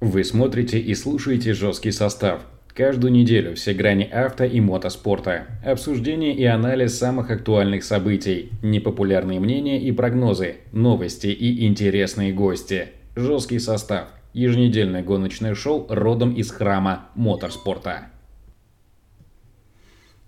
Вы 0.00 0.24
смотрите 0.24 0.78
и 0.78 0.94
слушаете 0.94 1.54
жесткий 1.54 1.90
состав. 1.90 2.42
Каждую 2.74 3.10
неделю 3.12 3.54
все 3.54 3.72
грани 3.72 4.04
авто 4.04 4.44
и 4.44 4.60
мотоспорта. 4.60 5.46
Обсуждение 5.64 6.34
и 6.34 6.44
анализ 6.44 6.98
самых 6.98 7.30
актуальных 7.30 7.82
событий, 7.82 8.50
непопулярные 8.60 9.40
мнения 9.40 9.80
и 9.80 9.90
прогнозы, 9.92 10.56
новости 10.72 11.28
и 11.28 11.66
интересные 11.66 12.34
гости. 12.34 12.88
Жесткий 13.14 13.58
состав. 13.58 14.08
Еженедельное 14.34 15.02
гоночное 15.02 15.54
шоу 15.54 15.86
родом 15.88 16.34
из 16.34 16.50
храма 16.50 17.08
моторспорта. 17.14 18.08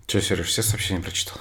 Че, 0.06 0.22
Сереж, 0.22 0.46
все 0.46 0.62
сообщения 0.62 1.02
прочитал? 1.02 1.36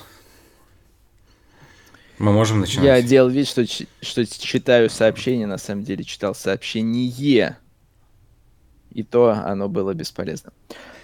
Мы 2.18 2.34
можем 2.34 2.60
начинать? 2.60 2.86
Я 2.86 3.02
делал 3.02 3.30
вид, 3.30 3.48
что, 3.48 3.66
что 3.66 4.26
читаю 4.26 4.90
сообщение, 4.90 5.48
на 5.48 5.58
самом 5.58 5.86
деле 5.86 6.04
читал 6.04 6.36
сообщение. 6.36 7.56
И 8.92 9.04
то 9.04 9.32
оно 9.32 9.70
было 9.70 9.94
бесполезно. 9.94 10.52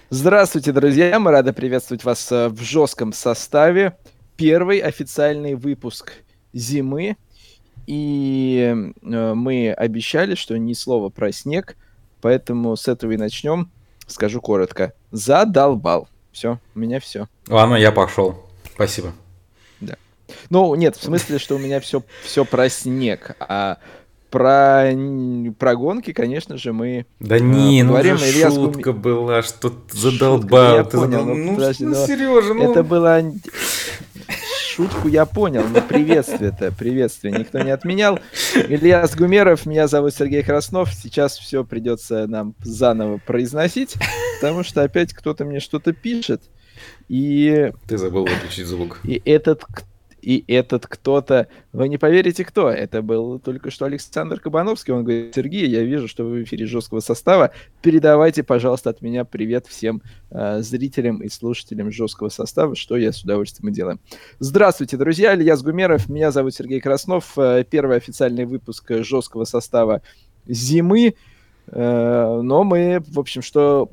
Здравствуйте, 0.10 0.72
друзья! 0.72 1.18
Мы 1.20 1.32
рады 1.32 1.54
приветствовать 1.54 2.04
вас 2.04 2.32
э, 2.32 2.50
в 2.50 2.62
жестком 2.62 3.14
составе. 3.14 3.98
Первый 4.36 4.80
официальный 4.80 5.56
выпуск 5.56 6.14
зимы. 6.54 7.18
И 7.88 8.74
э, 9.02 9.34
мы 9.34 9.74
обещали, 9.74 10.36
что 10.36 10.58
ни 10.58 10.74
слова 10.74 11.10
про 11.10 11.32
снег, 11.32 11.76
поэтому 12.22 12.76
с 12.76 12.88
этого 12.88 13.12
и 13.12 13.18
начнем. 13.18 13.72
Скажу 14.08 14.42
коротко. 14.42 14.94
Задолбал. 15.12 16.08
Все, 16.32 16.60
у 16.76 16.80
меня 16.80 17.00
все. 17.00 17.28
Ладно, 17.48 17.76
я 17.76 17.92
пошел. 17.92 18.44
Спасибо. 18.74 19.14
Да. 19.82 19.96
Ну, 20.50 20.74
нет, 20.76 20.96
в 20.96 21.04
смысле, 21.04 21.40
что 21.40 21.56
у 21.56 21.60
меня 21.60 21.80
все, 21.80 22.04
все 22.24 22.46
про 22.46 22.70
снег, 22.70 23.36
а 23.40 23.78
про, 24.34 24.92
про 25.60 25.76
гонки, 25.76 26.12
конечно 26.12 26.58
же, 26.58 26.74
мы 26.74 27.06
Да 27.20 27.38
не, 27.38 27.82
э, 27.82 27.84
ну 27.84 27.94
уже 27.94 28.10
Илья 28.10 28.50
шутка 28.50 28.92
Гуми... 28.92 29.02
была, 29.04 29.44
что 29.44 29.70
ты 29.70 29.96
задолбал. 29.96 30.78
Шутка, 30.80 30.98
я 30.98 31.02
понял, 31.02 31.20
задол... 31.20 31.36
ну, 31.36 31.56
подожди, 31.56 31.86
ну, 31.86 32.08
Сережа, 32.08 32.54
ну... 32.56 32.72
Это 32.72 32.82
была... 32.82 33.22
Шутку 34.72 35.08
я 35.08 35.28
понял, 35.28 35.64
но 35.72 35.82
приветствие-то, 35.82 36.72
приветствие 36.72 37.32
никто 37.38 37.60
не 37.60 37.70
отменял. 37.70 38.20
Илья 38.56 39.08
Гумеров, 39.16 39.68
меня 39.68 39.88
зовут 39.88 40.16
Сергей 40.16 40.42
Краснов. 40.42 40.92
Сейчас 40.96 41.38
все 41.38 41.64
придется 41.64 42.26
нам 42.26 42.56
заново 42.64 43.20
произносить, 43.20 43.94
потому 44.42 44.64
что 44.64 44.82
опять 44.82 45.14
кто-то 45.14 45.46
мне 45.46 45.60
что-то 45.60 45.94
пишет. 45.94 46.42
И... 47.08 47.72
Ты 47.88 48.00
забыл 48.00 48.26
выключить 48.26 48.66
звук. 48.66 49.00
И 49.04 49.22
этот 49.26 49.64
и 50.24 50.46
этот 50.48 50.88
кто-то, 50.88 51.48
вы 51.74 51.90
не 51.90 51.98
поверите, 51.98 52.46
кто. 52.46 52.70
Это 52.70 53.02
был 53.02 53.40
только 53.40 53.72
что 53.72 53.86
Александр 53.86 54.40
Кабановский. 54.40 54.94
Он 54.94 55.04
говорит, 55.04 55.36
Сергей, 55.36 55.68
я 55.68 55.84
вижу, 55.84 56.08
что 56.08 56.24
вы 56.24 56.40
в 56.40 56.44
эфире 56.44 56.66
жесткого 56.66 57.02
состава. 57.02 57.52
Передавайте, 57.82 58.44
пожалуйста, 58.44 58.92
от 58.92 59.02
меня 59.02 59.26
привет 59.26 59.68
всем 59.68 60.02
э, 60.32 60.62
зрителям 60.62 61.22
и 61.22 61.28
слушателям 61.28 61.92
жесткого 61.92 62.30
состава, 62.30 62.76
что 62.76 62.96
я 62.96 63.12
с 63.12 63.22
удовольствием 63.24 63.70
и 63.70 63.76
делаю. 63.76 64.00
Здравствуйте, 64.40 64.96
друзья. 64.96 65.36
Илья 65.36 65.58
Гумеров. 65.58 66.08
Меня 66.08 66.32
зовут 66.32 66.56
Сергей 66.56 66.80
Краснов. 66.80 67.38
Э, 67.38 67.66
первый 67.70 67.98
официальный 67.98 68.46
выпуск 68.46 68.90
жесткого 69.04 69.44
состава 69.44 70.02
зимы. 70.46 71.16
Э, 71.68 72.40
но 72.42 72.64
мы, 72.64 73.04
в 73.08 73.20
общем, 73.20 73.42
что 73.42 73.90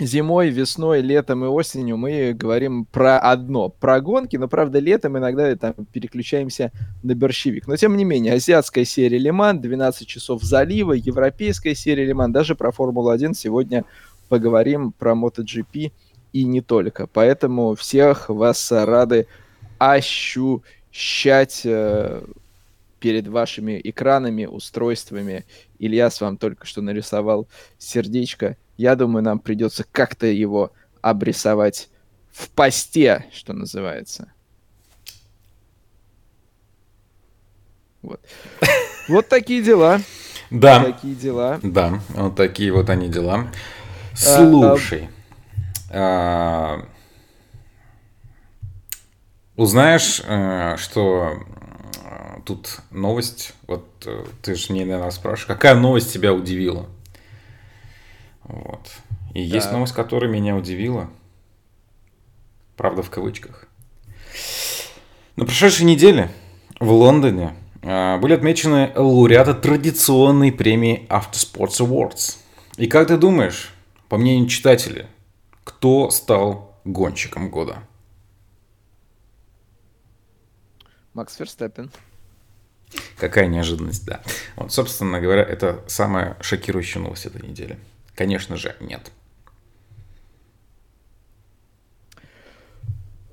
зимой, 0.00 0.50
весной, 0.50 1.00
летом 1.00 1.44
и 1.44 1.48
осенью 1.48 1.96
мы 1.96 2.32
говорим 2.32 2.84
про 2.84 3.18
одно, 3.18 3.68
про 3.68 4.00
гонки, 4.00 4.36
но, 4.36 4.48
правда, 4.48 4.78
летом 4.78 5.18
иногда 5.18 5.54
там 5.56 5.74
переключаемся 5.92 6.72
на 7.02 7.14
борщевик. 7.14 7.66
Но, 7.66 7.76
тем 7.76 7.96
не 7.96 8.04
менее, 8.04 8.34
азиатская 8.34 8.84
серия 8.84 9.18
Лиман, 9.18 9.60
12 9.60 10.06
часов 10.06 10.42
залива, 10.42 10.92
европейская 10.92 11.74
серия 11.74 12.06
Лиман, 12.06 12.32
даже 12.32 12.54
про 12.54 12.72
Формулу-1 12.72 13.34
сегодня 13.34 13.84
поговорим 14.28 14.92
про 14.92 15.12
MotoGP 15.12 15.92
и 16.32 16.44
не 16.44 16.60
только. 16.60 17.06
Поэтому 17.06 17.74
всех 17.74 18.28
вас 18.28 18.70
рады 18.72 19.26
ощущать 19.78 21.62
э, 21.64 22.22
перед 23.00 23.26
вашими 23.26 23.80
экранами, 23.82 24.46
устройствами. 24.46 25.44
Ильяс 25.78 26.20
вам 26.20 26.36
только 26.36 26.66
что 26.66 26.82
нарисовал 26.82 27.48
сердечко 27.78 28.56
я 28.80 28.96
думаю, 28.96 29.22
нам 29.22 29.38
придется 29.38 29.84
как-то 29.92 30.26
его 30.26 30.72
обрисовать 31.02 31.90
в 32.32 32.48
посте, 32.48 33.26
что 33.30 33.52
называется. 33.52 34.32
Вот. 38.00 38.20
Вот 39.08 39.28
такие 39.28 39.62
дела. 39.62 40.00
Да. 40.50 40.82
Такие 40.82 41.14
дела. 41.14 41.60
Да, 41.62 42.00
вот 42.10 42.36
такие 42.36 42.72
вот 42.72 42.88
они 42.88 43.08
дела. 43.08 43.50
А, 44.12 44.16
Слушай. 44.16 45.10
А, 45.90 46.80
а... 46.80 46.86
Узнаешь, 49.56 50.22
что 50.80 51.34
э, 52.02 52.40
тут 52.46 52.80
новость, 52.90 53.52
вот 53.66 53.84
э, 54.06 54.24
ты 54.40 54.54
же 54.54 54.72
мне, 54.72 54.86
наверное, 54.86 55.10
спрашиваешь, 55.10 55.46
какая 55.46 55.74
новость 55.74 56.14
тебя 56.14 56.32
удивила? 56.32 56.86
Вот. 58.50 58.90
И 59.34 59.48
да. 59.48 59.56
есть 59.56 59.70
новость, 59.72 59.94
которая 59.94 60.30
меня 60.30 60.56
удивила. 60.56 61.08
Правда, 62.76 63.02
в 63.02 63.10
кавычках. 63.10 63.68
На 65.36 65.44
прошедшей 65.44 65.86
неделе 65.86 66.30
в 66.80 66.90
Лондоне 66.90 67.54
а, 67.82 68.18
были 68.18 68.34
отмечены 68.34 68.92
лауреаты 68.94 69.54
традиционной 69.54 70.52
премии 70.52 71.06
After 71.08 71.34
Sports 71.34 71.80
Awards. 71.80 72.38
И 72.76 72.86
как 72.86 73.08
ты 73.08 73.16
думаешь, 73.16 73.72
по 74.08 74.16
мнению 74.16 74.48
читателей, 74.48 75.06
кто 75.64 76.10
стал 76.10 76.78
гонщиком 76.84 77.50
года? 77.50 77.82
Макс 81.14 81.36
Ферстеппен. 81.36 81.90
Какая 83.16 83.46
неожиданность, 83.46 84.04
да. 84.04 84.20
Вот, 84.56 84.72
собственно 84.72 85.20
говоря, 85.20 85.42
это 85.42 85.84
самая 85.86 86.36
шокирующая 86.40 87.00
новость 87.00 87.26
этой 87.26 87.46
недели. 87.46 87.78
Конечно 88.20 88.56
же, 88.56 88.76
нет. 88.80 89.00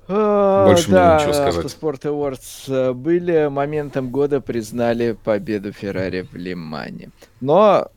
А, 0.08 0.66
Больше 0.66 0.90
да, 0.90 1.16
мне 1.16 1.20
ничего 1.20 1.34
сказать. 1.34 1.56
Автоспорт 1.56 2.04
Awards 2.06 2.40
э, 2.68 2.92
были 2.94 3.48
моментом 3.48 4.08
года, 4.10 4.40
признали 4.40 5.12
победу 5.12 5.72
Феррари 5.72 6.22
в 6.22 6.34
Лимане. 6.34 7.10
Но, 7.42 7.88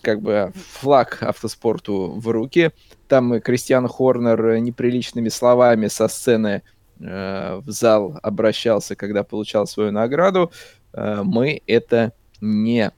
как 0.00 0.22
бы, 0.22 0.52
флаг 0.54 1.24
автоспорту 1.24 2.12
в 2.14 2.28
руки. 2.28 2.70
Там 3.08 3.34
и 3.34 3.40
Кристиан 3.40 3.88
Хорнер 3.88 4.58
неприличными 4.58 5.30
словами 5.30 5.88
со 5.88 6.06
сцены 6.06 6.62
э, 7.00 7.56
в 7.56 7.68
зал 7.68 8.20
обращался, 8.22 8.94
когда 8.94 9.24
получал 9.24 9.66
свою 9.66 9.90
награду. 9.90 10.52
Э, 10.92 11.22
мы 11.24 11.62
это 11.66 12.12
не 12.40 12.92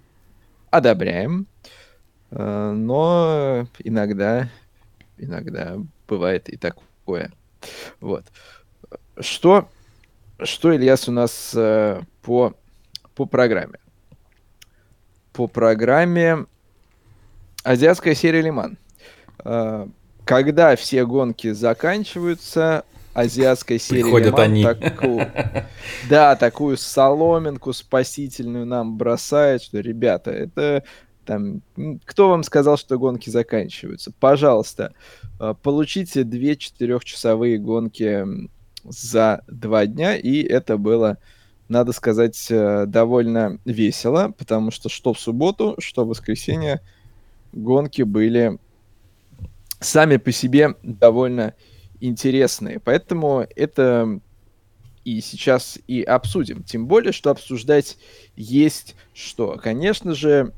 одобряем. 0.71 1.47
Э, 2.31 2.73
но 2.73 3.67
иногда, 3.81 4.49
иногда 5.19 5.77
бывает 6.09 6.49
и 6.49 6.57
такое. 6.57 7.33
Вот. 8.01 8.25
Что, 9.19 9.69
что 10.43 10.75
Ильяс, 10.75 11.09
у 11.09 11.13
нас 11.13 11.53
э, 11.55 12.01
по, 12.23 12.55
по 13.15 13.27
программе? 13.27 13.79
По 15.33 15.47
программе 15.47 16.47
Азиатская 17.63 18.15
серия 18.15 18.41
Лиман. 18.41 18.79
Э, 19.45 19.87
когда 20.25 20.77
все 20.77 21.05
гонки 21.05 21.53
заканчиваются, 21.53 22.85
азиатская 23.15 23.79
серия 23.79 24.03
Приходят 24.03 24.29
Лиман 24.29 24.43
они. 24.43 24.63
Такую, 24.63 25.29
да, 26.09 26.37
такую 26.37 26.77
соломинку 26.77 27.73
спасительную 27.73 28.65
нам 28.65 28.97
бросает, 28.97 29.63
что, 29.63 29.81
ребята, 29.81 30.31
это 30.31 30.85
там, 31.31 31.63
кто 32.07 32.29
вам 32.29 32.43
сказал, 32.43 32.77
что 32.77 32.99
гонки 32.99 33.31
заканчиваются? 33.31 34.13
Пожалуйста, 34.19 34.95
а, 35.39 35.55
получите 35.55 36.25
две 36.25 36.57
четырехчасовые 36.57 37.57
гонки 37.57 38.27
за 38.83 39.45
два 39.47 39.87
дня, 39.87 40.17
и 40.17 40.43
это 40.43 40.77
было, 40.77 41.19
надо 41.69 41.93
сказать, 41.93 42.49
э, 42.51 42.87
довольно 42.87 43.61
весело, 43.65 44.35
потому 44.37 44.73
что 44.73 44.89
что 44.89 45.13
в 45.13 45.21
субботу, 45.21 45.77
что 45.79 46.05
в 46.05 46.09
воскресенье 46.09 46.81
гонки 47.53 48.03
были 48.03 48.59
сами 49.79 50.17
по 50.17 50.33
себе 50.33 50.75
довольно 50.83 51.55
интересные. 52.01 52.81
Поэтому 52.81 53.47
это 53.55 54.19
и 55.05 55.21
сейчас 55.21 55.79
и 55.87 56.03
обсудим. 56.03 56.65
Тем 56.65 56.89
более, 56.89 57.13
что 57.13 57.31
обсуждать 57.31 57.99
есть 58.35 58.97
что. 59.15 59.61
Конечно 59.63 60.15
же, 60.15 60.53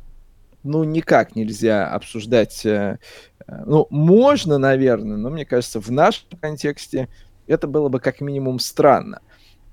ну, 0.63 0.85
никак 0.85 1.37
нельзя 1.37 1.89
обсуждать. 1.91 2.65
Э, 2.65 2.99
э, 3.47 3.63
ну, 3.67 3.87
можно, 3.91 4.59
наверное, 4.59 5.17
но 5.17 5.31
мне 5.31 5.45
кажется, 5.45 5.81
в 5.81 5.91
нашем 5.91 6.29
контексте 6.41 7.09
это 7.47 7.67
было 7.67 7.89
бы 7.89 8.01
как 8.01 8.21
минимум 8.21 8.59
странно. 8.59 9.21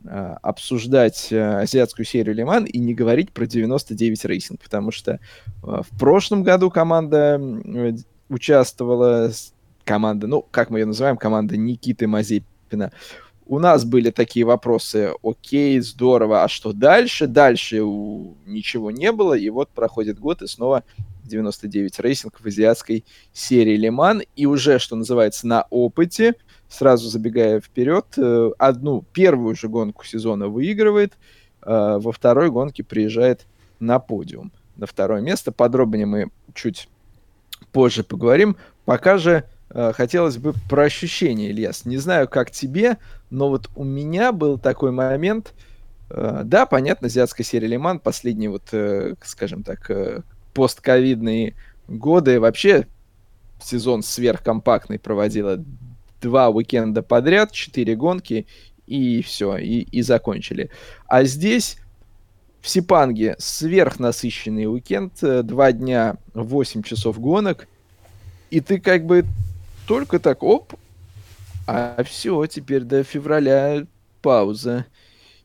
а, 0.08 0.38
обсуждать 0.42 1.32
азиатскую 1.32 2.06
серию 2.06 2.34
Ле-Ман 2.34 2.66
и 2.66 2.80
не 2.80 2.94
говорить 2.94 3.32
про 3.32 3.46
99 3.46 4.26
Racing, 4.26 4.62
потому 4.62 4.92
что 4.92 5.20
в 5.62 6.00
прошлом 6.00 6.44
году 6.44 6.72
команда 6.72 7.40
участвовала, 8.30 9.32
команда, 9.84 10.28
ну, 10.28 10.46
как 10.52 10.70
мы 10.70 10.80
ее 10.80 10.86
называем, 10.86 11.18
команда 11.18 11.58
Никиты 11.58 12.08
Мазепина, 12.08 12.92
у 13.50 13.58
нас 13.58 13.84
были 13.84 14.12
такие 14.12 14.46
вопросы, 14.46 15.12
окей, 15.24 15.80
здорово, 15.80 16.44
а 16.44 16.48
что 16.48 16.72
дальше? 16.72 17.26
Дальше 17.26 17.78
ничего 17.78 18.92
не 18.92 19.12
было, 19.12 19.34
и 19.34 19.50
вот 19.50 19.70
проходит 19.70 20.20
год, 20.20 20.44
и 20.44 20.48
снова 20.48 20.84
99 21.24 22.00
Racing 22.00 22.40
в 22.40 22.46
азиатской 22.46 23.04
серии 23.34 23.76
Ле-Ман, 23.76 24.22
и 24.36 24.46
уже, 24.46 24.78
что 24.78 24.96
называется, 24.96 25.48
на 25.48 25.66
опыте, 25.72 26.36
сразу 26.70 27.10
забегая 27.10 27.60
вперед, 27.60 28.06
э, 28.18 28.52
одну 28.60 29.04
первую 29.14 29.56
же 29.56 29.68
гонку 29.68 30.06
сезона 30.06 30.48
выигрывает, 30.48 31.14
э, 31.64 31.98
во 32.00 32.12
второй 32.12 32.52
гонке 32.52 32.84
приезжает 32.84 33.48
на 33.80 33.98
подиум, 33.98 34.52
на 34.76 34.86
второе 34.86 35.22
место. 35.22 35.52
Подробнее 35.52 36.06
мы 36.06 36.30
чуть 36.54 36.88
позже 37.72 38.04
поговорим. 38.04 38.58
Пока 38.86 39.18
же 39.18 39.46
хотелось 39.72 40.38
бы 40.38 40.54
про 40.70 40.84
ощущения, 40.84 41.50
Ильяс. 41.50 41.86
Не 41.86 41.98
знаю, 41.98 42.28
как 42.28 42.52
тебе, 42.52 42.98
но 43.30 43.50
вот 43.50 43.70
у 43.76 43.84
меня 43.84 44.32
был 44.32 44.58
такой 44.58 44.92
момент. 44.92 45.54
Э, 46.10 46.42
да, 46.44 46.66
понятно, 46.66 47.08
азиатская 47.08 47.46
серия 47.46 47.68
Лиман, 47.68 48.00
последние 48.00 48.50
вот, 48.50 48.64
э, 48.72 49.16
скажем 49.24 49.64
так, 49.64 49.92
постковидные 50.54 51.56
годы, 51.88 52.40
вообще 52.40 52.88
сезон 53.62 54.04
сверхкомпактный 54.04 55.00
проводила 55.00 55.64
два 56.22 56.50
уикенда 56.50 57.02
подряд, 57.02 57.52
четыре 57.52 57.96
гонки, 57.96 58.48
и 58.88 59.22
все, 59.22 59.58
и, 59.58 59.82
и 59.82 60.02
закончили. 60.02 60.70
А 61.08 61.24
здесь 61.24 61.78
в 62.62 62.68
Сипанге 62.68 63.36
сверхнасыщенный 63.38 64.66
уикенд, 64.66 65.14
два 65.22 65.72
дня, 65.72 66.18
8 66.34 66.84
часов 66.84 67.20
гонок, 67.20 67.68
и 68.50 68.60
ты 68.60 68.80
как 68.80 69.06
бы 69.06 69.26
только 69.90 70.20
так, 70.20 70.44
оп, 70.44 70.76
а 71.66 72.04
все, 72.04 72.46
теперь 72.46 72.84
до 72.84 73.04
февраля 73.04 73.88
пауза. 74.22 74.86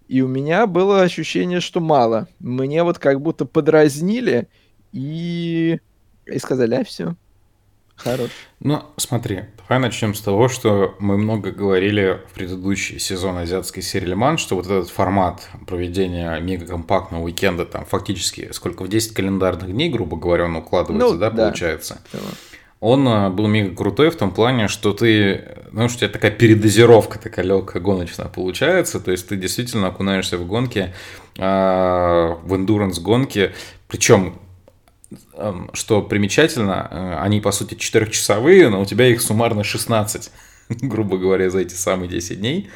И 0.07 0.21
у 0.21 0.29
меня 0.29 0.67
было 0.67 1.01
ощущение, 1.01 1.61
что 1.61 1.81
мало. 1.81 2.29
Мне 2.41 2.83
вот 2.83 2.99
как 2.99 3.23
будто 3.23 3.47
подразнили 3.47 4.49
и, 4.93 5.79
и 6.27 6.39
сказали, 6.39 6.75
а 6.75 6.85
все, 6.85 7.15
хорош. 7.97 8.29
Ну, 8.61 8.83
смотри, 8.99 9.45
давай 9.67 9.81
начнем 9.81 10.15
с 10.15 10.21
того, 10.21 10.51
что 10.51 10.95
мы 10.99 11.17
много 11.17 11.51
говорили 11.51 12.21
в 12.29 12.35
предыдущий 12.35 12.99
сезон 12.99 13.39
азиатской 13.39 13.83
серии 13.83 14.09
Лиман, 14.09 14.37
что 14.37 14.57
вот 14.57 14.67
этот 14.67 14.91
формат 14.91 15.49
проведения 15.67 16.39
мегакомпактного 16.39 17.23
уикенда, 17.23 17.65
там 17.65 17.87
фактически 17.87 18.51
сколько, 18.53 18.83
в 18.83 18.89
10 18.89 19.15
календарных 19.15 19.73
дней, 19.73 19.89
грубо 19.89 20.19
говоря, 20.19 20.45
он 20.45 20.57
укладывается, 20.57 21.15
ну, 21.15 21.19
да, 21.19 21.31
да, 21.31 21.47
получается? 21.47 22.03
Да 22.13 22.19
он 22.85 23.09
э, 23.09 23.31
был 23.31 23.47
мега 23.47 23.75
крутой 23.75 24.11
в 24.11 24.17
том 24.17 24.31
плане, 24.31 24.69
что 24.69 24.93
ты, 24.93 25.57
ну, 25.73 25.89
что 25.89 25.97
у 25.97 25.99
тебя 26.01 26.09
такая 26.11 26.31
передозировка 26.31 27.19
такая 27.19 27.47
легкая 27.47 27.83
гоночная 27.83 28.27
получается, 28.27 29.01
то 29.01 29.11
есть 29.11 29.27
ты 29.27 29.37
действительно 29.37 29.87
окунаешься 29.87 30.37
в 30.37 30.47
гонки, 30.47 30.93
а, 31.39 32.39
в 32.45 32.55
эндуранс 32.55 32.99
гонки, 32.99 33.53
причем 33.89 34.39
что 35.73 36.03
примечательно, 36.03 36.89
э, 36.91 37.17
они 37.21 37.41
по 37.41 37.53
сути 37.53 37.75
4-часовые, 37.75 38.69
но 38.69 38.83
у 38.83 38.85
тебя 38.85 39.07
их 39.07 39.23
суммарно 39.23 39.65
16, 39.65 40.31
грубо 40.69 41.17
говоря, 41.17 41.49
за 41.51 41.61
эти 41.61 41.75
самые 41.75 42.09
10 42.09 42.41
дней. 42.41 42.69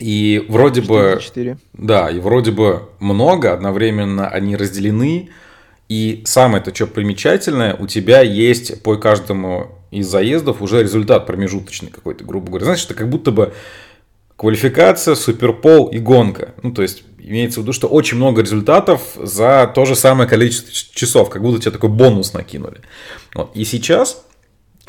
И 0.00 0.44
вроде 0.48 0.82
4 0.82 1.14
бы... 1.14 1.20
4. 1.22 1.58
Да, 1.74 2.10
и 2.10 2.18
вроде 2.18 2.50
бы 2.50 2.88
много, 2.98 3.52
одновременно 3.52 4.28
они 4.28 4.56
разделены, 4.56 5.30
и 5.88 6.22
самое-то, 6.24 6.74
что 6.74 6.86
примечательное, 6.86 7.74
у 7.74 7.86
тебя 7.86 8.20
есть 8.20 8.82
по 8.82 8.96
каждому 8.96 9.78
из 9.90 10.06
заездов 10.06 10.62
уже 10.62 10.82
результат 10.82 11.26
промежуточный 11.26 11.90
какой-то, 11.90 12.24
грубо 12.24 12.48
говоря. 12.48 12.64
Знаешь, 12.64 12.84
это 12.84 12.94
как 12.94 13.10
будто 13.10 13.30
бы 13.30 13.52
квалификация, 14.36 15.14
суперпол 15.14 15.88
и 15.88 15.98
гонка. 15.98 16.54
Ну, 16.62 16.72
то 16.72 16.82
есть, 16.82 17.04
имеется 17.18 17.60
в 17.60 17.62
виду, 17.62 17.72
что 17.72 17.88
очень 17.88 18.16
много 18.16 18.42
результатов 18.42 19.02
за 19.16 19.70
то 19.72 19.84
же 19.84 19.94
самое 19.94 20.28
количество 20.28 20.72
часов, 20.72 21.30
как 21.30 21.42
будто 21.42 21.60
тебе 21.60 21.70
такой 21.70 21.90
бонус 21.90 22.32
накинули. 22.32 22.80
Вот. 23.34 23.54
И 23.54 23.64
сейчас 23.64 24.24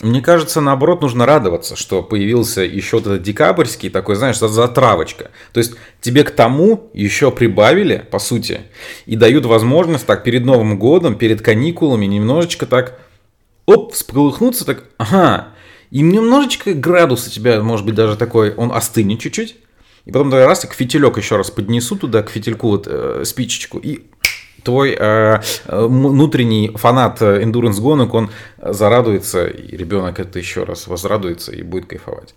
мне 0.02 0.22
кажется, 0.22 0.60
наоборот, 0.60 1.02
нужно 1.02 1.26
радоваться, 1.26 1.76
что 1.76 2.02
появился 2.02 2.62
еще 2.62 2.98
вот 2.98 3.08
этот 3.08 3.22
декабрьский 3.22 3.90
такой, 3.90 4.16
знаешь, 4.16 4.40
затравочка. 4.40 5.32
То 5.54 5.60
есть 5.60 5.76
тебе 6.02 6.24
к 6.24 6.32
тому 6.32 6.90
еще 6.94 7.32
прибавили, 7.32 8.06
по 8.10 8.20
сути, 8.20 8.62
и 9.06 9.16
дают 9.16 9.46
возможность 9.46 10.06
так 10.06 10.24
перед 10.24 10.46
Новым 10.46 10.80
годом, 10.80 11.16
перед 11.16 11.42
каникулами 11.42 12.06
немножечко 12.06 12.66
так, 12.66 13.00
оп, 13.66 13.94
всполыхнуться, 13.94 14.66
так, 14.66 14.86
ага, 14.98 15.50
и 15.92 16.02
немножечко 16.02 16.74
градус 16.74 17.28
у 17.28 17.30
тебя, 17.30 17.62
может 17.62 17.86
быть, 17.86 17.96
даже 17.96 18.18
такой, 18.18 18.54
он 18.56 18.72
остынет 18.72 19.20
чуть-чуть, 19.20 19.58
и 20.06 20.12
потом 20.12 20.34
раз, 20.34 20.62
к 20.66 20.74
фитилек 20.74 21.18
еще 21.18 21.38
раз 21.38 21.52
поднесу 21.52 21.96
туда, 21.96 22.24
к 22.24 22.30
фитильку 22.30 22.70
вот 22.70 22.88
э, 22.90 23.24
спичечку, 23.26 23.78
и 23.78 24.02
твой 24.64 24.96
э, 24.98 25.42
внутренний 25.68 26.70
фанат 26.76 27.22
эндуранс 27.22 27.80
гонок, 27.80 28.14
он 28.14 28.30
зарадуется, 28.58 29.48
и 29.48 29.76
ребенок 29.76 30.20
это 30.20 30.40
еще 30.40 30.64
раз 30.64 30.88
возрадуется 30.88 31.52
и 31.52 31.62
будет 31.64 31.86
кайфовать. 31.86 32.36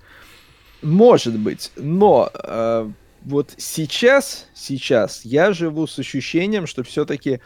Может 0.83 1.39
быть, 1.39 1.73
но 1.77 2.31
э, 2.33 2.91
вот 3.23 3.55
сейчас, 3.57 4.47
сейчас 4.55 5.25
я 5.25 5.53
живу 5.53 5.87
с 5.87 5.99
ощущением, 5.99 6.67
что 6.67 6.85
все-таки 6.85 7.41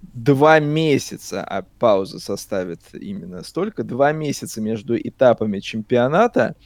два 0.00 0.60
месяца, 0.60 1.44
а 1.44 1.62
пауза 1.78 2.18
составит 2.20 2.80
именно 2.92 3.42
столько, 3.42 3.84
два 3.84 4.12
месяца 4.12 4.60
между 4.60 4.96
этапами 4.96 5.60
чемпионата, 5.60 6.56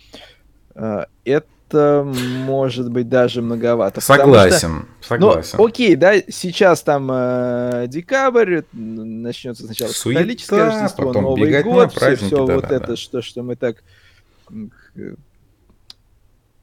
э, 0.75 1.07
это 1.25 1.49
это 1.71 2.05
может 2.05 2.91
быть 2.91 3.09
даже 3.09 3.43
многовато. 3.43 4.01
Согласен, 4.01 4.87
что, 5.01 5.09
согласен. 5.09 5.59
Ну, 5.59 5.67
окей, 5.67 5.95
да, 5.95 6.15
сейчас 6.29 6.83
там 6.83 7.09
э, 7.13 7.87
декабрь, 7.89 8.63
начнется 8.73 9.65
сначала 9.65 9.91
Суета, 9.91 10.21
католическое 10.21 10.67
Рождество, 10.67 11.07
потом 11.07 11.23
Новый 11.23 11.63
год, 11.63 11.93
все, 11.93 12.17
все 12.17 12.47
да, 12.47 12.55
вот 12.55 12.69
да, 12.69 12.77
это, 12.77 12.87
да. 12.89 12.97
Что, 12.97 13.23
что 13.23 13.43
мы 13.43 13.57
так... 13.57 13.83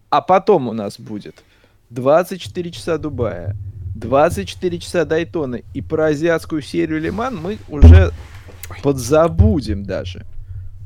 А 0.09 0.21
потом 0.21 0.67
у 0.67 0.73
нас 0.73 0.99
будет 0.99 1.35
24 1.89 2.71
часа 2.71 2.97
Дубая, 2.97 3.55
24 3.95 4.79
часа 4.79 5.05
Дайтона, 5.05 5.61
и 5.73 5.81
про 5.81 6.07
азиатскую 6.07 6.61
серию 6.61 6.99
Лиман 6.99 7.37
мы 7.37 7.57
уже 7.69 8.11
подзабудем 8.83 9.83
даже. 9.83 10.25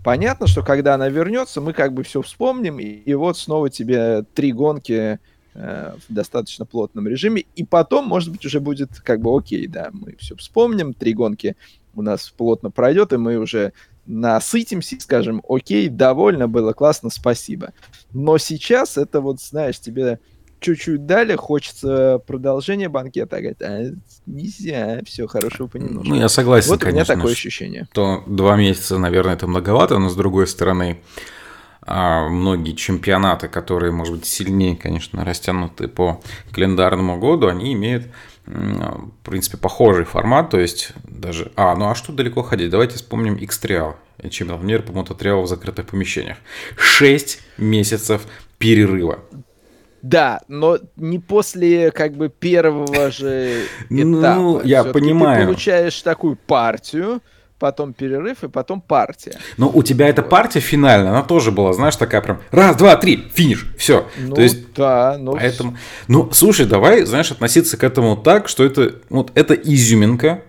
Понятно, 0.03 0.47
что 0.47 0.63
когда 0.63 0.95
она 0.95 1.09
вернется, 1.09 1.61
мы 1.61 1.73
как 1.73 1.93
бы 1.93 2.03
все 2.03 2.21
вспомним, 2.21 2.79
и, 2.79 2.85
и 2.85 3.13
вот 3.13 3.37
снова 3.37 3.69
тебе 3.69 4.23
три 4.33 4.51
гонки 4.51 5.19
э, 5.53 5.93
в 6.07 6.13
достаточно 6.13 6.65
плотном 6.65 7.07
режиме, 7.07 7.45
и 7.55 7.63
потом, 7.63 8.07
может 8.07 8.31
быть, 8.31 8.43
уже 8.45 8.59
будет 8.59 8.99
как 9.01 9.21
бы 9.21 9.37
окей, 9.37 9.67
да, 9.67 9.89
мы 9.93 10.15
все 10.17 10.35
вспомним, 10.35 10.93
три 10.93 11.13
гонки 11.13 11.55
у 11.93 12.01
нас 12.01 12.29
плотно 12.29 12.71
пройдет, 12.71 13.13
и 13.13 13.17
мы 13.17 13.37
уже 13.37 13.73
насытимся 14.07 14.99
скажем, 14.99 15.43
окей, 15.47 15.87
довольно 15.87 16.47
было, 16.47 16.73
классно, 16.73 17.09
спасибо. 17.09 17.73
Но 18.11 18.37
сейчас 18.39 18.97
это 18.97 19.21
вот, 19.21 19.39
знаешь, 19.39 19.79
тебе 19.79 20.19
чуть-чуть 20.61 21.05
дали, 21.05 21.35
хочется 21.35 22.21
продолжения 22.25 22.87
банкета, 22.87 23.37
а 23.37 23.39
говорит, 23.39 23.61
а, 23.61 23.91
нельзя, 24.25 25.01
все, 25.05 25.27
хорошего 25.27 25.67
понемножку. 25.67 26.07
Ну, 26.07 26.15
я 26.15 26.29
согласен, 26.29 26.69
Вот 26.69 26.79
конечно, 26.79 27.13
у 27.13 27.17
меня 27.17 27.21
такое 27.21 27.33
ощущение. 27.33 27.87
То 27.91 28.23
два 28.27 28.55
месяца, 28.55 28.97
наверное, 28.97 29.33
это 29.33 29.47
многовато, 29.47 29.97
но 29.97 30.09
с 30.09 30.15
другой 30.15 30.47
стороны, 30.47 31.01
а, 31.81 32.29
многие 32.29 32.73
чемпионаты, 32.73 33.47
которые, 33.47 33.91
может 33.91 34.15
быть, 34.15 34.25
сильнее, 34.25 34.77
конечно, 34.77 35.25
растянуты 35.25 35.87
по 35.87 36.21
календарному 36.53 37.19
году, 37.19 37.47
они 37.47 37.73
имеют 37.73 38.05
в 38.45 39.11
принципе, 39.23 39.57
похожий 39.57 40.03
формат, 40.03 40.49
то 40.49 40.59
есть 40.59 40.93
даже... 41.03 41.51
А, 41.55 41.75
ну 41.75 41.89
а 41.89 41.95
что 41.95 42.11
далеко 42.11 42.41
ходить? 42.41 42.71
Давайте 42.71 42.95
вспомним 42.95 43.35
X-Trial, 43.35 43.93
чемпионат 44.29 44.63
мира 44.63 44.81
по 44.81 44.91
мототриалу 44.93 45.43
в 45.43 45.47
закрытых 45.47 45.85
помещениях. 45.85 46.37
Шесть 46.75 47.39
месяцев 47.57 48.23
перерыва. 48.57 49.19
Да, 50.01 50.41
но 50.47 50.79
не 50.95 51.19
после 51.19 51.91
как 51.91 52.13
бы 52.13 52.29
первого 52.29 53.11
же 53.11 53.65
ну, 53.89 54.19
этапа. 54.19 54.41
Ну, 54.41 54.61
я 54.63 54.83
понимаю. 54.83 55.41
Ты 55.41 55.45
получаешь 55.45 56.01
такую 56.01 56.35
партию, 56.35 57.21
потом 57.61 57.93
перерыв 57.93 58.43
и 58.43 58.49
потом 58.49 58.81
партия. 58.81 59.37
Но 59.57 59.69
у 59.69 59.83
тебя 59.83 60.07
эта 60.09 60.23
партия 60.23 60.59
финальная, 60.59 61.11
она 61.11 61.21
тоже 61.21 61.51
была, 61.51 61.73
знаешь, 61.73 61.95
такая 61.95 62.21
прям 62.21 62.41
раз, 62.49 62.75
два, 62.75 62.95
три, 62.95 63.29
финиш, 63.33 63.71
все. 63.77 64.07
Ну, 64.17 64.35
То 64.35 64.41
есть, 64.41 64.73
да, 64.73 65.17
ну... 65.19 65.33
Поэтому, 65.33 65.77
ну, 66.07 66.29
слушай, 66.33 66.65
давай, 66.65 67.05
знаешь, 67.05 67.31
относиться 67.31 67.77
к 67.77 67.83
этому 67.83 68.17
так, 68.17 68.47
что 68.47 68.65
это, 68.65 68.95
вот, 69.09 69.31
это 69.35 69.53
изюминка, 69.53 70.41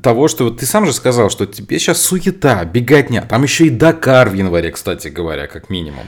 того, 0.00 0.26
что 0.28 0.44
вот 0.44 0.58
ты 0.58 0.64
сам 0.64 0.86
же 0.86 0.94
сказал, 0.94 1.28
что 1.28 1.44
тебе 1.44 1.78
сейчас 1.78 2.00
суета, 2.00 2.64
беготня, 2.64 3.22
там 3.22 3.42
еще 3.42 3.66
и 3.66 3.70
Дакар 3.70 4.30
в 4.30 4.34
январе, 4.34 4.70
кстати 4.70 5.08
говоря, 5.08 5.46
как 5.46 5.68
минимум. 5.68 6.06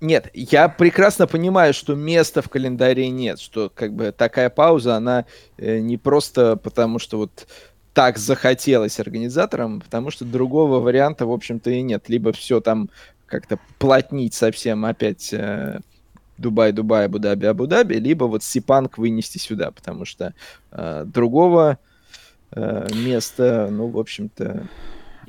Нет, 0.00 0.30
я 0.32 0.68
прекрасно 0.68 1.26
понимаю, 1.26 1.74
что 1.74 1.94
места 1.94 2.40
в 2.40 2.48
календаре 2.48 3.10
нет, 3.10 3.38
что 3.38 3.70
как 3.74 3.92
бы 3.92 4.12
такая 4.12 4.48
пауза, 4.48 4.96
она 4.96 5.26
э, 5.58 5.78
не 5.78 5.98
просто 5.98 6.56
потому, 6.56 6.98
что 6.98 7.18
вот 7.18 7.46
так 7.92 8.16
захотелось 8.16 8.98
организаторам, 8.98 9.80
потому 9.80 10.10
что 10.10 10.24
другого 10.24 10.80
варианта, 10.80 11.26
в 11.26 11.32
общем-то, 11.32 11.70
и 11.70 11.82
нет. 11.82 12.08
Либо 12.08 12.32
все 12.32 12.60
там 12.60 12.88
как-то 13.26 13.58
плотнить 13.78 14.32
совсем 14.34 14.86
опять 14.86 15.32
э, 15.32 15.80
Дубай, 16.38 16.72
Дубай, 16.72 17.04
Абу-Даби, 17.04 17.46
Абу-Даби, 17.46 17.94
либо 17.96 18.24
вот 18.24 18.42
Сипанк 18.42 18.96
вынести 18.96 19.36
сюда, 19.36 19.70
потому 19.70 20.06
что 20.06 20.34
э, 20.70 21.04
другого 21.06 21.78
э, 22.52 22.88
места, 22.94 23.68
ну, 23.70 23.88
в 23.88 23.98
общем-то, 23.98 24.66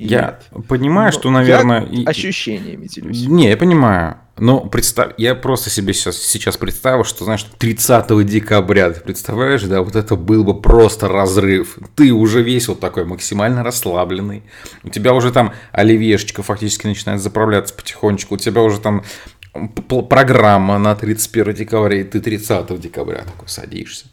я 0.02 0.38
нет. 0.52 0.66
понимаю, 0.66 1.12
Но 1.12 1.18
что, 1.18 1.30
наверное... 1.30 1.86
Я 1.90 2.08
ощущениями 2.08 2.86
делюсь. 2.86 3.26
Не, 3.26 3.48
я 3.50 3.56
понимаю. 3.56 4.16
Но 4.38 4.60
представь, 4.60 5.12
я 5.18 5.34
просто 5.34 5.68
себе 5.68 5.92
сейчас, 5.92 6.16
сейчас 6.16 6.56
представил, 6.56 7.04
что, 7.04 7.24
знаешь, 7.24 7.46
30 7.58 8.26
декабря, 8.26 8.90
ты 8.90 9.00
представляешь, 9.00 9.62
да, 9.62 9.82
вот 9.82 9.94
это 9.94 10.16
был 10.16 10.42
бы 10.42 10.60
просто 10.60 11.06
разрыв. 11.06 11.78
Ты 11.94 12.12
уже 12.12 12.42
весь 12.42 12.66
вот 12.68 12.80
такой 12.80 13.04
максимально 13.04 13.62
расслабленный. 13.62 14.42
У 14.82 14.88
тебя 14.88 15.12
уже 15.12 15.32
там 15.32 15.52
оливьешечка 15.70 16.42
фактически 16.42 16.86
начинает 16.86 17.20
заправляться 17.20 17.74
потихонечку. 17.74 18.34
У 18.34 18.38
тебя 18.38 18.62
уже 18.62 18.80
там 18.80 19.04
программа 20.08 20.78
на 20.78 20.94
31 20.94 21.54
декабря, 21.54 22.00
и 22.00 22.04
ты 22.04 22.20
30 22.20 22.80
декабря 22.80 23.24
такой 23.24 23.48
садишься. 23.48 24.06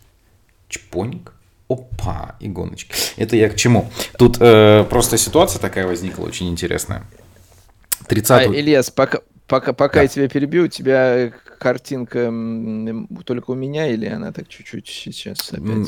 Чпоник. 0.68 1.34
Опа, 1.70 2.36
и 2.40 2.48
гоночки. 2.48 2.94
Это 3.18 3.36
я 3.36 3.48
к 3.48 3.56
чему? 3.56 3.90
Тут 4.18 4.38
э, 4.40 4.86
просто 4.90 5.18
ситуация 5.18 5.60
такая 5.60 5.86
возникла 5.86 6.26
очень 6.26 6.50
интересная. 6.50 7.04
30 8.08 8.32
а, 8.32 8.44
Ильяс, 8.46 8.90
пока, 8.90 9.20
пока, 9.48 9.74
пока 9.74 9.96
да. 9.96 10.02
я 10.02 10.08
тебя 10.08 10.28
перебью, 10.28 10.64
у 10.66 10.68
тебя 10.68 11.32
картинка 11.60 12.32
только 13.26 13.52
у 13.52 13.56
меня 13.56 13.88
или 13.88 14.06
она 14.08 14.32
так 14.32 14.48
чуть-чуть 14.48 14.88
сейчас 14.88 15.52
опять? 15.52 15.88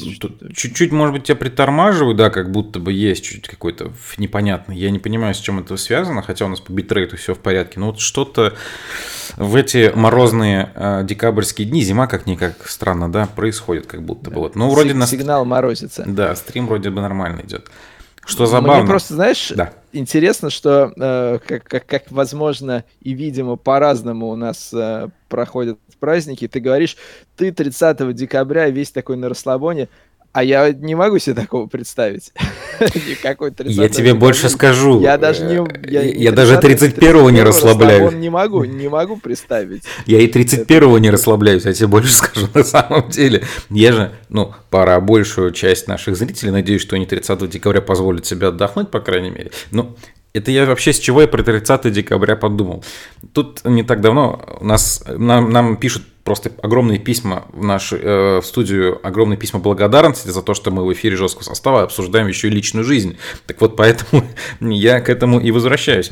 Чуть-чуть, 0.56 0.92
может 0.92 1.14
быть, 1.14 1.24
тебя 1.24 1.38
притормаживаю, 1.38 2.14
да, 2.14 2.30
как 2.30 2.52
будто 2.52 2.80
бы 2.80 2.94
есть 2.94 3.24
чуть 3.24 3.48
какой-то 3.48 3.92
непонятный. 4.18 4.78
Я 4.78 4.92
не 4.92 5.00
понимаю, 5.00 5.34
с 5.34 5.40
чем 5.40 5.60
это 5.60 5.78
связано, 5.78 6.22
хотя 6.22 6.46
у 6.46 6.50
нас 6.50 6.60
по 6.60 6.72
битрейту 6.72 7.18
все 7.18 7.34
в 7.34 7.40
порядке. 7.40 7.80
Но 7.80 7.88
вот 7.88 8.00
что-то 8.00 8.54
в 9.38 9.56
эти 9.56 9.92
морозные 9.96 10.72
э, 10.76 11.04
декабрьские 11.06 11.68
дни, 11.68 11.82
зима 11.82 12.08
как-никак 12.08 12.68
странно, 12.68 13.12
да, 13.12 13.26
происходит 13.26 13.88
как 13.88 14.04
будто 14.04 14.30
да. 14.30 14.36
бы. 14.36 14.42
Вот. 14.42 14.56
Ну, 14.56 14.70
вроде 14.70 14.94
на... 14.94 15.08
Сигнал 15.08 15.46
морозится. 15.46 16.04
Да, 16.06 16.36
стрим 16.36 16.68
вроде 16.68 16.90
бы 16.90 17.02
нормально 17.02 17.42
идет. 17.42 17.72
Что 18.26 18.46
забавно. 18.46 18.80
Мне 18.80 18.88
просто, 18.88 19.16
знаешь, 19.16 19.52
да. 19.56 19.74
интересно, 19.94 20.50
что 20.50 20.94
э, 20.96 21.40
как, 21.46 21.64
как, 21.64 21.86
как 21.86 22.12
возможно 22.12 22.84
и, 23.02 23.14
видимо, 23.14 23.56
по-разному 23.56 24.30
у 24.30 24.36
нас 24.36 24.72
э, 24.74 25.08
проходят 25.28 25.80
праздники. 26.00 26.48
Ты 26.48 26.60
говоришь, 26.60 26.98
ты 27.38 27.52
30 27.52 28.14
декабря 28.14 28.70
весь 28.70 28.92
такой 28.92 29.16
на 29.16 29.30
расслабоне, 29.30 29.88
а 30.34 30.44
я 30.44 30.72
не 30.72 30.96
могу 30.96 31.20
себе 31.20 31.36
такого 31.36 31.68
представить. 31.68 32.32
Никакой 32.80 33.54
Я 33.66 33.90
тебе 33.90 34.14
больше 34.14 34.50
скажу. 34.50 35.02
Я 35.02 35.18
даже 35.18 35.44
не... 35.44 35.90
Я, 35.90 36.02
я 36.04 36.32
даже 36.32 36.56
31-го 36.56 37.30
не 37.30 37.44
расслабляюсь. 37.44 38.14
Не 38.14 38.30
могу, 38.30 38.64
не 38.64 38.88
могу 38.88 39.18
представить. 39.18 39.84
Я 40.06 40.20
и 40.20 40.28
31-го 40.28 40.98
не 41.00 41.10
расслабляюсь, 41.10 41.66
я 41.66 41.74
тебе 41.74 41.88
больше 41.88 42.12
скажу 42.14 42.48
на 42.54 42.64
самом 42.64 43.10
деле. 43.10 43.44
Я 43.70 43.92
же, 43.92 44.12
ну, 44.30 44.54
пора 44.70 45.00
большую 45.02 45.52
часть 45.52 45.88
наших 45.88 46.16
зрителей, 46.16 46.52
надеюсь, 46.52 46.82
что 46.82 46.96
они 46.96 47.06
30 47.06 47.50
декабря 47.50 47.82
позволят 47.82 48.26
себе 48.26 48.48
отдохнуть, 48.48 48.90
по 48.90 49.00
крайней 49.02 49.32
мере. 49.32 49.52
Ну, 49.72 49.96
это 50.34 50.50
я 50.52 50.66
вообще 50.66 50.94
с 50.94 51.00
чего 51.00 51.22
я 51.22 51.28
про 51.28 51.44
30 51.44 51.92
декабря 51.92 52.36
подумал. 52.36 52.84
Тут 53.34 53.66
не 53.66 53.84
так 53.84 54.00
давно 54.02 54.58
у 54.62 54.66
нас, 54.66 55.04
нам, 55.08 55.52
нам 55.52 55.76
пишут 55.78 56.04
просто 56.24 56.52
огромные 56.62 57.00
письма 57.00 57.46
в 57.52 57.64
нашу 57.64 57.98
э, 57.98 58.40
в 58.42 58.46
студию, 58.46 59.00
огромные 59.06 59.38
письма 59.38 59.60
благодарности 59.60 60.30
за 60.30 60.42
то, 60.42 60.54
что 60.54 60.72
мы 60.72 60.86
в 60.86 60.94
эфире 60.94 61.16
жесткого 61.16 61.44
состава 61.44 61.84
обсуждаем 61.84 62.28
еще 62.28 62.48
и 62.48 62.52
личную 62.52 62.84
жизнь. 62.84 63.18
Так 63.48 63.62
вот, 63.62 63.76
поэтому 63.76 64.24
я 64.60 65.02
к 65.02 65.10
этому 65.10 65.40
и 65.40 65.52
возвращаюсь. 65.52 66.12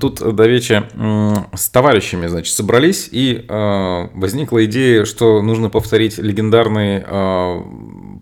Тут 0.00 0.20
до 0.20 0.46
вечера 0.46 0.88
э, 0.92 1.34
с 1.56 1.68
товарищами, 1.68 2.26
значит, 2.26 2.54
собрались, 2.54 3.08
и 3.10 3.44
э, 3.46 4.08
возникла 4.14 4.64
идея, 4.64 5.04
что 5.04 5.42
нужно 5.42 5.70
повторить 5.70 6.18
легендарный 6.18 7.04
э, 7.06 7.62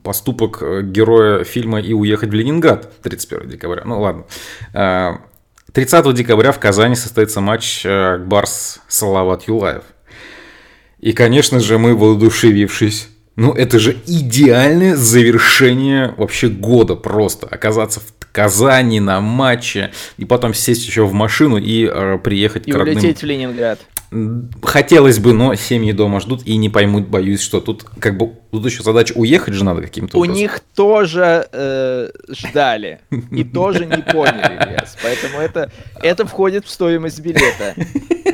поступок 0.03 0.63
героя 0.91 1.45
фильма 1.45 1.81
и 1.81 1.93
уехать 1.93 2.31
в 2.31 2.35
Ленинград 2.35 2.93
31 3.03 3.49
декабря. 3.49 3.83
Ну 3.85 4.01
ладно. 4.01 4.25
30 5.73 6.07
э, 6.07 6.13
декабря 6.13 6.53
в 6.53 6.59
Казани 6.59 6.97
состоится 6.97 7.41
матч 7.41 7.85
э, 7.85 8.19
Барс 8.19 8.81
Салават 8.89 9.49
Юлаев. 9.49 9.85
И, 11.03 11.13
конечно 11.13 11.59
же, 11.59 11.79
мы 11.79 11.97
воодушевившись. 11.97 13.09
Ну, 13.35 13.53
это 13.53 13.79
же 13.79 13.97
идеальное 14.07 14.95
завершение 14.95 16.15
вообще 16.17 16.49
года 16.49 16.95
просто. 16.95 17.47
Оказаться 17.49 18.01
в 18.01 18.05
Казани 18.31 19.01
на 19.01 19.21
матче, 19.21 19.91
и 20.17 20.25
потом 20.25 20.55
сесть 20.55 20.87
еще 20.87 21.05
в 21.05 21.13
машину 21.13 21.59
и 21.59 21.87
э, 21.87 22.19
приехать 22.23 22.69
и 22.69 22.73
к 22.73 22.77
родным. 22.77 22.95
И 22.95 22.99
улететь 22.99 23.23
в 23.23 23.27
Ленинград. 23.27 23.81
Хотелось 24.63 25.19
бы, 25.19 25.33
но 25.33 25.55
семьи 25.55 25.93
дома 25.93 26.21
ждут 26.21 26.43
и 26.47 26.57
не 26.57 26.69
поймут, 26.69 27.09
боюсь, 27.09 27.41
что 27.41 27.61
тут 27.61 27.85
как 27.99 28.17
бы 28.17 28.33
тут 28.51 28.65
еще 28.65 28.83
задача 28.83 29.15
уехать 29.17 29.55
же 29.55 29.65
надо 29.65 29.81
каким-то 29.83 30.19
У 30.19 30.25
них 30.27 30.61
тоже 30.75 31.49
э, 31.51 32.11
ждали 32.29 33.01
и 33.31 33.43
тоже 33.43 33.87
не 33.87 34.03
поняли, 34.03 34.79
поэтому 35.03 35.39
это, 35.39 35.73
это 36.03 36.27
входит 36.27 36.67
в 36.67 36.71
стоимость 36.71 37.21
билета 37.21 37.75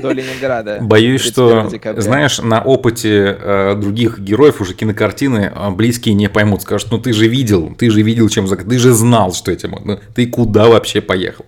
до 0.00 0.12
Ленинграда. 0.12 0.78
Боюсь, 0.81 1.21
что, 1.21 1.69
декабря. 1.71 2.02
знаешь, 2.02 2.38
на 2.38 2.62
опыте 2.62 3.37
э, 3.40 3.75
других 3.76 4.19
героев 4.19 4.61
уже 4.61 4.75
кинокартины 4.75 5.52
э, 5.55 5.71
близкие 5.71 6.14
не 6.14 6.28
поймут, 6.28 6.62
скажут, 6.62 6.90
ну 6.90 6.99
ты 6.99 7.12
же 7.12 7.28
видел, 7.28 7.75
ты 7.76 7.90
же 7.90 8.02
видел, 8.02 8.28
чем 8.28 8.47
ты 8.47 8.78
же 8.78 8.93
знал, 8.93 9.33
что 9.33 9.50
этим, 9.50 9.76
ну, 9.85 9.99
ты 10.14 10.26
куда 10.26 10.69
вообще 10.69 11.00
поехал, 11.00 11.45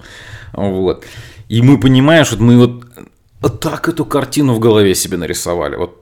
вот. 0.52 1.04
И 1.48 1.62
мы 1.62 1.80
понимаем, 1.80 2.24
что 2.24 2.40
мы 2.42 2.58
вот 2.58 2.84
так 3.60 3.88
эту 3.88 4.04
картину 4.04 4.54
в 4.54 4.58
голове 4.58 4.94
себе 4.94 5.16
нарисовали. 5.16 5.76
Вот 5.76 5.99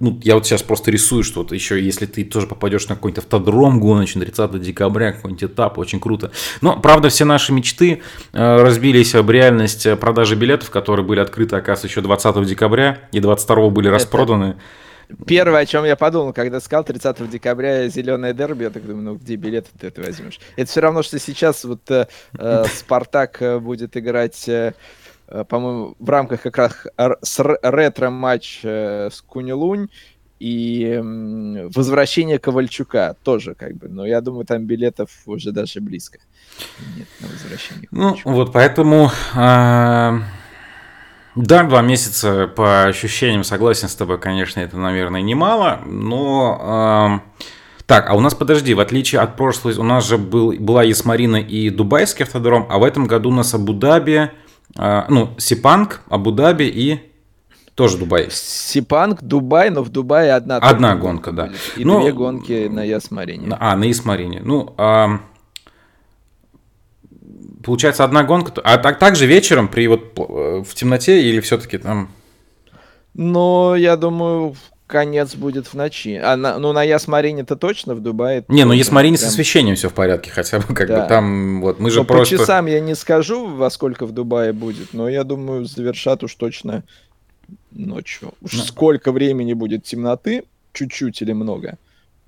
ну, 0.00 0.18
я 0.22 0.34
вот 0.34 0.46
сейчас 0.46 0.62
просто 0.62 0.90
рисую, 0.90 1.24
что 1.24 1.42
вот 1.42 1.52
еще 1.52 1.82
если 1.82 2.06
ты 2.06 2.24
тоже 2.24 2.46
попадешь 2.46 2.88
на 2.88 2.94
какой-нибудь 2.94 3.24
автодром 3.24 3.80
гоночный 3.80 4.24
30 4.24 4.60
декабря, 4.60 5.12
какой-нибудь 5.12 5.44
этап, 5.44 5.78
очень 5.78 6.00
круто. 6.00 6.30
Но, 6.60 6.80
правда, 6.80 7.08
все 7.08 7.24
наши 7.24 7.52
мечты 7.52 8.02
э, 8.32 8.56
разбились 8.62 9.14
об 9.14 9.30
реальность 9.30 9.86
продажи 9.98 10.36
билетов, 10.36 10.70
которые 10.70 11.04
были 11.04 11.20
открыты, 11.20 11.56
оказывается, 11.56 11.88
еще 11.88 12.00
20 12.00 12.46
декабря 12.46 13.08
и 13.12 13.20
22 13.20 13.70
были 13.70 13.88
распроданы. 13.88 14.56
Первое, 15.24 15.60
о 15.60 15.66
чем 15.66 15.84
я 15.84 15.94
подумал, 15.94 16.32
когда 16.32 16.60
сказал 16.60 16.82
30 16.82 17.30
декабря 17.30 17.88
зеленое 17.88 18.34
дерби, 18.34 18.64
я 18.64 18.70
так 18.70 18.84
думаю, 18.84 19.04
ну 19.04 19.14
где 19.14 19.36
билеты 19.36 19.68
ты 19.78 19.86
это 19.86 20.02
возьмешь? 20.02 20.40
Это 20.56 20.68
все 20.68 20.80
равно, 20.80 21.02
что 21.02 21.18
сейчас 21.20 21.64
вот 21.64 21.88
э, 21.90 22.08
э 22.36 22.64
Спартак 22.74 23.40
э, 23.40 23.58
будет 23.60 23.96
играть 23.96 24.48
э, 24.48 24.72
Э, 24.72 24.72
по-моему, 25.48 25.96
в 25.98 26.10
рамках 26.10 26.42
как 26.42 26.58
раз 26.58 26.72
ретро-матч 27.62 28.60
э, 28.62 29.10
с 29.10 29.20
Кунилунь 29.22 29.88
и 30.38 31.00
возвращение 31.74 32.38
Ковальчука 32.38 33.16
тоже 33.22 33.54
как 33.54 33.76
бы. 33.76 33.88
Но 33.88 34.04
я 34.06 34.20
думаю, 34.20 34.44
там 34.44 34.64
билетов 34.66 35.10
уже 35.26 35.52
даже 35.52 35.80
близко 35.80 36.18
нет 36.96 37.08
на 37.20 37.28
возвращение. 37.28 37.88
Ну, 37.90 38.16
вот 38.24 38.52
поэтому... 38.52 39.10
А, 39.34 40.20
да, 41.34 41.64
два 41.64 41.82
месяца 41.82 42.46
по 42.46 42.84
ощущениям 42.84 43.44
согласен 43.44 43.88
с 43.88 43.94
тобой, 43.94 44.18
конечно, 44.18 44.60
это, 44.60 44.76
наверное, 44.78 45.22
немало, 45.22 45.80
но... 45.84 47.22
Так, 47.86 48.10
а 48.10 48.14
у 48.14 48.20
нас, 48.20 48.34
подожди, 48.34 48.74
в 48.74 48.80
отличие 48.80 49.20
от 49.20 49.36
прошлой, 49.36 49.76
у 49.76 49.84
нас 49.84 50.08
же 50.08 50.18
был, 50.18 50.52
была 50.58 50.82
Ясмарина 50.82 51.36
и 51.36 51.70
Дубайский 51.70 52.24
автодром, 52.24 52.66
а 52.68 52.78
в 52.78 52.84
этом 52.84 53.06
году 53.06 53.30
у 53.30 53.32
нас 53.32 53.54
Абу-Даби, 53.54 54.32
ну, 54.74 55.34
Сепанг, 55.38 56.02
Абу-Даби 56.08 56.64
и 56.64 57.00
тоже 57.76 57.98
Дубай. 57.98 58.28
Сепанг, 58.30 59.22
Дубай, 59.22 59.68
но 59.70 59.82
в 59.82 59.90
Дубае 59.90 60.32
одна. 60.32 60.56
Одна 60.56 60.96
гонка, 60.96 61.30
да. 61.30 61.50
И 61.76 61.84
ну, 61.84 62.00
две 62.00 62.12
гонки 62.12 62.68
на 62.68 62.82
Яс-Марине. 62.82 63.54
А, 63.60 63.76
на 63.76 63.84
Яс-Марине. 63.84 64.40
Ну, 64.42 64.74
а, 64.78 65.20
получается 67.62 68.02
одна 68.04 68.24
гонка. 68.24 68.52
А 68.64 68.78
так, 68.78 68.98
так 68.98 69.14
же 69.14 69.26
вечером 69.26 69.68
при 69.68 69.88
вот 69.88 70.18
э, 70.18 70.62
в 70.66 70.74
темноте 70.74 71.22
или 71.22 71.40
все-таки 71.40 71.76
там? 71.76 72.08
Ну, 73.12 73.74
я 73.74 73.96
думаю, 73.96 74.56
конец 74.86 75.34
будет 75.34 75.66
в 75.66 75.74
ночи. 75.74 76.20
А 76.22 76.36
на, 76.36 76.58
ну, 76.58 76.72
на 76.72 76.82
Яс-Марине-то 76.82 77.56
точно 77.56 77.94
в 77.94 78.00
Дубае. 78.00 78.44
Не, 78.48 78.64
ну 78.64 78.72
Яс-Марине 78.72 79.16
прям... 79.18 79.28
с 79.28 79.32
освещением 79.32 79.76
все 79.76 79.88
в 79.88 79.94
порядке, 79.94 80.30
хотя 80.30 80.58
бы 80.60 80.74
как 80.74 80.88
да. 80.88 81.02
бы 81.02 81.08
там 81.08 81.60
вот 81.60 81.80
мы 81.80 81.90
же 81.90 82.00
но 82.00 82.04
просто. 82.04 82.36
По 82.36 82.40
часам 82.42 82.66
я 82.66 82.80
не 82.80 82.94
скажу, 82.94 83.46
во 83.46 83.70
сколько 83.70 84.06
в 84.06 84.12
Дубае 84.12 84.52
будет, 84.52 84.92
но 84.92 85.08
я 85.08 85.24
думаю, 85.24 85.64
завершат 85.64 86.22
уж 86.24 86.34
точно 86.34 86.84
ночью. 87.70 88.32
Уж 88.40 88.54
ну. 88.54 88.62
сколько 88.62 89.12
времени 89.12 89.52
будет 89.52 89.84
темноты, 89.84 90.44
чуть-чуть 90.72 91.22
или 91.22 91.32
много, 91.32 91.78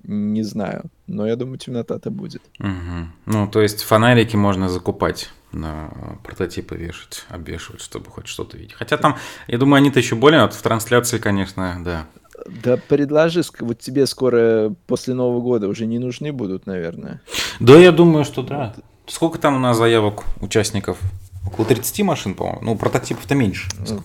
не 0.03 0.43
знаю. 0.43 0.83
но 1.07 1.27
я 1.27 1.35
думаю, 1.35 1.57
темнота-то 1.57 2.09
будет. 2.09 2.41
Угу. 2.59 3.07
Ну, 3.25 3.47
то 3.47 3.61
есть 3.61 3.83
фонарики 3.83 4.35
можно 4.35 4.69
закупать 4.69 5.29
на 5.51 5.89
прототипы 6.23 6.75
вешать, 6.75 7.25
обвешивать, 7.29 7.81
чтобы 7.81 8.09
хоть 8.09 8.27
что-то 8.27 8.57
видеть. 8.57 8.73
Хотя 8.73 8.97
там, 8.97 9.17
я 9.47 9.57
думаю, 9.57 9.79
они-то 9.79 9.99
еще 9.99 10.15
более, 10.15 10.41
вот 10.41 10.53
в 10.53 10.61
трансляции, 10.61 11.17
конечно, 11.17 11.81
да. 11.83 12.07
Да 12.63 12.77
предложи, 12.77 13.43
вот 13.59 13.79
тебе 13.79 14.05
скоро 14.05 14.73
после 14.87 15.13
Нового 15.13 15.41
года 15.41 15.67
уже 15.67 15.85
не 15.85 15.99
нужны 15.99 16.31
будут, 16.31 16.65
наверное. 16.65 17.21
Да, 17.59 17.77
я 17.77 17.91
думаю, 17.91 18.25
что 18.25 18.43
да. 18.43 18.75
Сколько 19.07 19.39
там 19.39 19.55
у 19.55 19.59
нас 19.59 19.77
заявок 19.77 20.23
участников? 20.39 20.99
Около 21.45 21.65
30 21.65 22.01
машин, 22.01 22.35
по-моему. 22.35 22.61
Ну, 22.61 22.75
прототипов-то 22.75 23.33
меньше. 23.33 23.67
Ну, 23.87 24.03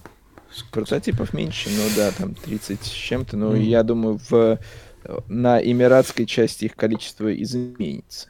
прототипов 0.70 1.34
меньше, 1.34 1.68
ну 1.70 1.82
да, 1.96 2.10
там 2.12 2.34
30 2.34 2.82
с 2.82 2.88
чем-то. 2.88 3.36
Но 3.36 3.54
mm. 3.54 3.62
я 3.62 3.82
думаю, 3.82 4.18
в, 4.30 4.58
на 5.28 5.62
эмиратской 5.62 6.26
части 6.26 6.66
их 6.66 6.76
количество 6.76 7.34
изменится. 7.34 8.28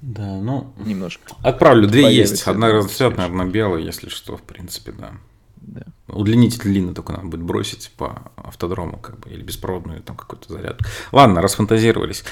Да, 0.00 0.36
ну... 0.36 0.72
Немножко. 0.84 1.34
Отправлю, 1.42 1.88
две 1.88 2.14
есть. 2.14 2.46
Одна 2.46 2.70
разноцветная, 2.70 3.26
одна 3.26 3.46
белая, 3.46 3.80
если 3.80 4.08
что, 4.08 4.36
в 4.36 4.42
принципе, 4.42 4.92
да. 4.92 5.12
Да. 5.66 5.82
Удлинитель 6.08 6.62
длинный 6.62 6.94
только 6.94 7.12
надо 7.12 7.26
будет 7.26 7.42
бросить 7.42 7.90
по 7.96 8.30
автодрому, 8.36 8.98
как 8.98 9.18
бы, 9.18 9.30
или 9.30 9.42
беспроводную 9.42 10.00
там 10.00 10.16
какой-то 10.16 10.52
заряд. 10.52 10.80
Ладно, 11.10 11.42
расфантазировались. 11.42 12.24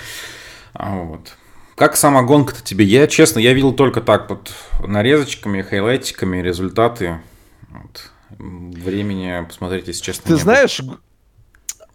А 0.72 0.96
вот. 0.96 1.36
Как 1.74 1.96
сама 1.96 2.22
гонка-то 2.22 2.62
тебе? 2.62 2.84
Я, 2.84 3.08
честно, 3.08 3.40
я 3.40 3.52
видел 3.52 3.72
только 3.72 4.00
так 4.00 4.30
вот 4.30 4.52
нарезочками, 4.86 5.62
хайлайтиками, 5.62 6.38
результаты. 6.38 7.20
Вот. 7.70 8.10
Времени 8.38 9.44
посмотреть, 9.44 9.88
если 9.88 10.02
честно, 10.04 10.22
Ты 10.24 10.36
знаешь, 10.36 10.80
было. 10.80 10.98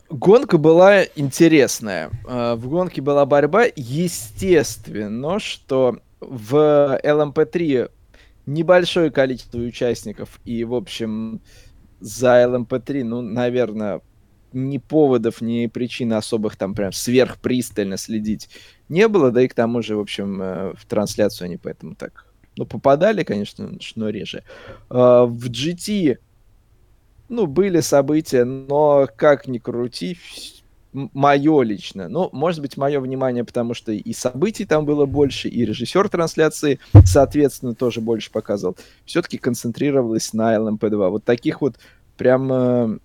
гонка 0.09 0.57
была 0.57 1.03
интересная. 1.15 2.11
А, 2.27 2.55
в 2.57 2.67
гонке 2.67 3.01
была 3.01 3.25
борьба. 3.25 3.65
Естественно, 3.75 5.39
что 5.39 5.99
в 6.19 6.99
LMP3 7.01 7.89
небольшое 8.49 9.11
количество 9.11 9.59
участников. 9.59 10.39
И, 10.45 10.63
в 10.63 10.73
общем, 10.73 11.41
за 11.99 12.43
LMP3, 12.43 13.03
ну, 13.03 13.21
наверное, 13.21 14.01
ни 14.51 14.77
поводов, 14.79 15.41
ни 15.41 15.67
причин 15.67 16.13
особых 16.13 16.55
там 16.55 16.73
прям 16.73 16.91
сверхпристально 16.91 17.97
следить 17.97 18.49
не 18.89 19.07
было, 19.07 19.31
да 19.31 19.43
и 19.43 19.47
к 19.47 19.53
тому 19.53 19.81
же, 19.81 19.95
в 19.95 19.99
общем, 19.99 20.41
э, 20.41 20.73
в 20.75 20.85
трансляцию 20.85 21.45
они 21.45 21.57
поэтому 21.57 21.95
так, 21.95 22.25
ну, 22.57 22.65
попадали, 22.65 23.23
конечно, 23.23 23.77
но 23.95 24.09
реже. 24.09 24.43
А, 24.89 25.25
в 25.25 25.49
GT, 25.49 26.17
ну, 27.29 27.45
были 27.45 27.79
события, 27.81 28.43
но 28.43 29.07
как 29.15 29.47
ни 29.47 29.59
крути, 29.59 30.17
мое 30.93 31.61
лично. 31.61 32.07
Ну, 32.09 32.29
может 32.31 32.61
быть, 32.61 32.77
мое 32.77 32.99
внимание, 32.99 33.43
потому 33.43 33.73
что 33.73 33.91
и 33.91 34.13
событий 34.13 34.65
там 34.65 34.85
было 34.85 35.05
больше, 35.05 35.47
и 35.47 35.65
режиссер 35.65 36.09
трансляции, 36.09 36.79
соответственно, 37.05 37.75
тоже 37.75 38.01
больше 38.01 38.31
показывал. 38.31 38.77
Все-таки 39.05 39.37
концентрировалось 39.37 40.33
на 40.33 40.55
LMP2. 40.55 41.09
Вот 41.09 41.23
таких 41.23 41.61
вот 41.61 41.75
прям 42.17 42.51
э, 42.51 42.97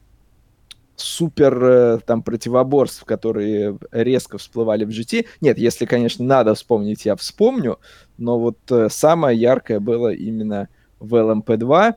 супер 0.96 1.64
э, 1.64 1.98
там 2.06 2.22
противоборств, 2.22 3.04
которые 3.04 3.78
резко 3.90 4.38
всплывали 4.38 4.84
в 4.84 4.90
GT. 4.90 5.26
Нет, 5.40 5.58
если, 5.58 5.86
конечно, 5.86 6.24
надо 6.24 6.54
вспомнить, 6.54 7.04
я 7.04 7.16
вспомню, 7.16 7.78
но 8.16 8.38
вот 8.38 8.58
э, 8.70 8.88
самое 8.90 9.38
яркое 9.38 9.80
было 9.80 10.12
именно 10.12 10.68
в 11.00 11.14
LMP2. 11.14 11.94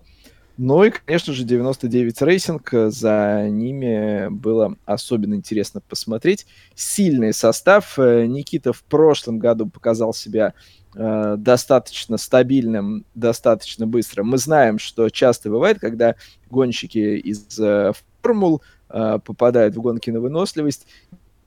Ну 0.57 0.83
и, 0.83 0.89
конечно 0.89 1.33
же, 1.33 1.43
99 1.43 2.21
Racing, 2.21 2.61
э, 2.71 2.89
за 2.89 3.47
ними 3.49 4.27
было 4.29 4.75
особенно 4.85 5.35
интересно 5.35 5.81
посмотреть. 5.81 6.47
Сильный 6.73 7.31
состав. 7.31 7.97
Никита 7.97 8.73
в 8.73 8.83
прошлом 8.83 9.37
году 9.37 9.67
показал 9.67 10.13
себя 10.13 10.55
э, 10.95 11.35
достаточно 11.37 12.17
стабильным, 12.17 13.05
достаточно 13.13 13.85
быстро. 13.85 14.23
Мы 14.23 14.39
знаем, 14.39 14.79
что 14.79 15.09
часто 15.09 15.49
бывает, 15.51 15.79
когда 15.79 16.15
гонщики 16.49 17.17
из 17.17 17.59
э, 17.59 17.93
формул 18.23 18.63
э, 18.89 19.19
попадают 19.23 19.75
в 19.75 19.81
гонки 19.81 20.09
на 20.09 20.19
выносливость, 20.19 20.87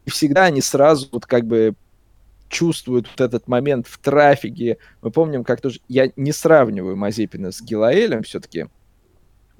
и 0.04 0.10
всегда 0.10 0.44
они 0.44 0.60
сразу 0.60 1.08
вот 1.10 1.26
как 1.26 1.46
бы 1.46 1.74
чувствуют 2.48 3.08
вот 3.08 3.20
этот 3.20 3.48
момент 3.48 3.86
в 3.86 3.98
трафике. 3.98 4.78
Мы 5.02 5.10
помним, 5.10 5.44
как 5.44 5.60
тоже... 5.60 5.80
Я 5.88 6.10
не 6.16 6.32
сравниваю 6.32 6.96
Мазепина 6.96 7.52
с 7.52 7.62
Гилаэлем 7.62 8.22
все-таки, 8.22 8.66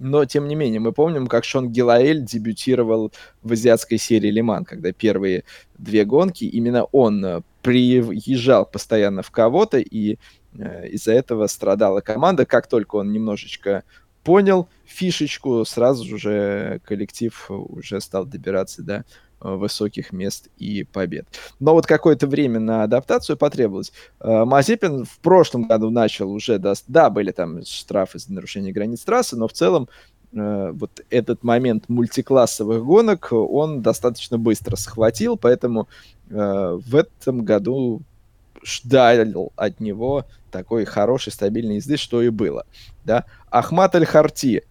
но, 0.01 0.25
тем 0.25 0.49
не 0.49 0.55
менее, 0.55 0.81
мы 0.81 0.93
помним, 0.93 1.27
как 1.27 1.45
Шон 1.45 1.69
Гилаэль 1.69 2.25
дебютировал 2.25 3.13
в 3.43 3.53
азиатской 3.53 3.99
серии 3.99 4.31
Лиман, 4.31 4.65
когда 4.65 4.93
первые 4.93 5.45
две 5.77 6.07
гонки, 6.07 6.45
именно 6.45 6.85
он 6.85 7.23
э, 7.23 7.43
приезжал 7.61 8.65
постоянно 8.65 9.23
в 9.23 9.31
кого-то, 9.31 9.79
и 9.79 10.17
э, 10.55 10.89
из-за 10.89 11.13
этого 11.13 11.47
страдала 11.49 12.01
команда. 12.01 12.47
Как 12.47 12.67
только 12.67 12.97
он 12.97 13.13
немножечко 13.13 13.85
понял 14.23 14.69
фишечку, 14.85 15.65
сразу 15.65 16.19
же 16.19 16.81
коллектив 16.85 17.47
уже 17.51 18.01
стал 18.01 18.27
добираться 18.27 18.83
до 18.83 19.05
высоких 19.41 20.13
мест 20.13 20.49
и 20.59 20.85
побед. 20.85 21.27
Но 21.59 21.73
вот 21.73 21.87
какое-то 21.87 22.27
время 22.27 22.61
на 22.61 22.83
адаптацию 22.83 23.37
потребовалось. 23.37 23.93
Э, 24.21 24.45
Мазепин 24.45 25.05
в 25.05 25.19
прошлом 25.21 25.67
году 25.67 25.91
начал 25.91 26.31
уже, 26.31 26.59
да, 26.59 26.75
да 26.89 27.11
были 27.11 27.33
там 27.33 27.65
штрафы 27.65 28.19
за 28.19 28.33
нарушение 28.33 28.73
границ 28.73 29.03
трассы, 29.03 29.37
но 29.37 29.49
в 29.49 29.53
целом 29.53 29.89
э, 30.33 30.71
вот 30.73 31.01
этот 31.09 31.43
момент 31.43 31.89
мультиклассовых 31.89 32.85
гонок 32.85 33.29
он 33.33 33.81
достаточно 33.81 34.37
быстро 34.37 34.77
схватил, 34.77 35.39
поэтому 35.39 35.89
э, 36.29 36.79
в 36.87 36.95
этом 36.95 37.45
году 37.45 38.03
ждал 38.65 39.53
от 39.57 39.81
него 39.81 40.25
такой 40.51 40.85
хорошей, 40.85 41.33
стабильной 41.33 41.77
езды, 41.77 41.97
что 41.97 42.23
и 42.23 42.29
было. 42.29 42.67
Да? 43.05 43.25
Ахмат 43.51 43.95
Аль-Харти 43.95 44.63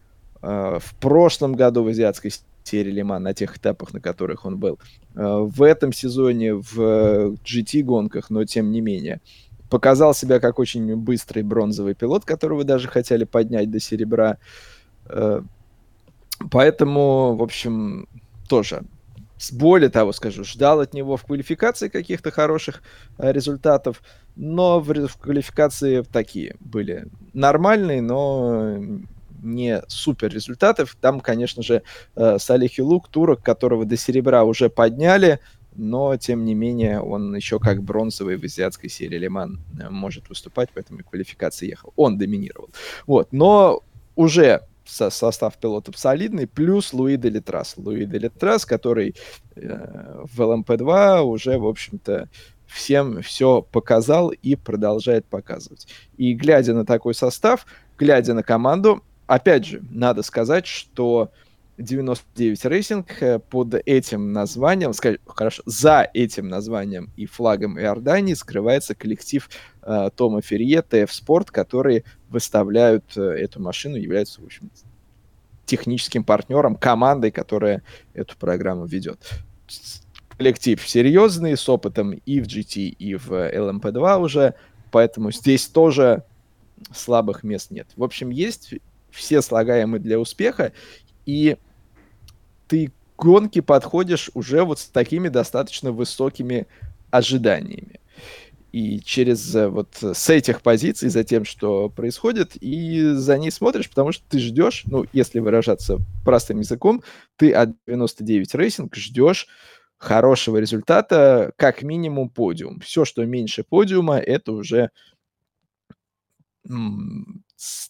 э, 0.42 0.80
в 0.80 0.96
прошлом 0.96 1.54
году 1.54 1.84
в 1.84 1.88
азиатской 1.88 2.32
серии 2.64 2.92
Лиман, 2.92 3.24
на 3.24 3.34
тех 3.34 3.58
этапах, 3.58 3.94
на 3.94 4.00
которых 4.00 4.46
он 4.46 4.58
был, 4.58 4.80
э, 5.16 5.22
в 5.24 5.64
этом 5.64 5.94
сезоне 5.94 6.56
в 6.56 7.34
GT-гонках, 7.44 8.30
но 8.30 8.46
тем 8.46 8.72
не 8.72 8.82
менее, 8.82 9.22
показал 9.70 10.14
себя 10.14 10.40
как 10.40 10.60
очень 10.60 10.96
быстрый 10.96 11.44
бронзовый 11.44 11.96
пилот, 11.96 12.26
которого 12.26 12.64
даже 12.64 12.88
хотели 12.88 13.24
поднять 13.24 13.72
до 13.72 13.80
серебра. 13.80 14.38
Э, 15.06 15.42
поэтому, 16.52 17.36
в 17.36 17.44
общем, 17.44 18.08
тоже 18.48 18.84
более 19.52 19.90
того, 19.90 20.12
скажу, 20.12 20.44
ждал 20.44 20.82
от 20.82 20.94
него 20.94 21.18
в 21.18 21.24
квалификации 21.24 21.88
каких-то 21.88 22.32
хороших 22.32 22.82
э, 23.18 23.32
результатов, 23.32 24.02
но 24.36 24.80
в, 24.80 25.08
в 25.08 25.18
квалификации 25.18 26.02
такие 26.02 26.56
были 26.60 27.08
нормальные, 27.34 28.02
но 28.02 28.78
не 29.42 29.82
супер 29.88 30.34
результатов. 30.34 30.98
Там, 31.00 31.20
конечно 31.20 31.64
же, 31.64 31.84
э, 32.16 32.38
Салих 32.40 32.74
Лук, 32.80 33.08
турок, 33.08 33.42
которого 33.42 33.86
до 33.86 33.98
серебра 33.98 34.44
уже 34.44 34.70
подняли, 34.70 35.40
но, 35.76 36.18
тем 36.18 36.44
не 36.44 36.56
менее, 36.56 37.00
он 37.00 37.36
еще 37.36 37.60
как 37.60 37.84
бронзовый 37.84 38.38
в 38.38 38.44
азиатской 38.44 38.90
серии 38.90 39.18
Лиман 39.18 39.62
э, 39.80 39.90
может 39.90 40.30
выступать, 40.30 40.70
поэтому 40.74 41.00
и 41.00 41.04
квалификации 41.04 41.70
ехал. 41.70 41.94
Он 41.96 42.18
доминировал. 42.18 42.70
Вот, 43.08 43.30
но 43.32 43.84
уже 44.16 44.62
со 44.90 45.10
состав 45.10 45.58
пилотов 45.58 45.98
солидный, 45.98 46.48
плюс 46.48 46.94
Луи 46.94 47.16
Делитрас. 47.16 47.76
Луи 47.78 48.06
Делитрас, 48.06 48.66
который 48.66 49.16
э, 49.56 50.24
в 50.24 50.42
ЛМП-2 50.42 51.22
уже, 51.22 51.58
в 51.58 51.68
общем-то, 51.68 52.30
всем 52.66 53.22
все 53.22 53.62
показал 53.62 54.30
и 54.30 54.56
продолжает 54.56 55.26
показывать. 55.26 55.88
И 56.18 56.34
глядя 56.34 56.74
на 56.74 56.86
такой 56.86 57.14
состав, 57.14 57.66
глядя 57.98 58.34
на 58.34 58.44
команду, 58.44 59.04
опять 59.28 59.66
же, 59.66 59.82
надо 59.90 60.24
сказать, 60.24 60.66
что 60.66 61.32
99 61.80 62.66
Racing 62.66 63.06
э, 63.22 63.40
под 63.40 63.76
этим 63.86 64.34
названием, 64.34 64.94
сказать, 64.94 65.22
хорошо, 65.26 65.64
за 65.66 66.10
этим 66.14 66.50
названием 66.50 67.10
и 67.16 67.26
флагом 67.26 67.80
Иордании 67.80 68.34
скрывается 68.34 68.96
коллектив 68.96 69.50
э, 69.82 70.10
Тома 70.16 70.42
Ферье, 70.42 70.82
ТФ 70.82 71.12
Спорт, 71.12 71.52
которые 71.52 72.04
выставляют 72.30 73.06
э, 73.16 73.22
эту 73.22 73.62
машину, 73.62 73.96
являются, 73.96 74.42
в 74.42 74.46
общем, 74.46 74.70
техническим 75.66 76.24
партнером, 76.24 76.76
командой, 76.76 77.32
которая 77.32 77.82
эту 78.14 78.36
программу 78.38 78.86
ведет. 78.86 79.20
Коллектив 80.38 80.82
серьезный, 80.88 81.56
с 81.56 81.68
опытом 81.70 82.12
и 82.12 82.42
в 82.42 82.48
GT, 82.48 82.82
и 82.90 83.16
в 83.16 83.32
LMP2 83.32 84.20
уже, 84.20 84.56
поэтому 84.92 85.32
здесь 85.32 85.68
тоже 85.68 86.24
слабых 86.94 87.44
мест 87.44 87.72
нет. 87.72 87.88
В 87.96 88.04
общем, 88.04 88.32
есть 88.32 88.74
все 89.12 89.42
слагаемые 89.42 90.02
для 90.02 90.20
успеха, 90.20 90.72
и 91.26 91.58
ты 92.70 92.92
к 93.18 93.22
гонке 93.22 93.62
подходишь 93.62 94.32
уже 94.34 94.64
вот 94.64 94.80
с 94.80 94.86
такими 94.86 95.28
достаточно 95.28 95.92
высокими 95.92 96.68
ожиданиями. 97.12 98.00
И 98.72 99.00
через 99.00 99.56
э, 99.56 99.68
вот 99.68 99.98
с 100.00 100.30
этих 100.30 100.62
позиций, 100.62 101.10
за 101.10 101.24
тем, 101.24 101.44
что 101.44 101.90
происходит, 101.90 102.56
и 102.62 103.14
за 103.14 103.38
ней 103.40 103.52
смотришь, 103.52 103.90
потому 103.90 104.12
что 104.12 104.24
ты 104.30 104.38
ждешь, 104.40 104.84
ну, 104.86 105.06
если 105.12 105.40
выражаться 105.40 105.98
простым 106.24 106.60
языком, 106.60 107.04
ты 107.36 107.52
от 107.52 107.72
99 107.88 108.54
Racing 108.54 108.90
ждешь 108.96 109.48
хорошего 109.98 110.58
результата, 110.58 111.52
как 111.58 111.82
минимум 111.82 112.30
подиум. 112.30 112.80
Все, 112.80 113.06
что 113.06 113.26
меньше 113.26 113.64
подиума, 113.64 114.20
это 114.20 114.52
уже 114.52 114.92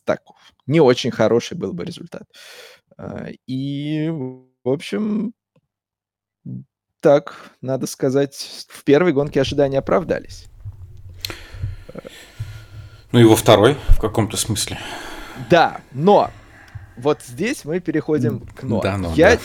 так, 0.05 0.21
не 0.65 0.79
очень 0.79 1.11
хороший 1.11 1.57
был 1.57 1.73
бы 1.73 1.83
результат. 1.83 2.23
А, 2.97 3.27
и, 3.47 4.11
в 4.69 4.73
общем, 4.73 5.33
так, 6.99 7.51
надо 7.61 7.87
сказать, 7.87 8.67
в 8.69 8.83
первой 8.83 9.13
гонке 9.13 9.41
ожидания 9.41 9.79
оправдались. 9.79 10.45
Ну 13.11 13.19
и 13.19 13.23
во 13.23 13.35
второй, 13.35 13.77
в 13.89 13.99
каком-то 13.99 14.37
смысле. 14.37 14.77
Да, 15.49 15.81
но 15.91 16.29
вот 16.97 17.21
здесь 17.25 17.65
мы 17.65 17.79
переходим 17.79 18.41
к 18.41 18.63
но. 18.63 18.81
Да, 18.81 18.97
но 18.97 19.13
Я 19.15 19.37
да. 19.37 19.41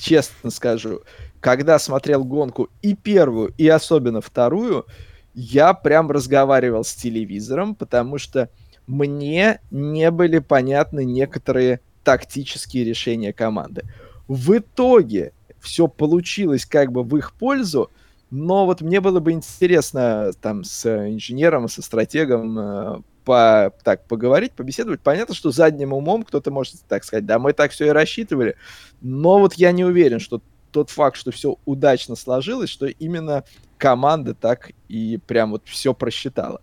честно 0.00 0.50
скажу, 0.50 1.00
когда 1.40 1.78
смотрел 1.78 2.24
гонку 2.24 2.68
и 2.82 2.94
первую, 2.94 3.52
и 3.58 3.66
особенно 3.66 4.20
вторую, 4.20 4.86
я 5.34 5.74
прям 5.74 6.10
разговаривал 6.10 6.84
с 6.84 6.94
телевизором, 6.94 7.74
потому 7.74 8.18
что 8.18 8.50
мне 8.86 9.60
не 9.70 10.10
были 10.10 10.38
понятны 10.38 11.04
некоторые 11.04 11.80
тактические 12.04 12.84
решения 12.84 13.32
команды. 13.32 13.82
В 14.28 14.58
итоге 14.58 15.32
все 15.58 15.88
получилось 15.88 16.64
как 16.64 16.92
бы 16.92 17.02
в 17.02 17.16
их 17.16 17.32
пользу, 17.32 17.90
но 18.30 18.66
вот 18.66 18.82
мне 18.82 19.00
было 19.00 19.20
бы 19.20 19.32
интересно 19.32 20.32
там 20.40 20.64
с 20.64 20.86
инженером, 20.86 21.68
со 21.68 21.80
стратегом 21.82 22.58
э, 22.58 23.00
по, 23.24 23.72
так 23.82 24.06
поговорить, 24.06 24.52
побеседовать. 24.52 25.00
Понятно, 25.00 25.34
что 25.34 25.50
задним 25.50 25.94
умом 25.94 26.24
кто-то 26.24 26.50
может 26.50 26.76
так 26.88 27.04
сказать, 27.04 27.24
да, 27.24 27.38
мы 27.38 27.54
так 27.54 27.72
все 27.72 27.86
и 27.86 27.90
рассчитывали, 27.90 28.56
но 29.00 29.38
вот 29.38 29.54
я 29.54 29.72
не 29.72 29.84
уверен, 29.84 30.20
что 30.20 30.42
тот 30.70 30.90
факт, 30.90 31.16
что 31.16 31.30
все 31.30 31.56
удачно 31.64 32.14
сложилось, 32.14 32.68
что 32.68 32.86
именно 32.86 33.44
команда 33.78 34.34
так 34.34 34.72
и 34.88 35.18
прям 35.26 35.52
вот 35.52 35.62
все 35.64 35.94
просчитала. 35.94 36.60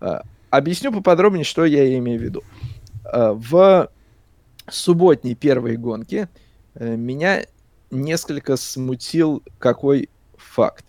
Э, 0.00 0.20
объясню 0.50 0.92
поподробнее, 0.92 1.44
что 1.44 1.64
я 1.64 1.98
имею 1.98 2.20
в 2.20 2.22
виду. 2.22 2.44
Э, 3.04 3.32
в 3.32 3.90
субботней 4.70 5.34
первой 5.34 5.76
гонке 5.76 6.28
меня 6.84 7.44
несколько 7.90 8.56
смутил 8.56 9.42
какой 9.58 10.08
факт. 10.36 10.84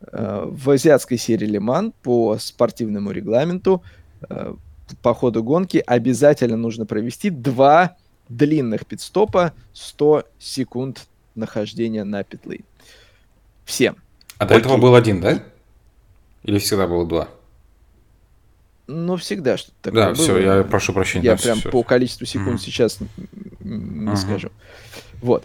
Э, 0.00 0.44
в 0.46 0.70
азиатской 0.70 1.18
серии 1.18 1.46
Лиман 1.46 1.92
по 2.02 2.38
спортивному 2.38 3.10
регламенту 3.10 3.82
э, 4.28 4.54
по 5.02 5.14
ходу 5.14 5.42
гонки 5.42 5.82
обязательно 5.86 6.56
нужно 6.56 6.86
провести 6.86 7.30
два 7.30 7.96
длинных 8.28 8.86
пидстопа 8.86 9.52
100 9.72 10.24
секунд 10.38 11.06
нахождения 11.34 12.04
на 12.04 12.22
питлейн. 12.22 12.64
Всем. 13.64 13.96
А 14.38 14.46
до 14.46 14.54
Окей. 14.54 14.66
этого 14.66 14.80
был 14.80 14.94
один, 14.94 15.20
да? 15.20 15.42
Или 16.44 16.58
всегда 16.58 16.86
было 16.86 17.06
два? 17.06 17.28
Ну, 18.86 19.16
всегда 19.16 19.58
что-то 19.58 19.76
такое 19.82 20.00
Да, 20.00 20.06
было. 20.14 20.14
все, 20.14 20.38
я 20.38 20.64
прошу 20.64 20.92
прощения. 20.94 21.26
Я 21.26 21.36
прям 21.36 21.58
все. 21.58 21.70
по 21.70 21.82
количеству 21.82 22.24
секунд 22.24 22.60
mm. 22.60 22.64
сейчас 22.64 22.98
не 23.68 24.06
mm-hmm. 24.06 24.16
скажу. 24.16 24.50
Вот. 25.20 25.44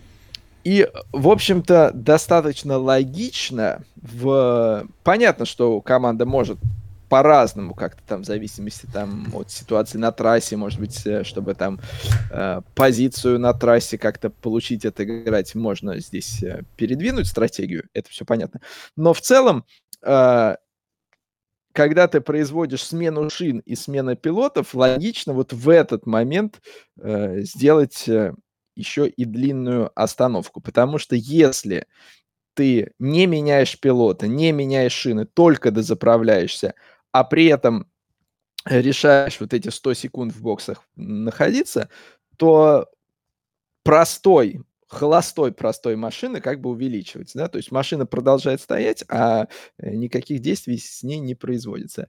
И, 0.63 0.87
в 1.11 1.27
общем-то, 1.27 1.91
достаточно 1.93 2.77
логично. 2.77 3.83
В... 3.95 4.87
Понятно, 5.03 5.45
что 5.45 5.81
команда 5.81 6.25
может 6.25 6.57
по-разному 7.09 7.75
как-то 7.75 8.01
там 8.07 8.23
в 8.23 8.25
зависимости 8.25 8.87
там 8.91 9.27
от 9.35 9.51
ситуации 9.51 9.99
на 9.99 10.11
трассе, 10.11 10.57
может 10.57 10.79
быть, 10.79 11.05
э, 11.05 11.23
чтобы 11.23 11.53
там 11.53 11.79
э, 12.31 12.61
позицию 12.73 13.39
на 13.39 13.53
трассе 13.53 13.99
как-то 13.99 14.31
получить, 14.31 14.83
отыграть, 14.83 15.53
можно 15.53 15.99
здесь 15.99 16.41
э, 16.41 16.63
передвинуть 16.75 17.27
стратегию, 17.27 17.83
это 17.93 18.09
все 18.09 18.25
понятно. 18.25 18.61
Но 18.95 19.13
в 19.13 19.21
целом, 19.21 19.63
э, 20.01 20.55
когда 21.73 22.07
ты 22.07 22.21
производишь 22.21 22.83
смену 22.83 23.29
шин 23.29 23.59
и 23.59 23.75
смена 23.75 24.15
пилотов, 24.15 24.73
логично 24.75 25.33
вот 25.33 25.53
в 25.53 25.69
этот 25.69 26.05
момент 26.05 26.61
э, 26.99 27.41
сделать 27.41 28.07
э, 28.07 28.33
еще 28.75 29.07
и 29.07 29.25
длинную 29.25 29.91
остановку. 29.95 30.61
Потому 30.61 30.99
что 30.99 31.15
если 31.15 31.87
ты 32.53 32.93
не 32.99 33.25
меняешь 33.25 33.79
пилота, 33.79 34.27
не 34.27 34.51
меняешь 34.51 34.93
шины, 34.93 35.25
только 35.25 35.71
дозаправляешься, 35.71 36.75
а 37.11 37.23
при 37.23 37.47
этом 37.47 37.87
решаешь 38.65 39.39
вот 39.39 39.53
эти 39.53 39.69
100 39.69 39.93
секунд 39.95 40.33
в 40.33 40.41
боксах 40.41 40.83
находиться, 40.95 41.89
то 42.37 42.87
простой 43.83 44.63
холостой 44.93 45.51
простой 45.51 45.95
машины 45.95 46.39
как 46.41 46.61
бы 46.61 46.69
увеличивается, 46.69 47.37
да, 47.37 47.47
то 47.47 47.57
есть 47.57 47.71
машина 47.71 48.05
продолжает 48.05 48.61
стоять, 48.61 49.03
а 49.09 49.47
э, 49.77 49.95
никаких 49.95 50.39
действий 50.39 50.77
с 50.77 51.03
ней 51.03 51.19
не 51.19 51.35
производится. 51.35 52.07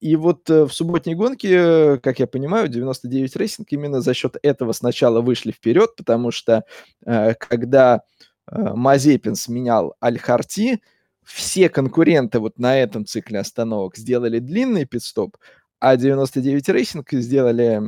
И 0.00 0.16
вот 0.16 0.50
э, 0.50 0.64
в 0.64 0.72
субботней 0.72 1.14
гонке, 1.14 1.98
как 1.98 2.18
я 2.18 2.26
понимаю, 2.26 2.68
99 2.68 3.36
Racing 3.36 3.64
именно 3.68 4.00
за 4.00 4.14
счет 4.14 4.36
этого 4.42 4.72
сначала 4.72 5.20
вышли 5.20 5.52
вперед, 5.52 5.94
потому 5.96 6.30
что 6.30 6.64
э, 7.06 7.34
когда 7.34 8.02
Мазепин 8.50 9.36
сменял 9.36 9.94
Аль-Харти, 10.02 10.80
все 11.22 11.68
конкуренты 11.68 12.40
вот 12.40 12.58
на 12.58 12.76
этом 12.76 13.06
цикле 13.06 13.38
остановок 13.38 13.96
сделали 13.96 14.40
длинный 14.40 14.84
пидстоп, 14.84 15.36
а 15.78 15.96
99 15.96 16.68
Racing 16.68 17.20
сделали 17.20 17.80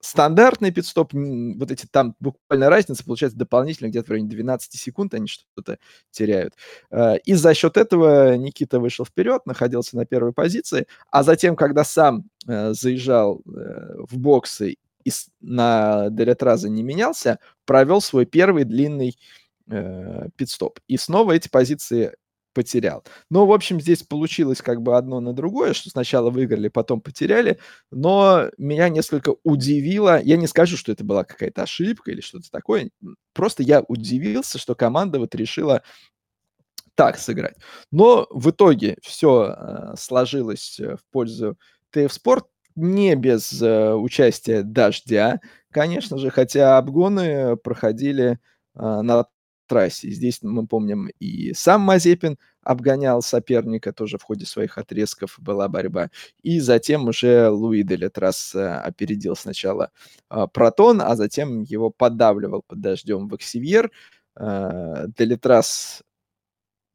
стандартный 0.00 0.70
пидстоп, 0.70 1.12
вот 1.12 1.70
эти 1.70 1.86
там 1.86 2.14
буквально 2.20 2.70
разница 2.70 3.04
получается 3.04 3.38
дополнительно 3.38 3.88
где-то 3.88 4.06
в 4.06 4.10
районе 4.10 4.28
12 4.28 4.74
секунд 4.74 5.14
они 5.14 5.26
что-то 5.26 5.78
теряют. 6.10 6.54
Э, 6.90 7.18
и 7.18 7.34
за 7.34 7.54
счет 7.54 7.76
этого 7.76 8.36
Никита 8.36 8.78
вышел 8.78 9.04
вперед, 9.04 9.44
находился 9.46 9.96
на 9.96 10.06
первой 10.06 10.32
позиции, 10.32 10.86
а 11.10 11.22
затем, 11.22 11.56
когда 11.56 11.84
сам 11.84 12.24
э, 12.46 12.72
заезжал 12.72 13.42
э, 13.46 13.94
в 14.08 14.18
боксы 14.18 14.76
и 15.04 15.10
на 15.40 16.10
Делетраза 16.10 16.68
не 16.68 16.82
менялся, 16.82 17.38
провел 17.64 18.00
свой 18.00 18.26
первый 18.26 18.64
длинный 18.64 19.16
пидстоп. 20.36 20.80
И 20.86 20.96
снова 20.96 21.32
эти 21.32 21.48
позиции 21.48 22.14
потерял. 22.58 23.04
Но, 23.30 23.46
в 23.46 23.52
общем, 23.52 23.80
здесь 23.80 24.02
получилось 24.02 24.60
как 24.62 24.82
бы 24.82 24.96
одно 24.96 25.20
на 25.20 25.32
другое, 25.32 25.74
что 25.74 25.90
сначала 25.90 26.28
выиграли, 26.28 26.66
потом 26.66 27.00
потеряли, 27.00 27.60
но 27.92 28.50
меня 28.58 28.88
несколько 28.88 29.36
удивило, 29.44 30.20
я 30.20 30.36
не 30.36 30.48
скажу, 30.48 30.76
что 30.76 30.90
это 30.90 31.04
была 31.04 31.22
какая-то 31.22 31.62
ошибка 31.62 32.10
или 32.10 32.20
что-то 32.20 32.50
такое, 32.50 32.90
просто 33.32 33.62
я 33.62 33.84
удивился, 33.86 34.58
что 34.58 34.74
команда 34.74 35.20
вот 35.20 35.36
решила 35.36 35.84
так 36.96 37.16
сыграть. 37.16 37.54
Но 37.92 38.26
в 38.30 38.50
итоге 38.50 38.96
все 39.02 39.54
э, 39.56 39.94
сложилось 39.96 40.80
э, 40.80 40.96
в 40.96 41.04
пользу 41.12 41.56
ТФ 41.92 42.12
Спорт, 42.12 42.46
не 42.74 43.14
без 43.14 43.62
э, 43.62 43.94
участия 43.94 44.64
дождя, 44.64 45.40
конечно 45.70 46.18
же, 46.18 46.30
хотя 46.30 46.76
обгоны 46.76 47.56
проходили 47.56 48.40
э, 48.74 49.00
на 49.02 49.26
трассе. 49.68 50.10
Здесь 50.10 50.40
мы 50.42 50.66
помним 50.66 51.10
и 51.20 51.52
сам 51.54 51.82
Мазепин 51.82 52.38
обгонял 52.62 53.22
соперника, 53.22 53.92
тоже 53.92 54.18
в 54.18 54.22
ходе 54.22 54.44
своих 54.44 54.76
отрезков 54.76 55.36
была 55.38 55.68
борьба. 55.68 56.10
И 56.42 56.60
затем 56.60 57.08
уже 57.08 57.48
Луи 57.48 57.82
Делетрас 57.82 58.54
э, 58.54 58.66
опередил 58.66 59.36
сначала 59.36 59.90
э, 60.30 60.46
Протон, 60.52 61.00
а 61.00 61.16
затем 61.16 61.62
его 61.62 61.90
подавливал 61.90 62.62
под 62.66 62.80
дождем 62.80 63.28
в 63.28 63.36
Эксивьер. 63.36 63.90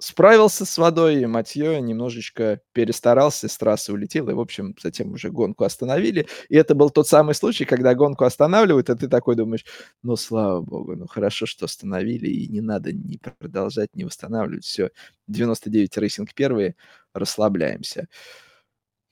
Справился 0.03 0.65
с 0.65 0.77
водой, 0.77 1.21
и 1.21 1.25
Матье 1.25 1.79
немножечко 1.79 2.59
перестарался, 2.73 3.47
с 3.47 3.57
трассы 3.57 3.93
улетел, 3.93 4.29
и, 4.29 4.33
в 4.33 4.39
общем, 4.41 4.75
затем 4.83 5.13
уже 5.13 5.29
гонку 5.29 5.63
остановили. 5.63 6.27
И 6.49 6.57
это 6.57 6.75
был 6.75 6.89
тот 6.89 7.07
самый 7.07 7.33
случай, 7.33 7.63
когда 7.63 7.95
гонку 7.95 8.25
останавливают, 8.25 8.89
и 8.89 8.95
ты 8.95 9.07
такой 9.07 9.37
думаешь, 9.37 9.63
ну, 10.01 10.17
слава 10.17 10.59
богу, 10.59 10.97
ну, 10.97 11.07
хорошо, 11.07 11.45
что 11.45 11.67
остановили, 11.67 12.27
и 12.27 12.49
не 12.49 12.59
надо 12.59 12.91
ни 12.91 13.17
продолжать, 13.39 13.95
ни 13.95 14.03
восстанавливать. 14.03 14.65
Все, 14.65 14.89
99 15.27 15.97
Racing 15.97 16.33
первые, 16.33 16.75
расслабляемся. 17.13 18.09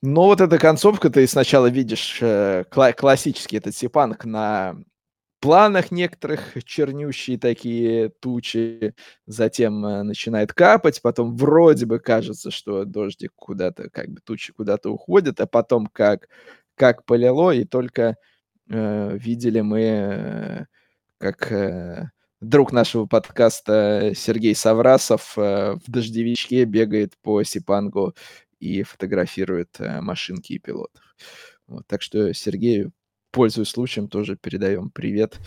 Но 0.01 0.25
вот 0.25 0.41
эта 0.41 0.58
концовка, 0.58 1.10
ты 1.10 1.25
сначала 1.25 1.67
видишь 1.67 2.17
э, 2.21 2.65
кла- 2.69 2.91
классический 2.91 3.56
этот 3.56 3.73
Сепанг 3.73 4.25
на 4.25 4.75
планах 5.41 5.91
некоторых 5.91 6.54
чернющие 6.65 7.38
такие 7.39 8.10
тучи, 8.21 8.95
затем 9.27 9.86
э, 9.86 10.04
начинает 10.04 10.54
капать, 10.54 11.01
потом 11.01 11.36
вроде 11.36 11.86
бы 11.88 11.99
кажется, 11.99 12.51
что 12.51 12.86
дождик 12.86 13.34
куда-то, 13.36 13.89
как 13.89 14.10
бы 14.12 14.21
тучи 14.21 14.54
куда-то 14.54 14.91
уходят, 14.91 15.41
а 15.41 15.47
потом 15.47 15.88
как, 15.88 16.30
как 16.75 17.06
полило, 17.06 17.51
и 17.51 17.65
только 17.65 18.17
э, 18.69 19.17
видели 19.17 19.62
мы, 19.62 19.82
э, 19.82 20.65
как 21.19 21.51
э, 21.51 22.10
друг 22.41 22.71
нашего 22.71 23.06
подкаста 23.06 24.13
Сергей 24.15 24.56
Саврасов 24.56 25.34
э, 25.38 25.75
в 25.86 25.91
дождевичке 25.91 26.65
бегает 26.65 27.13
по 27.21 27.43
Сипангу 27.43 28.15
и 28.60 28.84
фотографирует 28.84 29.80
э, 29.80 30.01
машинки 30.01 30.54
и 30.54 30.60
пилотов. 30.60 31.04
Вот, 31.67 31.88
так 31.88 32.01
что 32.01 32.34
Сергею 32.34 32.91
пользуясь 33.32 33.70
случаем, 33.70 34.08
тоже 34.08 34.36
передаем 34.36 34.89
привет 34.89 35.39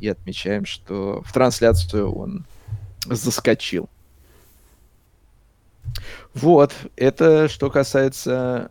и 0.00 0.08
отмечаем, 0.08 0.64
что 0.64 1.22
в 1.22 1.32
трансляцию 1.32 2.12
он 2.12 2.46
заскочил. 3.06 3.88
Вот, 6.34 6.74
это 6.96 7.48
что 7.48 7.70
касается 7.70 8.70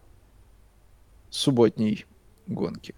субботней 1.29 2.05
гонки. 2.45 2.95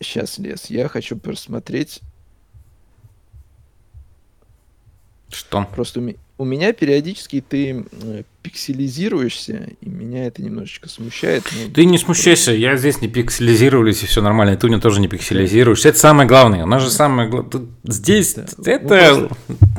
Сейчас, 0.00 0.38
Лес, 0.38 0.66
я 0.66 0.88
хочу 0.88 1.18
просмотреть. 1.18 2.00
Что? 5.28 5.64
Просто 5.74 6.00
у, 6.00 6.14
у 6.38 6.44
меня 6.44 6.72
периодически 6.72 7.44
ты 7.46 7.84
пикселизируешься, 8.42 9.70
и 9.80 9.88
меня 9.88 10.26
это 10.26 10.40
немножечко 10.40 10.88
смущает. 10.88 11.44
Но... 11.52 11.72
Ты 11.72 11.84
не 11.84 11.98
смущайся, 11.98 12.52
я 12.52 12.76
здесь 12.76 13.00
не 13.00 13.08
пикселизировались, 13.08 14.04
и 14.04 14.06
все 14.06 14.22
нормально, 14.22 14.52
и 14.52 14.56
ты 14.56 14.68
мне 14.68 14.78
тоже 14.78 15.00
не 15.00 15.08
пикселизируешься. 15.08 15.88
Это 15.88 15.98
самое 15.98 16.28
главное. 16.28 16.64
У 16.64 16.66
нас 16.68 16.82
же 16.82 16.90
самое 16.90 17.28
главное. 17.28 17.66
Здесь 17.84 18.34
да. 18.34 18.72
это... 18.72 19.28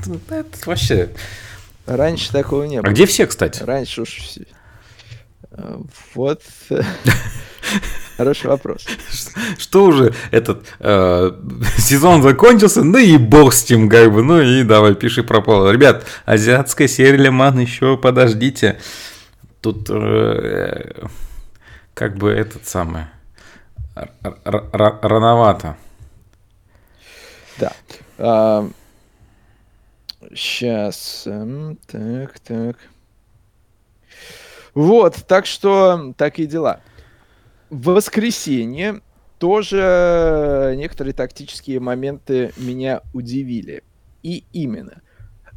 Ну, 0.06 0.20
это 0.30 0.58
вообще... 0.66 1.10
Раньше 1.86 2.32
такого 2.32 2.64
не 2.66 2.82
было. 2.82 2.90
А 2.90 2.94
где 2.94 3.08
все, 3.08 3.26
кстати? 3.26 3.64
Раньше 3.64 4.04
уж 4.04 4.10
все. 4.10 4.46
А, 5.52 5.82
вот. 6.14 6.44
Хороший 8.18 8.48
вопрос. 8.48 8.86
Что 9.58 9.86
уже 9.86 10.14
этот 10.32 10.66
э, 10.80 11.32
сезон 11.78 12.22
закончился, 12.22 12.84
ну 12.84 12.98
и 12.98 13.18
бог 13.18 13.54
с 13.54 13.64
тем, 13.64 13.90
как 13.90 14.12
бы, 14.12 14.24
ну 14.24 14.42
и 14.42 14.64
давай, 14.64 14.96
пиши 14.96 15.24
пропало. 15.24 15.72
Ребят, 15.72 16.06
азиатская 16.26 16.88
серия 16.88 17.18
Лиман 17.18 17.60
еще 17.60 17.98
подождите. 17.98 18.80
Тут 19.62 19.90
э, 19.90 21.06
как 21.94 22.18
бы 22.18 22.32
этот 22.32 22.68
самый 22.68 23.06
рановато. 24.44 25.78
Да. 27.58 27.74
А, 28.18 28.70
сейчас. 30.34 31.24
Эм, 31.26 31.78
так, 31.88 32.40
так. 32.40 32.78
Вот, 34.74 35.16
так 35.28 35.46
что 35.46 36.14
такие 36.18 36.48
дела. 36.48 36.82
В 37.70 37.94
воскресенье 37.94 39.02
тоже 39.38 40.74
некоторые 40.78 41.14
тактические 41.14 41.80
моменты 41.80 42.52
меня 42.58 43.02
удивили. 43.14 43.84
И 44.24 44.44
именно, 44.54 45.02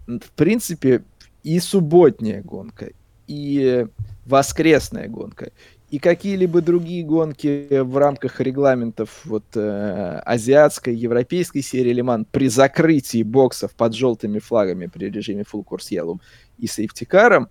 в 0.06 0.30
принципе, 0.36 1.02
и 1.42 1.58
субботняя 1.58 2.42
гонка, 2.42 2.90
и 3.26 3.86
воскресная 4.26 5.08
гонка, 5.08 5.50
и 5.90 5.98
какие-либо 5.98 6.62
другие 6.62 7.04
гонки 7.04 7.66
в 7.70 7.98
рамках 7.98 8.40
регламентов 8.40 9.20
вот 9.24 9.44
э, 9.54 10.22
азиатской, 10.24 10.94
европейской 10.94 11.60
серии 11.60 11.92
Лиман 11.92 12.24
при 12.24 12.48
закрытии 12.48 13.22
боксов 13.22 13.72
под 13.72 13.94
желтыми 13.94 14.38
флагами 14.38 14.86
при 14.86 15.10
режиме 15.10 15.42
Full 15.42 15.66
Course 15.66 15.90
Yellow 15.90 16.18
и 16.58 16.66
safety 16.66 17.07
car 17.07 17.28
ом, 17.28 17.48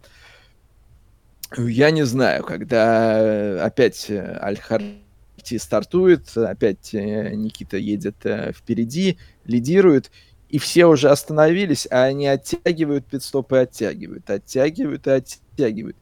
я 1.58 1.92
не 1.92 2.04
знаю, 2.04 2.44
когда 2.44 3.20
э, 3.20 3.60
опять 3.60 4.10
э, 4.10 4.40
Аль-Харти 4.42 5.58
стартует, 5.58 6.36
опять 6.38 6.94
э, 6.94 7.34
Никита 7.36 7.78
едет 7.78 8.16
впереди, 8.56 9.18
лидирует, 9.46 10.12
и 10.50 10.60
все 10.60 10.86
уже 10.86 11.10
остановились, 11.10 11.88
а 11.90 12.04
они 12.04 12.28
оттягивают 12.28 13.06
пит-стопы, 13.06 13.58
оттягивают, 13.58 14.30
оттягивают 14.30 15.08
и 15.08 15.12
оттягивают. 15.12 15.98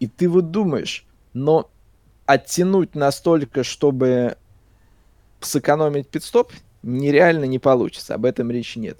И 0.00 0.06
ты 0.06 0.28
вот 0.28 0.50
думаешь, 0.50 1.06
но 1.32 1.70
оттянуть 2.26 2.94
настолько, 2.94 3.64
чтобы 3.64 4.36
сэкономить 5.40 6.08
пит-стоп, 6.08 6.52
нереально 6.82 7.44
не 7.44 7.58
получится, 7.58 8.14
об 8.14 8.24
этом 8.24 8.50
речи 8.50 8.78
нет. 8.78 8.98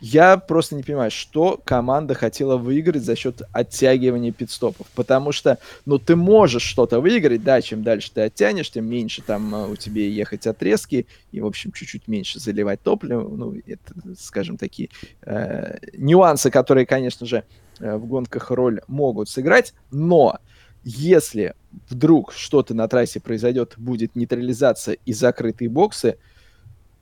Я 0.00 0.36
просто 0.36 0.76
не 0.76 0.84
понимаю, 0.84 1.10
что 1.10 1.60
команда 1.64 2.14
хотела 2.14 2.56
выиграть 2.56 3.02
за 3.02 3.16
счет 3.16 3.42
оттягивания 3.52 4.30
пидстопов. 4.30 4.86
Потому 4.94 5.32
что, 5.32 5.58
ну, 5.86 5.98
ты 5.98 6.14
можешь 6.14 6.62
что-то 6.62 7.00
выиграть, 7.00 7.42
да, 7.42 7.60
чем 7.60 7.82
дальше 7.82 8.12
ты 8.12 8.20
оттянешь, 8.22 8.70
тем 8.70 8.86
меньше 8.86 9.22
там 9.22 9.54
uh, 9.54 9.72
у 9.72 9.76
тебя 9.76 10.02
ехать 10.02 10.46
отрезки, 10.46 11.06
и, 11.32 11.40
в 11.40 11.46
общем, 11.46 11.72
чуть-чуть 11.72 12.06
меньше 12.06 12.38
заливать 12.38 12.80
топливо. 12.82 13.28
Ну, 13.28 13.56
это, 13.66 13.92
скажем, 14.18 14.56
такие 14.56 14.90
э, 15.22 15.78
нюансы, 15.94 16.50
которые, 16.50 16.86
конечно 16.86 17.26
же, 17.26 17.42
э, 17.80 17.96
в 17.96 18.06
гонках 18.06 18.50
роль 18.52 18.80
могут 18.86 19.28
сыграть. 19.28 19.74
Но 19.90 20.38
если 20.84 21.54
вдруг 21.90 22.32
что-то 22.32 22.72
на 22.72 22.86
трассе 22.86 23.20
произойдет, 23.20 23.74
будет 23.76 24.14
нейтрализация 24.14 24.96
и 25.04 25.12
закрытые 25.12 25.68
боксы, 25.68 26.18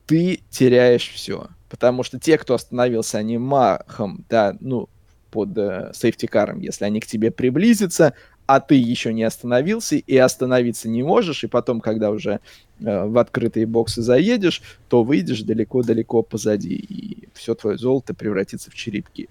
ты 0.07 0.39
теряешь 0.49 1.09
все 1.09 1.49
Потому 1.69 2.03
что 2.03 2.19
те, 2.19 2.37
кто 2.37 2.53
остановился, 2.53 3.17
они 3.17 3.37
махом, 3.37 4.23
да, 4.29 4.55
ну, 4.61 4.87
под 5.31 5.57
э, 5.57 5.91
safety 5.93 6.27
car 6.27 6.44
ом, 6.44 6.61
если 6.61 6.85
они 6.85 7.01
к 7.01 7.05
тебе 7.05 7.29
приблизятся, 7.29 8.13
а 8.45 8.61
ты 8.61 8.75
еще 8.75 9.11
не 9.13 9.23
остановился 9.23 9.97
и 9.97 10.15
остановиться 10.15 10.87
не 10.87 11.03
можешь, 11.03 11.43
и 11.43 11.47
потом, 11.47 11.81
когда 11.81 12.11
уже 12.11 12.39
э, 12.79 13.05
в 13.05 13.17
открытые 13.17 13.65
боксы 13.65 14.01
заедешь, 14.01 14.61
то 14.87 15.03
выйдешь 15.03 15.41
далеко-далеко 15.41 16.23
позади, 16.23 16.75
и 16.75 17.27
все 17.33 17.53
твое 17.53 17.77
золото 17.77 18.13
превратится 18.13 18.71
в 18.71 18.75
черепки. 18.75 19.27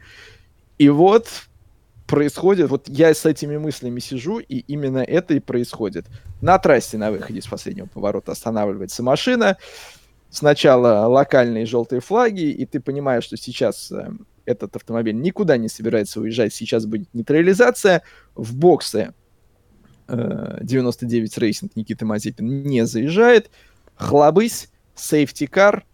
И 0.77 0.91
вот 0.91 1.29
происходит, 2.07 2.69
вот 2.69 2.87
я 2.91 3.15
с 3.15 3.25
этими 3.25 3.57
мыслями 3.57 4.01
сижу, 4.01 4.39
и 4.41 4.59
именно 4.59 4.99
это 4.99 5.33
и 5.33 5.41
происходит. 5.41 6.05
На 6.43 6.59
трассе 6.59 6.99
на 6.99 7.11
выходе 7.11 7.41
с 7.41 7.47
последнего 7.47 7.87
поворота 7.87 8.33
останавливается 8.33 9.03
машина, 9.03 9.57
сначала 10.37 11.07
локальные 11.07 11.67
желтые 11.67 12.01
флаги, 12.01 12.51
и 12.51 12.67
ты 12.67 12.81
понимаешь, 12.81 13.25
что 13.25 13.37
сейчас 13.37 13.91
э, 13.91 14.11
этот 14.45 14.77
автомобиль 14.77 15.17
никуда 15.17 15.57
не 15.57 15.69
собирается 15.69 16.21
уезжать, 16.21 16.55
сейчас 16.55 16.87
будет 16.87 17.13
нейтрализация. 17.15 18.03
В 18.35 18.57
боксе 18.57 19.15
э, 20.09 20.59
99 20.63 21.39
Racing 21.39 21.77
Никита 21.77 22.05
Мазепин 22.05 22.63
не 22.63 22.85
заезжает. 22.87 23.51
Хлобысь, 23.97 24.69
safety 24.95 25.49
car, 25.49 25.85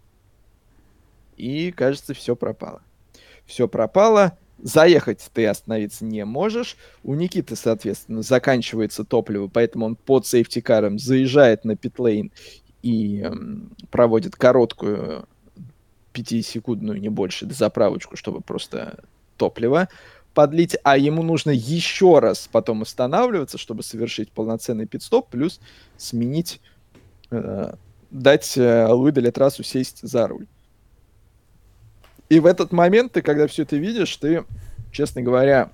и, 1.37 1.71
кажется, 1.71 2.13
все 2.13 2.35
пропало. 2.35 2.81
Все 3.45 3.67
пропало. 3.67 4.37
Заехать 4.59 5.29
ты 5.33 5.45
остановиться 5.47 6.05
не 6.05 6.23
можешь. 6.23 6.77
У 7.03 7.15
Никиты, 7.15 7.55
соответственно, 7.55 8.21
заканчивается 8.21 9.03
топливо, 9.03 9.47
поэтому 9.47 9.85
он 9.85 9.95
под 9.95 10.25
safety 10.25 10.65
car 10.65 10.86
ом 10.86 10.99
заезжает 10.99 11.65
на 11.65 11.75
питлейн 11.75 12.31
и 12.83 13.25
проводит 13.89 14.35
короткую 14.35 15.27
пятисекундную, 16.11 17.01
не 17.01 17.09
больше, 17.09 17.51
заправочку, 17.51 18.15
чтобы 18.15 18.41
просто 18.41 19.03
топливо 19.37 19.89
подлить, 20.33 20.77
а 20.83 20.97
ему 20.97 21.23
нужно 21.23 21.51
еще 21.51 22.19
раз 22.19 22.49
потом 22.51 22.81
останавливаться, 22.81 23.57
чтобы 23.57 23.83
совершить 23.83 24.31
полноценный 24.31 24.85
пит-стоп, 24.85 25.29
плюс 25.29 25.59
сменить, 25.97 26.59
э, 27.31 27.73
дать 28.09 28.57
э, 28.57 28.87
Луи 28.87 29.13
сесть 29.63 29.99
за 30.01 30.27
руль. 30.27 30.47
И 32.29 32.39
в 32.39 32.45
этот 32.45 32.71
момент 32.71 33.13
ты, 33.13 33.21
когда 33.21 33.47
все 33.47 33.63
это 33.63 33.75
видишь, 33.75 34.15
ты, 34.17 34.43
честно 34.91 35.21
говоря, 35.21 35.69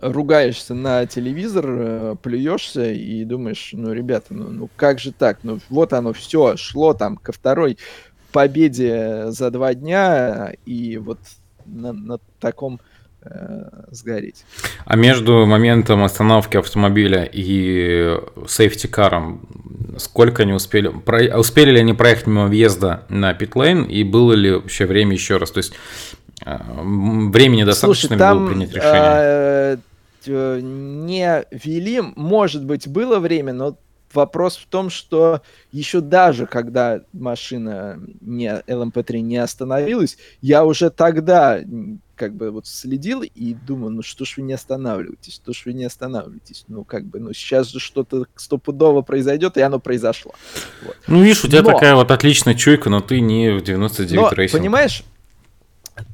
ругаешься 0.00 0.74
на 0.74 1.06
телевизор, 1.06 1.64
э, 1.68 2.16
плюешься 2.22 2.90
и 2.90 3.24
думаешь, 3.24 3.70
ну, 3.72 3.92
ребята, 3.92 4.34
ну, 4.34 4.48
ну 4.48 4.70
как 4.76 4.98
же 4.98 5.12
так? 5.12 5.38
Ну, 5.42 5.60
вот 5.68 5.92
оно 5.92 6.12
все 6.12 6.56
шло 6.56 6.94
там 6.94 7.16
ко 7.16 7.32
второй 7.32 7.78
победе 8.32 9.30
за 9.30 9.50
два 9.50 9.74
дня, 9.74 10.52
и 10.64 10.98
вот 10.98 11.18
на, 11.66 11.92
на 11.92 12.18
таком 12.38 12.80
э, 13.22 13.62
сгореть. 13.90 14.44
А 14.84 14.96
между 14.96 15.46
моментом 15.46 16.02
остановки 16.02 16.56
автомобиля 16.56 17.24
и 17.24 18.18
сейфти-каром 18.46 19.48
сколько 19.98 20.42
они 20.42 20.52
успели? 20.52 20.88
Про, 20.88 21.38
успели 21.38 21.72
ли 21.72 21.80
они 21.80 21.94
проехать 21.94 22.26
мимо 22.26 22.46
въезда 22.46 23.04
на 23.08 23.34
питлейн, 23.34 23.84
и 23.84 24.02
было 24.04 24.32
ли 24.32 24.52
вообще 24.52 24.86
время 24.86 25.12
еще 25.12 25.36
раз? 25.36 25.50
То 25.50 25.58
есть 25.58 25.72
времени 26.44 27.64
достаточно 27.64 28.08
Слушай, 28.08 28.18
там, 28.18 28.38
было 28.38 28.48
принять 28.48 28.72
решение? 28.72 29.02
Э, 29.02 29.76
Э, 30.26 30.60
не 30.62 31.44
вели, 31.50 32.00
может 32.00 32.64
быть, 32.64 32.88
было 32.88 33.18
время, 33.18 33.52
но 33.52 33.76
вопрос 34.12 34.56
в 34.56 34.66
том, 34.66 34.90
что 34.90 35.40
еще 35.72 36.00
даже 36.00 36.46
когда 36.46 37.00
машина 37.12 38.00
не, 38.20 38.48
LMP3 38.66 39.20
не 39.20 39.36
остановилась, 39.36 40.18
я 40.42 40.64
уже 40.64 40.90
тогда 40.90 41.60
как 42.16 42.34
бы 42.34 42.50
вот 42.50 42.66
следил 42.66 43.22
и 43.22 43.54
думаю, 43.54 43.92
ну 43.92 44.02
что 44.02 44.24
ж 44.24 44.34
вы 44.36 44.42
не 44.42 44.52
останавливаетесь, 44.52 45.36
что 45.36 45.52
ж 45.52 45.62
вы 45.64 45.72
не 45.72 45.84
останавливаетесь, 45.84 46.64
ну 46.68 46.84
как 46.84 47.04
бы, 47.04 47.20
ну 47.20 47.32
сейчас 47.32 47.68
же 47.68 47.78
что-то 47.78 48.26
стопудово 48.34 49.00
произойдет, 49.02 49.56
и 49.56 49.60
оно 49.60 49.78
произошло. 49.78 50.34
Вот. 50.84 50.96
Ну 51.06 51.22
видишь, 51.22 51.44
у 51.44 51.48
тебя 51.48 51.62
но... 51.62 51.72
такая 51.72 51.94
вот 51.94 52.10
отличная 52.10 52.54
чуйка, 52.54 52.90
но 52.90 53.00
ты 53.00 53.20
не 53.20 53.52
в 53.52 53.62
99 53.62 54.14
но, 54.16 54.30
Racing. 54.32 54.60
понимаешь, 54.60 55.04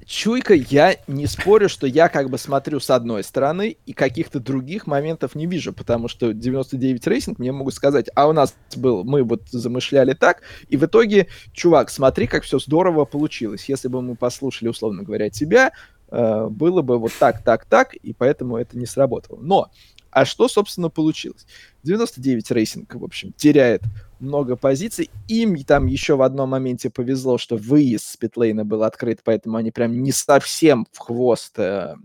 чуйка, 0.06 0.54
я 0.54 0.96
не 1.08 1.26
спорю, 1.26 1.68
что 1.68 1.86
я 1.86 2.08
как 2.08 2.30
бы 2.30 2.38
смотрю 2.38 2.80
с 2.80 2.90
одной 2.90 3.24
стороны 3.24 3.76
и 3.84 3.92
каких-то 3.92 4.38
других 4.38 4.86
моментов 4.86 5.34
не 5.34 5.46
вижу, 5.46 5.72
потому 5.72 6.08
что 6.08 6.32
99 6.32 7.06
Racing 7.06 7.38
мне 7.38 7.52
могут 7.52 7.74
сказать, 7.74 8.08
а 8.14 8.28
у 8.28 8.32
нас 8.32 8.54
был, 8.76 9.04
мы 9.04 9.24
вот 9.24 9.42
замышляли 9.50 10.14
так, 10.14 10.42
и 10.68 10.76
в 10.76 10.84
итоге, 10.84 11.26
чувак, 11.52 11.90
смотри, 11.90 12.26
как 12.26 12.44
все 12.44 12.58
здорово 12.58 13.04
получилось. 13.04 13.68
Если 13.68 13.88
бы 13.88 14.00
мы 14.00 14.14
послушали, 14.14 14.68
условно 14.68 15.02
говоря, 15.02 15.28
тебя, 15.28 15.72
э, 16.10 16.46
было 16.48 16.82
бы 16.82 16.98
вот 16.98 17.12
так, 17.18 17.42
так, 17.42 17.64
так, 17.64 17.94
и 17.94 18.12
поэтому 18.12 18.56
это 18.56 18.78
не 18.78 18.86
сработало. 18.86 19.40
Но 19.40 19.70
а 20.16 20.24
что, 20.24 20.48
собственно, 20.48 20.88
получилось? 20.88 21.46
99 21.82 22.50
Racing, 22.50 22.94
в 22.94 23.04
общем, 23.04 23.34
теряет 23.34 23.82
много 24.18 24.56
позиций. 24.56 25.10
Им 25.28 25.62
там 25.62 25.84
еще 25.84 26.16
в 26.16 26.22
одном 26.22 26.48
моменте 26.48 26.88
повезло, 26.88 27.36
что 27.36 27.58
выезд 27.58 28.06
с 28.06 28.16
питлейна 28.16 28.64
был 28.64 28.82
открыт, 28.82 29.20
поэтому 29.22 29.58
они 29.58 29.72
прям 29.72 30.02
не 30.02 30.12
совсем 30.12 30.86
в 30.90 31.00
хвост 31.00 31.58
э, 31.58 31.96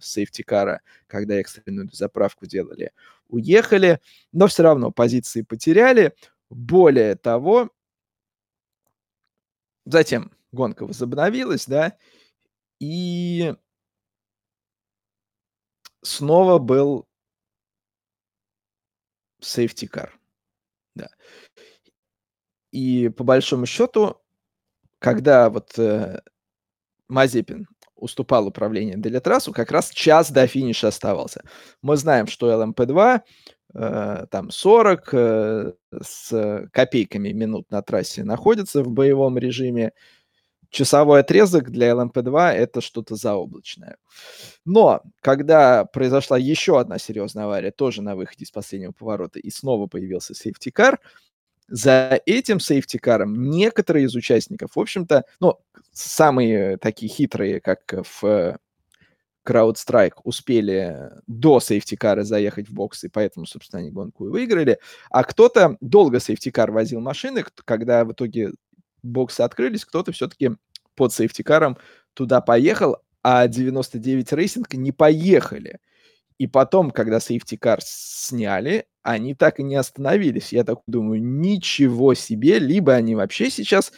safety 0.00 0.44
car 0.44 0.65
а, 0.65 0.80
когда 1.06 1.34
экстренную 1.34 1.90
заправку 1.92 2.46
делали, 2.46 2.92
уехали, 3.28 4.00
но 4.32 4.46
все 4.46 4.62
равно 4.62 4.90
позиции 4.90 5.42
потеряли. 5.42 6.14
Более 6.48 7.16
того, 7.16 7.68
затем 9.84 10.32
гонка 10.52 10.86
возобновилась, 10.86 11.66
да, 11.66 11.98
и 12.80 13.54
снова 16.00 16.58
был 16.58 17.06
safety 19.42 19.88
car. 19.88 20.10
Да. 20.94 21.08
И 22.70 23.10
по 23.10 23.24
большому 23.24 23.66
счету, 23.66 24.16
когда 24.98 25.50
вот 25.50 25.78
э, 25.78 26.20
Мазепин 27.08 27.66
уступал 27.96 28.46
управление 28.46 28.96
Делетрассу, 28.96 29.52
как 29.52 29.70
раз 29.70 29.90
час 29.90 30.30
до 30.30 30.46
финиша 30.46 30.88
оставался. 30.88 31.44
Мы 31.82 31.96
знаем, 31.96 32.26
что 32.26 32.50
ЛМП-2 32.50 33.20
э, 33.74 34.26
там 34.30 34.50
40 34.50 35.14
э, 35.14 35.72
с 36.02 36.68
копейками 36.72 37.30
минут 37.30 37.70
на 37.70 37.82
трассе 37.82 38.24
находится 38.24 38.82
в 38.82 38.90
боевом 38.90 39.38
режиме 39.38 39.92
часовой 40.72 41.20
отрезок 41.20 41.70
для 41.70 41.90
LMP2 41.90 42.52
это 42.52 42.80
что-то 42.80 43.14
заоблачное. 43.14 43.98
Но 44.64 45.02
когда 45.20 45.84
произошла 45.84 46.38
еще 46.38 46.80
одна 46.80 46.98
серьезная 46.98 47.44
авария, 47.44 47.70
тоже 47.70 48.02
на 48.02 48.16
выходе 48.16 48.44
из 48.44 48.50
последнего 48.50 48.92
поворота, 48.92 49.38
и 49.38 49.50
снова 49.50 49.86
появился 49.86 50.34
сейфтикар, 50.34 50.98
за 51.68 52.20
этим 52.26 52.60
сейфтикаром 52.60 53.50
некоторые 53.50 54.06
из 54.06 54.14
участников, 54.14 54.76
в 54.76 54.80
общем-то, 54.80 55.24
ну, 55.40 55.58
самые 55.92 56.76
такие 56.78 57.10
хитрые, 57.12 57.60
как 57.60 57.94
в 58.20 58.58
CrowdStrike, 59.46 60.14
успели 60.24 61.10
до 61.26 61.60
сейфтикара 61.60 62.22
заехать 62.22 62.68
в 62.68 62.74
бокс, 62.74 63.04
и 63.04 63.08
поэтому, 63.08 63.46
собственно, 63.46 63.80
они 63.82 63.90
гонку 63.90 64.26
и 64.28 64.30
выиграли. 64.30 64.78
А 65.10 65.24
кто-то 65.24 65.76
долго 65.80 66.20
сейфтикар 66.20 66.70
возил 66.70 67.00
машины, 67.00 67.44
когда 67.64 68.04
в 68.04 68.12
итоге 68.12 68.52
боксы 69.02 69.40
открылись, 69.40 69.84
кто-то 69.84 70.12
все-таки 70.12 70.52
под 70.94 71.12
сейфтикаром 71.12 71.78
туда 72.14 72.40
поехал, 72.40 72.98
а 73.22 73.46
99 73.46 74.32
Racing 74.32 74.74
не 74.74 74.92
поехали. 74.92 75.78
И 76.38 76.46
потом, 76.46 76.90
когда 76.90 77.20
сейфтикар 77.20 77.80
сняли, 77.82 78.86
они 79.02 79.34
так 79.34 79.60
и 79.60 79.62
не 79.62 79.76
остановились. 79.76 80.52
Я 80.52 80.64
так 80.64 80.80
думаю, 80.86 81.22
ничего 81.22 82.14
себе, 82.14 82.58
либо 82.58 82.94
они 82.94 83.14
вообще 83.14 83.50
сейчас 83.50 83.92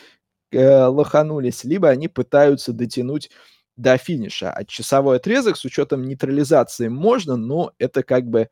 э, 0.50 0.84
лоханулись, 0.84 1.64
либо 1.64 1.88
они 1.88 2.08
пытаются 2.08 2.72
дотянуть 2.72 3.30
до 3.76 3.96
финиша. 3.96 4.52
А 4.52 4.64
часовой 4.64 5.16
отрезок 5.16 5.56
с 5.56 5.64
учетом 5.64 6.04
нейтрализации 6.04 6.88
можно, 6.88 7.36
но 7.36 7.72
это 7.78 8.02
как 8.02 8.26
бы 8.28 8.48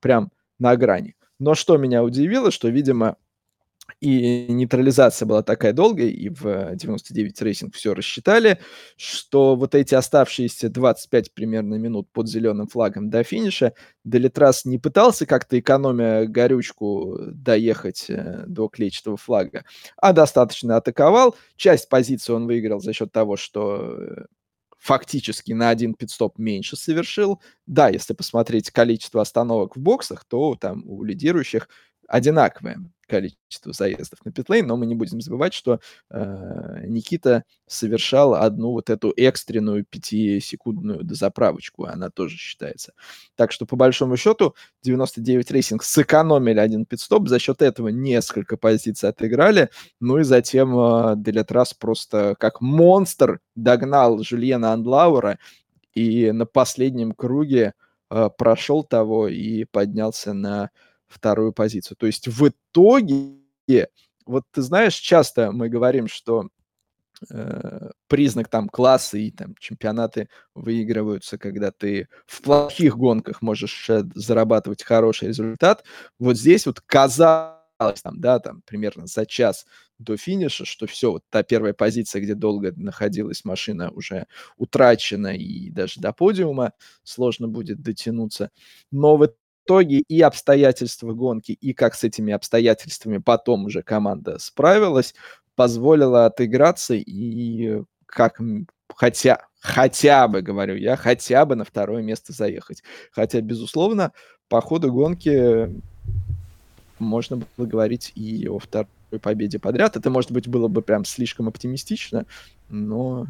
прям 0.00 0.30
на 0.58 0.76
грани. 0.76 1.14
Но 1.38 1.54
что 1.54 1.76
меня 1.76 2.02
удивило, 2.02 2.50
что, 2.50 2.68
видимо, 2.68 3.16
и 4.00 4.46
нейтрализация 4.52 5.26
была 5.26 5.42
такая 5.42 5.72
долгая, 5.72 6.06
и 6.06 6.28
в 6.28 6.74
99 6.74 7.42
Racing 7.42 7.74
все 7.74 7.94
рассчитали, 7.94 8.60
что 8.96 9.56
вот 9.56 9.74
эти 9.74 9.94
оставшиеся 9.94 10.68
25 10.68 11.34
примерно 11.34 11.74
минут 11.74 12.08
под 12.12 12.28
зеленым 12.28 12.68
флагом 12.68 13.10
до 13.10 13.24
финиша 13.24 13.72
Делетраз 14.04 14.64
не 14.64 14.78
пытался 14.78 15.26
как-то 15.26 15.58
экономя 15.58 16.26
горючку 16.26 17.18
доехать 17.32 18.06
э, 18.08 18.44
до 18.46 18.68
клетчатого 18.68 19.16
флага, 19.16 19.64
а 19.96 20.12
достаточно 20.12 20.76
атаковал. 20.76 21.34
Часть 21.56 21.88
позиции 21.88 22.32
он 22.32 22.46
выиграл 22.46 22.80
за 22.80 22.92
счет 22.92 23.10
того, 23.10 23.36
что 23.36 23.96
э, 23.98 24.24
фактически 24.78 25.52
на 25.52 25.70
один 25.70 25.94
питстоп 25.94 26.38
меньше 26.38 26.76
совершил. 26.76 27.42
Да, 27.66 27.88
если 27.88 28.14
посмотреть 28.14 28.70
количество 28.70 29.20
остановок 29.22 29.76
в 29.76 29.80
боксах, 29.80 30.24
то 30.24 30.54
там 30.54 30.84
у 30.86 31.02
лидирующих 31.02 31.68
одинаковое 32.06 32.78
количество 33.08 33.72
заездов 33.72 34.24
на 34.24 34.32
питлейн, 34.32 34.66
но 34.66 34.76
мы 34.76 34.86
не 34.86 34.94
будем 34.94 35.20
забывать, 35.20 35.54
что 35.54 35.80
э, 36.10 36.84
Никита 36.86 37.44
совершал 37.66 38.34
одну 38.34 38.72
вот 38.72 38.90
эту 38.90 39.12
экстренную 39.16 39.84
пятисекундную 39.84 41.02
дозаправочку, 41.02 41.86
она 41.86 42.10
тоже 42.10 42.36
считается. 42.36 42.92
Так 43.34 43.52
что, 43.52 43.66
по 43.66 43.76
большому 43.76 44.16
счету, 44.16 44.54
99 44.82 45.50
Racing 45.50 45.82
сэкономили 45.82 46.60
один 46.60 46.84
питстоп, 46.84 47.28
за 47.28 47.38
счет 47.38 47.62
этого 47.62 47.88
несколько 47.88 48.56
позиций 48.56 49.08
отыграли, 49.08 49.70
ну 50.00 50.18
и 50.18 50.22
затем 50.22 50.78
э, 50.78 51.14
Делетраз 51.16 51.74
просто 51.74 52.36
как 52.38 52.60
монстр 52.60 53.40
догнал 53.54 54.22
Жульена 54.22 54.72
Андлаура 54.72 55.38
и 55.94 56.30
на 56.30 56.46
последнем 56.46 57.12
круге 57.12 57.74
э, 58.10 58.30
прошел 58.36 58.84
того 58.84 59.28
и 59.28 59.64
поднялся 59.64 60.32
на 60.32 60.70
вторую 61.08 61.52
позицию. 61.52 61.96
То 61.96 62.06
есть 62.06 62.28
в 62.28 62.48
итоге, 62.48 63.38
вот 64.26 64.44
ты 64.52 64.62
знаешь, 64.62 64.94
часто 64.94 65.52
мы 65.52 65.68
говорим, 65.68 66.08
что 66.08 66.48
э, 67.30 67.90
признак 68.08 68.48
там 68.48 68.68
класса 68.68 69.18
и 69.18 69.30
там 69.30 69.54
чемпионаты 69.58 70.28
выигрываются, 70.54 71.38
когда 71.38 71.70
ты 71.70 72.08
в 72.26 72.42
плохих 72.42 72.96
гонках 72.96 73.42
можешь 73.42 73.88
э, 73.90 74.04
зарабатывать 74.14 74.82
хороший 74.84 75.28
результат. 75.28 75.84
Вот 76.18 76.36
здесь 76.36 76.66
вот 76.66 76.80
казалось 76.80 78.02
там, 78.02 78.20
да, 78.20 78.38
там 78.40 78.62
примерно 78.66 79.06
за 79.06 79.24
час 79.26 79.66
до 79.98 80.16
финиша, 80.16 80.64
что 80.64 80.86
все, 80.86 81.12
вот 81.12 81.24
та 81.30 81.42
первая 81.42 81.72
позиция, 81.74 82.22
где 82.22 82.34
долго 82.34 82.72
находилась 82.76 83.44
машина, 83.44 83.90
уже 83.90 84.26
утрачена, 84.56 85.36
и 85.36 85.70
даже 85.70 86.00
до 86.00 86.12
подиума 86.12 86.72
сложно 87.02 87.48
будет 87.48 87.80
дотянуться. 87.82 88.50
Но 88.90 89.16
в 89.16 89.22
итоге 89.68 89.98
и 89.98 90.22
обстоятельства 90.22 91.12
гонки, 91.12 91.52
и 91.52 91.74
как 91.74 91.94
с 91.94 92.02
этими 92.02 92.32
обстоятельствами 92.32 93.18
потом 93.18 93.66
уже 93.66 93.82
команда 93.82 94.38
справилась, 94.38 95.14
позволила 95.56 96.24
отыграться 96.24 96.94
и 96.94 97.82
как 98.06 98.40
хотя, 98.96 99.42
хотя 99.60 100.26
бы, 100.26 100.40
говорю 100.40 100.74
я, 100.76 100.96
хотя 100.96 101.44
бы 101.44 101.54
на 101.54 101.64
второе 101.64 102.02
место 102.02 102.32
заехать. 102.32 102.82
Хотя, 103.12 103.42
безусловно, 103.42 104.12
по 104.48 104.62
ходу 104.62 104.90
гонки 104.90 105.70
можно 106.98 107.42
было 107.56 107.66
говорить 107.66 108.12
и 108.14 108.48
о 108.48 108.58
второй 108.58 108.88
победе 109.20 109.58
подряд. 109.58 109.96
Это, 109.96 110.08
может 110.08 110.32
быть, 110.32 110.48
было 110.48 110.68
бы 110.68 110.80
прям 110.80 111.04
слишком 111.04 111.46
оптимистично, 111.46 112.24
но, 112.70 113.26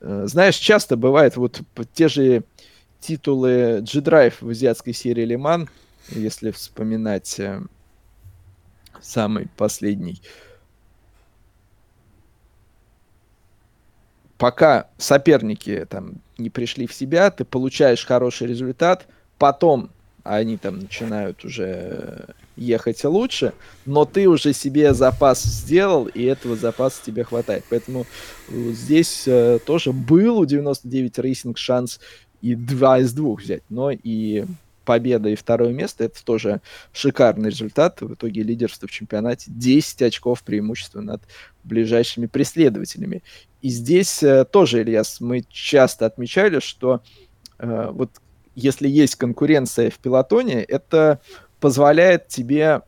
э, 0.00 0.22
знаешь, 0.26 0.56
часто 0.56 0.96
бывает 0.96 1.36
вот 1.36 1.60
те 1.92 2.08
же 2.08 2.42
титулы 3.02 3.82
G-Drive 3.82 4.36
в 4.40 4.48
азиатской 4.48 4.94
серии 4.94 5.24
Лиман, 5.24 5.68
если 6.08 6.52
вспоминать 6.52 7.38
э, 7.40 7.60
самый 9.00 9.48
последний. 9.56 10.22
Пока 14.38 14.88
соперники 14.96 15.86
там 15.88 16.14
не 16.38 16.50
пришли 16.50 16.86
в 16.86 16.94
себя, 16.94 17.30
ты 17.30 17.44
получаешь 17.44 18.06
хороший 18.06 18.46
результат, 18.46 19.06
потом 19.38 19.90
они 20.24 20.56
там 20.56 20.80
начинают 20.80 21.44
уже 21.44 22.34
ехать 22.56 23.02
лучше, 23.04 23.52
но 23.86 24.04
ты 24.04 24.28
уже 24.28 24.52
себе 24.52 24.94
запас 24.94 25.42
сделал, 25.42 26.06
и 26.06 26.22
этого 26.22 26.54
запаса 26.54 27.02
тебе 27.04 27.24
хватает. 27.24 27.64
Поэтому 27.68 28.06
э, 28.48 28.70
здесь 28.72 29.24
э, 29.26 29.58
тоже 29.64 29.92
был 29.92 30.38
у 30.38 30.44
99 30.44 31.18
Racing 31.18 31.58
шанс 31.58 31.98
и 32.42 32.54
два 32.54 32.98
из 32.98 33.12
двух 33.14 33.40
взять. 33.40 33.62
Но 33.70 33.90
и 33.90 34.44
победа 34.84 35.28
и 35.28 35.36
второе 35.36 35.72
место 35.72 36.04
это 36.04 36.22
тоже 36.24 36.60
шикарный 36.92 37.50
результат. 37.50 38.00
В 38.00 38.14
итоге 38.14 38.42
лидерство 38.42 38.88
в 38.88 38.90
чемпионате 38.90 39.50
10 39.50 40.02
очков 40.02 40.42
преимущества 40.42 41.00
над 41.00 41.22
ближайшими 41.64 42.26
преследователями. 42.26 43.22
И 43.62 43.68
здесь 43.68 44.22
э, 44.22 44.44
тоже, 44.44 44.82
Ильяс, 44.82 45.20
мы 45.20 45.44
часто 45.48 46.04
отмечали, 46.06 46.58
что 46.58 47.00
э, 47.58 47.88
вот 47.92 48.10
если 48.54 48.88
есть 48.88 49.14
конкуренция 49.14 49.90
в 49.90 49.98
пелотоне, 49.98 50.62
это 50.62 51.20
позволяет 51.60 52.28
тебе 52.28 52.82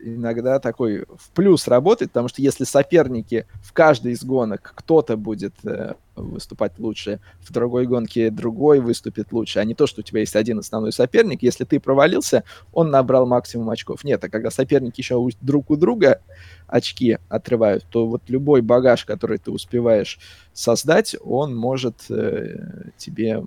иногда 0.00 0.58
такой 0.58 1.04
в 1.16 1.30
плюс 1.34 1.68
работает, 1.68 2.12
потому 2.12 2.28
что 2.28 2.42
если 2.42 2.64
соперники 2.64 3.46
в 3.62 3.72
каждой 3.72 4.12
из 4.12 4.24
гонок 4.24 4.72
кто-то 4.76 5.16
будет 5.16 5.54
э, 5.64 5.94
выступать 6.16 6.78
лучше, 6.78 7.20
в 7.40 7.52
другой 7.52 7.86
гонке 7.86 8.30
другой 8.30 8.80
выступит 8.80 9.32
лучше, 9.32 9.58
а 9.60 9.64
не 9.64 9.74
то, 9.74 9.86
что 9.86 10.00
у 10.00 10.04
тебя 10.04 10.20
есть 10.20 10.36
один 10.36 10.58
основной 10.58 10.92
соперник, 10.92 11.42
если 11.42 11.64
ты 11.64 11.80
провалился, 11.80 12.44
он 12.72 12.90
набрал 12.90 13.26
максимум 13.26 13.70
очков. 13.70 14.04
Нет, 14.04 14.22
а 14.24 14.28
когда 14.28 14.50
соперники 14.50 15.00
еще 15.00 15.28
друг 15.40 15.70
у 15.70 15.76
друга 15.76 16.20
очки 16.66 17.18
отрывают, 17.28 17.84
то 17.90 18.06
вот 18.06 18.22
любой 18.28 18.62
багаж, 18.62 19.04
который 19.04 19.38
ты 19.38 19.50
успеваешь 19.50 20.18
создать, 20.52 21.16
он 21.24 21.56
может 21.56 22.10
э, 22.10 22.90
тебе 22.96 23.44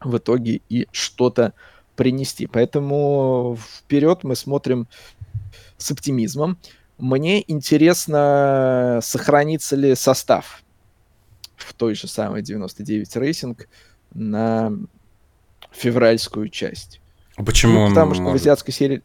в 0.00 0.16
итоге 0.16 0.60
и 0.68 0.88
что-то 0.90 1.52
принести. 1.96 2.46
Поэтому 2.46 3.56
вперед 3.60 4.24
мы 4.24 4.36
смотрим 4.36 4.88
с 5.82 5.90
оптимизмом. 5.90 6.58
Мне 6.98 7.42
интересно, 7.50 9.00
сохранится 9.02 9.76
ли 9.76 9.94
состав 9.94 10.62
в 11.56 11.74
той 11.74 11.94
же 11.94 12.08
самой 12.08 12.42
99 12.42 13.16
Racing 13.16 13.68
на 14.12 14.72
февральскую 15.70 16.48
часть. 16.48 17.00
А 17.36 17.42
почему 17.44 17.80
ну, 17.80 17.88
потому 17.88 18.14
что 18.14 18.22
может? 18.22 18.40
в 18.40 18.42
азиатской 18.42 18.74
серии... 18.74 19.02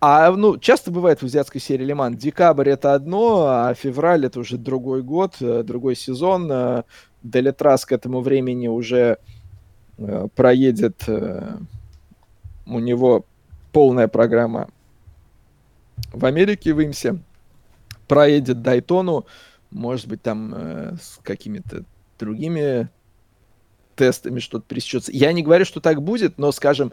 А, 0.00 0.30
ну, 0.32 0.58
часто 0.58 0.90
бывает 0.90 1.22
в 1.22 1.26
азиатской 1.26 1.60
серии 1.60 1.84
Ле-Ман. 1.84 2.16
Декабрь 2.16 2.70
это 2.70 2.94
одно, 2.94 3.46
а 3.46 3.74
февраль 3.74 4.26
это 4.26 4.40
уже 4.40 4.58
другой 4.58 5.02
год, 5.02 5.36
э, 5.40 5.62
другой 5.62 5.94
сезон. 5.94 6.50
Э, 6.50 6.82
Делитрас 7.22 7.84
к 7.84 7.92
этому 7.92 8.22
времени 8.22 8.66
уже 8.66 9.18
э, 9.98 10.28
проедет 10.34 11.04
у 12.66 12.78
него 12.78 13.24
полная 13.72 14.08
программа 14.08 14.70
в 16.12 16.24
Америке, 16.24 16.74
в 16.74 16.82
Имсе, 16.84 17.18
проедет 18.08 18.62
Дайтону, 18.62 19.26
может 19.70 20.08
быть, 20.08 20.22
там 20.22 20.52
э, 20.54 20.96
с 21.00 21.20
какими-то 21.22 21.84
другими 22.18 22.88
тестами 23.94 24.40
что-то 24.40 24.64
пересечется. 24.66 25.12
Я 25.12 25.32
не 25.32 25.42
говорю, 25.42 25.64
что 25.64 25.80
так 25.80 26.02
будет, 26.02 26.38
но, 26.38 26.50
скажем, 26.52 26.92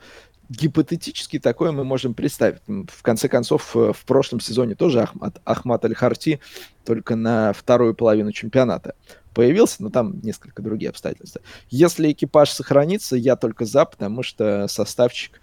гипотетически 0.50 1.40
такое 1.40 1.72
мы 1.72 1.84
можем 1.84 2.14
представить. 2.14 2.60
В 2.68 3.02
конце 3.02 3.28
концов, 3.28 3.76
э, 3.76 3.94
в 3.94 4.06
прошлом 4.06 4.40
сезоне 4.40 4.76
тоже 4.76 5.02
Ахмат, 5.02 5.42
Ахмат 5.44 5.86
Аль-Харти 5.86 6.40
только 6.86 7.16
на 7.16 7.54
вторую 7.54 7.96
половину 7.96 8.32
чемпионата 8.32 8.96
появился, 9.34 9.84
но 9.84 9.90
там 9.90 10.20
несколько 10.22 10.62
другие 10.62 10.90
обстоятельства. 10.90 11.42
Если 11.70 12.12
экипаж 12.12 12.50
сохранится, 12.50 13.16
я 13.16 13.36
только 13.36 13.66
за, 13.66 13.86
потому 13.86 14.24
что 14.24 14.68
составчик 14.68 15.40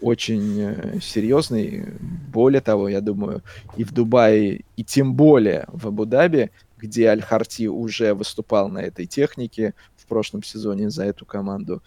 очень 0.00 0.60
э, 0.60 1.00
серьезный. 1.00 1.84
Более 2.32 2.60
того, 2.60 2.88
я 2.88 3.00
думаю, 3.00 3.42
и 3.76 3.84
в 3.84 3.92
Дубае, 3.92 4.64
и 4.76 4.84
тем 4.84 5.14
более 5.14 5.66
в 5.68 5.86
Абу-Даби, 5.86 6.50
где 6.76 7.08
Аль-Харти 7.08 7.66
уже 7.66 8.14
выступал 8.14 8.68
на 8.68 8.78
этой 8.78 9.06
технике 9.06 9.74
в 9.96 10.06
прошлом 10.06 10.42
сезоне 10.42 10.90
за 10.90 11.04
эту 11.04 11.26
команду, 11.26 11.82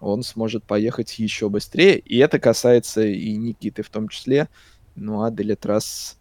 он 0.00 0.22
сможет 0.22 0.64
поехать 0.64 1.18
еще 1.18 1.48
быстрее. 1.48 1.98
И 1.98 2.18
это 2.18 2.38
касается 2.38 3.02
и 3.02 3.36
Никиты 3.36 3.82
в 3.82 3.90
том 3.90 4.08
числе. 4.08 4.48
Ну 4.94 5.22
а 5.22 5.30
Делитрас 5.30 6.18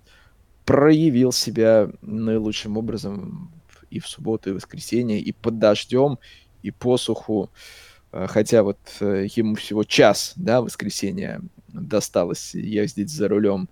проявил 0.65 1.31
себя 1.31 1.89
наилучшим 2.01 2.77
образом 2.77 3.51
и 3.89 3.99
в 3.99 4.07
субботу, 4.07 4.49
и 4.49 4.53
в 4.53 4.55
воскресенье, 4.55 5.19
и 5.19 5.31
под 5.31 5.59
дождем, 5.59 6.17
и 6.63 6.71
посуху. 6.71 7.45
Э, 7.45 7.86
хотя 8.11 8.63
вот 8.63 8.77
э, 8.99 9.27
ему 9.35 9.55
всего 9.55 9.83
час, 9.83 10.33
да, 10.35 10.61
воскресенье 10.61 11.41
досталось 11.67 12.53
ездить 12.53 13.09
за 13.09 13.27
рулем, 13.27 13.69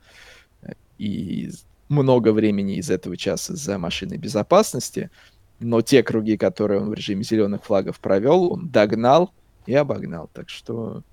э, 0.62 0.74
и 0.98 1.52
много 1.90 2.32
времени 2.32 2.78
из 2.78 2.90
этого 2.90 3.16
часа 3.18 3.56
за 3.56 3.78
машиной 3.78 4.18
безопасности, 4.18 5.10
но 5.60 5.82
те 5.82 6.04
круги, 6.04 6.38
которые 6.38 6.82
он 6.82 6.90
в 6.90 6.94
режиме 6.94 7.24
зеленых 7.24 7.64
флагов 7.64 8.00
провел, 8.00 8.52
он 8.52 8.70
догнал 8.70 9.34
и 9.66 9.74
обогнал. 9.74 10.30
Так 10.34 10.50
что 10.50 11.04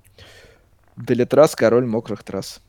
Делитрас 0.96 1.54
король 1.54 1.86
мокрых 1.86 2.22
трасс. 2.22 2.60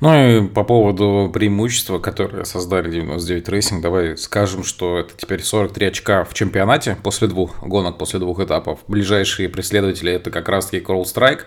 Ну 0.00 0.14
и 0.14 0.46
по 0.48 0.64
поводу 0.64 1.30
преимущества, 1.32 1.98
которое 1.98 2.44
создали 2.44 2.90
99 2.90 3.48
Racing, 3.48 3.80
давай 3.80 4.16
скажем, 4.16 4.64
что 4.64 4.98
это 4.98 5.14
теперь 5.16 5.42
43 5.42 5.86
очка 5.86 6.24
в 6.24 6.34
чемпионате 6.34 6.96
после 7.02 7.28
двух 7.28 7.62
гонок, 7.62 7.98
после 7.98 8.20
двух 8.20 8.40
этапов. 8.40 8.80
Ближайшие 8.88 9.48
преследователи 9.48 10.12
это 10.12 10.30
как 10.30 10.48
раз-таки 10.48 10.84
Coral 10.84 11.04
Strike, 11.04 11.42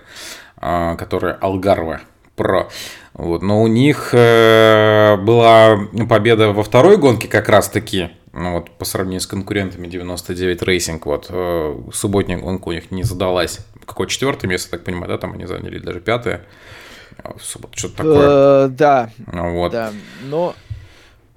а, 0.58 0.96
который 0.96 1.34
Алгарва 1.34 2.02
Про. 2.36 2.70
Вот. 3.14 3.42
Но 3.42 3.62
у 3.62 3.68
них 3.68 4.10
э, 4.14 5.18
была 5.18 5.78
победа 6.10 6.52
во 6.52 6.64
второй 6.64 6.98
гонке 6.98 7.28
как 7.28 7.50
раз-таки, 7.50 8.10
ну, 8.32 8.54
вот, 8.54 8.72
по 8.72 8.86
сравнению 8.86 9.22
с 9.22 9.28
конкурентами 9.28 9.88
99 9.88 10.62
Racing. 10.62 11.02
Вот, 11.04 11.28
э, 11.30 11.82
субботняя 11.94 12.40
гонка 12.40 12.70
у 12.70 12.72
них 12.72 12.92
не 12.92 13.04
задалась. 13.04 13.60
Какое 13.86 14.08
четвертое 14.08 14.48
место, 14.48 14.72
так 14.72 14.84
понимаю, 14.84 15.10
да, 15.10 15.18
там 15.18 15.34
они 15.34 15.46
заняли 15.46 15.80
даже 15.80 16.00
пятое. 16.00 16.46
Что-то 17.40 17.96
такое. 17.96 18.66
Э, 18.66 18.68
да. 18.70 19.10
Ну 19.32 19.54
вот. 19.54 19.72
Да, 19.72 19.92
но... 20.24 20.56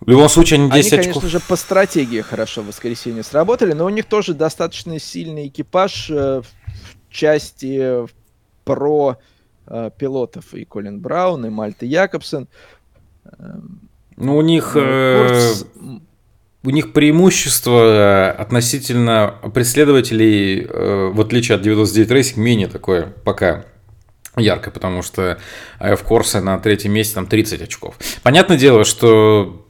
В 0.00 0.10
любом 0.10 0.28
случае, 0.28 0.60
они 0.60 0.70
10 0.70 0.92
они, 0.92 1.00
очков. 1.00 1.14
конечно 1.14 1.28
же, 1.30 1.40
по 1.40 1.56
стратегии 1.56 2.20
хорошо 2.20 2.62
в 2.62 2.66
воскресенье 2.66 3.22
сработали, 3.22 3.72
но 3.72 3.86
у 3.86 3.88
них 3.88 4.04
тоже 4.04 4.34
достаточно 4.34 4.98
сильный 4.98 5.48
экипаж 5.48 6.10
э, 6.10 6.42
в 6.42 7.10
части 7.10 8.06
про 8.64 9.16
э, 9.66 9.90
пилотов. 9.96 10.52
И 10.52 10.64
Колин 10.64 11.00
Браун, 11.00 11.46
и 11.46 11.48
Мальта 11.48 11.86
Якобсен. 11.86 12.48
Эм, 13.38 13.88
ну, 14.16 14.36
у 14.36 14.42
них... 14.42 14.72
Курс... 14.72 15.66
У 16.66 16.70
них 16.70 16.94
преимущество 16.94 18.30
относительно 18.30 19.34
преследователей, 19.52 20.66
в 20.66 21.20
отличие 21.20 21.56
от 21.56 21.60
99 21.60 22.10
Racing, 22.10 22.40
менее 22.40 22.68
такое 22.68 23.12
пока 23.22 23.66
ярко, 24.36 24.70
потому 24.70 25.02
что 25.02 25.38
в 25.78 25.98
Корсе 26.04 26.40
на 26.40 26.58
третьем 26.58 26.92
месте 26.92 27.14
там 27.14 27.26
30 27.26 27.62
очков. 27.62 27.96
Понятное 28.22 28.56
дело, 28.56 28.84
что 28.84 29.64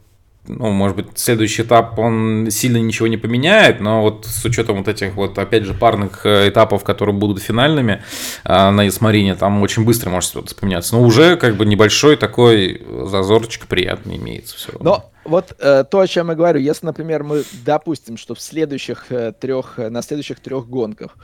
ну, 0.46 0.70
может 0.70 0.96
быть, 0.96 1.06
следующий 1.14 1.62
этап, 1.62 1.98
он 1.98 2.48
сильно 2.50 2.76
ничего 2.76 3.06
не 3.06 3.16
поменяет, 3.16 3.80
но 3.80 4.02
вот 4.02 4.26
с 4.26 4.44
учетом 4.44 4.78
вот 4.78 4.88
этих 4.88 5.14
вот, 5.14 5.38
опять 5.38 5.64
же, 5.64 5.72
парных 5.72 6.26
э, 6.26 6.50
этапов, 6.50 6.84
которые 6.84 7.14
будут 7.14 7.42
финальными 7.42 8.02
э, 8.44 8.70
на 8.70 8.86
Исмарине, 8.88 9.34
там 9.36 9.62
очень 9.62 9.84
быстро 9.84 10.10
может 10.10 10.30
что-то 10.30 10.54
поменяться. 10.54 10.96
Но 10.96 11.02
уже 11.02 11.36
как 11.36 11.56
бы 11.56 11.64
небольшой 11.64 12.16
такой 12.16 12.82
зазорчик 13.06 13.66
приятный 13.66 14.16
имеется 14.16 14.56
все. 14.56 14.72
Но 14.80 15.10
вот 15.24 15.56
э, 15.58 15.84
то, 15.90 16.00
о 16.00 16.06
чем 16.06 16.28
я 16.28 16.34
говорю, 16.34 16.60
если, 16.60 16.84
например, 16.84 17.24
мы 17.24 17.44
допустим, 17.64 18.18
что 18.18 18.34
в 18.34 18.40
следующих 18.40 19.06
э, 19.10 19.32
трех, 19.32 19.78
на 19.78 20.02
следующих 20.02 20.40
трех 20.40 20.68
гонках 20.68 21.16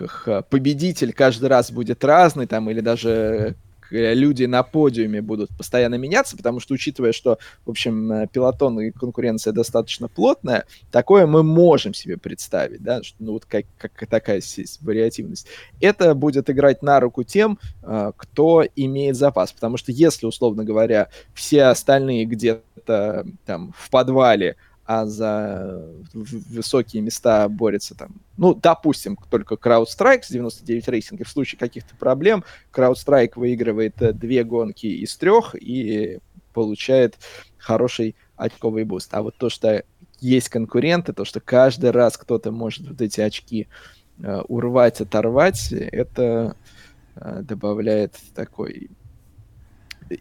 Э, 0.00 0.42
победитель 0.48 1.12
каждый 1.12 1.48
раз 1.48 1.70
будет 1.70 2.04
разный, 2.04 2.46
там, 2.46 2.70
или 2.70 2.80
даже 2.80 3.56
э, 3.90 4.14
люди 4.14 4.44
на 4.44 4.62
подиуме 4.62 5.22
будут 5.22 5.50
постоянно 5.56 5.96
меняться, 5.96 6.36
потому 6.36 6.60
что, 6.60 6.74
учитывая, 6.74 7.12
что, 7.12 7.38
в 7.64 7.70
общем, 7.70 8.12
э, 8.12 8.26
пилотон 8.26 8.80
и 8.80 8.90
конкуренция 8.90 9.52
достаточно 9.52 10.08
плотная, 10.08 10.64
такое 10.90 11.26
мы 11.26 11.42
можем 11.42 11.94
себе 11.94 12.16
представить, 12.16 12.82
да, 12.82 13.02
что, 13.02 13.16
ну, 13.20 13.32
вот 13.32 13.44
как, 13.44 13.64
как 13.78 14.06
такая 14.08 14.42
вариативность. 14.80 15.46
Это 15.80 16.14
будет 16.14 16.50
играть 16.50 16.82
на 16.82 17.00
руку 17.00 17.22
тем, 17.22 17.58
кто 18.16 18.64
имеет 18.76 19.16
запас, 19.16 19.52
потому 19.52 19.76
что 19.76 19.92
если, 19.92 20.26
условно 20.26 20.64
говоря, 20.64 21.08
все 21.34 21.64
остальные 21.64 22.24
где-то 22.26 23.26
там 23.44 23.74
в 23.76 23.90
подвале 23.90 24.56
а 24.86 25.04
за 25.04 25.84
высокие 26.14 27.02
места 27.02 27.48
борется 27.48 27.96
там, 27.96 28.20
ну, 28.36 28.54
допустим, 28.54 29.18
только 29.30 29.56
CrowdStrike 29.56 30.22
с 30.22 30.30
99 30.30 30.88
Racing. 30.88 31.24
В 31.24 31.28
случае 31.28 31.58
каких-то 31.58 31.96
проблем 31.96 32.44
CrowdStrike 32.72 33.32
выигрывает 33.34 34.00
э, 34.00 34.12
две 34.12 34.44
гонки 34.44 34.86
из 34.86 35.16
трех 35.16 35.56
и 35.60 36.20
получает 36.52 37.16
хороший 37.58 38.14
очковый 38.36 38.84
буст. 38.84 39.12
А 39.12 39.22
вот 39.22 39.36
то, 39.36 39.50
что 39.50 39.84
есть 40.20 40.48
конкуренты, 40.48 41.12
то, 41.12 41.24
что 41.24 41.40
каждый 41.40 41.90
раз 41.90 42.16
кто-то 42.16 42.52
может 42.52 42.86
вот 42.88 43.00
эти 43.00 43.20
очки 43.20 43.66
э, 44.22 44.40
урвать, 44.46 45.00
оторвать, 45.00 45.72
это 45.72 46.56
э, 47.16 47.42
добавляет 47.42 48.14
такой 48.34 48.90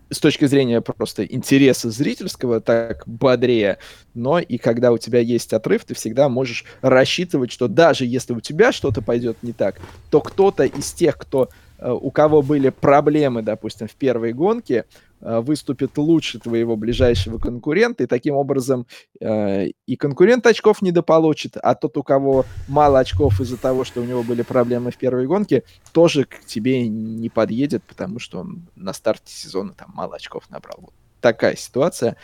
с 0.09 0.19
точки 0.19 0.45
зрения 0.45 0.81
просто 0.81 1.25
интереса 1.25 1.89
зрительского 1.89 2.61
так 2.61 3.03
бодрее, 3.05 3.77
но 4.13 4.39
и 4.39 4.57
когда 4.57 4.91
у 4.91 4.97
тебя 4.97 5.19
есть 5.19 5.53
отрыв, 5.53 5.85
ты 5.85 5.93
всегда 5.93 6.29
можешь 6.29 6.65
рассчитывать, 6.81 7.51
что 7.51 7.67
даже 7.67 8.05
если 8.05 8.33
у 8.33 8.41
тебя 8.41 8.71
что-то 8.71 9.01
пойдет 9.01 9.37
не 9.43 9.53
так, 9.53 9.79
то 10.09 10.21
кто-то 10.21 10.63
из 10.63 10.91
тех, 10.91 11.17
кто 11.17 11.49
Э, 11.77 11.91
у 11.91 12.11
кого 12.11 12.41
были 12.41 12.69
проблемы, 12.69 13.41
допустим, 13.41 13.87
в 13.87 13.95
первой 13.95 14.33
гонке, 14.33 14.85
выступит 15.21 15.97
лучше 15.97 16.39
твоего 16.39 16.75
ближайшего 16.75 17.37
конкурента, 17.37 18.03
и 18.03 18.07
таким 18.07 18.35
образом 18.35 18.85
э, 19.19 19.67
и 19.85 19.95
конкурент 19.95 20.45
очков 20.45 20.81
недополучит, 20.81 21.57
а 21.57 21.73
тот, 21.73 21.97
у 21.97 22.03
кого 22.03 22.45
мало 22.67 22.99
очков 22.99 23.41
из-за 23.41 23.57
того, 23.57 23.85
что 23.85 24.01
у 24.01 24.05
него 24.05 24.23
были 24.23 24.41
проблемы 24.41 24.91
в 24.91 24.97
первой 24.97 25.25
гонке, 25.25 25.63
тоже 25.93 26.25
к 26.25 26.45
тебе 26.45 26.87
не 26.87 27.29
подъедет, 27.29 27.83
потому 27.83 28.19
что 28.19 28.39
он 28.39 28.67
на 28.75 28.93
старте 28.93 29.33
сезона 29.33 29.73
там 29.73 29.91
мало 29.93 30.15
очков 30.15 30.49
набрал. 30.49 30.77
Вот 30.81 30.93
такая 31.21 31.55
ситуация. 31.55 32.17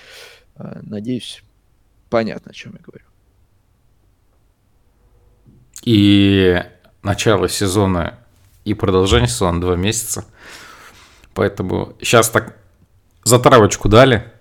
Э, 0.55 0.79
надеюсь, 0.83 1.43
понятно, 2.09 2.51
о 2.51 2.53
чем 2.53 2.73
я 2.73 2.79
говорю. 2.79 3.05
И 5.83 6.63
начало 7.01 7.49
сезона 7.49 8.19
и 8.63 8.75
продолжение 8.75 9.27
сезона 9.27 9.59
два 9.59 9.75
месяца. 9.75 10.25
Поэтому 11.33 11.95
сейчас 11.99 12.29
так 12.29 12.60
затравочку 13.23 13.89
дали, 13.89 14.31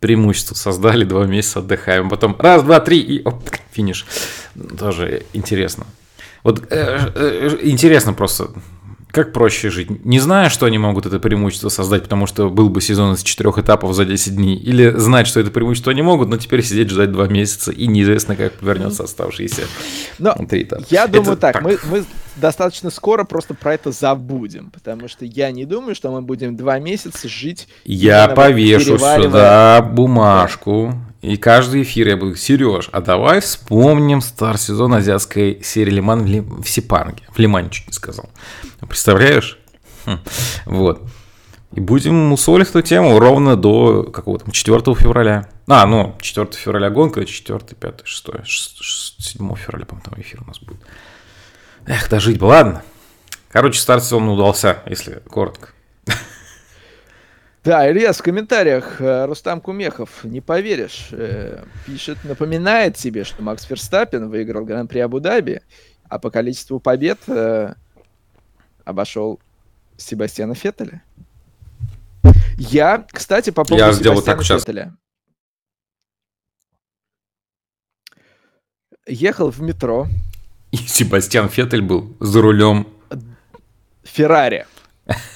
преимущество 0.00 0.54
создали, 0.54 1.04
два 1.04 1.26
месяца 1.26 1.60
отдыхаем. 1.60 2.08
Потом 2.08 2.36
раз, 2.38 2.62
два, 2.62 2.80
три 2.80 3.00
и 3.00 3.22
оп, 3.24 3.42
финиш. 3.70 4.06
Тоже 4.78 5.24
интересно. 5.32 5.86
Вот 6.44 6.64
э, 6.70 7.12
э, 7.14 7.58
интересно 7.62 8.12
просто, 8.12 8.50
как 9.10 9.32
проще 9.32 9.70
жить? 9.70 10.04
Не 10.04 10.20
зная, 10.20 10.50
что 10.50 10.66
они 10.66 10.78
могут 10.78 11.06
это 11.06 11.18
преимущество 11.18 11.70
создать, 11.70 12.02
потому 12.02 12.26
что 12.26 12.50
был 12.50 12.68
бы 12.68 12.80
сезон 12.80 13.14
из 13.14 13.22
четырех 13.22 13.58
этапов 13.58 13.94
за 13.94 14.04
10 14.04 14.36
дней, 14.36 14.56
или 14.56 14.90
знать, 14.90 15.26
что 15.26 15.40
это 15.40 15.50
преимущество 15.50 15.92
они 15.92 16.02
могут, 16.02 16.28
но 16.28 16.36
теперь 16.36 16.62
сидеть 16.62 16.90
ждать 16.90 17.10
два 17.10 17.26
месяца, 17.26 17.72
и 17.72 17.86
неизвестно, 17.86 18.36
как 18.36 18.62
вернется 18.62 19.04
оставшиеся 19.04 19.62
но 20.18 20.34
три 20.48 20.62
этапа. 20.62 20.84
Я 20.90 21.06
думаю 21.06 21.32
это 21.32 21.40
так, 21.40 21.54
так. 21.54 21.62
Мы, 21.62 21.78
мы 21.90 22.04
достаточно 22.36 22.90
скоро 22.90 23.24
просто 23.24 23.54
про 23.54 23.74
это 23.74 23.92
забудем, 23.92 24.70
потому 24.70 25.08
что 25.08 25.24
я 25.24 25.50
не 25.50 25.64
думаю, 25.64 25.94
что 25.94 26.10
мы 26.10 26.22
будем 26.22 26.56
два 26.56 26.78
месяца 26.78 27.28
жить. 27.28 27.68
Я 27.84 28.28
повешу 28.28 28.98
сюда 28.98 29.82
бумажку, 29.82 30.94
и 31.20 31.36
каждый 31.36 31.82
эфир 31.82 32.08
я 32.08 32.16
буду, 32.16 32.36
Сереж, 32.36 32.88
а 32.92 33.00
давай 33.00 33.40
вспомним 33.40 34.20
старт 34.20 34.60
сезона 34.60 34.98
азиатской 34.98 35.60
серии 35.64 35.90
Лиман 35.90 36.22
в, 36.22 36.26
Ли... 36.26 36.40
в 36.40 36.66
Сипанге. 36.66 37.24
В 37.30 37.38
Лимане 37.38 37.70
чуть 37.70 37.88
не 37.88 37.92
сказал. 37.92 38.30
Представляешь? 38.80 39.58
Хм. 40.06 40.18
Вот. 40.66 41.02
И 41.72 41.80
будем 41.80 42.14
мусолить 42.14 42.68
эту 42.68 42.82
тему 42.82 43.18
ровно 43.18 43.56
до 43.56 44.04
какого-то 44.04 44.50
4 44.50 44.78
февраля. 44.94 45.48
А, 45.66 45.86
ну, 45.86 46.16
4 46.20 46.48
февраля 46.52 46.88
гонка, 46.88 47.24
4, 47.24 47.60
5, 47.78 48.00
6, 48.04 48.82
6 48.82 49.14
7 49.18 49.54
февраля, 49.56 49.84
по-моему, 49.84 50.08
там 50.08 50.20
эфир 50.20 50.42
у 50.42 50.46
нас 50.46 50.60
будет. 50.60 50.80
Эх, 51.86 52.08
дожить 52.08 52.38
бы, 52.38 52.46
ладно. 52.46 52.82
Короче, 53.50 53.80
старт 53.80 54.04
сезона 54.04 54.32
удался, 54.32 54.82
если 54.86 55.22
коротко. 55.28 55.70
Да, 57.64 57.90
Ильяс, 57.90 58.18
в 58.18 58.22
комментариях 58.22 59.00
э, 59.00 59.26
Рустам 59.26 59.60
Кумехов, 59.60 60.24
не 60.24 60.40
поверишь, 60.40 61.08
э, 61.10 61.64
пишет, 61.86 62.18
напоминает 62.24 62.96
себе, 62.96 63.24
что 63.24 63.42
Макс 63.42 63.64
Ферстаппин 63.64 64.28
выиграл 64.28 64.64
Гран-при 64.64 65.00
Абу-Даби, 65.00 65.60
а 66.08 66.18
по 66.18 66.30
количеству 66.30 66.78
побед 66.78 67.18
э, 67.26 67.74
обошел 68.84 69.40
Себастьяна 69.96 70.54
Феттеля. 70.54 71.02
Я, 72.56 73.06
кстати, 73.10 73.50
по 73.50 73.64
поводу 73.64 73.84
Я 73.84 73.92
сделал 73.92 74.22
так 74.22 74.42
Феттеля. 74.42 74.96
Ехал 79.06 79.50
в 79.50 79.60
метро. 79.60 80.06
И 80.70 80.76
Себастьян 80.76 81.48
Феттель 81.48 81.82
был 81.82 82.16
за 82.20 82.40
рулем. 82.40 82.88
Феррари. 84.04 84.66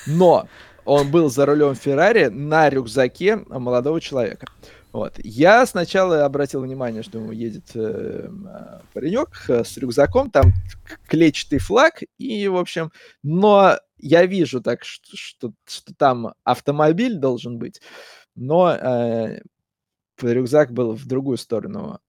Но 0.07 0.49
он 0.93 1.11
был 1.11 1.30
за 1.30 1.47
рулем 1.47 1.74
Феррари 1.74 2.26
на 2.26 2.68
рюкзаке 2.68 3.36
молодого 3.36 4.01
человека. 4.01 4.47
Вот. 4.93 5.14
Я 5.24 5.64
сначала 5.64 6.24
обратил 6.26 6.61
внимание, 6.61 7.03
что 7.03 7.32
едет 7.32 7.70
э, 7.74 8.28
паренек 8.93 9.49
с 9.49 9.78
рюкзаком, 9.78 10.30
там 10.30 10.53
клетчатый 11.09 11.61
флаг, 11.61 12.03
и, 12.18 12.47
в 12.49 12.57
общем, 12.57 12.93
но 13.22 13.78
я 13.97 14.26
вижу 14.26 14.61
так, 14.61 14.84
что, 14.84 15.16
что, 15.16 15.53
что 15.66 15.95
там 15.95 16.34
автомобиль 16.45 17.16
должен 17.16 17.59
быть, 17.59 17.80
но 18.34 18.70
э, 18.70 19.40
рюкзак 20.20 20.72
был 20.72 20.93
в 20.93 21.07
другую 21.07 21.38
сторону 21.38 22.01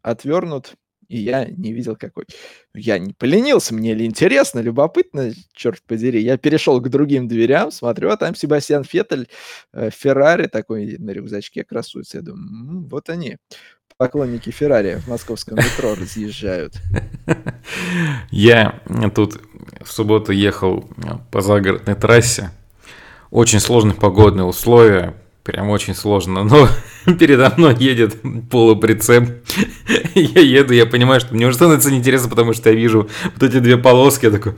отвернут, 0.00 0.74
и 1.12 1.18
я 1.18 1.44
не 1.44 1.72
видел 1.72 1.94
какой. 1.94 2.24
Я 2.74 2.98
не 2.98 3.12
поленился, 3.12 3.74
мне 3.74 3.92
ли 3.92 4.06
интересно, 4.06 4.60
любопытно, 4.60 5.32
черт 5.52 5.82
подери. 5.86 6.22
Я 6.22 6.38
перешел 6.38 6.80
к 6.80 6.88
другим 6.88 7.28
дверям, 7.28 7.70
смотрю, 7.70 8.08
а 8.10 8.16
там 8.16 8.34
Себастьян 8.34 8.82
Феттель, 8.82 9.28
э, 9.74 9.90
Феррари 9.90 10.46
такой 10.46 10.96
на 10.98 11.10
рюкзачке 11.10 11.64
красуется. 11.64 12.18
Я 12.18 12.22
думаю, 12.22 12.48
м-м, 12.48 12.88
вот 12.88 13.10
они, 13.10 13.36
поклонники 13.98 14.48
Феррари 14.48 14.94
в 15.04 15.08
московском 15.08 15.58
метро 15.58 15.94
разъезжают. 15.94 16.80
Я 18.30 18.80
тут 19.14 19.38
в 19.82 19.92
субботу 19.92 20.32
ехал 20.32 20.88
по 21.30 21.42
загородной 21.42 21.94
трассе. 21.94 22.50
Очень 23.30 23.60
сложные 23.60 23.94
погодные 23.94 24.44
условия. 24.44 25.14
Прям 25.42 25.68
очень 25.68 25.94
сложно, 25.94 26.42
но 26.42 26.68
передо 27.18 27.52
мной 27.56 27.76
едет 27.78 28.16
полуприцеп. 28.50 29.28
я 30.14 30.40
еду, 30.40 30.72
я 30.72 30.86
понимаю, 30.86 31.20
что 31.20 31.34
мне 31.34 31.46
уже 31.46 31.56
становится 31.56 31.90
неинтересно, 31.90 32.28
потому 32.28 32.52
что 32.52 32.70
я 32.70 32.76
вижу 32.76 33.08
вот 33.34 33.42
эти 33.42 33.58
две 33.58 33.76
полоски. 33.76 34.26
Я 34.26 34.30
такой, 34.32 34.54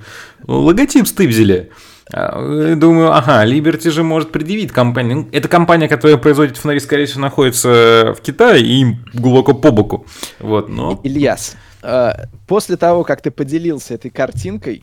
логотип 0.46 1.06
стыбзили. 1.06 1.70
А, 2.12 2.74
думаю, 2.76 3.12
ага, 3.12 3.46
Liberty 3.46 3.90
же 3.90 4.02
может 4.02 4.30
предъявить 4.30 4.72
компании. 4.72 5.14
Ну, 5.14 5.28
это 5.32 5.48
компания, 5.48 5.88
которая 5.88 6.18
производит 6.18 6.58
фонари, 6.58 6.80
скорее 6.80 7.06
всего, 7.06 7.22
находится 7.22 8.14
в 8.16 8.20
Китае 8.20 8.62
и 8.62 8.80
им 8.80 9.04
глубоко 9.14 9.54
по 9.54 9.70
боку. 9.70 10.06
Вот, 10.38 10.68
но... 10.68 11.00
Ильяс, 11.02 11.56
э, 11.82 12.12
после 12.46 12.76
того, 12.76 13.04
как 13.04 13.22
ты 13.22 13.30
поделился 13.30 13.94
этой 13.94 14.10
картинкой, 14.10 14.82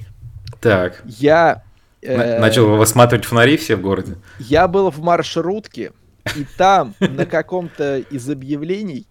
так. 0.59 1.03
я 1.05 1.63
Э, 2.03 2.39
начал 2.39 2.67
высматривать 2.77 3.25
фонари 3.25 3.57
все 3.57 3.75
в 3.75 3.81
городе? 3.81 4.15
Я 4.39 4.67
был 4.67 4.89
в 4.89 4.99
маршрутке, 5.01 5.91
и 6.35 6.45
там 6.57 6.95
на 6.99 7.25
каком-то 7.25 7.99
из 7.99 8.29
объявлений 8.29 9.07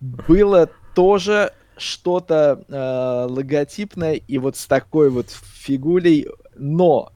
было 0.00 0.70
тоже 0.94 1.52
что-то 1.76 2.64
э, 2.68 3.32
логотипное 3.32 4.14
и 4.14 4.38
вот 4.38 4.56
с 4.56 4.66
такой 4.66 5.10
вот 5.10 5.30
фигулей, 5.30 6.26
но 6.54 7.12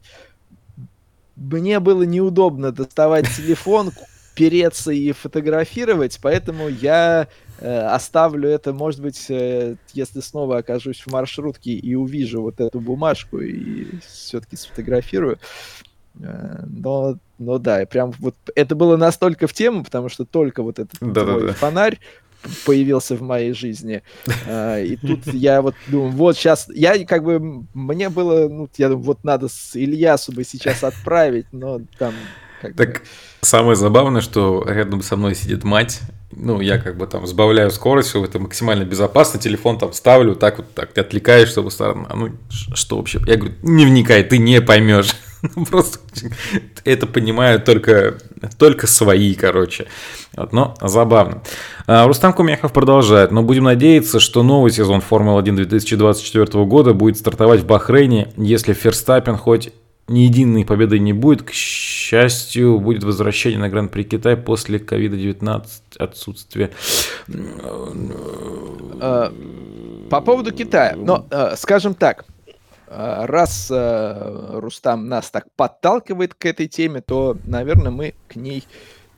мне 1.37 1.81
было 1.81 2.03
неудобно 2.03 2.73
доставать 2.73 3.27
телефон, 3.35 3.93
переться 4.35 4.93
и 4.93 5.13
фотографировать, 5.13 6.19
поэтому 6.23 6.69
я 6.69 7.29
э, 7.59 7.79
оставлю 7.87 8.49
это, 8.49 8.73
может 8.73 9.01
быть, 9.01 9.27
э, 9.29 9.77
если 9.93 10.21
снова 10.21 10.59
окажусь 10.59 11.01
в 11.01 11.13
маршрутке 11.13 11.73
и 11.73 11.95
увижу 11.95 12.41
вот 12.43 12.61
эту 12.61 12.81
бумажку 12.81 13.41
и 13.41 13.99
все-таки 14.07 14.57
сфотографирую. 14.57 15.39
Э, 16.19 16.65
но, 16.67 17.19
но 17.39 17.59
да, 17.59 17.85
прям 17.87 18.13
вот 18.19 18.35
это 18.55 18.75
было 18.75 18.97
настолько 18.97 19.47
в 19.47 19.53
тему, 19.53 19.85
потому 19.85 20.09
что 20.09 20.25
только 20.25 20.63
вот 20.63 20.79
этот 20.79 20.97
да, 21.01 21.25
твой 21.25 21.41
да, 21.41 21.47
да. 21.49 21.53
фонарь 21.55 21.99
появился 22.65 23.17
в 23.17 23.23
моей 23.23 23.53
жизни. 23.53 24.03
Uh, 24.47 24.85
и 24.85 24.97
тут 24.97 25.27
я 25.27 25.61
вот 25.61 25.75
думаю, 25.89 26.11
вот 26.13 26.37
сейчас, 26.37 26.69
я 26.75 27.05
как 27.05 27.23
бы, 27.23 27.65
мне 27.75 28.09
было, 28.09 28.49
ну, 28.49 28.69
я 28.79 28.89
думаю, 28.89 29.05
вот 29.05 29.25
надо 29.25 29.49
с 29.49 29.77
Ильясу 29.77 30.33
бы 30.33 30.45
сейчас 30.45 30.83
отправить, 30.83 31.47
но 31.53 31.81
там 31.99 32.15
как 32.61 32.77
так 32.77 32.89
бы... 32.89 33.01
самое 33.43 33.77
забавное, 33.77 34.21
что 34.21 34.65
рядом 34.67 35.03
со 35.03 35.17
мной 35.17 35.35
сидит 35.35 35.65
мать. 35.65 36.01
Ну, 36.33 36.61
я 36.61 36.79
как 36.79 36.97
бы 36.97 37.07
там 37.07 37.27
сбавляю 37.27 37.71
скорость, 37.71 38.15
это 38.15 38.39
максимально 38.39 38.85
безопасно, 38.85 39.41
телефон 39.41 39.79
там 39.79 39.93
ставлю, 39.93 40.37
так 40.37 40.59
вот 40.59 40.73
так 40.75 40.93
ты 40.93 41.01
отвлекаешь, 41.01 41.49
чтобы 41.49 41.71
сторону. 41.71 42.07
А 42.09 42.17
ну, 42.17 42.31
что 42.49 42.99
вообще? 42.99 43.21
Я 43.27 43.37
говорю, 43.37 43.55
не 43.63 43.85
вникай, 43.85 44.23
ты 44.23 44.39
не 44.39 44.61
поймешь. 44.61 45.11
Ну, 45.57 45.65
просто 45.65 45.99
это 46.85 47.07
понимают 47.07 47.65
только, 47.65 48.19
только 48.59 48.87
свои, 48.87 49.35
короче. 49.35 49.87
Вот, 50.37 50.53
но 50.53 50.75
забавно. 50.83 51.43
А, 51.87 52.07
Рустам 52.07 52.35
Кумехов 52.35 52.75
продолжает. 52.75 53.31
Но 53.31 53.43
будем 53.43 53.65
надеяться, 53.65 54.21
что 54.21 54.43
новый 54.43 54.71
сезон 54.71 55.01
Формулы-1 55.01 55.55
2024 55.55 56.65
года 56.67 56.93
будет 56.93 57.17
стартовать 57.17 57.61
в 57.61 57.67
Бахрейне, 57.67 58.35
если 58.37 58.75
Ферстаппин 58.75 59.39
хоть 59.39 59.73
ни 60.11 60.21
единой 60.21 60.65
победы 60.65 60.99
не 60.99 61.13
будет. 61.13 61.43
К 61.43 61.53
счастью, 61.53 62.81
будет 62.81 63.05
возвращение 63.05 63.61
на 63.61 63.69
Гран-при 63.69 64.03
Китай 64.03 64.37
после 64.37 64.79
COVID-19 64.79 65.65
отсутствия. 65.99 66.71
А, 69.01 69.33
по 70.11 70.21
поводу 70.21 70.53
Китая. 70.53 70.95
Но, 70.97 71.27
а, 71.31 71.55
скажем 71.57 71.95
так, 71.95 72.25
а, 72.89 73.27
раз 73.27 73.71
Рустам 73.71 75.09
нас 75.09 75.31
так 75.31 75.47
подталкивает 75.55 76.35
к 76.35 76.45
этой 76.45 76.67
теме, 76.67 77.01
то, 77.01 77.37
наверное, 77.45 77.93
мы 77.93 78.15
к 78.29 78.35
ней 78.35 78.65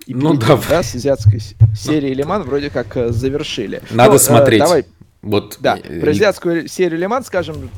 и 0.07 0.15
ну, 0.15 0.35
да. 0.35 0.59
да, 0.69 0.83
с 0.83 0.97
азиатской 0.97 1.41
серии 1.77 2.13
Лиман 2.13 2.43
вроде 2.43 2.71
как 2.71 3.13
завершили. 3.13 3.81
Надо 3.93 4.13
Но, 4.13 4.19
смотреть. 4.19 4.61
Давай, 4.61 4.85
вот. 5.23 5.59
Да, 5.61 5.77
про 5.77 6.11
азиатскую 6.11 6.67
серию 6.67 6.99
Лиман, 6.99 7.25
скажем, 7.25 7.71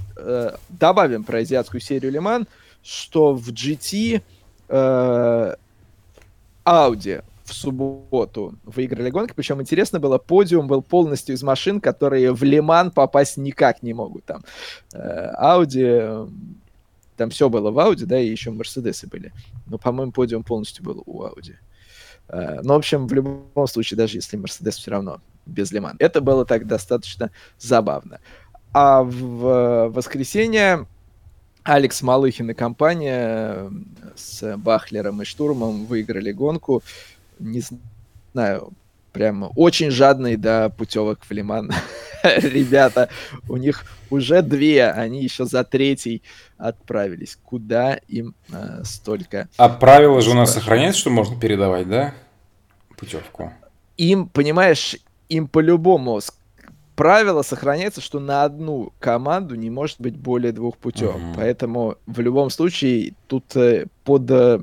добавим 0.71 1.23
про 1.23 1.39
азиатскую 1.41 1.81
серию 1.81 2.11
Лиман– 2.11 2.49
что 2.85 3.35
в 3.35 3.49
GT 3.49 4.23
э, 4.69 5.55
Audi 6.65 7.25
в 7.45 7.53
субботу 7.53 8.55
выиграли 8.65 9.11
гонки. 9.11 9.33
Причем 9.35 9.61
интересно 9.61 10.01
было, 10.01 10.19
подиум 10.19 10.67
был 10.67 10.83
полностью 10.83 11.35
из 11.35 11.43
машин, 11.43 11.81
которые 11.81 12.33
в 12.33 12.43
Лиман 12.43 12.91
попасть 12.91 13.37
никак 13.37 13.83
не 13.83 13.93
могут. 13.95 14.25
Там 14.25 14.45
э, 14.93 15.33
Audi, 15.41 16.31
там 17.17 17.31
все 17.31 17.49
было 17.49 17.71
в 17.71 17.79
Audi, 17.79 18.07
да, 18.07 18.19
и 18.19 18.29
еще 18.29 18.51
Мерседесы 18.51 19.07
были. 19.07 19.33
Но, 19.67 19.79
по-моему, 19.79 20.13
подиум 20.13 20.43
полностью 20.43 20.85
был 20.85 21.03
у 21.07 21.23
Audi. 21.23 21.55
Э, 22.29 22.61
но, 22.63 22.75
в 22.75 22.79
общем, 22.79 23.07
в 23.07 23.13
любом 23.13 23.67
случае, 23.67 23.97
даже 23.97 24.19
если 24.19 24.37
Мерседес 24.37 24.77
все 24.77 24.91
равно 24.91 25.21
без 25.47 25.71
Лиман. 25.73 25.97
Это 25.99 26.21
было 26.21 26.47
так 26.47 26.67
достаточно 26.67 27.31
забавно. 27.59 28.21
А 28.73 29.03
в 29.03 29.91
воскресенье 29.91 30.87
Алекс 31.65 32.03
Малыхин 32.03 32.51
и 32.51 32.55
компания 32.55 33.71
с 34.15 34.57
Бахлером 34.59 35.23
и 35.23 35.25
Штурмом 35.25 35.87
выиграли 35.87 36.31
гонку. 36.31 36.83
Не 37.39 37.63
знаю, 38.33 38.73
прям 39.13 39.51
очень 39.57 39.91
жадный 39.91 40.37
до 40.37 40.69
путевок 40.69 41.21
в 41.27 41.31
Лиман. 41.31 41.73
Ребята, 42.23 43.09
у 43.49 43.57
них 43.57 43.85
уже 44.11 44.43
две, 44.43 44.91
они 44.91 45.23
еще 45.23 45.47
за 45.47 45.65
третий 45.65 46.23
отправились. 46.59 47.39
Куда 47.43 47.95
им 48.09 48.35
э, 48.53 48.83
столько? 48.85 49.49
А 49.57 49.71
правила 49.71 50.21
же 50.21 50.31
у 50.31 50.35
нас 50.35 50.53
сохраняются, 50.53 51.01
что 51.01 51.11
можно 51.11 51.39
передавать, 51.41 51.89
да? 51.89 52.15
Путевку. 52.99 53.53
Им, 53.97 54.29
понимаешь, 54.29 54.97
им 55.29 55.49
по-любому 55.49 56.21
правило 56.97 57.43
сохраняется, 57.43 58.01
что 58.01 58.21
на 58.21 58.45
одну 58.45 58.93
команду 58.99 59.55
не 59.55 59.71
может 59.71 60.01
быть 60.01 60.17
более 60.17 60.53
двух 60.53 60.77
путевок. 60.77 61.17
Uh-huh. 61.17 61.35
Поэтому 61.37 61.97
в 62.07 62.21
любом 62.21 62.51
случае 62.51 63.15
тут 63.27 63.57
э, 63.57 63.87
под 64.05 64.31
э, 64.31 64.61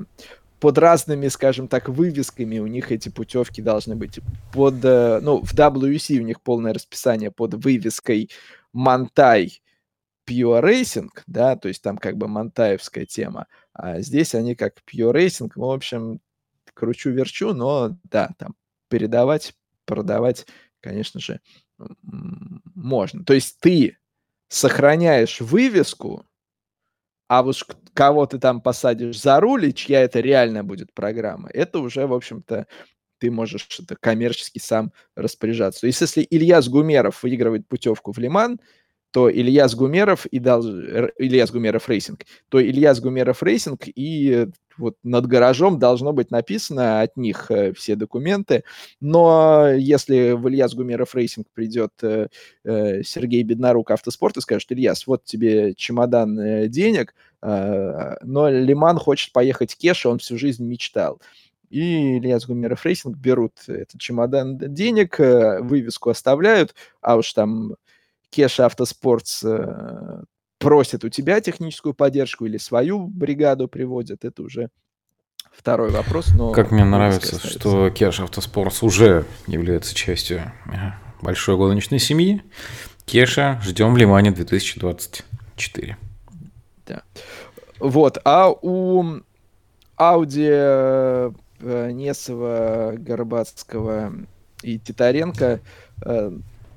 под 0.62 0.78
разными, 0.78 1.26
скажем 1.26 1.66
так, 1.66 1.88
вывесками 1.88 2.60
у 2.60 2.68
них 2.68 2.92
эти 2.92 3.08
путевки 3.08 3.60
должны 3.60 3.96
быть. 3.96 4.20
Под, 4.52 4.76
э, 4.84 5.18
ну, 5.20 5.42
в 5.42 5.52
WC 5.54 6.18
у 6.18 6.22
них 6.22 6.40
полное 6.40 6.72
расписание 6.72 7.32
под 7.32 7.54
вывеской 7.54 8.30
Монтай 8.72 9.60
Pure 10.24 10.62
Racing, 10.62 11.08
да, 11.26 11.56
то 11.56 11.66
есть 11.66 11.82
там 11.82 11.98
как 11.98 12.16
бы 12.16 12.28
монтаевская 12.28 13.06
тема. 13.06 13.48
А 13.72 14.00
здесь 14.02 14.36
они 14.36 14.54
как 14.54 14.74
Pure 14.86 15.12
Racing, 15.12 15.50
ну, 15.56 15.66
в 15.66 15.72
общем, 15.72 16.20
кручу-верчу, 16.74 17.54
но 17.54 17.96
да, 18.04 18.30
там 18.38 18.54
передавать, 18.88 19.54
продавать, 19.84 20.46
конечно 20.80 21.18
же, 21.18 21.40
можно. 22.02 23.24
То 23.24 23.34
есть 23.34 23.58
ты 23.60 23.98
сохраняешь 24.48 25.40
вывеску, 25.40 26.26
а 27.28 27.42
уж 27.42 27.64
кого 27.94 28.26
ты 28.26 28.38
там 28.38 28.60
посадишь 28.60 29.20
за 29.20 29.40
руль, 29.40 29.66
и 29.66 29.74
чья 29.74 30.00
это 30.00 30.20
реально 30.20 30.64
будет 30.64 30.92
программа, 30.92 31.48
это 31.50 31.78
уже, 31.78 32.06
в 32.06 32.12
общем-то, 32.12 32.66
ты 33.18 33.30
можешь 33.30 33.68
это 33.80 33.96
коммерчески 33.96 34.58
сам 34.58 34.92
распоряжаться. 35.14 35.82
То 35.82 35.86
есть 35.86 36.00
если 36.00 36.26
Ильяс 36.28 36.68
Гумеров 36.68 37.22
выигрывает 37.22 37.68
путевку 37.68 38.12
в 38.12 38.18
Ле-Ман, 38.18 38.58
то 39.12 39.30
Ильяс 39.30 39.74
Гумеров 39.74 40.26
и 40.26 40.38
дал 40.38 40.66
Ильяс 40.66 41.50
Гумеров 41.52 41.88
Racing, 41.88 42.24
то 42.48 42.60
Ильяс 42.60 43.00
Гумеров 43.00 43.42
Racing 43.42 43.82
и 43.86 44.48
вот 44.78 44.96
над 45.02 45.26
гаражом 45.26 45.78
должно 45.78 46.12
быть 46.12 46.30
написано 46.30 47.02
от 47.02 47.16
них 47.16 47.50
э, 47.50 47.72
все 47.72 47.96
документы. 47.96 48.64
Но 49.00 49.68
если 49.72 50.32
в 50.32 50.48
Ильяс 50.48 50.74
Гумеров 50.74 51.14
Racing 51.14 51.46
придет 51.52 51.92
э, 52.02 52.28
э, 52.64 53.02
Сергей 53.02 53.42
Беднорук 53.42 53.90
Автоспорт 53.90 54.36
и 54.36 54.40
скажет, 54.40 54.72
Ильяс, 54.72 55.06
вот 55.06 55.24
тебе 55.24 55.74
чемодан 55.74 56.38
э, 56.38 56.68
денег, 56.68 57.14
э, 57.42 58.16
но 58.22 58.48
Ле-Ман 58.48 58.98
хочет 58.98 59.32
поехать 59.32 59.76
Кеша, 59.76 60.08
он 60.08 60.18
всю 60.18 60.38
жизнь 60.38 60.64
мечтал 60.64 61.20
и 61.70 62.18
Ильяс 62.18 62.46
Гумеров 62.46 62.84
Racing 62.84 63.16
берут 63.16 63.54
этот 63.66 63.98
чемодан 63.98 64.58
денег, 64.58 65.18
э, 65.18 65.60
вывеску 65.62 66.10
оставляют, 66.10 66.74
а 67.00 67.16
уж 67.16 67.32
там 67.32 67.76
Кеша 68.28 68.66
Автоспортс 68.66 69.42
э, 70.62 70.66
просит 70.66 71.04
у 71.04 71.08
тебя 71.08 71.40
техническую 71.40 71.94
поддержку 71.94 72.46
или 72.46 72.56
свою 72.56 73.06
бригаду 73.06 73.68
приводят, 73.68 74.24
это 74.24 74.42
уже 74.42 74.68
второй 75.52 75.90
вопрос. 75.90 76.28
Но 76.34 76.52
как 76.52 76.70
мне 76.70 76.84
нравится, 76.84 77.36
остается. 77.36 77.58
что 77.58 77.90
Кеш 77.90 78.20
Автоспортс 78.20 78.82
уже 78.82 79.24
является 79.46 79.94
частью 79.94 80.52
э, 80.66 80.92
большой 81.20 81.56
гоночной 81.56 81.98
семьи. 81.98 82.42
Кеша 83.04 83.60
ждем 83.62 83.94
в 83.94 83.96
Лимане 83.96 84.30
2024. 84.30 85.96
Да. 86.86 87.02
Вот, 87.78 88.18
а 88.24 88.50
у 88.50 89.20
Ауди 89.96 90.48
э, 90.48 91.30
Несова, 91.60 92.94
Горбацкого 92.96 94.12
и 94.62 94.78
Титаренко 94.78 95.60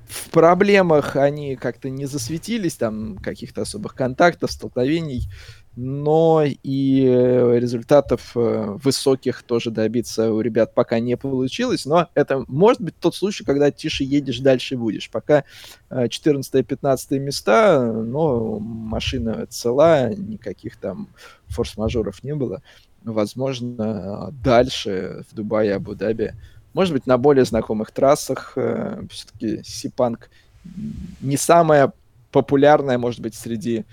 в 0.08 0.30
проблемах 0.30 1.16
они 1.16 1.56
как-то 1.56 1.90
не 1.90 2.06
засветились, 2.06 2.76
там 2.76 3.16
каких-то 3.18 3.62
особых 3.62 3.94
контактов, 3.94 4.52
столкновений, 4.52 5.28
но 5.76 6.42
и 6.44 7.02
результатов 7.02 8.32
э, 8.34 8.76
высоких 8.82 9.42
тоже 9.42 9.70
добиться 9.70 10.32
у 10.32 10.40
ребят 10.40 10.74
пока 10.74 11.00
не 11.00 11.16
получилось, 11.16 11.84
но 11.84 12.08
это 12.14 12.44
может 12.48 12.80
быть 12.80 12.94
тот 12.98 13.14
случай, 13.14 13.44
когда 13.44 13.70
тише 13.70 14.04
едешь, 14.04 14.40
дальше 14.40 14.76
будешь. 14.76 15.10
Пока 15.10 15.44
14-15 15.90 16.98
э, 17.10 17.18
места, 17.18 17.92
но 17.92 18.58
машина 18.58 19.46
цела, 19.48 20.14
никаких 20.14 20.76
там 20.76 21.08
форс-мажоров 21.48 22.24
не 22.24 22.34
было. 22.34 22.62
Возможно, 23.04 24.34
дальше 24.42 25.24
в 25.30 25.34
Дубае, 25.34 25.74
Абу-Даби 25.74 26.32
может 26.76 26.92
быть, 26.92 27.06
на 27.06 27.16
более 27.16 27.46
знакомых 27.46 27.90
трассах 27.90 28.52
э, 28.56 29.02
все-таки 29.10 29.62
Сипанк 29.64 30.28
не 31.22 31.38
самая 31.38 31.94
популярная, 32.30 32.98
может 32.98 33.20
быть, 33.20 33.34
среди 33.34 33.86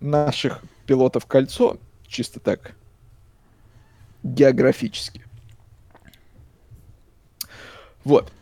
наших 0.00 0.62
пилотов 0.86 1.26
кольцо, 1.26 1.76
чисто 2.06 2.40
так 2.40 2.74
географически. 4.22 5.22
Вот. 8.02 8.32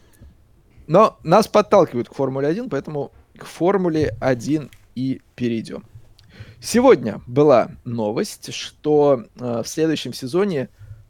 Но 0.87 1.19
нас 1.25 1.49
подталкивают 1.49 2.09
к 2.09 2.15
Формуле 2.15 2.47
1, 2.47 2.71
поэтому 2.71 3.11
к 3.37 3.45
Формуле 3.45 4.17
1 4.21 4.71
и 4.95 5.21
перейдем. 5.35 5.85
Сегодня 6.61 7.23
была 7.27 7.73
новость, 7.85 8.55
что 8.55 9.25
э, 9.35 9.63
в 9.65 9.69
следующем 9.69 10.13
сезоне 10.13 10.69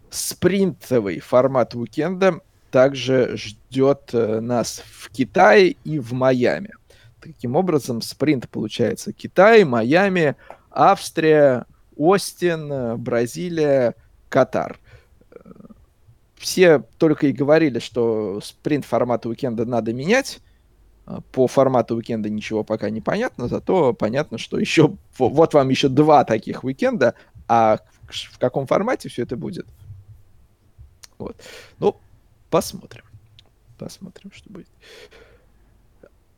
спринтовый 0.08 1.20
формат 1.20 1.74
уикенда 1.74 2.40
также 2.70 3.36
ждет 3.36 4.10
э, 4.12 4.40
нас 4.40 4.82
в 4.86 5.10
Китае 5.10 5.76
и 5.84 5.98
в 5.98 6.12
Майами. 6.12 6.72
Таким 7.20 7.56
образом, 7.56 8.00
спринт 8.00 8.48
получается 8.48 9.12
Китай, 9.12 9.64
Майами, 9.64 10.36
Австрия, 10.70 11.66
Остин, 11.96 12.72
э, 12.72 12.96
Бразилия, 12.96 13.94
Катар. 14.28 14.78
Все 16.36 16.82
только 16.96 17.26
и 17.26 17.32
говорили, 17.32 17.80
что 17.80 18.40
спринт 18.40 18.86
формата 18.86 19.28
уикенда 19.28 19.66
надо 19.66 19.92
менять. 19.92 20.40
По 21.32 21.46
формату 21.46 21.96
уикенда 21.96 22.30
ничего 22.30 22.64
пока 22.64 22.88
не 22.88 23.00
понятно, 23.00 23.48
зато 23.48 23.92
понятно, 23.92 24.38
что 24.38 24.58
еще 24.58 24.96
вот 25.18 25.54
вам 25.54 25.68
еще 25.68 25.88
два 25.88 26.24
таких 26.24 26.62
уикенда, 26.64 27.14
а 27.48 27.80
в 28.08 28.38
каком 28.38 28.66
формате 28.66 29.08
все 29.08 29.24
это 29.24 29.36
будет? 29.36 29.66
Вот. 31.18 31.36
Ну, 31.78 31.96
Посмотрим. 32.50 33.04
Посмотрим, 33.78 34.30
что 34.34 34.50
будет. 34.50 34.68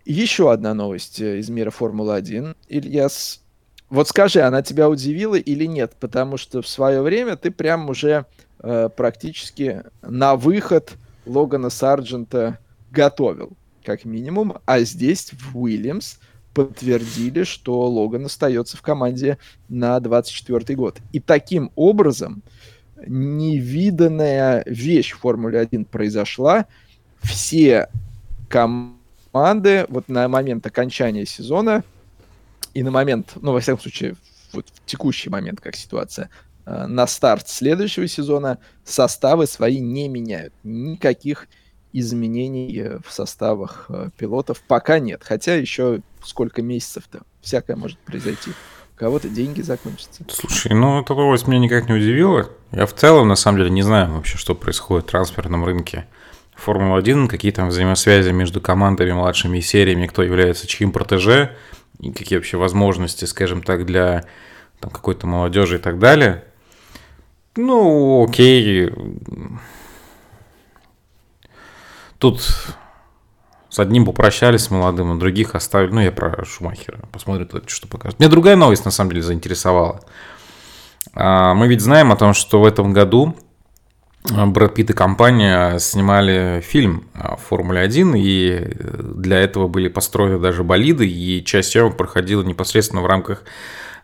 Еще 0.04 0.52
одна 0.52 0.74
новость 0.74 1.20
э, 1.20 1.38
из 1.38 1.48
мира 1.48 1.70
Формулы-1. 1.70 2.56
Ильяс, 2.68 3.40
вот 3.88 4.08
скажи, 4.08 4.40
она 4.40 4.62
тебя 4.62 4.88
удивила 4.88 5.36
или 5.36 5.64
нет? 5.64 5.96
Потому 5.98 6.36
что 6.36 6.62
в 6.62 6.68
свое 6.68 7.02
время 7.02 7.36
ты 7.36 7.50
прям 7.50 7.88
уже 7.88 8.26
э, 8.60 8.88
практически 8.94 9.82
на 10.02 10.36
выход 10.36 10.92
Логана 11.24 11.70
Сарджента 11.70 12.58
готовил, 12.90 13.56
как 13.84 14.04
минимум. 14.04 14.58
А 14.66 14.80
здесь 14.80 15.30
в 15.32 15.58
Уильямс 15.58 16.18
подтвердили, 16.52 17.44
что 17.44 17.88
Логан 17.88 18.26
остается 18.26 18.76
в 18.76 18.82
команде 18.82 19.38
на 19.68 19.98
24 20.00 20.76
год. 20.76 20.98
И 21.12 21.20
таким 21.20 21.70
образом 21.76 22.42
невиданная 23.06 24.62
вещь 24.66 25.12
в 25.12 25.18
Формуле 25.18 25.60
1 25.60 25.84
произошла. 25.84 26.66
Все 27.22 27.88
команды 28.48 29.86
вот 29.88 30.08
на 30.08 30.28
момент 30.28 30.66
окончания 30.66 31.26
сезона 31.26 31.84
и 32.74 32.82
на 32.82 32.90
момент, 32.90 33.32
ну, 33.36 33.52
во 33.52 33.60
всяком 33.60 33.80
случае, 33.80 34.16
вот 34.52 34.66
в 34.68 34.84
текущий 34.86 35.30
момент, 35.30 35.60
как 35.60 35.76
ситуация, 35.76 36.30
э, 36.66 36.86
на 36.86 37.06
старт 37.06 37.48
следующего 37.48 38.06
сезона 38.08 38.58
составы 38.84 39.46
свои 39.46 39.80
не 39.80 40.08
меняют. 40.08 40.52
Никаких 40.62 41.48
изменений 41.92 42.78
э, 42.78 42.98
в 43.06 43.12
составах 43.12 43.86
э, 43.88 44.10
пилотов 44.16 44.62
пока 44.66 44.98
нет. 44.98 45.22
Хотя 45.24 45.54
еще 45.54 46.00
сколько 46.24 46.62
месяцев-то 46.62 47.22
всякое 47.40 47.76
может 47.76 47.98
произойти 47.98 48.52
кого-то 49.02 49.28
деньги 49.28 49.62
закончатся. 49.62 50.22
Слушай, 50.28 50.74
ну 50.74 51.00
эта 51.00 51.12
новость 51.14 51.48
меня 51.48 51.58
никак 51.58 51.88
не 51.88 51.94
удивила. 51.96 52.48
Я 52.70 52.86
в 52.86 52.94
целом, 52.94 53.26
на 53.26 53.34
самом 53.34 53.58
деле, 53.58 53.70
не 53.70 53.82
знаю 53.82 54.12
вообще, 54.12 54.38
что 54.38 54.54
происходит 54.54 55.08
в 55.08 55.10
трансферном 55.10 55.64
рынке. 55.64 56.06
Формула-1, 56.54 57.26
какие 57.26 57.50
там 57.50 57.70
взаимосвязи 57.70 58.30
между 58.30 58.60
командами, 58.60 59.10
младшими 59.10 59.58
сериями, 59.58 60.06
кто 60.06 60.22
является 60.22 60.68
чьим 60.68 60.92
протеже, 60.92 61.56
и 61.98 62.12
какие 62.12 62.36
вообще 62.38 62.56
возможности, 62.56 63.24
скажем 63.24 63.64
так, 63.64 63.86
для 63.86 64.22
там, 64.78 64.92
какой-то 64.92 65.26
молодежи 65.26 65.76
и 65.76 65.80
так 65.80 65.98
далее. 65.98 66.44
Ну, 67.56 68.24
окей. 68.24 68.88
тут 72.18 72.40
с 73.72 73.78
одним 73.78 74.04
попрощались 74.04 74.64
с 74.64 74.70
молодым, 74.70 75.12
а 75.12 75.14
других 75.14 75.54
оставили. 75.54 75.92
Ну, 75.92 76.00
я 76.02 76.12
про 76.12 76.44
Шумахера. 76.44 76.98
Посмотрим, 77.10 77.48
что 77.68 77.88
покажет. 77.88 78.20
Меня 78.20 78.28
другая 78.28 78.54
новость, 78.54 78.84
на 78.84 78.90
самом 78.90 79.12
деле, 79.12 79.22
заинтересовала. 79.22 80.00
А, 81.14 81.54
мы 81.54 81.68
ведь 81.68 81.80
знаем 81.80 82.12
о 82.12 82.16
том, 82.16 82.34
что 82.34 82.60
в 82.60 82.66
этом 82.66 82.92
году 82.92 83.34
Брэд 84.24 84.74
Питт 84.74 84.90
и 84.90 84.92
компания 84.92 85.78
снимали 85.78 86.62
фильм 86.62 87.08
о 87.14 87.36
Формуле 87.36 87.80
1, 87.80 88.14
и 88.14 88.76
для 89.14 89.38
этого 89.38 89.68
были 89.68 89.88
построены 89.88 90.38
даже 90.38 90.64
болиды, 90.64 91.08
и 91.08 91.42
часть 91.42 91.70
съемок 91.70 91.96
проходила 91.96 92.42
непосредственно 92.42 93.00
в 93.00 93.06
рамках 93.06 93.42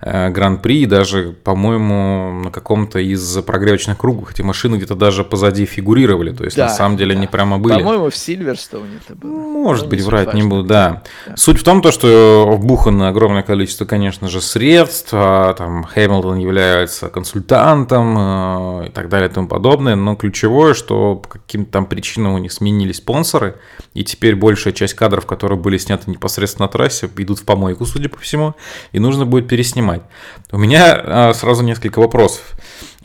Гран-при, 0.01 0.83
и 0.83 0.87
даже, 0.87 1.35
по-моему, 1.43 2.43
на 2.45 2.51
каком-то 2.53 3.01
из 3.01 3.39
прогревочных 3.43 3.99
кругов 3.99 4.31
эти 4.31 4.43
машины 4.43 4.77
где-то 4.77 4.95
даже 4.95 5.25
позади 5.25 5.67
фигурировали, 5.67 6.31
то 6.31 6.45
есть 6.45 6.57
да, 6.57 6.67
на 6.67 6.71
самом 6.71 6.97
деле 6.97 7.15
да. 7.15 7.19
они 7.19 7.27
прямо 7.27 7.59
были. 7.59 7.79
По-моему, 7.79 8.09
в 8.09 8.17
Сильверстоуне 8.17 9.01
это 9.05 9.17
было. 9.17 9.31
Может 9.31 9.85
Но 9.85 9.91
быть, 9.91 10.03
врать 10.03 10.27
важно. 10.27 10.39
не 10.39 10.49
буду, 10.49 10.63
да. 10.63 11.03
да. 11.27 11.37
Суть 11.37 11.59
в 11.59 11.65
том, 11.65 11.83
то, 11.83 11.91
что 11.91 12.49
вбухано 12.57 13.09
огромное 13.09 13.43
количество, 13.43 13.87
конечно 13.87 14.29
же, 14.29 14.41
средств, 14.41 15.11
а, 15.13 15.55
там 15.55 15.83
Хэмилтон 15.83 16.39
является 16.39 17.09
консультантом 17.09 18.83
э, 18.83 18.87
и 18.89 18.91
так 18.91 19.09
далее 19.09 19.29
и 19.29 19.33
тому 19.33 19.49
подобное, 19.49 19.97
но 19.97 20.15
ключевое, 20.15 20.75
что 20.75 21.17
по 21.17 21.29
каким-то 21.29 21.73
там 21.73 21.87
причинам 21.87 22.35
у 22.35 22.39
них 22.39 22.53
сменились 22.53 22.99
спонсоры, 22.99 23.57
и 23.95 24.05
теперь 24.05 24.37
большая 24.37 24.73
часть 24.73 24.95
кадров, 24.95 25.27
которые 25.27 25.59
были 25.59 25.77
сняты 25.77 26.09
непосредственно 26.09 26.67
на 26.67 26.73
трассе, 26.73 27.11
идут 27.17 27.41
в 27.41 27.45
помойку, 27.45 27.85
судя 27.85 28.09
по 28.09 28.19
всему, 28.19 28.55
и 28.93 29.01
нужно 29.01 29.27
будет 29.27 29.49
переснимать 29.49 29.88
снимать. 29.89 30.03
У 30.51 30.59
меня 30.59 31.01
а, 31.05 31.35
сразу 31.35 31.63
несколько 31.63 31.99
вопросов. 31.99 32.43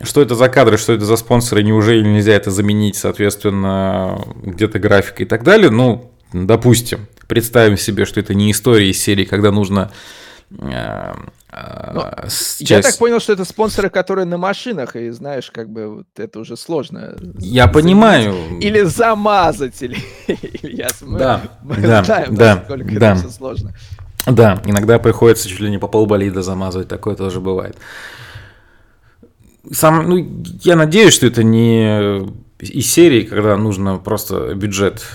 Что 0.01 0.21
это 0.21 0.35
за 0.35 0.49
кадры, 0.49 0.77
что 0.77 0.93
это 0.93 1.05
за 1.05 1.15
спонсоры, 1.15 1.63
неужели 1.63 2.03
нельзя 2.03 2.33
это 2.33 2.51
заменить, 2.51 2.97
соответственно, 2.97 4.21
где-то 4.43 4.79
графикой 4.79 5.25
и 5.25 5.29
так 5.29 5.43
далее? 5.43 5.69
Ну, 5.69 6.11
допустим, 6.33 7.07
представим 7.27 7.77
себе, 7.77 8.05
что 8.05 8.19
это 8.19 8.33
не 8.33 8.51
история 8.51 8.89
из 8.89 9.01
серии, 9.01 9.23
когда 9.23 9.51
нужно 9.51 9.91
а, 10.59 11.15
а, 11.51 12.23
часть... 12.23 12.69
Я 12.69 12.81
так 12.81 12.97
понял, 12.97 13.19
что 13.19 13.33
это 13.33 13.45
спонсоры, 13.45 13.89
которые 13.89 14.25
на 14.25 14.37
машинах, 14.37 14.95
и 14.95 15.09
знаешь, 15.11 15.51
как 15.51 15.69
бы 15.69 15.95
вот 15.95 16.07
это 16.17 16.39
уже 16.39 16.57
сложно. 16.57 17.15
Я 17.39 17.63
заменить. 17.63 17.73
понимаю. 17.73 18.59
Или 18.59 18.81
замазать, 18.81 19.81
или, 19.81 19.97
или 20.27 20.75
я, 20.75 20.89
мы, 21.01 21.19
да, 21.19 21.41
мы 21.63 21.75
да, 21.77 22.03
знаем, 22.03 22.35
да, 22.35 22.55
насколько 22.55 22.99
да. 22.99 23.11
это 23.11 23.19
все 23.19 23.29
сложно. 23.29 23.73
Да, 24.25 24.61
иногда 24.65 24.99
приходится 24.99 25.49
чуть 25.49 25.59
ли 25.59 25.69
не 25.69 25.77
по 25.77 25.87
полболида 25.87 26.41
замазывать, 26.41 26.87
такое 26.87 27.15
тоже 27.15 27.39
бывает. 27.39 27.77
Сам, 29.71 30.09
ну, 30.09 30.43
я 30.61 30.75
надеюсь, 30.75 31.13
что 31.13 31.27
это 31.27 31.43
не 31.43 32.25
из 32.59 32.91
серии, 32.91 33.23
когда 33.23 33.57
нужно 33.57 33.97
просто 33.97 34.53
бюджет 34.55 35.05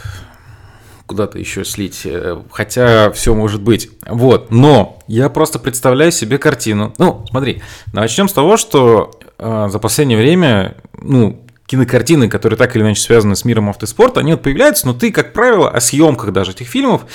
куда-то 1.06 1.38
еще 1.38 1.64
слить, 1.64 2.02
э, 2.04 2.42
хотя 2.52 3.10
все 3.12 3.34
может 3.34 3.62
быть. 3.62 3.90
Вот, 4.06 4.50
но 4.50 4.98
я 5.06 5.30
просто 5.30 5.58
представляю 5.58 6.12
себе 6.12 6.36
картину. 6.36 6.92
Ну, 6.98 7.24
смотри, 7.30 7.62
начнем 7.94 8.28
с 8.28 8.32
того, 8.34 8.58
что 8.58 9.18
э, 9.38 9.68
за 9.70 9.78
последнее 9.78 10.18
время, 10.18 10.76
ну, 11.00 11.42
кинокартины, 11.66 12.28
которые 12.28 12.58
так 12.58 12.76
или 12.76 12.82
иначе 12.82 13.00
связаны 13.00 13.36
с 13.36 13.44
миром 13.44 13.70
автоспорта, 13.70 14.20
они 14.20 14.32
вот 14.32 14.42
появляются, 14.42 14.86
но 14.86 14.92
ты, 14.92 15.10
как 15.10 15.32
правило, 15.32 15.70
о 15.70 15.80
съемках 15.80 16.32
даже 16.32 16.50
этих 16.52 16.68
фильмов 16.68 17.06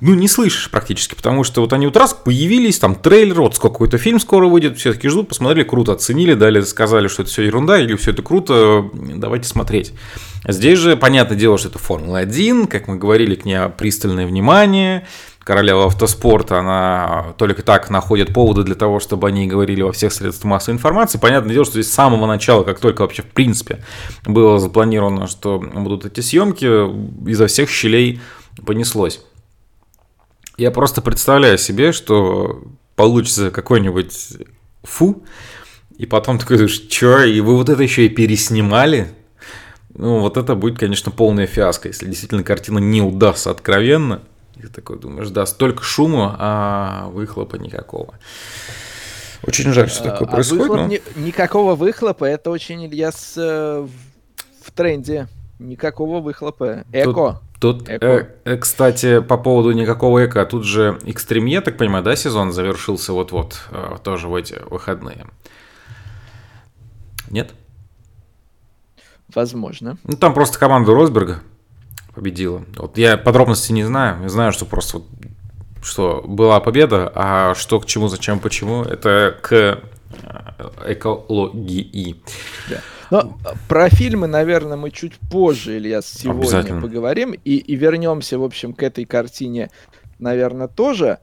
ну, 0.00 0.14
не 0.14 0.28
слышишь 0.28 0.70
практически, 0.70 1.14
потому 1.14 1.44
что 1.44 1.60
вот 1.60 1.72
они 1.72 1.86
вот 1.86 1.96
раз 1.96 2.14
появились, 2.14 2.78
там 2.78 2.94
трейлер, 2.94 3.42
вот 3.42 3.56
сколько 3.56 3.74
какой-то 3.74 3.98
фильм 3.98 4.18
скоро 4.18 4.46
выйдет, 4.46 4.78
все 4.78 4.94
таки 4.94 5.08
ждут, 5.08 5.28
посмотрели, 5.28 5.66
круто 5.66 5.92
оценили, 5.92 6.34
дали, 6.34 6.60
сказали, 6.62 7.08
что 7.08 7.22
это 7.22 7.30
все 7.30 7.42
ерунда 7.42 7.78
или 7.78 7.94
все 7.96 8.12
это 8.12 8.22
круто, 8.22 8.88
давайте 8.92 9.46
смотреть. 9.48 9.92
Здесь 10.48 10.78
же, 10.78 10.96
понятное 10.96 11.36
дело, 11.36 11.58
что 11.58 11.68
это 11.68 11.78
Формула-1, 11.78 12.66
как 12.66 12.88
мы 12.88 12.96
говорили, 12.96 13.34
к 13.34 13.44
ней 13.44 13.58
пристальное 13.76 14.26
внимание, 14.26 15.06
королева 15.44 15.84
автоспорта, 15.84 16.60
она 16.60 17.34
только 17.36 17.62
так 17.62 17.90
находит 17.90 18.32
поводы 18.32 18.62
для 18.62 18.74
того, 18.74 19.00
чтобы 19.00 19.28
они 19.28 19.46
говорили 19.46 19.82
во 19.82 19.92
всех 19.92 20.12
средствах 20.12 20.50
массовой 20.50 20.76
информации. 20.76 21.18
Понятное 21.18 21.52
дело, 21.52 21.64
что 21.64 21.74
здесь 21.74 21.90
с 21.90 21.94
самого 21.94 22.26
начала, 22.26 22.62
как 22.62 22.78
только 22.78 23.02
вообще 23.02 23.22
в 23.22 23.26
принципе 23.26 23.84
было 24.24 24.58
запланировано, 24.58 25.26
что 25.26 25.58
будут 25.58 26.06
эти 26.06 26.20
съемки, 26.20 26.66
изо 27.28 27.46
всех 27.48 27.68
щелей 27.68 28.20
понеслось. 28.64 29.20
Я 30.60 30.70
просто 30.70 31.00
представляю 31.00 31.56
себе, 31.56 31.90
что 31.90 32.62
получится 32.94 33.50
какой-нибудь 33.50 34.12
фу, 34.82 35.24
и 35.96 36.04
потом 36.04 36.38
такой 36.38 36.58
думаешь, 36.58 36.86
что, 36.86 37.22
и 37.24 37.40
вы 37.40 37.56
вот 37.56 37.70
это 37.70 37.82
еще 37.82 38.04
и 38.04 38.10
переснимали? 38.10 39.08
Ну, 39.94 40.20
вот 40.20 40.36
это 40.36 40.54
будет, 40.54 40.78
конечно, 40.78 41.10
полная 41.10 41.46
фиаско, 41.46 41.88
если 41.88 42.04
действительно 42.04 42.42
картина 42.42 42.76
не 42.76 43.00
удастся 43.00 43.50
откровенно. 43.50 44.20
И 44.58 44.60
ты 44.60 44.68
такой 44.68 44.98
думаешь, 44.98 45.30
да, 45.30 45.46
столько 45.46 45.82
шума, 45.82 46.36
а 46.38 47.08
выхлопа 47.08 47.56
никакого. 47.56 48.12
Очень 49.42 49.72
жаль, 49.72 49.88
что 49.88 50.10
такое 50.10 50.28
а 50.28 50.30
происходит. 50.30 50.64
Выхлоп, 50.64 50.80
но... 50.80 50.86
ни, 50.88 51.00
никакого 51.16 51.74
выхлопа, 51.74 52.26
это 52.26 52.50
очень, 52.50 52.84
Илья, 52.84 53.12
с, 53.12 53.32
э, 53.38 53.88
в 54.62 54.70
тренде. 54.72 55.26
Никакого 55.58 56.20
выхлопа. 56.20 56.84
Эко. 56.92 57.40
Тут, 57.40 57.49
Тут, 57.60 57.90
э, 57.90 58.26
э, 58.44 58.56
кстати, 58.56 59.20
по 59.20 59.36
поводу 59.36 59.72
никакого 59.72 60.24
эко, 60.24 60.46
тут 60.46 60.64
же 60.64 60.98
я 61.04 61.60
так 61.60 61.76
понимаю, 61.76 62.02
да, 62.02 62.16
сезон 62.16 62.52
завершился 62.52 63.12
вот-вот, 63.12 63.60
э, 63.70 63.96
тоже 64.02 64.28
в 64.28 64.34
эти 64.34 64.56
выходные. 64.70 65.26
Нет? 67.28 67.52
Возможно. 69.34 69.98
Ну, 70.04 70.16
там 70.16 70.32
просто 70.32 70.58
команда 70.58 70.94
Росберга 70.94 71.42
победила. 72.14 72.64
Вот 72.76 72.96
я 72.96 73.18
подробности 73.18 73.72
не 73.72 73.84
знаю. 73.84 74.22
Я 74.22 74.30
знаю, 74.30 74.52
что 74.52 74.64
просто 74.64 74.98
вот, 74.98 75.06
что 75.82 76.24
была 76.26 76.60
победа, 76.60 77.12
а 77.14 77.54
что 77.54 77.78
к 77.78 77.84
чему, 77.84 78.08
зачем, 78.08 78.40
почему, 78.40 78.84
это 78.84 79.36
к 79.42 79.52
э, 79.52 79.78
экологии. 80.86 82.22
Да. 82.70 82.80
Но 83.10 83.38
про 83.68 83.88
фильмы, 83.88 84.26
наверное, 84.26 84.76
мы 84.76 84.90
чуть 84.90 85.18
позже, 85.18 85.78
Илья, 85.78 86.00
сегодня 86.02 86.80
поговорим. 86.80 87.32
И, 87.32 87.56
и 87.56 87.76
вернемся, 87.76 88.38
в 88.38 88.44
общем, 88.44 88.72
к 88.72 88.82
этой 88.82 89.04
картине, 89.04 89.70
наверное, 90.18 90.68
тоже. 90.68 91.18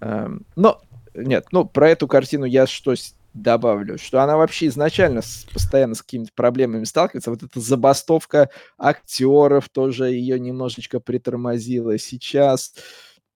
Эм, 0.00 0.44
но, 0.56 0.80
нет, 1.14 1.46
ну, 1.52 1.64
про 1.64 1.90
эту 1.90 2.08
картину 2.08 2.44
я 2.46 2.66
что 2.66 2.94
добавлю, 3.32 3.96
что 3.96 4.22
она 4.22 4.36
вообще 4.36 4.66
изначально 4.66 5.22
с, 5.22 5.46
постоянно 5.52 5.94
с 5.94 6.02
какими-то 6.02 6.32
проблемами 6.34 6.84
сталкивается. 6.84 7.30
Вот 7.30 7.42
эта 7.42 7.60
забастовка 7.60 8.50
актеров 8.76 9.68
тоже 9.68 10.10
ее 10.10 10.40
немножечко 10.40 11.00
притормозила 11.00 11.96
сейчас. 11.98 12.74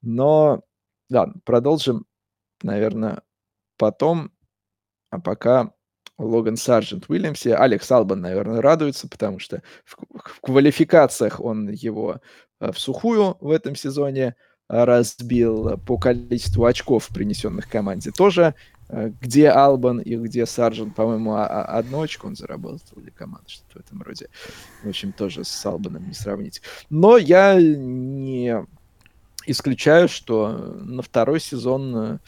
Но, 0.03 0.62
да, 1.09 1.32
продолжим, 1.45 2.07
наверное, 2.62 3.22
потом. 3.78 4.32
А 5.11 5.20
пока 5.20 5.74
Логан 6.18 6.56
Сарджент 6.56 7.06
Уильямсе. 7.08 7.54
Алекс 7.54 7.90
Албан, 7.90 8.20
наверное, 8.20 8.60
радуется, 8.60 9.08
потому 9.08 9.38
что 9.38 9.62
в, 9.84 9.96
в 10.12 10.40
квалификациях 10.40 11.40
он 11.40 11.70
его 11.70 12.20
э, 12.60 12.72
в 12.72 12.78
сухую 12.78 13.36
в 13.40 13.50
этом 13.50 13.74
сезоне 13.74 14.36
э, 14.68 14.84
разбил 14.84 15.78
по 15.78 15.98
количеству 15.98 16.64
очков, 16.64 17.08
принесенных 17.08 17.68
команде. 17.68 18.12
Тоже 18.12 18.54
э, 18.88 19.10
где 19.20 19.48
Албан 19.48 19.98
и 19.98 20.16
где 20.16 20.46
Сарджент, 20.46 20.94
по-моему, 20.94 21.34
а, 21.34 21.46
а, 21.46 21.78
одно 21.78 22.02
очко 22.02 22.28
он 22.28 22.36
заработал 22.36 22.80
для 22.96 23.10
команды, 23.10 23.48
что-то 23.48 23.80
в 23.80 23.84
этом 23.84 24.02
роде. 24.02 24.28
В 24.84 24.88
общем, 24.88 25.12
тоже 25.12 25.44
с 25.44 25.66
Албаном 25.66 26.06
не 26.06 26.14
сравнить. 26.14 26.62
Но 26.90 27.16
я 27.16 27.60
не 27.60 28.64
исключаю, 29.46 30.08
что 30.08 30.48
на 30.84 31.02
второй 31.02 31.40
сезон 31.40 32.20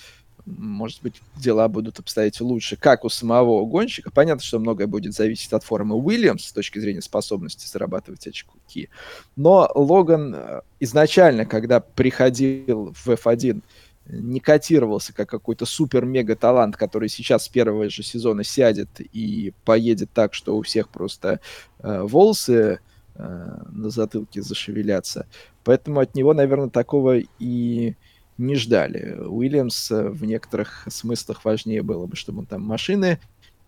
может 0.47 1.03
быть, 1.03 1.21
дела 1.37 1.69
будут 1.69 1.99
обстоять 1.99 2.41
лучше, 2.41 2.77
как 2.77 3.05
у 3.05 3.09
самого 3.09 3.65
гонщика. 3.67 4.11
Понятно, 4.13 4.43
что 4.43 4.61
многое 4.61 4.87
будет 4.87 5.13
зависеть 5.13 5.53
от 5.53 5.65
формы 5.65 5.97
Уильямс 5.97 6.45
с 6.47 6.53
точки 6.53 6.79
зрения 6.79 7.03
способности 7.03 7.67
зарабатывать 7.67 8.27
очки. 8.27 8.89
Но 9.35 9.71
Логан 9.75 10.35
э, 10.35 10.61
изначально, 10.79 11.47
когда 11.47 11.81
приходил 11.81 12.95
в 12.95 13.09
F1, 13.09 13.63
не 14.09 14.39
котировался 14.39 15.13
как 15.13 15.29
какой-то 15.29 15.67
супер-мега-талант, 15.67 16.77
который 16.77 17.09
сейчас 17.09 17.45
с 17.45 17.49
первого 17.49 17.91
же 17.91 18.05
сезона 18.05 18.45
сядет 18.45 18.89
и 19.01 19.53
поедет 19.65 20.11
так, 20.15 20.33
что 20.33 20.57
у 20.57 20.63
всех 20.63 20.89
просто 20.89 21.41
э, 21.81 22.03
волосы 22.03 22.79
э, 23.17 23.59
на 23.73 23.91
затылке 23.91 24.43
зашевелятся. 24.43 25.27
Поэтому 25.65 25.99
от 25.99 26.15
него, 26.15 26.35
наверное, 26.35 26.71
такого 26.71 27.19
и 27.41 27.97
не 28.39 28.55
ждали. 28.57 29.17
Уильямс 29.19 29.91
в 29.91 30.25
некоторых 30.25 30.87
смыслах 30.89 31.45
важнее 31.45 31.83
было 31.83 32.07
бы, 32.07 32.17
чтобы 32.17 32.41
он 32.41 32.47
там 32.47 32.63
машины 32.63 33.19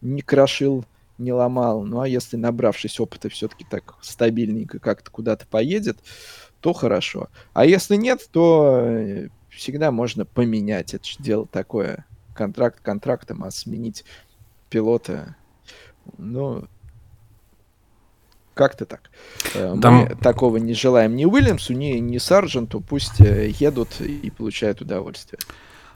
не 0.00 0.22
крошил, 0.22 0.84
не 1.18 1.32
ломал. 1.32 1.82
Ну 1.84 2.00
а 2.00 2.08
если, 2.08 2.36
набравшись 2.36 3.00
опыта, 3.00 3.28
все-таки 3.28 3.66
так 3.68 3.94
стабильненько 4.00 4.78
как-то 4.78 5.10
куда-то 5.10 5.46
поедет, 5.46 5.98
то 6.60 6.72
хорошо. 6.72 7.28
А 7.52 7.64
если 7.64 7.96
нет, 7.96 8.28
то 8.30 8.80
э, 8.84 9.28
всегда 9.48 9.90
можно 9.90 10.24
поменять. 10.24 10.94
Это 10.94 11.04
же 11.04 11.16
дело 11.18 11.46
такое. 11.46 12.06
Контракт 12.34 12.80
контрактом, 12.80 13.42
а 13.44 13.50
сменить 13.50 14.04
пилота, 14.70 15.36
ну, 16.18 16.68
Как-то 18.58 18.86
так. 18.86 19.02
Э, 19.54 19.76
Там... 19.80 19.94
Мы 19.94 20.16
такого 20.20 20.56
не 20.56 20.74
желаем 20.74 21.14
ни 21.14 21.24
Уильямсу, 21.24 21.74
ни, 21.74 22.00
ни 22.00 22.18
Сардженту. 22.18 22.80
Пусть 22.80 23.20
э, 23.20 23.52
едут 23.60 24.00
и 24.00 24.30
получают 24.30 24.80
удовольствие. 24.80 25.38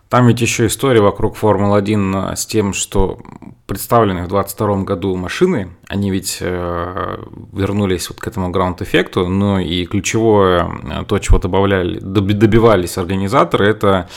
Там 0.09 0.29
ведь 0.29 0.41
еще 0.41 0.67
история 0.67 1.01
вокруг 1.01 1.35
Формулы-1 1.35 2.37
с 2.37 2.47
тем, 2.47 2.73
что 2.73 3.19
представленные 3.67 4.27
в 4.27 4.29
2022 4.29 4.85
году 4.85 5.17
машины, 5.17 5.71
они 5.89 6.13
ведь 6.13 6.39
э, 6.41 7.17
вернулись 7.53 8.11
вот 8.11 8.21
к 8.21 8.29
этому 8.29 8.51
граунд-эффекту, 8.51 9.27
но 9.27 9.59
и 9.59 9.85
ключевое, 9.87 10.71
э, 10.85 11.05
то, 11.09 11.19
чего 11.19 11.39
добавляли, 11.39 11.99
добивались 11.99 12.97
организаторы, 12.97 13.67
это 13.67 14.09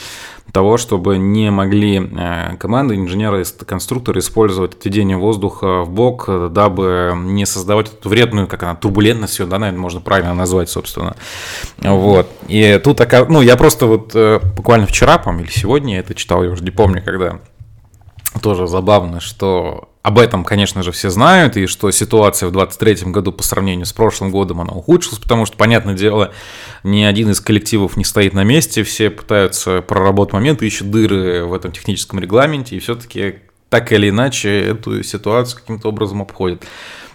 того, 0.52 0.76
чтобы 0.76 1.18
не 1.18 1.50
могли 1.50 1.98
э, 1.98 2.56
команды, 2.58 2.94
инженеры, 2.94 3.44
конструкторы 3.66 4.20
использовать 4.20 4.74
отведение 4.74 5.16
воздуха 5.16 5.82
в 5.82 5.90
бок, 5.90 6.28
дабы 6.50 7.12
не 7.16 7.46
создавать 7.46 7.92
эту 7.92 8.08
вредную, 8.08 8.46
как 8.46 8.62
она, 8.62 8.74
турбулентность, 8.74 9.38
да, 9.48 9.58
наверное, 9.58 9.80
можно 9.80 10.00
правильно 10.00 10.34
назвать, 10.34 10.70
собственно. 10.70 11.16
Вот. 11.78 12.28
И 12.48 12.80
тут, 12.82 13.00
ну, 13.28 13.42
я 13.42 13.56
просто 13.56 13.86
вот 13.86 14.12
э, 14.14 14.40
буквально 14.56 14.86
вчера, 14.86 15.18
по 15.18 15.30
или 15.30 15.50
сегодня 15.50 15.94
я 15.94 16.00
это 16.00 16.14
читал, 16.14 16.42
я 16.42 16.50
уже 16.50 16.62
не 16.62 16.70
помню, 16.70 17.02
когда 17.04 17.40
тоже 18.38 18.66
забавно, 18.66 19.20
что 19.20 19.90
об 20.02 20.18
этом, 20.18 20.44
конечно 20.44 20.82
же, 20.84 20.92
все 20.92 21.10
знают, 21.10 21.56
и 21.56 21.66
что 21.66 21.90
ситуация 21.90 22.48
в 22.48 22.52
2023 22.52 23.10
году 23.10 23.32
по 23.32 23.42
сравнению 23.42 23.86
с 23.86 23.92
прошлым 23.92 24.30
годом, 24.30 24.60
она 24.60 24.72
ухудшилась, 24.72 25.18
потому 25.18 25.46
что, 25.46 25.56
понятное 25.56 25.94
дело, 25.94 26.32
ни 26.84 27.02
один 27.02 27.30
из 27.30 27.40
коллективов 27.40 27.96
не 27.96 28.04
стоит 28.04 28.32
на 28.32 28.44
месте, 28.44 28.84
все 28.84 29.10
пытаются 29.10 29.82
проработать 29.82 30.34
моменты, 30.34 30.66
ищут 30.66 30.90
дыры 30.90 31.44
в 31.44 31.52
этом 31.52 31.72
техническом 31.72 32.20
регламенте, 32.20 32.76
и 32.76 32.78
все-таки 32.78 33.40
так 33.68 33.90
или 33.90 34.10
иначе 34.10 34.60
эту 34.60 35.02
ситуацию 35.02 35.60
каким-то 35.60 35.88
образом 35.88 36.22
обходят. 36.22 36.64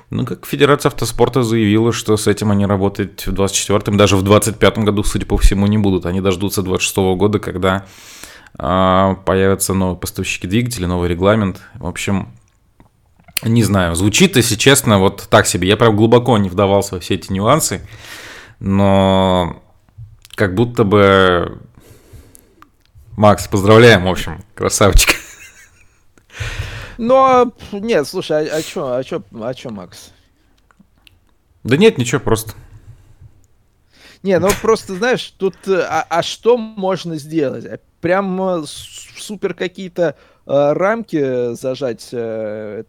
Ну, 0.10 0.26
как 0.26 0.46
Федерация 0.46 0.90
автоспорта 0.90 1.42
заявила, 1.42 1.94
что 1.94 2.18
с 2.18 2.28
этим 2.28 2.52
они 2.52 2.66
работать 2.66 3.26
в 3.26 3.34
24-м, 3.34 3.96
даже 3.96 4.18
в 4.18 4.24
25-м 4.26 4.84
году, 4.84 5.04
судя 5.06 5.26
по 5.26 5.38
всему, 5.38 5.68
не 5.68 5.78
будут. 5.78 6.06
Они 6.06 6.20
дождутся 6.20 6.62
26-го 6.62 7.16
года, 7.16 7.40
когда 7.40 7.86
появятся 8.62 9.74
новые 9.74 9.98
поставщики 9.98 10.46
двигателей, 10.46 10.86
новый 10.86 11.10
регламент. 11.10 11.62
В 11.74 11.88
общем, 11.88 12.32
не 13.42 13.64
знаю, 13.64 13.96
звучит, 13.96 14.36
если 14.36 14.56
честно, 14.56 15.00
вот 15.00 15.28
так 15.30 15.48
себе. 15.48 15.68
Я 15.68 15.78
прям 15.78 15.96
глубоко 15.96 16.38
не 16.38 16.48
вдавался 16.48 16.94
во 16.96 17.02
все 17.02 17.16
эти 17.16 17.34
нюансы, 17.34 17.82
но 18.60 19.64
как 20.36 20.54
будто 20.54 20.84
бы... 20.84 21.60
Макс, 23.18 23.48
поздравляем, 23.48 24.06
в 24.06 24.08
общем, 24.08 24.44
красавчик. 24.56 25.16
Но, 26.98 27.52
нет, 27.72 28.08
слушай, 28.08 28.48
а, 28.48 28.58
а 28.58 28.62
чё, 28.62 28.94
а 28.94 29.04
чё, 29.04 29.24
а 29.42 29.54
чё, 29.54 29.70
Макс? 29.72 30.12
Да 31.64 31.78
нет, 31.78 31.98
ничего, 31.98 32.22
просто. 32.22 32.54
Не, 34.24 34.38
ну 34.38 34.50
просто, 34.62 34.96
знаешь, 34.96 35.34
тут, 35.38 35.56
а, 35.68 36.06
а 36.08 36.22
что 36.22 36.58
можно 36.58 37.18
сделать? 37.18 37.66
Прям 38.02 38.66
супер 38.66 39.54
какие-то 39.54 40.16
э, 40.48 40.74
рамки 40.74 41.54
зажать, 41.54 42.10
э, 42.12 42.84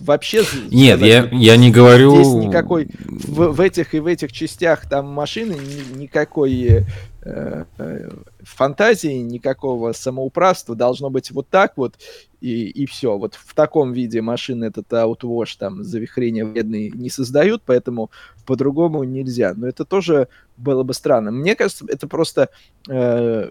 вообще... 0.00 0.42
Нет, 0.70 1.00
я, 1.00 1.28
я 1.30 1.56
не 1.56 1.70
говорю... 1.70 2.16
Здесь 2.16 2.46
никакой... 2.46 2.88
В, 3.04 3.52
в 3.52 3.60
этих 3.60 3.94
и 3.94 4.00
в 4.00 4.06
этих 4.06 4.32
частях 4.32 4.88
там 4.88 5.06
машины 5.06 5.52
ни, 5.54 6.00
никакой 6.00 6.84
э, 7.22 7.64
э, 7.78 8.10
фантазии, 8.42 9.18
никакого 9.18 9.92
самоуправства. 9.92 10.74
Должно 10.74 11.10
быть 11.10 11.30
вот 11.30 11.48
так 11.48 11.74
вот, 11.76 11.94
и, 12.40 12.68
и 12.68 12.86
все. 12.86 13.16
Вот 13.16 13.34
в 13.34 13.54
таком 13.54 13.92
виде 13.92 14.20
машины 14.20 14.66
этот 14.66 14.92
аутвош, 14.92 15.54
там, 15.56 15.84
завихрения 15.84 16.44
вредные 16.44 16.90
не 16.90 17.10
создают, 17.10 17.62
поэтому 17.64 18.10
по-другому 18.46 19.04
нельзя. 19.04 19.54
Но 19.56 19.68
это 19.68 19.84
тоже 19.84 20.28
было 20.56 20.82
бы 20.82 20.92
странно. 20.92 21.30
Мне 21.30 21.54
кажется, 21.54 21.84
это 21.88 22.06
просто... 22.08 22.48
Э, 22.88 23.50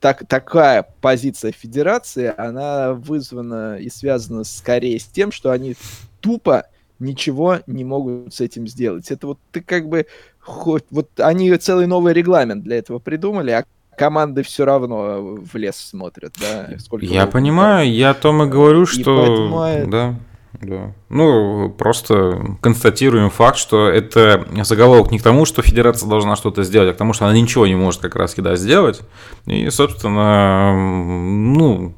так, 0.00 0.26
такая 0.26 0.86
позиция 1.00 1.52
федерации, 1.52 2.32
она 2.36 2.94
вызвана 2.94 3.76
и 3.76 3.90
связана 3.90 4.44
скорее 4.44 4.98
с 4.98 5.04
тем, 5.04 5.30
что 5.30 5.50
они 5.50 5.76
тупо 6.20 6.64
ничего 6.98 7.58
не 7.66 7.84
могут 7.84 8.34
с 8.34 8.40
этим 8.40 8.66
сделать. 8.66 9.10
Это 9.10 9.26
вот 9.28 9.38
ты 9.52 9.60
как 9.60 9.88
бы 9.88 10.06
хоть 10.38 10.84
вот 10.90 11.08
они 11.18 11.54
целый 11.56 11.86
новый 11.86 12.12
регламент 12.12 12.64
для 12.64 12.78
этого 12.78 12.98
придумали, 12.98 13.50
а 13.50 13.64
команды 13.96 14.42
все 14.42 14.64
равно 14.64 15.36
в 15.36 15.54
лес 15.56 15.76
смотрят, 15.76 16.34
да. 16.40 16.70
Сколько 16.78 17.06
я 17.06 17.26
понимаю, 17.26 17.92
я 17.92 18.10
о 18.10 18.14
том 18.14 18.42
и 18.42 18.46
говорю, 18.46 18.86
что 18.86 19.16
поэтому... 19.16 19.90
да. 19.90 20.14
Да. 20.60 20.92
Ну, 21.08 21.70
просто 21.70 22.56
констатируем 22.60 23.30
факт, 23.30 23.56
что 23.56 23.88
это 23.88 24.46
заголовок 24.64 25.10
не 25.10 25.18
к 25.18 25.22
тому, 25.22 25.44
что 25.44 25.62
федерация 25.62 26.08
должна 26.08 26.36
что-то 26.36 26.64
сделать, 26.64 26.90
а 26.90 26.94
к 26.94 26.96
тому, 26.96 27.12
что 27.12 27.26
она 27.26 27.34
ничего 27.34 27.66
не 27.66 27.76
может 27.76 28.00
как 28.00 28.16
раз 28.16 28.34
да, 28.34 28.56
сделать. 28.56 29.00
И, 29.46 29.70
собственно, 29.70 30.72
ну, 30.74 31.94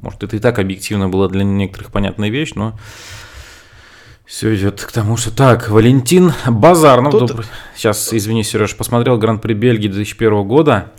может, 0.00 0.22
это 0.22 0.36
и 0.36 0.38
так 0.38 0.58
объективно 0.58 1.08
было 1.08 1.28
для 1.28 1.44
некоторых 1.44 1.90
понятная 1.90 2.30
вещь, 2.30 2.52
но 2.54 2.78
все 4.24 4.54
идет 4.54 4.84
к 4.84 4.92
тому, 4.92 5.16
что 5.16 5.34
так, 5.34 5.68
Валентин 5.70 6.32
Базарнов. 6.48 7.12
Тут... 7.12 7.28
Добрый... 7.28 7.46
Сейчас, 7.74 8.12
извини, 8.12 8.42
Сереж, 8.42 8.76
посмотрел 8.76 9.18
Гран-при 9.18 9.54
Бельгии 9.54 9.88
2001 9.88 10.46
года. 10.46 10.92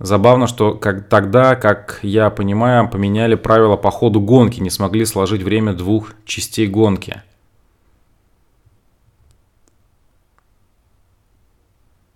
Забавно, 0.00 0.46
что 0.46 0.74
как, 0.74 1.08
тогда, 1.08 1.56
как 1.56 1.98
я 2.02 2.30
понимаю, 2.30 2.88
поменяли 2.88 3.34
правила 3.34 3.76
по 3.76 3.90
ходу 3.90 4.20
гонки, 4.20 4.60
не 4.60 4.70
смогли 4.70 5.04
сложить 5.04 5.42
время 5.42 5.72
двух 5.72 6.12
частей 6.24 6.68
гонки. 6.68 7.22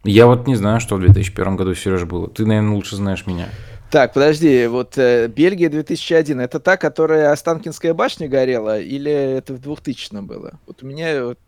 Я 0.05 0.27
вот 0.27 0.47
не 0.47 0.57
знаю, 0.57 0.81
что 0.81 0.97
в 0.97 1.01
2001 1.01 1.57
году, 1.57 1.75
Сереж, 1.75 2.05
было. 2.05 2.29
Ты, 2.29 2.45
наверное, 2.45 2.75
лучше 2.75 2.97
знаешь 2.97 3.27
меня. 3.27 3.49
Так, 3.91 4.15
подожди, 4.15 4.67
вот 4.67 4.97
э, 4.97 5.29
Бельгия 5.29 5.69
2001, 5.69 6.41
это 6.41 6.61
та, 6.61 6.77
которая 6.77 7.31
Останкинская 7.31 7.95
башня 7.95 8.27
горела, 8.27 8.81
или 8.81 9.13
это 9.13 9.53
в 9.53 9.61
2000 9.61 10.23
было? 10.23 10.53
Вот 10.67 10.83
у 10.83 10.87
меня 10.87 11.27
вот 11.27 11.39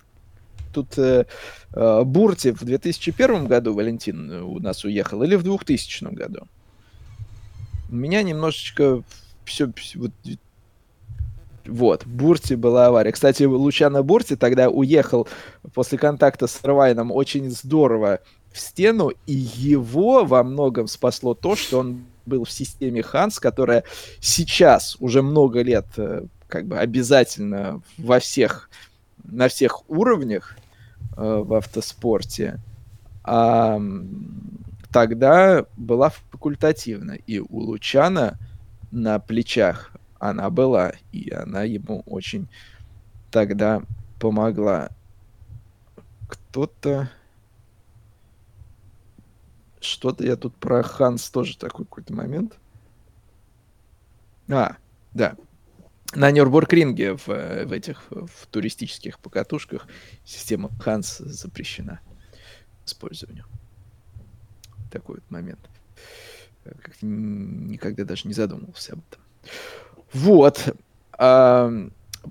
тут 0.74 0.99
э, 0.99 1.24
Бурти 1.75 2.53
в 2.53 2.62
2001 2.62 3.47
году, 3.47 3.75
Валентин, 3.75 4.31
у 4.31 4.61
нас 4.61 4.85
уехал, 4.85 5.22
или 5.22 5.35
в 5.35 5.43
2000 5.43 6.05
году? 6.14 6.47
У 7.91 7.97
меня 7.97 8.22
немножечко 8.22 9.03
все, 9.45 9.72
вот, 9.97 10.12
вот, 11.66 12.07
Бурти 12.07 12.55
была 12.55 12.87
авария. 12.87 13.12
Кстати, 13.12 13.43
Лучано 13.43 14.03
Бурти 14.03 14.37
тогда 14.37 14.70
уехал 14.70 15.29
после 15.75 15.99
контакта 15.99 16.47
с 16.47 16.62
Рвайном 16.62 17.11
очень 17.11 17.51
здорово 17.51 18.20
в 18.53 18.61
стену, 18.61 19.11
и 19.27 19.35
его 19.35 20.25
во 20.25 20.45
многом 20.45 20.87
спасло 20.87 21.35
то, 21.35 21.57
что 21.57 21.81
он 21.81 22.05
был 22.25 22.45
в 22.45 22.53
системе 22.53 23.03
Ханс, 23.03 23.41
которая 23.41 23.83
сейчас 24.20 24.97
уже 25.01 25.22
много 25.22 25.62
лет 25.62 25.87
э, 25.97 26.25
как 26.47 26.66
бы 26.66 26.79
обязательно 26.79 27.83
во 27.99 28.20
всех 28.20 28.70
на 29.25 29.49
всех 29.49 29.89
уровнях 29.91 30.57
Э, 30.57 30.64
в 31.17 31.55
автоспорте, 31.55 32.61
а 33.23 33.81
тогда 34.93 35.65
была 35.77 36.11
факультативна. 36.11 37.12
И 37.12 37.39
у 37.41 37.59
Лучана 37.59 38.39
на 38.91 39.19
плечах 39.19 39.93
она 40.19 40.51
была, 40.51 40.93
и 41.12 41.31
она 41.31 41.62
ему 41.62 42.03
очень 42.07 42.49
тогда 43.31 43.83
помогла. 44.21 44.91
Кто-то... 46.29 47.11
Что-то 49.81 50.25
я 50.25 50.37
тут 50.37 50.55
про 50.57 50.83
Ханс 50.83 51.29
тоже 51.29 51.59
такой 51.59 51.85
какой-то 51.85 52.15
момент. 52.15 52.59
А, 54.49 54.77
да, 55.12 55.37
на 56.17 56.31
Нюрбургринге 56.31 57.17
в, 57.17 57.27
в 57.27 57.73
этих 57.73 58.05
в 58.11 58.47
туристических 58.51 59.19
покатушках 59.19 59.87
система 60.25 60.71
Ханс 60.81 61.19
запрещена 61.19 62.01
использованию. 62.87 63.47
Такой 64.91 65.17
вот 65.17 65.31
момент. 65.31 65.61
Как 66.65 66.97
никогда 67.03 68.05
даже 68.05 68.29
не 68.29 68.35
задумывался 68.35 68.95
об 68.95 69.01
этом. 69.11 69.23
Вот. 70.12 70.75
А, 71.12 71.71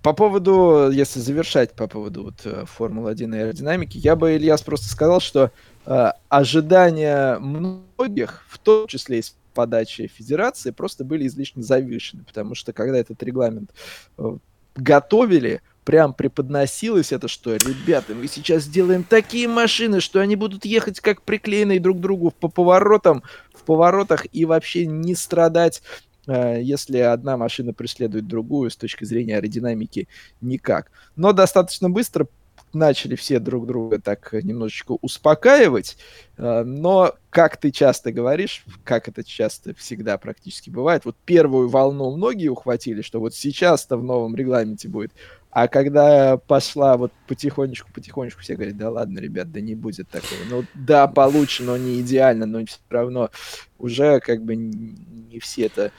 по 0.01 0.13
поводу, 0.13 0.89
если 0.91 1.19
завершать 1.19 1.73
по 1.73 1.87
поводу 1.87 2.23
вот 2.23 2.45
э, 2.45 2.65
Формулы-1 2.65 3.35
и 3.35 3.39
аэродинамики, 3.39 3.97
я 3.97 4.15
бы, 4.15 4.35
Ильяс, 4.35 4.61
просто 4.61 4.87
сказал, 4.87 5.19
что 5.19 5.51
э, 5.85 6.11
ожидания 6.29 7.37
многих, 7.37 8.43
в 8.47 8.57
том 8.57 8.87
числе 8.87 9.19
и 9.19 9.23
подачи 9.53 10.07
федерации 10.07 10.71
просто 10.71 11.03
были 11.03 11.27
излишне 11.27 11.63
завышены, 11.63 12.23
потому 12.23 12.55
что 12.55 12.73
когда 12.73 12.97
этот 12.97 13.21
регламент 13.23 13.71
э, 14.17 14.37
готовили, 14.75 15.61
прям 15.83 16.13
преподносилось 16.13 17.11
это, 17.11 17.27
что, 17.27 17.55
ребята, 17.55 18.15
мы 18.15 18.27
сейчас 18.27 18.63
сделаем 18.63 19.03
такие 19.03 19.47
машины, 19.47 19.99
что 19.99 20.19
они 20.19 20.35
будут 20.35 20.65
ехать 20.65 20.99
как 20.99 21.21
приклеенные 21.21 21.79
друг 21.79 21.97
к 21.97 22.01
другу 22.01 22.31
по 22.31 22.47
поворотам, 22.47 23.23
в 23.53 23.63
поворотах 23.63 24.25
и 24.31 24.45
вообще 24.45 24.85
не 24.85 25.15
страдать 25.15 25.81
э, 26.27 26.61
если 26.61 26.97
одна 26.99 27.37
машина 27.37 27.73
преследует 27.73 28.27
другую 28.27 28.71
с 28.71 28.75
точки 28.75 29.03
зрения 29.05 29.37
аэродинамики 29.37 30.07
никак. 30.41 30.91
Но 31.15 31.33
достаточно 31.33 31.89
быстро 31.89 32.27
начали 32.73 33.15
все 33.15 33.39
друг 33.39 33.67
друга 33.67 33.99
так 33.99 34.33
немножечко 34.33 34.97
успокаивать, 35.01 35.97
э, 36.37 36.63
но, 36.63 37.13
как 37.29 37.57
ты 37.57 37.71
часто 37.71 38.11
говоришь, 38.11 38.65
как 38.83 39.07
это 39.07 39.23
часто 39.23 39.73
всегда 39.75 40.17
практически 40.17 40.69
бывает, 40.69 41.05
вот 41.05 41.15
первую 41.25 41.69
волну 41.69 42.15
многие 42.15 42.47
ухватили, 42.47 43.01
что 43.01 43.19
вот 43.19 43.33
сейчас-то 43.35 43.97
в 43.97 44.03
новом 44.03 44.35
регламенте 44.35 44.87
будет, 44.87 45.11
а 45.55 45.67
когда 45.67 46.37
пошла 46.37 46.97
вот 46.97 47.11
потихонечку-потихонечку, 47.27 48.41
все 48.41 48.55
говорят, 48.55 48.75
да 48.75 48.89
ладно, 48.89 49.19
ребят, 49.19 49.51
да 49.51 49.61
не 49.61 49.75
будет 49.75 50.09
такого. 50.09 50.39
Ну 50.49 50.63
да, 50.73 51.07
получше, 51.07 51.61
но 51.61 51.77
не 51.77 52.01
идеально, 52.01 52.47
но 52.47 52.65
все 52.65 52.79
равно 52.89 53.29
уже 53.77 54.19
как 54.19 54.43
бы 54.43 54.55
не 54.55 55.37
все 55.39 55.67
это 55.67 55.91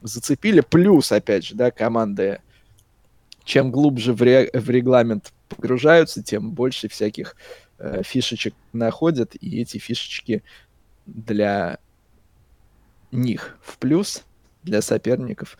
зацепили. 0.00 0.60
Плюс, 0.60 1.10
опять 1.10 1.44
же, 1.44 1.56
да, 1.56 1.72
команды, 1.72 2.40
чем 3.42 3.72
глубже 3.72 4.12
в, 4.12 4.22
ре- 4.22 4.50
в 4.52 4.70
регламент 4.70 5.32
погружаются, 5.50 6.22
тем 6.22 6.52
больше 6.52 6.88
всяких 6.88 7.36
э, 7.78 8.02
фишечек 8.02 8.54
находят, 8.72 9.34
и 9.38 9.60
эти 9.60 9.78
фишечки 9.78 10.42
для 11.06 11.78
них 13.12 13.58
в 13.62 13.76
плюс, 13.78 14.24
для 14.62 14.80
соперников 14.82 15.58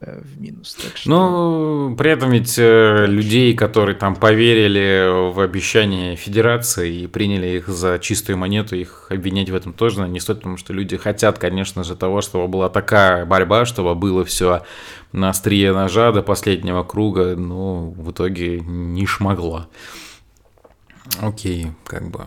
в 0.00 0.40
минус. 0.40 0.74
Так 0.74 0.96
что... 0.96 1.10
Ну, 1.10 1.96
при 1.96 2.10
этом 2.10 2.30
ведь 2.30 2.58
э, 2.58 3.06
людей, 3.06 3.54
которые 3.54 3.96
там 3.96 4.14
поверили 4.14 5.32
в 5.32 5.40
обещания 5.40 6.16
Федерации 6.16 7.02
и 7.02 7.06
приняли 7.06 7.48
их 7.48 7.68
за 7.68 7.98
чистую 7.98 8.38
монету, 8.38 8.76
их 8.76 9.06
обвинять 9.10 9.50
в 9.50 9.54
этом 9.54 9.72
тоже 9.72 10.06
не 10.08 10.20
стоит, 10.20 10.38
потому 10.38 10.56
что 10.56 10.72
люди 10.72 10.96
хотят, 10.96 11.38
конечно 11.38 11.82
же, 11.84 11.96
того, 11.96 12.20
чтобы 12.20 12.48
была 12.48 12.68
такая 12.68 13.26
борьба, 13.26 13.64
чтобы 13.64 13.94
было 13.94 14.24
все 14.24 14.62
на 15.12 15.30
острие 15.30 15.72
ножа 15.72 16.12
до 16.12 16.22
последнего 16.22 16.84
круга, 16.84 17.34
но 17.36 17.90
в 17.90 18.12
итоге 18.12 18.60
не 18.60 19.06
шмогло. 19.06 19.68
Окей, 21.20 21.68
как 21.84 22.10
бы. 22.10 22.26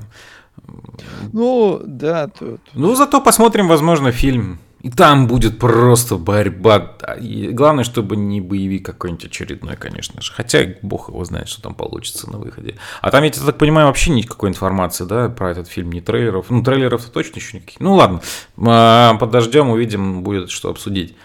Ну, 1.31 1.81
да, 1.85 2.27
тут... 2.27 2.61
Ну, 2.73 2.95
зато 2.95 3.21
посмотрим, 3.21 3.67
возможно, 3.67 4.11
фильм 4.11 4.59
и 4.81 4.89
там 4.89 5.27
будет 5.27 5.59
просто 5.59 6.17
борьба. 6.17 6.97
И 7.19 7.49
главное, 7.49 7.83
чтобы 7.83 8.15
не 8.15 8.41
боевик 8.41 8.83
какой-нибудь 8.83 9.25
очередной, 9.25 9.75
конечно 9.75 10.21
же. 10.21 10.33
Хотя 10.33 10.73
бог 10.81 11.09
его 11.09 11.23
знает, 11.23 11.49
что 11.49 11.61
там 11.61 11.75
получится 11.75 12.29
на 12.31 12.39
выходе. 12.39 12.77
А 13.01 13.11
там, 13.11 13.23
я 13.23 13.29
так 13.29 13.59
понимаю, 13.59 13.87
вообще 13.87 14.09
никакой 14.09 14.49
информации, 14.49 15.05
да, 15.05 15.29
про 15.29 15.51
этот 15.51 15.67
фильм, 15.67 15.91
ни 15.91 15.99
трейлеров. 15.99 16.49
Ну, 16.49 16.63
трейлеров-то 16.63 17.11
точно 17.11 17.35
еще 17.37 17.57
никаких. 17.57 17.79
Ну, 17.79 17.93
ладно, 17.93 18.21
а, 18.57 19.13
подождем, 19.15 19.69
увидим, 19.69 20.23
будет 20.23 20.49
что 20.49 20.71
обсудить. 20.71 21.15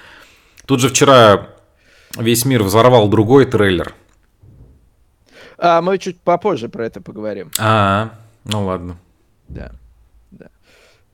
Тут 0.67 0.81
же 0.81 0.91
вчера 0.91 1.49
весь 2.19 2.45
мир 2.45 2.63
взорвал 2.63 3.09
другой 3.09 3.47
трейлер. 3.47 3.95
А, 5.57 5.81
мы 5.81 5.97
чуть 5.97 6.21
попозже 6.21 6.69
про 6.69 6.85
это 6.85 7.01
поговорим. 7.01 7.51
А, 7.59 8.11
ну 8.45 8.67
ладно. 8.67 8.99
Да, 9.49 9.73
да. 10.31 10.49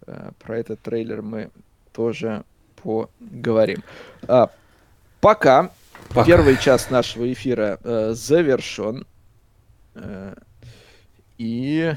А, 0.08 0.32
про 0.40 0.58
этот 0.58 0.80
трейлер 0.80 1.22
мы 1.22 1.50
тоже 1.92 2.44
поговорим. 2.82 3.82
А, 4.26 4.50
пока, 5.20 5.70
пока 6.08 6.24
первый 6.24 6.56
час 6.58 6.90
нашего 6.90 7.32
эфира 7.32 7.78
э, 7.82 8.12
завершен. 8.14 9.06
Э, 9.94 10.34
и 11.38 11.94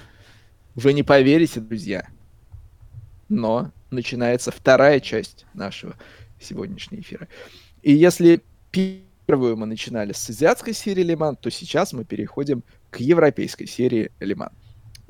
вы 0.76 0.94
не 0.94 1.04
поверите, 1.04 1.60
друзья, 1.60 2.08
но 3.30 3.72
начинается 3.92 4.52
вторая 4.52 5.00
часть 5.00 5.46
нашего 5.54 5.96
сегодняшнего 6.40 7.02
эфира. 7.02 7.28
И 7.82 7.94
если 7.94 8.42
первую 8.72 9.58
мы 9.58 9.66
начинали 9.66 10.14
с 10.14 10.30
азиатской 10.30 10.74
серии 10.74 11.04
Лиман, 11.04 11.36
то 11.36 11.50
сейчас 11.50 11.94
мы 11.94 12.04
переходим 12.06 12.64
к 12.90 13.00
европейской 13.00 13.66
серии 13.66 14.12
Лиман. 14.20 14.52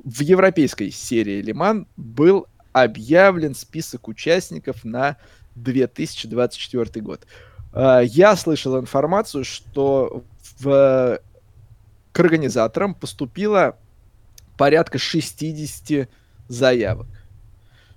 В 0.04 0.22
европейской 0.22 0.92
серии 0.92 1.42
Лиман 1.42 1.88
был 1.98 2.48
объявлен 2.76 3.56
список 3.56 4.10
участников 4.10 4.84
на 4.84 5.16
2024 5.56 7.02
год. 7.02 7.26
А, 7.72 8.02
я 8.02 8.36
слышал 8.36 8.78
информацию, 8.78 9.46
что 9.46 10.26
в, 10.60 11.22
к 12.12 12.20
организаторам 12.20 12.94
поступило 12.94 13.78
порядка 14.58 14.98
60 14.98 16.10
заявок, 16.50 17.08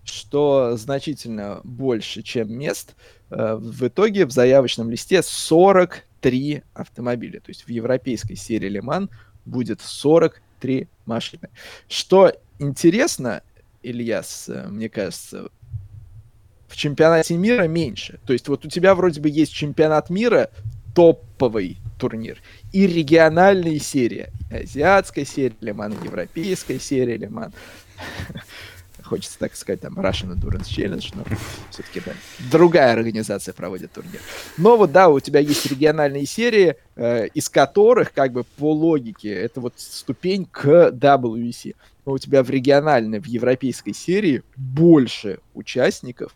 что 0.04 0.76
значительно 0.76 1.60
больше, 1.64 2.22
чем 2.22 2.52
мест. 2.52 2.94
А, 3.30 3.56
в 3.56 3.84
итоге 3.84 4.26
в 4.26 4.30
заявочном 4.30 4.92
листе 4.92 5.24
43 5.24 6.62
автомобиля. 6.74 7.40
То 7.40 7.50
есть 7.50 7.64
в 7.66 7.68
европейской 7.68 8.36
серии 8.36 8.68
Лиман 8.68 9.10
будет 9.44 9.80
43 9.80 10.86
машины. 11.04 11.48
Что 11.88 12.32
интересно, 12.60 13.42
Ильяс, 13.82 14.48
э, 14.48 14.66
мне 14.68 14.88
кажется, 14.88 15.48
в 16.68 16.76
чемпионате 16.76 17.36
мира 17.36 17.66
меньше. 17.66 18.20
То 18.26 18.32
есть 18.32 18.48
вот 18.48 18.64
у 18.64 18.68
тебя 18.68 18.94
вроде 18.94 19.20
бы 19.20 19.28
есть 19.28 19.52
чемпионат 19.52 20.10
мира, 20.10 20.50
топовый 20.94 21.78
турнир, 21.98 22.38
и 22.72 22.86
региональные 22.86 23.78
серии. 23.78 24.28
Азиатская 24.50 25.24
серия 25.24 25.56
Лиман, 25.60 25.94
европейская 26.04 26.78
серия 26.78 27.16
Лиман. 27.16 27.52
Хочется 29.02 29.38
так 29.38 29.56
сказать, 29.56 29.80
там, 29.80 29.98
Russian 29.98 30.34
Endurance 30.34 30.68
Challenge, 30.68 31.12
но 31.14 31.24
все-таки 31.70 32.02
да, 32.04 32.12
другая 32.50 32.92
организация 32.92 33.54
проводит 33.54 33.92
турнир. 33.92 34.20
Но 34.58 34.76
вот 34.76 34.92
да, 34.92 35.08
у 35.08 35.18
тебя 35.18 35.40
есть 35.40 35.64
региональные 35.66 36.26
серии, 36.26 36.76
э, 36.96 37.28
из 37.28 37.48
которых, 37.48 38.12
как 38.12 38.32
бы 38.32 38.44
по 38.44 38.72
логике, 38.72 39.32
это 39.32 39.60
вот 39.60 39.74
ступень 39.76 40.44
к 40.44 40.90
WEC 40.90 41.74
но 42.08 42.14
у 42.14 42.18
тебя 42.18 42.42
в 42.42 42.48
региональной, 42.48 43.20
в 43.20 43.26
европейской 43.26 43.92
серии 43.92 44.42
больше 44.56 45.40
участников, 45.52 46.34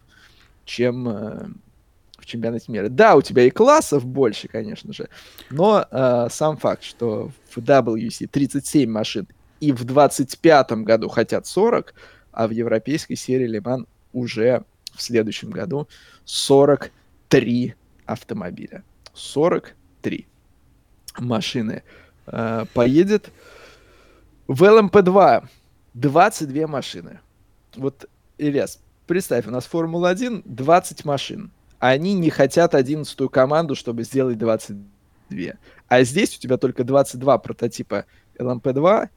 чем 0.66 1.08
э, 1.08 1.46
в 2.18 2.26
чемпионате 2.26 2.70
мира. 2.70 2.90
Да, 2.90 3.16
у 3.16 3.22
тебя 3.22 3.44
и 3.44 3.50
классов 3.50 4.04
больше, 4.04 4.48
конечно 4.48 4.92
же, 4.92 5.08
но 5.48 5.86
э, 5.90 6.26
сам 6.30 6.58
факт, 6.58 6.82
что 6.82 7.30
в 7.48 7.56
WC 7.56 8.26
37 8.26 8.90
машин 8.90 9.26
и 9.60 9.72
в 9.72 9.84
25 9.84 10.72
году 10.72 11.08
хотят 11.08 11.46
40, 11.46 11.94
а 12.32 12.48
в 12.48 12.50
европейской 12.50 13.14
серии 13.14 13.46
Лиман 13.46 13.86
уже 14.12 14.64
в 14.94 15.00
следующем 15.00 15.48
году 15.48 15.88
43 16.26 17.74
автомобиля. 18.04 18.84
43 19.14 20.26
машины 21.18 21.82
э, 22.26 22.66
поедет. 22.74 23.30
В 24.46 24.64
ЛМП-2 24.64 25.48
22 25.94 26.66
машины. 26.66 27.20
Вот, 27.76 28.08
Ильяс, 28.38 28.80
представь, 29.06 29.46
у 29.46 29.50
нас 29.50 29.66
Формула-1 29.66 30.42
20 30.44 31.04
машин. 31.04 31.50
Они 31.78 32.14
не 32.14 32.30
хотят 32.30 32.74
11 32.74 33.30
команду, 33.30 33.74
чтобы 33.74 34.04
сделать 34.04 34.38
22. 34.38 35.52
А 35.88 36.02
здесь 36.04 36.36
у 36.36 36.40
тебя 36.40 36.56
только 36.56 36.84
22 36.84 37.38
прототипа 37.38 38.06
LMP2 38.38 39.08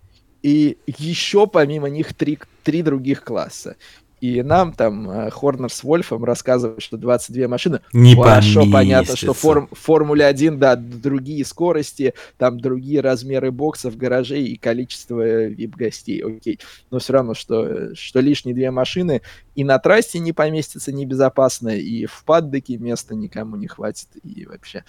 и 0.42 0.78
еще 0.86 1.48
помимо 1.48 1.90
них 1.90 2.14
три, 2.14 2.40
три 2.64 2.82
других 2.82 3.24
класса. 3.24 3.78
И 4.26 4.42
нам 4.42 4.74
там 4.74 5.08
э, 5.08 5.30
Хорнер 5.30 5.72
с 5.72 5.84
Вольфом 5.84 6.24
рассказывают, 6.24 6.82
что 6.82 6.98
22 6.98 7.48
машины. 7.48 7.82
Не 7.94 8.16
Хорошо 8.16 8.62
поместится. 8.62 8.72
понятно, 8.72 9.16
что 9.16 9.34
форм, 9.34 9.70
Формуле 9.72 10.26
1, 10.26 10.58
да, 10.58 10.76
другие 10.76 11.46
скорости, 11.46 12.16
там 12.38 12.60
другие 12.60 13.02
размеры 13.02 13.52
боксов, 13.52 13.98
гаражей 13.98 14.46
и 14.46 14.58
количество 14.58 15.46
вип-гостей, 15.46 16.24
окей. 16.24 16.60
Но 16.90 16.98
все 16.98 17.14
равно, 17.14 17.36
что, 17.36 17.94
что 17.94 18.20
лишние 18.20 18.56
две 18.56 18.72
машины 18.72 19.22
и 19.54 19.64
на 19.64 19.78
трассе 19.78 20.18
не 20.18 20.34
поместится 20.34 20.92
небезопасно, 20.92 21.70
и 21.70 22.08
в 22.08 22.24
паддеке 22.26 22.78
места 22.78 23.14
никому 23.14 23.58
не 23.58 23.68
хватит, 23.68 24.08
и 24.24 24.48
вообще. 24.48 24.86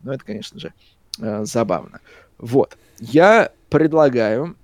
Ну, 0.00 0.12
это, 0.12 0.24
конечно 0.24 0.60
же, 0.60 0.72
э, 1.18 1.44
забавно. 1.44 2.00
Вот. 2.38 2.78
Я 3.00 3.50
предлагаю 3.68 4.54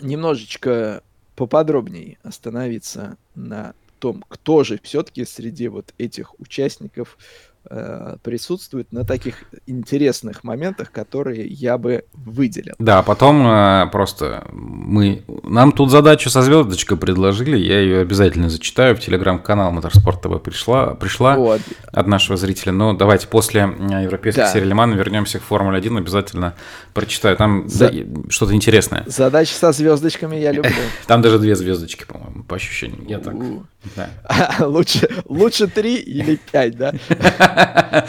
немножечко 0.00 1.02
поподробнее 1.40 2.18
остановиться 2.22 3.16
на 3.34 3.72
том, 3.98 4.22
кто 4.28 4.62
же 4.62 4.78
все-таки 4.82 5.24
среди 5.24 5.68
вот 5.68 5.94
этих 5.96 6.38
участников 6.38 7.16
присутствует 8.22 8.92
на 8.92 9.04
таких 9.04 9.44
интересных 9.66 10.44
моментах, 10.44 10.90
которые 10.90 11.46
я 11.46 11.78
бы 11.78 12.04
выделил. 12.14 12.74
Да, 12.78 13.02
потом 13.02 13.46
э, 13.46 13.88
просто 13.92 14.46
мы 14.52 15.22
нам 15.44 15.72
тут 15.72 15.90
задачу 15.90 16.30
со 16.30 16.42
звездочкой 16.42 16.96
предложили, 16.96 17.56
я 17.56 17.80
ее 17.80 18.00
обязательно 18.00 18.48
зачитаю 18.48 18.96
в 18.96 19.00
телеграм-канал 19.00 19.72
Моторспорт 19.72 20.22
ТВ 20.22 20.42
пришла, 20.42 20.94
пришла 20.94 21.36
вот. 21.36 21.60
от 21.86 22.06
нашего 22.06 22.36
зрителя. 22.36 22.72
Но 22.72 22.92
давайте 22.92 23.28
после 23.28 23.62
э, 23.62 24.02
европейской 24.04 24.40
да. 24.40 24.52
серии 24.52 24.66
Лимана 24.66 24.94
вернемся 24.94 25.38
к 25.38 25.42
Формуле 25.42 25.78
1, 25.78 25.96
обязательно 25.96 26.54
прочитаю. 26.94 27.36
Там 27.36 27.68
За... 27.68 27.92
что-то 28.28 28.54
интересное. 28.54 29.04
Задачи 29.06 29.52
со 29.52 29.72
звездочками 29.72 30.36
я 30.36 30.52
люблю. 30.52 30.72
Там 31.06 31.22
даже 31.22 31.38
две 31.38 31.54
звездочки, 31.54 32.04
по-моему, 32.04 32.44
по 32.44 32.56
ощущениям. 32.56 33.06
Я 33.06 33.18
так. 33.18 33.34
Да. 33.96 34.10
лучше, 34.60 35.08
лучше 35.24 35.66
три 35.66 35.96
или 35.96 36.36
пять, 36.36 36.76
да? 36.76 36.92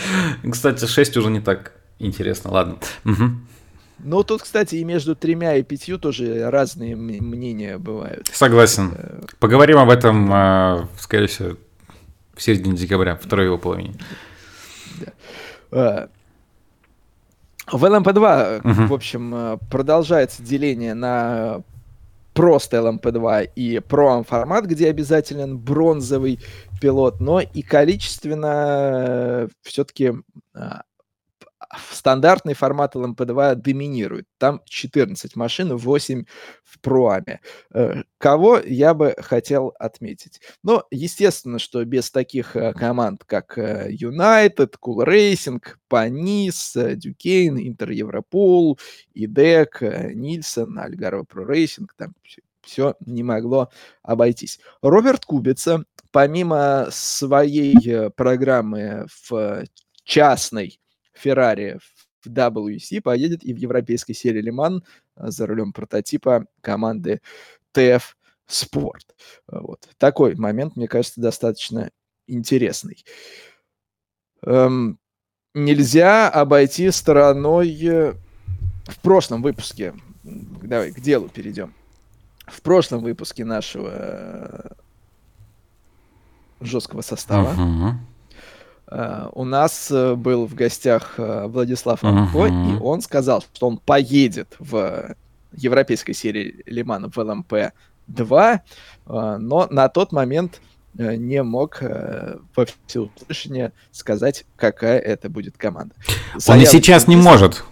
Кстати, 0.50 0.86
6 0.86 1.18
уже 1.18 1.30
не 1.30 1.40
так 1.40 1.74
интересно, 2.00 2.52
ладно. 2.52 2.78
Угу. 3.06 3.24
Ну, 4.04 4.24
тут, 4.24 4.42
кстати, 4.42 4.76
и 4.76 4.84
между 4.84 5.16
тремя 5.16 5.58
и 5.58 5.64
пятью 5.64 6.00
тоже 6.00 6.50
разные 6.50 6.96
мнения 6.96 7.78
бывают. 7.78 8.30
Согласен. 8.34 8.94
Э, 8.98 9.22
Поговорим 9.40 9.78
об 9.78 9.92
этом, 9.92 10.28
а, 10.34 10.88
скорее 10.98 11.28
всего, 11.28 11.56
в 12.34 12.42
середине 12.42 12.76
декабря, 12.76 13.16
второй 13.16 13.46
его 13.46 13.60
половине. 13.60 13.94
Да. 15.70 16.10
В 17.72 17.86
LMP2, 17.86 18.60
угу. 18.60 18.88
в 18.88 18.94
общем, 18.94 19.36
э, 19.36 19.58
продолжается 19.70 20.42
деление 20.42 20.94
на 20.94 21.62
просто 22.34 22.78
LMP2 22.78 23.52
и 23.56 23.78
Pro 23.78 24.24
формат, 24.24 24.66
где 24.66 24.90
обязателен 24.90 25.58
бронзовый 25.58 26.40
пилот, 26.80 27.20
но 27.20 27.42
и 27.42 27.62
количественно 27.62 29.48
э, 29.48 29.48
все-таки 29.62 30.14
а, 30.54 30.82
стандартный 31.92 32.54
формат 32.54 32.96
LMP2 32.96 33.56
доминирует. 33.56 34.28
Там 34.38 34.62
14 34.66 35.36
машин, 35.36 35.76
8 35.76 36.26
в 36.64 36.80
проаме. 36.80 37.42
Э, 37.74 38.04
кого 38.18 38.60
я 38.60 38.94
бы 38.94 39.16
хотел 39.18 39.74
отметить? 39.80 40.42
Ну, 40.64 40.84
естественно, 40.92 41.60
что 41.60 41.84
без 41.86 42.12
таких 42.12 42.56
э, 42.56 42.74
команд, 42.74 43.24
как 43.26 43.58
э, 43.58 43.92
United, 43.92 44.76
Cool 44.82 45.06
Racing, 45.06 45.62
Panis, 45.90 46.76
Duquesne, 46.76 47.68
Интер 47.68 47.92
Европол, 47.92 48.80
ИДЕК, 49.14 49.82
Нильсон, 50.14 50.78
Альгарова 50.80 51.24
Pro 51.24 51.48
Racing, 51.48 51.88
там 51.98 52.14
все 52.62 52.96
не 53.06 53.24
могло 53.24 53.70
обойтись. 54.04 54.60
Роберт 54.82 55.26
Кубица, 55.26 55.84
помимо 56.12 56.88
своей 56.92 58.10
программы 58.12 59.08
в 59.30 59.66
частной 60.04 60.81
Феррари 61.22 61.80
в 62.22 62.28
WC 62.28 63.02
поедет 63.02 63.44
и 63.44 63.54
в 63.54 63.58
европейской 63.58 64.14
серии 64.14 64.42
Лиман 64.42 64.84
за 65.16 65.48
рулем 65.48 65.74
прототипа 65.74 66.46
команды 66.62 67.22
TF 67.74 68.02
Sport. 68.48 69.16
Вот. 69.48 69.88
Такой 69.98 70.36
момент, 70.36 70.76
мне 70.76 70.88
кажется, 70.88 71.22
достаточно 71.22 71.90
интересный. 72.28 73.04
Эм, 74.44 75.00
нельзя 75.54 76.30
обойти 76.30 76.92
стороной 76.92 77.78
э, 77.84 78.14
в 78.86 79.00
прошлом 79.02 79.42
выпуске. 79.42 79.94
Давай 80.24 80.92
к 80.92 81.00
делу 81.00 81.30
перейдем. 81.30 81.74
В 82.46 82.62
прошлом 82.62 83.02
выпуске 83.02 83.46
нашего 83.46 83.90
э, 83.94 84.70
жесткого 86.60 87.02
состава 87.02 87.54
uh-huh. 87.56 87.94
Uh, 88.92 89.30
у 89.36 89.46
нас 89.46 89.90
uh, 89.90 90.18
был 90.18 90.46
в 90.46 90.54
гостях 90.54 91.14
uh, 91.18 91.48
Владислав 91.48 92.04
Амко, 92.04 92.40
uh-huh. 92.40 92.76
и 92.76 92.80
он 92.82 93.02
сказал, 93.02 93.42
что 93.42 93.68
он 93.68 93.78
поедет 93.78 94.54
в 94.60 95.16
европейской 95.54 96.12
серии 96.12 96.62
Лимана 96.66 97.10
в 97.10 97.18
ЛМП-2, 97.18 98.60
но 99.06 99.68
на 99.70 99.88
тот 99.88 100.12
момент 100.12 100.60
не 100.94 101.42
мог 101.44 101.82
во 101.82 102.66
всеуслышание 102.86 103.72
сказать, 103.92 104.46
какая 104.56 105.00
это 105.00 105.30
будет 105.30 105.58
команда. 105.58 105.94
Он 106.48 106.60
и 106.60 106.66
сейчас 106.66 107.08
не 107.08 107.16
может, 107.16 107.64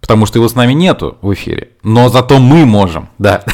потому 0.00 0.26
что 0.26 0.38
его 0.38 0.48
с 0.48 0.54
нами 0.54 0.72
нету 0.72 1.18
в 1.20 1.32
эфире, 1.34 1.70
но 1.82 2.08
зато 2.08 2.38
мы 2.38 2.64
можем, 2.64 3.08
да. 3.18 3.44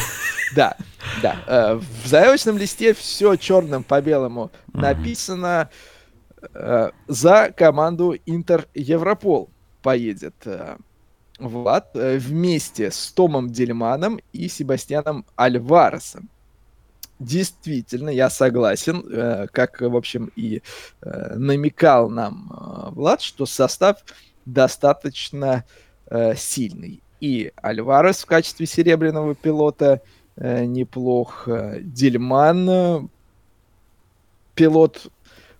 Да, 0.54 0.76
да. 1.22 1.78
В 2.02 2.08
заявочном 2.08 2.56
листе 2.56 2.94
все 2.94 3.36
черным 3.36 3.82
по 3.82 4.00
белому 4.00 4.50
написано. 4.72 5.68
Uh-huh 5.68 5.68
Э, 5.68 5.95
за 7.08 7.52
команду 7.56 8.14
Интер 8.26 8.68
Европол 8.74 9.50
поедет 9.82 10.34
э, 10.44 10.76
Влад 11.38 11.90
э, 11.94 12.18
вместе 12.18 12.90
с 12.90 13.12
Томом 13.12 13.50
Дельманом 13.50 14.20
и 14.32 14.48
Себастьяном 14.48 15.24
Альваресом. 15.36 16.28
Действительно, 17.18 18.10
я 18.10 18.28
согласен, 18.28 19.48
как, 19.50 19.80
в 19.80 19.96
общем, 19.96 20.30
и 20.36 20.60
намекал 21.00 22.10
нам 22.10 22.92
Влад, 22.94 23.22
что 23.22 23.46
состав 23.46 24.04
достаточно 24.44 25.64
сильный. 26.36 27.00
И 27.20 27.52
Альварес 27.62 28.22
в 28.22 28.26
качестве 28.26 28.66
серебряного 28.66 29.34
пилота 29.34 30.02
неплох. 30.36 31.48
Дельман 31.80 33.08
пилот 34.54 35.10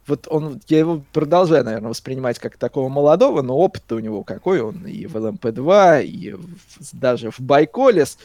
вот 0.06 0.26
он, 0.28 0.60
я 0.68 0.78
его 0.78 1.02
продолжаю, 1.12 1.64
наверное, 1.64 1.90
воспринимать 1.90 2.38
как 2.38 2.56
такого 2.56 2.88
молодого, 2.88 3.42
но 3.42 3.56
опыт 3.56 3.90
у 3.92 3.98
него 3.98 4.22
какой, 4.22 4.60
он 4.60 4.86
и 4.86 5.06
в 5.06 5.16
ЛМП-2, 5.16 6.04
и 6.04 6.32
в, 6.32 6.46
даже 6.92 7.30
в 7.30 7.40
Байколес 7.40 8.18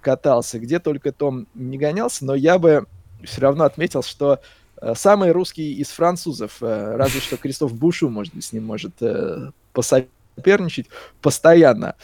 катался, 0.00 0.58
где 0.58 0.78
только 0.78 1.12
Том 1.12 1.46
не 1.54 1.78
гонялся, 1.78 2.24
но 2.24 2.34
я 2.34 2.58
бы 2.58 2.86
все 3.24 3.40
равно 3.40 3.64
отметил, 3.64 4.02
что 4.02 4.40
э, 4.80 4.94
самый 4.96 5.32
русский 5.32 5.74
из 5.74 5.88
французов, 5.88 6.58
э, 6.60 6.96
разве 6.96 7.20
что 7.20 7.36
Кристоф 7.36 7.72
Бушу, 7.72 8.08
может 8.08 8.34
быть, 8.34 8.44
с 8.44 8.52
ним 8.52 8.64
может 8.64 9.00
э, 9.00 9.50
посоперничать 9.72 10.86
постоянно 11.20 11.94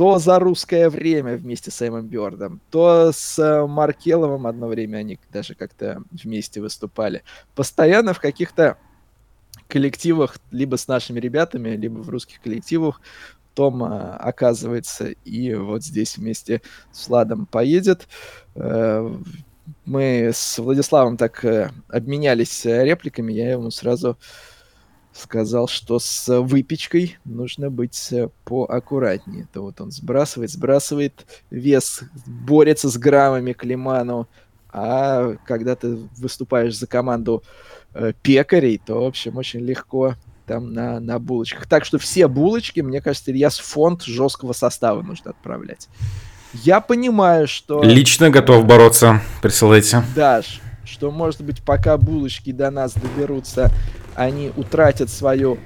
то 0.00 0.18
за 0.18 0.38
русское 0.38 0.88
время 0.88 1.36
вместе 1.36 1.70
с 1.70 1.86
Эмом 1.86 2.08
Бёрдом, 2.08 2.62
то 2.70 3.12
с 3.12 3.38
э, 3.38 3.66
Маркеловым 3.66 4.46
одно 4.46 4.66
время 4.66 4.96
они 4.96 5.18
даже 5.30 5.54
как-то 5.54 6.02
вместе 6.10 6.62
выступали. 6.62 7.22
Постоянно 7.54 8.14
в 8.14 8.18
каких-то 8.18 8.78
коллективах, 9.68 10.38
либо 10.50 10.76
с 10.76 10.88
нашими 10.88 11.20
ребятами, 11.20 11.76
либо 11.76 11.98
в 11.98 12.08
русских 12.08 12.40
коллективах, 12.40 13.02
том 13.52 13.84
э, 13.84 14.12
оказывается 14.14 15.10
и 15.26 15.52
вот 15.52 15.84
здесь 15.84 16.16
вместе 16.16 16.62
с 16.92 17.06
Владом 17.06 17.44
поедет. 17.44 18.08
Э, 18.54 19.06
мы 19.84 20.30
с 20.32 20.58
Владиславом 20.58 21.18
так 21.18 21.44
обменялись 21.88 22.64
репликами, 22.64 23.34
я 23.34 23.50
ему 23.50 23.70
сразу 23.70 24.16
сказал, 25.12 25.68
что 25.68 25.98
с 25.98 26.40
выпечкой 26.40 27.18
нужно 27.24 27.70
быть 27.70 28.12
э, 28.12 28.28
поаккуратнее. 28.44 29.46
То 29.52 29.62
вот 29.62 29.80
он 29.80 29.90
сбрасывает, 29.90 30.50
сбрасывает 30.50 31.26
вес, 31.50 32.02
борется 32.26 32.88
с 32.88 32.96
граммами 32.96 33.52
к 33.52 33.64
лиману, 33.64 34.28
а 34.72 35.34
когда 35.46 35.74
ты 35.74 35.98
выступаешь 36.16 36.76
за 36.78 36.86
команду 36.86 37.42
э, 37.92 38.12
пекарей, 38.22 38.80
то, 38.84 39.02
в 39.02 39.06
общем, 39.06 39.36
очень 39.36 39.60
легко 39.60 40.14
там 40.46 40.72
на, 40.72 41.00
на 41.00 41.18
булочках. 41.18 41.66
Так 41.66 41.84
что 41.84 41.98
все 41.98 42.28
булочки, 42.28 42.80
мне 42.80 43.00
кажется, 43.00 43.30
Ильяс 43.30 43.58
фонд 43.58 44.02
жесткого 44.02 44.52
состава 44.52 45.02
нужно 45.02 45.30
отправлять. 45.30 45.88
Я 46.52 46.80
понимаю, 46.80 47.46
что... 47.46 47.82
Лично 47.82 48.30
готов 48.30 48.66
бороться, 48.66 49.22
присылайте. 49.42 50.02
Да, 50.16 50.42
что, 50.84 51.10
может 51.12 51.42
быть, 51.42 51.62
пока 51.62 51.96
булочки 51.96 52.50
до 52.50 52.70
нас 52.70 52.94
доберутся, 52.94 53.70
они 54.20 54.52
утратят 54.54 55.08
свою 55.08 55.58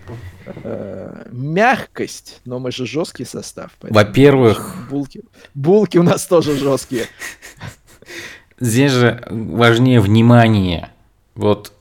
э, 0.46 1.26
мягкость, 1.32 2.40
но 2.44 2.61
мы 2.61 2.70
же 2.70 2.86
жесткий 2.86 3.24
состав. 3.24 3.72
Во-первых... 3.82 4.76
Булки, 4.88 5.22
булки 5.55 5.98
у 5.98 6.05
нас 6.05 6.24
тоже 6.26 6.57
жесткие. 6.57 7.07
Здесь 8.61 8.92
же 8.92 9.24
важнее 9.28 9.98
внимание. 9.98 10.90
Вот 11.34 11.72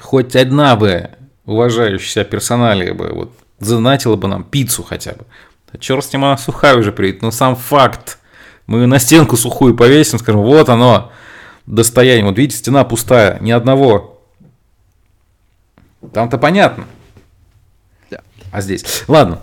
хоть 0.00 0.34
одна 0.34 0.76
бы 0.76 1.10
уважающаяся 1.44 2.24
персоналия 2.24 2.94
бы 2.94 3.12
вот 3.12 3.32
занатила 3.58 4.16
бы 4.16 4.28
нам 4.28 4.44
пиццу 4.44 4.82
хотя 4.82 5.12
бы. 5.12 5.26
Да 5.70 5.78
черт 5.78 6.02
с 6.02 6.12
ним, 6.12 6.24
она 6.24 6.38
сухая 6.38 6.76
уже 6.78 6.90
приедет. 6.90 7.20
Но 7.20 7.30
сам 7.30 7.54
факт. 7.54 8.18
Мы 8.66 8.86
на 8.86 8.98
стенку 8.98 9.36
сухую 9.36 9.76
повесим, 9.76 10.18
скажем, 10.18 10.40
вот 10.40 10.70
оно, 10.70 11.12
достояние. 11.66 12.24
Вот 12.24 12.38
видите, 12.38 12.56
стена 12.56 12.82
пустая, 12.84 13.38
ни 13.40 13.50
одного. 13.50 14.15
Там-то 16.12 16.38
понятно. 16.38 16.84
Да. 18.10 18.20
А 18.52 18.60
здесь? 18.60 19.04
Ладно. 19.08 19.40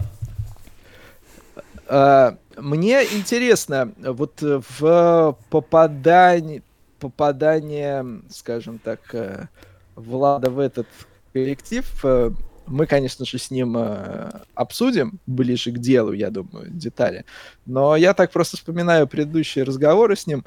А, 1.87 2.37
мне 2.57 3.03
интересно, 3.03 3.91
вот 3.97 4.41
в 4.41 5.37
попадании, 5.49 6.63
попадание, 7.03 8.21
скажем 8.29 8.79
так, 8.79 8.99
э, 9.13 9.47
Влада 9.95 10.49
в 10.49 10.59
этот 10.59 10.87
коллектив, 11.33 11.85
э, 12.03 12.31
мы, 12.65 12.85
конечно 12.85 13.25
же, 13.25 13.37
с 13.37 13.51
ним 13.51 13.75
э, 13.77 14.31
обсудим 14.55 15.19
ближе 15.25 15.71
к 15.71 15.79
делу, 15.79 16.13
я 16.13 16.29
думаю, 16.29 16.69
детали. 16.69 17.25
Но 17.65 17.97
я 17.97 18.13
так 18.13 18.31
просто 18.31 18.55
вспоминаю 18.55 19.07
предыдущие 19.07 19.65
разговоры 19.65 20.15
с 20.15 20.27
ним 20.27 20.45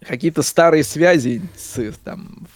какие-то 0.00 0.42
старые 0.42 0.82
связи 0.82 1.42
с 1.56 1.92
там 2.04 2.46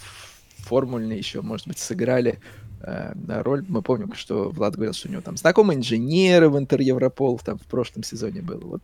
формульные 0.64 1.18
еще, 1.18 1.42
может 1.42 1.66
быть, 1.66 1.78
сыграли 1.78 2.40
э, 2.80 3.12
роль. 3.42 3.64
Мы 3.68 3.82
помним, 3.82 4.14
что 4.14 4.50
Влад 4.50 4.74
говорил, 4.74 4.94
что 4.94 5.08
у 5.08 5.12
него 5.12 5.22
там 5.22 5.36
знакомые 5.36 5.78
инженеры 5.78 6.48
в 6.48 6.58
Интер 6.58 6.80
Европол 6.80 7.38
там 7.38 7.58
в 7.58 7.66
прошлом 7.66 8.02
сезоне 8.02 8.42
было. 8.42 8.60
Вот. 8.60 8.82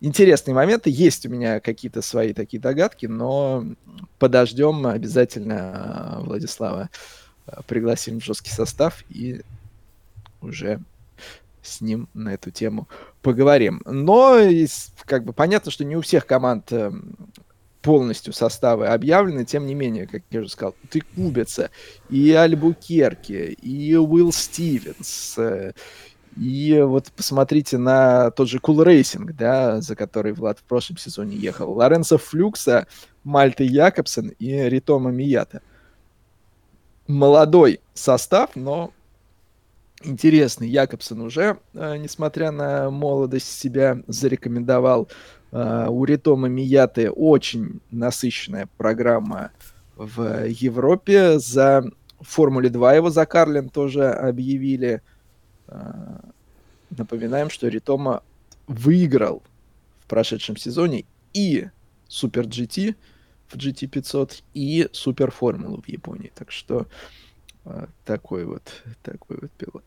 Интересные 0.00 0.54
моменты. 0.54 0.90
Есть 0.90 1.26
у 1.26 1.30
меня 1.30 1.60
какие-то 1.60 2.02
свои 2.02 2.32
такие 2.32 2.60
догадки, 2.60 3.06
но 3.06 3.64
подождем 4.18 4.86
обязательно 4.86 6.18
э, 6.18 6.24
Владислава 6.24 6.90
э, 7.46 7.60
пригласим 7.66 8.20
в 8.20 8.24
жесткий 8.24 8.50
состав 8.50 9.04
и 9.08 9.42
уже 10.42 10.80
с 11.62 11.80
ним 11.80 12.08
на 12.14 12.34
эту 12.34 12.50
тему 12.50 12.88
поговорим. 13.22 13.82
Но 13.84 14.38
как 15.04 15.24
бы 15.24 15.32
понятно, 15.32 15.70
что 15.70 15.84
не 15.84 15.96
у 15.96 16.00
всех 16.00 16.26
команд 16.26 16.72
эм, 16.72 17.16
полностью 17.86 18.32
составы 18.32 18.88
объявлены, 18.88 19.44
тем 19.44 19.64
не 19.64 19.76
менее, 19.76 20.08
как 20.08 20.22
я 20.30 20.40
уже 20.40 20.48
сказал, 20.48 20.74
ты 20.90 21.02
Кубица, 21.14 21.70
и 22.10 22.32
Альбукерки, 22.32 23.56
и 23.62 23.94
Уилл 23.96 24.32
Стивенс, 24.32 25.38
и 26.36 26.82
вот 26.84 27.12
посмотрите 27.12 27.78
на 27.78 28.32
тот 28.32 28.48
же 28.48 28.58
Cool 28.58 28.84
Racing, 28.84 29.32
да, 29.32 29.80
за 29.80 29.94
который 29.94 30.32
Влад 30.32 30.58
в 30.58 30.64
прошлом 30.64 30.98
сезоне 30.98 31.36
ехал. 31.36 31.72
Лоренцо 31.72 32.18
Флюкса, 32.18 32.88
Мальты 33.22 33.62
Якобсен 33.64 34.32
и 34.40 34.52
Ритома 34.68 35.12
Мията. 35.12 35.62
Молодой 37.06 37.80
состав, 37.94 38.50
но 38.56 38.90
интересный. 40.02 40.68
Якобсон 40.68 41.20
уже, 41.20 41.58
э, 41.72 41.96
несмотря 41.96 42.50
на 42.50 42.90
молодость, 42.90 43.58
себя 43.58 44.02
зарекомендовал. 44.06 45.08
Э, 45.52 45.86
у 45.88 46.04
Ритома 46.04 46.48
Мияты 46.48 47.10
очень 47.10 47.80
насыщенная 47.90 48.68
программа 48.76 49.52
в 49.96 50.46
Европе. 50.46 51.38
За 51.38 51.84
Формуле 52.20 52.68
2 52.68 52.94
его 52.94 53.10
за 53.10 53.26
Карлин 53.26 53.68
тоже 53.68 54.10
объявили. 54.10 55.02
Э, 55.68 56.18
напоминаем, 56.90 57.50
что 57.50 57.68
Ритома 57.68 58.22
выиграл 58.66 59.42
в 60.00 60.06
прошедшем 60.06 60.56
сезоне 60.56 61.04
и 61.32 61.68
Супер 62.08 62.46
GT 62.46 62.94
в 63.48 63.56
GT500 63.56 64.42
и 64.54 64.88
Супер 64.92 65.30
Формулу 65.30 65.82
в 65.82 65.88
Японии. 65.88 66.32
Так 66.34 66.52
что 66.52 66.86
а, 67.64 67.88
такой 68.04 68.44
вот, 68.44 68.62
такой 69.02 69.38
вот 69.40 69.50
пилот. 69.52 69.84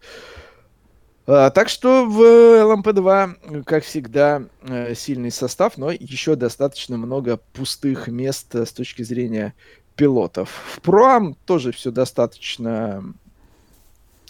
А, 1.31 1.51
так 1.51 1.69
что 1.69 2.07
в 2.07 2.19
LMP2, 2.23 3.64
как 3.64 3.84
всегда, 3.84 4.45
э, 4.64 4.95
сильный 4.95 5.30
состав, 5.30 5.77
но 5.77 5.91
еще 5.91 6.35
достаточно 6.35 6.97
много 6.97 7.39
пустых 7.53 8.07
мест 8.07 8.56
с 8.56 8.72
точки 8.72 9.03
зрения 9.03 9.53
пилотов. 9.95 10.49
В 10.49 10.81
Проам 10.81 11.35
тоже 11.45 11.72
все 11.72 11.91
достаточно 11.91 13.03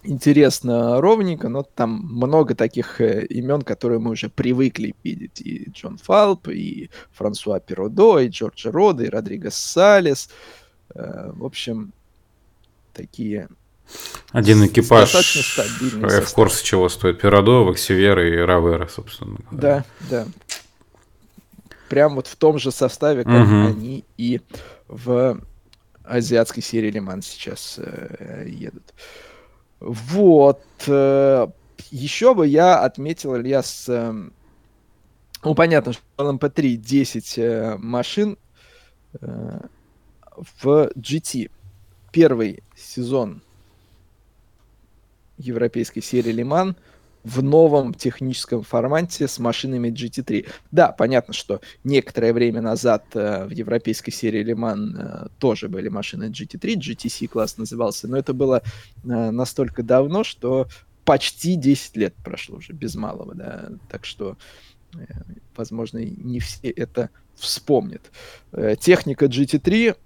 интересно 0.04 1.00
ровненько, 1.00 1.48
но 1.48 1.64
там 1.64 2.02
много 2.04 2.54
таких 2.54 3.00
э, 3.00 3.26
имен, 3.28 3.62
которые 3.62 4.00
мы 4.00 4.12
уже 4.12 4.28
привыкли 4.28 4.94
видеть. 5.02 5.40
И 5.40 5.70
Джон 5.72 6.00
Фалп, 6.00 6.50
и 6.50 6.90
Франсуа 7.14 7.62
Перодо, 7.62 8.20
и 8.20 8.28
Джорджи 8.28 8.72
Рода, 8.72 9.06
и 9.06 9.10
Родриго 9.10 9.52
Салес. 9.52 10.30
Э, 10.94 11.32
в 11.32 11.46
общем, 11.46 11.94
такие 12.92 13.48
один 14.32 14.66
экипаж 14.66 15.14
в 15.14 16.34
курсе 16.34 16.64
чего 16.64 16.90
стоит 16.90 17.22
Пирадо, 17.22 17.64
Ваксивера 17.64 18.28
и 18.28 18.38
Равера, 18.38 18.88
собственно. 18.88 19.38
Да, 19.52 19.86
да. 20.10 20.28
Прям 21.90 22.16
вот 22.16 22.28
в 22.28 22.36
том 22.36 22.60
же 22.60 22.72
составе, 22.72 23.24
как 23.24 23.48
угу. 23.48 23.68
они 23.68 24.06
и 24.18 24.42
в 24.88 25.42
азиатской 26.04 26.62
серии 26.62 26.92
Лиман 26.92 27.22
сейчас 27.22 27.80
э, 27.80 28.46
едут. 28.48 28.94
Вот. 29.80 30.62
Э, 30.88 31.48
еще 31.90 32.34
бы 32.36 32.48
я 32.48 32.80
отметил, 32.80 33.36
Ильяс, 33.36 33.86
э, 33.88 34.14
ну, 35.44 35.56
понятно, 35.56 35.94
что 35.94 36.04
LMP3 36.18 36.76
10 36.76 37.38
э, 37.38 37.78
машин 37.78 38.38
э, 39.22 39.60
в 40.62 40.92
GT 40.96 41.50
первый 42.12 42.64
сезон 42.76 43.42
европейской 45.40 46.02
серии 46.02 46.32
Лиман 46.32 46.76
в 47.24 47.42
новом 47.44 47.94
техническом 47.94 48.64
формате 48.64 49.28
с 49.28 49.40
машинами 49.40 49.90
GT3. 49.90 50.48
Да, 50.72 50.92
понятно, 50.92 51.34
что 51.34 51.62
некоторое 51.84 52.34
время 52.34 52.62
назад 52.62 53.04
э, 53.14 53.46
в 53.46 53.50
европейской 53.50 54.12
серии 54.12 54.42
Лиман 54.44 54.96
э, 54.98 55.28
тоже 55.38 55.68
были 55.68 55.90
машины 55.90 56.30
GT3, 56.30 56.76
GTC 56.76 57.28
класс 57.28 57.58
назывался, 57.58 58.08
но 58.08 58.18
это 58.18 58.34
было 58.34 58.62
э, 59.04 59.08
настолько 59.32 59.84
давно, 59.84 60.24
что 60.24 60.68
почти 61.04 61.56
10 61.56 61.98
лет 61.98 62.16
прошло 62.24 62.58
уже, 62.58 62.72
без 62.72 62.96
малого, 62.96 63.36
да, 63.36 63.70
так 63.90 64.06
что, 64.06 64.38
э, 64.96 65.00
возможно, 65.56 65.98
не 65.98 66.40
все 66.40 66.70
это 66.70 67.10
вспомнят. 67.36 68.12
Э, 68.54 68.76
техника 68.80 69.26
GT3 69.26 69.98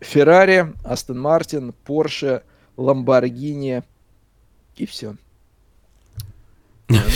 Феррари, 0.00 0.74
Астон 0.84 1.20
Мартин, 1.20 1.72
Порше, 1.84 2.42
Ламборгини 2.78 3.82
и 4.76 4.86
все. 4.86 5.16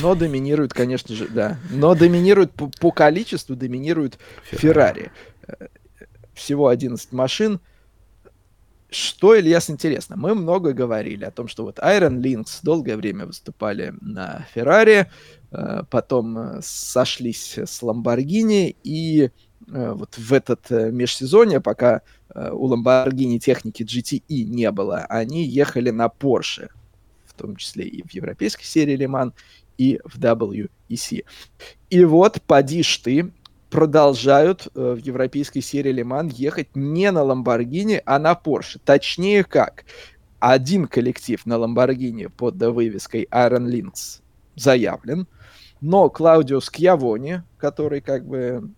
Но 0.02 0.14
доминирует, 0.14 0.74
конечно 0.74 1.14
же, 1.14 1.28
да. 1.28 1.58
Но 1.70 1.94
доминирует 1.94 2.52
по, 2.52 2.68
по 2.68 2.90
количеству, 2.90 3.56
доминирует 3.56 4.18
Феррари. 4.42 5.12
Всего 6.34 6.68
11 6.68 7.12
машин. 7.12 7.60
Что, 8.90 9.38
Ильяс, 9.38 9.70
интересно, 9.70 10.16
мы 10.16 10.34
много 10.34 10.74
говорили 10.74 11.24
о 11.24 11.30
том, 11.30 11.48
что 11.48 11.64
вот 11.64 11.78
Iron 11.78 12.20
Lynx 12.20 12.58
долгое 12.62 12.96
время 12.98 13.24
выступали 13.24 13.94
на 14.02 14.46
Феррари, 14.52 15.10
э, 15.50 15.82
потом 15.88 16.38
э, 16.38 16.60
сошлись 16.62 17.56
с 17.56 17.82
Ламборгини, 17.82 18.76
и 18.84 19.30
э, 19.68 19.92
вот 19.92 20.18
в 20.18 20.30
этот 20.34 20.68
межсезонье, 20.68 21.62
пока 21.62 22.02
Э, 22.02 22.21
у 22.34 22.68
Lamborghini 22.68 23.38
техники 23.38 23.82
GTE 23.82 24.44
не 24.44 24.70
было, 24.70 25.06
они 25.08 25.44
ехали 25.44 25.90
на 25.90 26.06
Porsche, 26.06 26.68
в 27.26 27.34
том 27.34 27.56
числе 27.56 27.84
и 27.84 28.02
в 28.06 28.12
европейской 28.12 28.64
серии 28.64 28.96
Лиман, 28.96 29.32
и 29.78 30.00
в 30.04 30.18
WEC. 30.18 31.24
И 31.90 32.04
вот, 32.04 32.42
поди 32.42 32.82
ж 32.82 32.98
ты, 32.98 33.32
продолжают 33.70 34.68
э, 34.74 34.94
в 34.94 34.98
европейской 34.98 35.60
серии 35.60 35.92
Лиман 35.92 36.28
ехать 36.28 36.76
не 36.76 37.10
на 37.10 37.20
Lamborghini, 37.20 38.02
а 38.04 38.18
на 38.18 38.32
Porsche. 38.34 38.78
Точнее 38.84 39.44
как, 39.44 39.84
один 40.38 40.86
коллектив 40.86 41.44
на 41.46 41.54
Lamborghini 41.54 42.28
под 42.28 42.56
вывеской 42.56 43.26
Iron 43.30 43.66
Lynx 43.66 44.20
заявлен, 44.56 45.26
но 45.80 46.10
Клаудио 46.10 46.60
Скьявони, 46.60 47.42
который 47.56 48.00
как 48.00 48.26
бы 48.26 48.70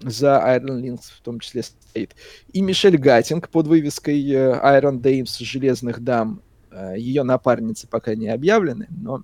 за 0.00 0.42
Iron 0.56 0.80
Lynx 0.80 1.00
в 1.16 1.20
том 1.22 1.40
числе 1.40 1.62
стоит. 1.62 2.14
И 2.52 2.60
Мишель 2.60 2.96
Гаттинг 2.96 3.48
под 3.48 3.66
вывеской 3.66 4.20
э, 4.30 4.60
Iron 4.80 5.00
Dames 5.00 5.42
Железных 5.42 6.00
Дам. 6.00 6.42
Э, 6.70 6.94
Ее 6.96 7.22
напарницы 7.22 7.86
пока 7.86 8.14
не 8.14 8.28
объявлены, 8.28 8.86
но 8.90 9.22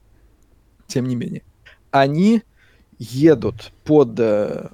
тем 0.87 1.07
не 1.07 1.17
менее. 1.17 1.43
Они 1.91 2.43
едут 2.99 3.73
под 3.85 4.19
э, 4.19 4.69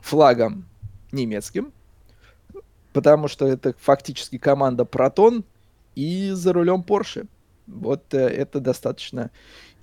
флагом 0.00 0.66
немецким, 1.12 1.72
потому 2.92 3.28
что 3.28 3.46
это 3.46 3.74
фактически 3.78 4.38
команда 4.38 4.84
Протон 4.84 5.44
и 5.94 6.30
за 6.30 6.52
рулем 6.52 6.84
Porsche. 6.86 7.26
Вот 7.66 8.12
это 8.12 8.60
достаточно 8.60 9.30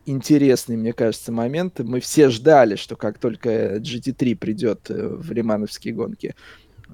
интересный, 0.05 0.77
мне 0.77 0.93
кажется, 0.93 1.31
момент. 1.31 1.79
Мы 1.79 1.99
все 1.99 2.29
ждали, 2.29 2.75
что 2.75 2.95
как 2.95 3.17
только 3.19 3.77
GT3 3.77 4.35
придет 4.35 4.89
э, 4.89 5.07
в 5.07 5.31
лимановские 5.31 5.93
гонки, 5.93 6.35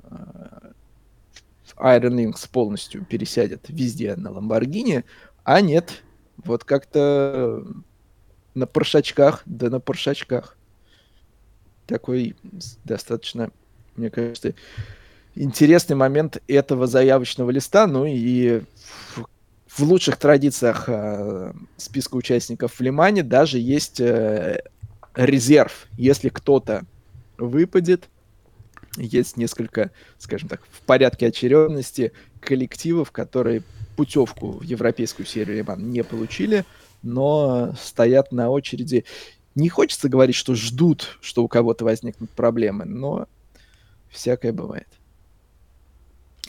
э, 0.04 0.72
Iron 1.78 2.16
Lynx 2.16 2.50
полностью 2.52 3.06
пересядет 3.06 3.66
везде 3.70 4.16
на 4.16 4.32
Ламборгини, 4.32 5.06
а 5.44 5.62
нет, 5.62 6.04
вот 6.38 6.64
как-то 6.64 7.64
на 8.54 8.66
поршачках, 8.66 9.44
да 9.46 9.70
на 9.70 9.80
поршачках. 9.80 10.58
Такой 11.86 12.36
достаточно, 12.84 13.52
мне 13.96 14.10
кажется, 14.10 14.56
интересный 15.36 15.96
момент 15.96 16.42
этого 16.48 16.88
заявочного 16.88 17.52
листа. 17.52 17.88
Ну 17.88 18.06
и 18.06 18.64
в 19.78 19.84
лучших 19.84 20.18
традициях 20.18 20.86
э, 20.88 21.54
списка 21.78 22.16
участников 22.16 22.74
в 22.74 22.82
Лимане 22.82 23.24
даже 23.24 23.60
есть 23.60 24.00
э, 24.00 24.64
резерв. 25.16 25.88
Если 25.98 26.30
кто-то 26.30 26.86
выпадет, 27.38 28.10
есть 28.98 29.38
несколько, 29.38 29.92
скажем 30.18 30.50
так, 30.50 30.62
в 30.72 30.82
порядке 30.82 31.28
очередности 31.28 32.12
коллективов, 32.40 33.12
которые 33.12 33.62
путевку 33.96 34.54
в 34.54 34.64
европейскую 34.64 35.26
серию 35.26 35.58
Лиман 35.58 35.92
не 35.92 36.04
получили, 36.04 36.66
но 37.04 37.76
стоят 37.80 38.32
на 38.32 38.50
очереди. 38.50 39.06
Не 39.54 39.70
хочется 39.70 40.10
говорить, 40.10 40.36
что 40.36 40.56
ждут, 40.56 41.18
что 41.22 41.44
у 41.44 41.48
кого-то 41.48 41.86
возникнут 41.86 42.32
проблемы, 42.32 42.86
но 42.86 43.28
всякое 44.10 44.54
бывает. 44.54 44.88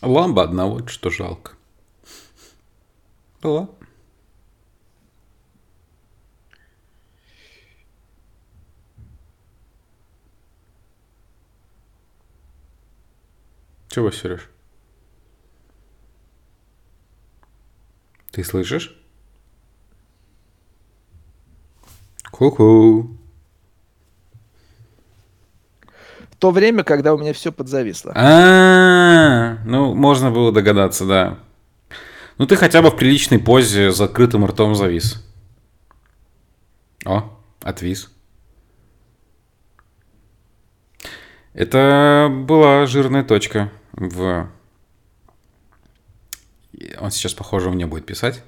Ламба 0.01 0.45
одного, 0.45 0.87
что 0.87 1.11
жалко. 1.11 1.58
Была. 3.41 3.69
Чего, 13.89 14.11
Сереж? 14.11 14.49
Ты 18.33 18.45
слышишь? 18.45 18.95
Ху-ху. 22.31 23.17
В 26.31 26.37
то 26.39 26.53
время, 26.53 26.85
когда 26.85 27.15
у 27.15 27.19
меня 27.19 27.33
все 27.33 27.51
подзависло. 27.51 28.13
А, 28.15 29.59
ну, 29.65 29.95
можно 29.95 30.31
было 30.31 30.53
догадаться, 30.53 31.05
да. 31.05 31.39
Ну, 32.39 32.47
ты 32.47 32.55
хотя 32.55 32.83
бы 32.83 32.91
в 32.91 32.97
приличной 32.97 33.41
позе 33.41 33.91
с 33.91 33.97
закрытым 33.97 34.47
ртом 34.47 34.77
завис. 34.77 35.25
О, 37.05 37.37
отвис. 37.63 38.11
Это 41.53 42.29
была 42.31 42.87
жирная 42.87 43.25
точка 43.25 43.73
в... 43.93 44.49
Он 47.01 47.11
сейчас, 47.11 47.35
похоже, 47.35 47.71
мне 47.71 47.87
будет 47.87 48.07
писать. 48.07 48.45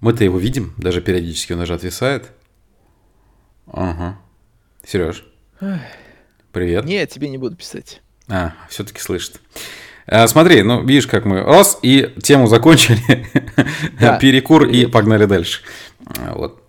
Мы-то 0.00 0.22
его 0.22 0.38
видим, 0.38 0.74
даже 0.76 1.00
периодически 1.00 1.54
он 1.54 1.60
даже 1.60 1.72
отвисает. 1.72 2.30
Ага. 3.66 4.18
Сереж. 4.86 5.24
Привет. 6.52 6.84
Не, 6.84 6.96
я 6.96 7.06
тебе 7.06 7.30
не 7.30 7.38
буду 7.38 7.56
писать. 7.56 8.02
А, 8.28 8.54
все-таки 8.68 9.00
слышит. 9.00 9.40
А, 10.06 10.26
смотри, 10.28 10.62
ну, 10.62 10.82
видишь, 10.84 11.06
как 11.06 11.24
мы 11.24 11.40
раз 11.40 11.78
и 11.82 12.12
тему 12.22 12.46
закончили. 12.46 13.00
Да. 14.00 14.18
Перекур 14.18 14.66
и 14.66 14.86
погнали 14.86 15.24
дальше. 15.24 15.60
Вот. 16.34 16.62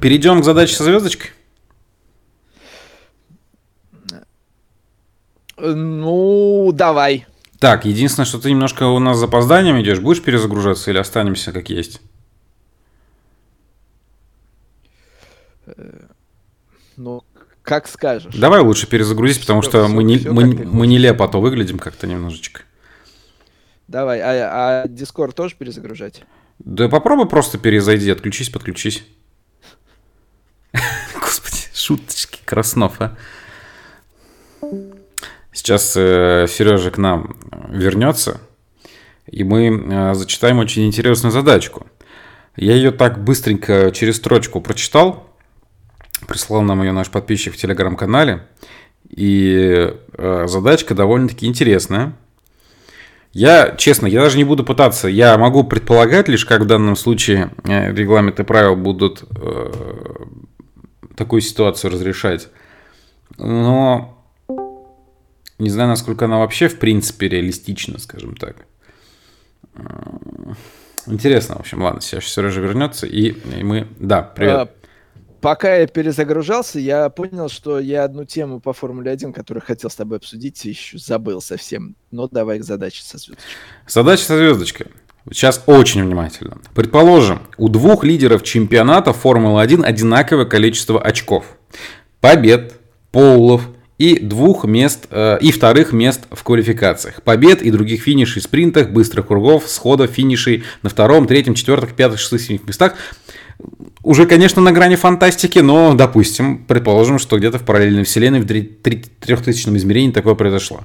Перейдем 0.00 0.40
к 0.40 0.44
задаче 0.44 0.74
со 0.74 0.84
звездочкой. 0.84 1.30
Ну, 5.58 6.70
давай. 6.72 7.26
Так, 7.58 7.84
единственное, 7.84 8.26
что 8.26 8.38
ты 8.38 8.50
немножко 8.50 8.84
у 8.84 8.98
нас 8.98 9.16
с 9.16 9.20
запозданием 9.20 9.80
идешь. 9.80 10.00
Будешь 10.00 10.22
перезагружаться 10.22 10.90
или 10.90 10.98
останемся 10.98 11.52
как 11.52 11.70
есть? 11.70 12.00
Ну, 16.96 17.22
как 17.66 17.88
скажешь. 17.88 18.32
Давай 18.34 18.60
лучше 18.60 18.86
перезагрузись, 18.86 19.38
потому 19.38 19.60
все, 19.60 19.70
что 19.70 19.84
все, 19.84 19.94
мы, 19.94 20.04
не, 20.04 20.18
все, 20.18 20.32
мы, 20.32 20.46
мы 20.46 20.86
нелепо 20.86 21.24
а 21.24 21.28
то 21.28 21.40
выглядим 21.40 21.78
как-то 21.78 22.06
немножечко. 22.06 22.62
Давай, 23.88 24.20
а, 24.20 24.84
а 24.84 24.86
Discord 24.86 25.32
тоже 25.32 25.56
перезагружать? 25.56 26.22
Да 26.60 26.88
попробуй 26.88 27.28
просто 27.28 27.58
перезайди, 27.58 28.08
отключись, 28.08 28.50
подключись. 28.50 29.04
Господи, 31.20 31.56
шуточки, 31.74 32.40
Краснов, 32.44 33.00
а. 33.00 33.16
Сейчас 35.52 35.94
э, 35.96 36.46
Сережа 36.48 36.90
к 36.90 36.98
нам 36.98 37.36
вернется, 37.68 38.40
и 39.26 39.42
мы 39.42 39.68
э, 39.68 40.14
зачитаем 40.14 40.58
очень 40.58 40.86
интересную 40.86 41.32
задачку. 41.32 41.86
Я 42.54 42.74
ее 42.74 42.92
так 42.92 43.24
быстренько 43.24 43.90
через 43.90 44.16
строчку 44.18 44.60
прочитал, 44.60 45.35
прислал 46.26 46.62
нам 46.62 46.82
ее 46.82 46.92
наш 46.92 47.10
подписчик 47.10 47.54
в 47.54 47.56
телеграм-канале, 47.56 48.46
и 49.08 49.94
э, 50.12 50.44
задачка 50.46 50.94
довольно-таки 50.94 51.46
интересная. 51.46 52.14
Я, 53.32 53.74
честно, 53.76 54.06
я 54.06 54.22
даже 54.22 54.38
не 54.38 54.44
буду 54.44 54.64
пытаться, 54.64 55.08
я 55.08 55.36
могу 55.36 55.62
предполагать 55.64 56.28
лишь, 56.28 56.46
как 56.46 56.62
в 56.62 56.66
данном 56.66 56.96
случае 56.96 57.50
э, 57.64 57.92
регламенты 57.92 58.44
правил 58.44 58.76
будут 58.76 59.24
э, 59.30 59.72
такую 61.16 61.42
ситуацию 61.42 61.92
разрешать. 61.92 62.48
Но 63.38 64.24
не 65.58 65.70
знаю, 65.70 65.88
насколько 65.88 66.26
она 66.26 66.38
вообще, 66.38 66.68
в 66.68 66.78
принципе, 66.78 67.28
реалистична, 67.28 67.98
скажем 67.98 68.36
так. 68.36 68.56
Интересно, 71.06 71.56
в 71.56 71.60
общем, 71.60 71.82
ладно, 71.82 72.00
сейчас 72.00 72.24
Сережа 72.24 72.60
вернется, 72.60 73.06
и, 73.06 73.30
и 73.30 73.62
мы... 73.62 73.86
Да, 73.98 74.22
привет. 74.22 74.72
Пока 75.40 75.76
я 75.76 75.86
перезагружался, 75.86 76.78
я 76.78 77.08
понял, 77.08 77.48
что 77.48 77.78
я 77.78 78.04
одну 78.04 78.24
тему 78.24 78.60
по 78.60 78.72
Формуле 78.72 79.10
1, 79.10 79.32
которую 79.32 79.62
хотел 79.64 79.90
с 79.90 79.94
тобой 79.94 80.18
обсудить, 80.18 80.64
еще 80.64 80.98
забыл 80.98 81.40
совсем. 81.40 81.94
Но 82.10 82.28
давай 82.28 82.58
к 82.58 82.64
задаче 82.64 83.02
со 83.02 83.18
звездочкой. 83.18 83.46
Задача 83.86 84.24
со 84.24 84.36
звездочкой. 84.36 84.86
Сейчас 85.30 85.62
очень 85.66 86.04
внимательно. 86.04 86.58
Предположим, 86.74 87.40
у 87.58 87.68
двух 87.68 88.04
лидеров 88.04 88.44
чемпионата 88.44 89.12
Формулы-1 89.12 89.84
одинаковое 89.84 90.46
количество 90.46 91.02
очков. 91.02 91.56
Побед, 92.20 92.74
полов, 93.10 93.68
и 93.98 94.18
двух 94.18 94.64
мест 94.64 95.06
э, 95.10 95.38
и 95.40 95.50
вторых 95.50 95.92
мест 95.92 96.26
в 96.30 96.42
квалификациях. 96.42 97.22
Побед 97.22 97.62
и 97.62 97.70
других 97.70 98.02
финишей, 98.02 98.42
спринтах, 98.42 98.90
быстрых 98.90 99.28
кругов, 99.28 99.68
сходов, 99.68 100.10
финишей 100.10 100.64
на 100.82 100.90
втором, 100.90 101.26
третьем, 101.26 101.54
четвертых, 101.54 101.94
пятых, 101.94 102.20
шестых, 102.20 102.42
седьмых 102.42 102.66
местах. 102.66 102.94
Уже, 104.02 104.26
конечно, 104.26 104.62
на 104.62 104.72
грани 104.72 104.96
фантастики, 104.96 105.58
но, 105.58 105.94
допустим, 105.94 106.64
предположим, 106.66 107.18
что 107.18 107.38
где-то 107.38 107.58
в 107.58 107.64
параллельной 107.64 108.04
вселенной 108.04 108.40
в 108.40 108.46
трехтысячном 108.46 109.76
измерении 109.76 110.12
такое 110.12 110.34
произошло. 110.34 110.80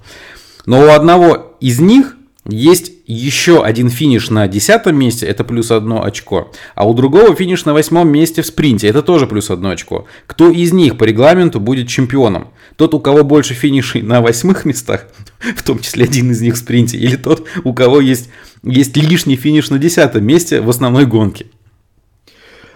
Но 0.66 0.82
у 0.82 0.88
одного 0.88 1.56
из 1.60 1.80
них 1.80 2.16
есть 2.48 2.92
еще 3.06 3.64
один 3.64 3.90
финиш 3.90 4.30
на 4.32 4.48
десятом 4.48 4.98
месте, 4.98 5.28
это 5.28 5.44
плюс 5.44 5.70
одно 5.70 6.04
очко. 6.04 6.52
А 6.74 6.88
у 6.88 6.94
другого 6.94 7.36
финиш 7.36 7.66
на 7.66 7.74
восьмом 7.74 8.10
месте 8.10 8.42
в 8.42 8.48
спринте, 8.48 8.88
это 8.88 9.04
тоже 9.04 9.28
плюс 9.28 9.52
одно 9.52 9.70
очко. 9.70 10.08
Кто 10.26 10.50
из 10.50 10.74
них 10.74 10.98
по 10.98 11.04
регламенту 11.04 11.60
будет 11.60 11.88
чемпионом? 11.88 12.48
Тот, 12.78 12.96
у 12.96 13.00
кого 13.00 13.24
больше 13.24 13.54
финишей 13.54 14.02
на 14.02 14.22
восьмых 14.22 14.66
местах, 14.66 15.08
в 15.56 15.62
том 15.62 15.80
числе 15.80 16.06
один 16.06 16.32
из 16.32 16.42
них 16.42 16.56
в 16.56 16.58
спринте, 16.58 16.98
или 16.98 17.16
тот, 17.16 17.48
у 17.64 17.74
кого 17.74 18.02
есть, 18.02 18.30
есть 18.64 18.98
лишний 18.98 19.36
финиш 19.36 19.70
на 19.70 19.78
десятом 19.78 20.26
месте 20.26 20.62
в 20.62 20.70
основной 20.70 21.06
гонке? 21.06 21.46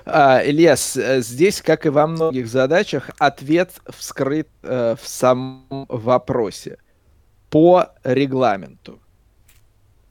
А, 0.05 0.41
Ильяс, 0.45 0.95
э, 0.97 1.21
здесь, 1.21 1.61
как 1.61 1.85
и 1.87 1.89
во 1.89 2.05
многих 2.05 2.47
задачах, 2.47 3.09
ответ 3.17 3.71
вскрыт 3.89 4.47
э, 4.61 4.95
в 5.01 5.07
самом 5.07 5.87
вопросе 5.89 6.77
по 7.49 7.87
регламенту. 8.03 8.99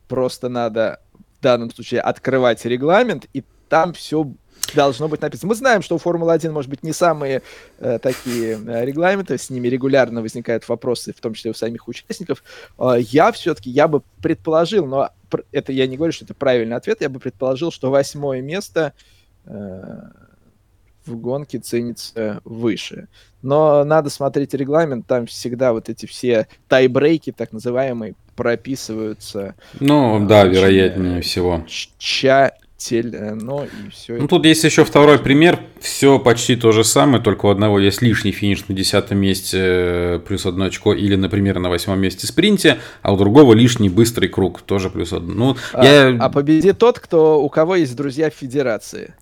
Просто 0.08 0.48
надо 0.48 1.00
в 1.38 1.42
данном 1.42 1.70
случае 1.70 2.00
открывать 2.00 2.64
регламент, 2.64 3.26
и 3.32 3.44
там 3.68 3.92
все 3.92 4.32
должно 4.74 5.06
быть 5.06 5.20
написано. 5.20 5.50
Мы 5.50 5.54
знаем, 5.54 5.82
что 5.82 5.94
у 5.94 5.98
Формулы-1, 5.98 6.50
может 6.50 6.70
быть, 6.70 6.82
не 6.82 6.92
самые 6.92 7.42
э, 7.78 7.98
такие 8.00 8.58
э, 8.66 8.84
регламенты, 8.84 9.38
с 9.38 9.48
ними 9.48 9.68
регулярно 9.68 10.22
возникают 10.22 10.68
вопросы, 10.68 11.12
в 11.12 11.20
том 11.20 11.34
числе 11.34 11.52
у 11.52 11.54
самих 11.54 11.86
участников. 11.86 12.42
Э, 12.78 12.96
я 12.98 13.30
все-таки, 13.30 13.70
я 13.70 13.86
бы 13.86 14.02
предположил, 14.20 14.86
но 14.86 15.10
это 15.52 15.72
я 15.72 15.86
не 15.86 15.96
говорю, 15.96 16.12
что 16.12 16.24
это 16.24 16.34
правильный 16.34 16.76
ответ, 16.76 17.00
я 17.00 17.08
бы 17.08 17.20
предположил, 17.20 17.70
что 17.70 17.90
восьмое 17.90 18.40
место 18.40 18.92
э, 18.96 19.13
в 19.46 21.16
гонке 21.16 21.58
ценится 21.58 22.40
выше. 22.44 23.08
Но 23.42 23.84
надо 23.84 24.10
смотреть 24.10 24.54
регламент, 24.54 25.06
там 25.06 25.26
всегда 25.26 25.72
вот 25.72 25.88
эти 25.88 26.06
все 26.06 26.48
тайбрейки, 26.68 27.30
так 27.30 27.52
называемые, 27.52 28.14
прописываются. 28.36 29.54
Ну, 29.80 30.24
э, 30.24 30.26
да, 30.26 30.44
вероятнее 30.44 31.20
всего. 31.20 31.64
Тщательно, 31.98 33.64
и 33.64 33.90
все. 33.90 34.16
Ну, 34.16 34.28
тут 34.28 34.46
есть 34.46 34.64
еще 34.64 34.84
второй 34.84 35.18
пример. 35.18 35.60
Все 35.78 36.18
почти 36.18 36.56
то 36.56 36.72
же 36.72 36.84
самое, 36.84 37.22
только 37.22 37.46
у 37.46 37.48
одного 37.50 37.78
есть 37.78 38.00
лишний 38.00 38.32
финиш 38.32 38.66
на 38.68 38.74
десятом 38.74 39.18
месте 39.18 39.58
э, 39.60 40.20
плюс 40.26 40.46
одно 40.46 40.64
очко, 40.64 40.94
или, 40.94 41.14
например, 41.14 41.58
на 41.58 41.68
восьмом 41.68 42.00
месте 42.00 42.26
спринте, 42.26 42.78
а 43.02 43.12
у 43.12 43.18
другого 43.18 43.52
лишний 43.52 43.90
быстрый 43.90 44.28
круг, 44.28 44.62
тоже 44.62 44.88
плюс 44.88 45.12
одно. 45.12 45.34
Ну, 45.34 45.56
а, 45.74 45.84
я... 45.84 46.16
а 46.18 46.30
победит 46.30 46.78
тот, 46.78 46.98
кто, 46.98 47.42
у 47.42 47.50
кого 47.50 47.76
есть 47.76 47.94
друзья 47.94 48.30
в 48.30 48.34
федерации. 48.34 49.14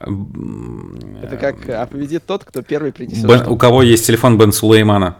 Это 0.00 1.36
как 1.40 1.68
а 1.68 1.86
победит 1.86 2.24
тот, 2.24 2.44
кто 2.44 2.62
первый 2.62 2.92
принесет. 2.92 3.26
Бен, 3.26 3.46
у 3.48 3.56
кого 3.56 3.82
есть 3.82 4.06
телефон 4.06 4.38
Бен 4.38 4.52
Сулеймана. 4.52 5.16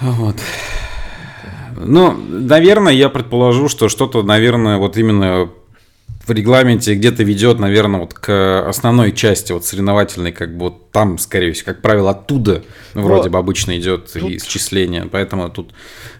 Вот. 0.00 0.36
Ну, 1.76 2.12
наверное, 2.12 2.92
я 2.92 3.08
предположу, 3.08 3.68
что 3.68 3.88
что-то, 3.88 4.22
наверное, 4.22 4.78
вот 4.78 4.96
именно 4.96 5.50
в 6.26 6.32
регламенте 6.32 6.94
где-то 6.94 7.22
ведет, 7.22 7.58
наверное, 7.58 8.00
вот 8.00 8.14
к 8.14 8.68
основной 8.68 9.12
части 9.12 9.52
вот 9.52 9.64
соревновательной, 9.64 10.32
как 10.32 10.56
бы 10.56 10.66
вот 10.66 10.90
там, 10.90 11.18
скорее 11.18 11.52
всего, 11.52 11.66
как 11.66 11.82
правило, 11.82 12.10
оттуда 12.10 12.62
ну, 12.94 13.02
вроде 13.02 13.30
бы 13.30 13.38
обычно 13.38 13.78
идет 13.78 14.12
тут... 14.12 14.30
исчисление, 14.30 15.08
поэтому 15.10 15.48
тут 15.48 15.72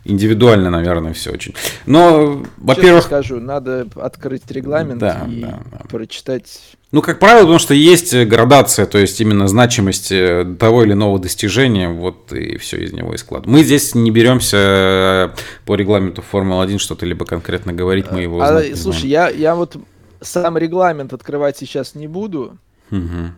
индивидуально, 0.05 0.71
наверное, 0.71 1.13
все 1.13 1.31
очень. 1.31 1.55
Но, 1.87 2.43
во-первых... 2.57 3.05
скажу, 3.05 3.41
надо 3.41 3.87
открыть 3.97 4.51
регламент 4.51 5.01
да, 5.01 5.27
и 5.31 5.43
да, 5.43 5.61
да. 5.71 5.79
прочитать 5.89 6.77
ну, 6.93 7.03
как 7.03 7.21
правило, 7.21 7.43
потому 7.43 7.61
что 7.61 7.73
есть 7.73 8.15
градация, 8.27 8.85
то 8.85 8.99
есть 8.99 9.21
именно 9.21 9.47
значимость 9.47 10.11
э, 10.11 10.57
того 10.59 10.83
или 10.83 10.93
иного 10.93 11.21
достижения, 11.21 11.89
вот 11.89 12.33
и 12.33 12.57
все 12.59 12.79
из 12.79 12.93
него 12.93 13.15
и 13.15 13.17
склад. 13.17 13.47
Мы 13.47 13.63
здесь 13.63 13.95
не 13.95 14.11
беремся 14.11 14.57
э, 14.57 15.29
по 15.67 15.77
регламенту 15.77 16.21
Формулы-1 16.23 16.79
что-то 16.79 17.07
либо 17.07 17.25
конкретно 17.25 17.73
говорить, 17.73 18.11
мы 18.11 18.23
его 18.23 18.41
а, 18.41 18.49
знать 18.49 18.77
Слушай, 18.77 19.09
я, 19.09 19.29
я 19.29 19.55
вот 19.55 19.77
сам 20.21 20.59
регламент 20.59 21.13
открывать 21.13 21.57
сейчас 21.57 21.95
не 21.95 22.09
буду. 22.09 22.59
Угу. 22.91 23.35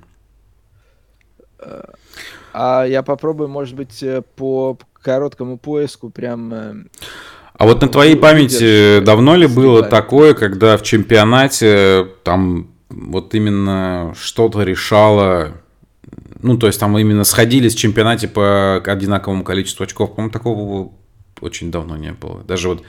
А 2.55 2.85
я 2.85 3.03
попробую, 3.03 3.51
может 3.51 3.75
быть, 3.75 4.03
по 4.37 4.79
короткому 5.03 5.59
поиску 5.59 6.09
прям... 6.09 6.89
А 7.55 7.67
вот 7.67 7.83
на 7.83 7.89
твоей 7.89 8.17
памяти 8.17 9.01
давно 9.01 9.37
ли 9.37 9.47
было 9.47 9.83
такое, 9.83 10.33
когда 10.33 10.79
в 10.79 10.83
чемпионате 10.83 12.09
там 12.25 12.73
вот 12.93 13.35
именно 13.35 14.15
что-то 14.19 14.63
решало, 14.63 15.55
ну, 16.41 16.59
то 16.59 16.67
есть 16.67 16.79
там 16.79 16.97
именно 16.99 17.25
сходились 17.25 17.75
в 17.75 17.79
чемпионате 17.79 18.29
по 18.29 18.77
одинаковому 18.77 19.45
количеству 19.45 19.85
очков. 19.85 20.15
По-моему, 20.15 20.33
такого 20.33 20.93
очень 21.41 21.71
давно 21.71 21.97
не 21.97 22.13
было. 22.13 22.43
Даже 22.45 22.69
вот 22.69 22.83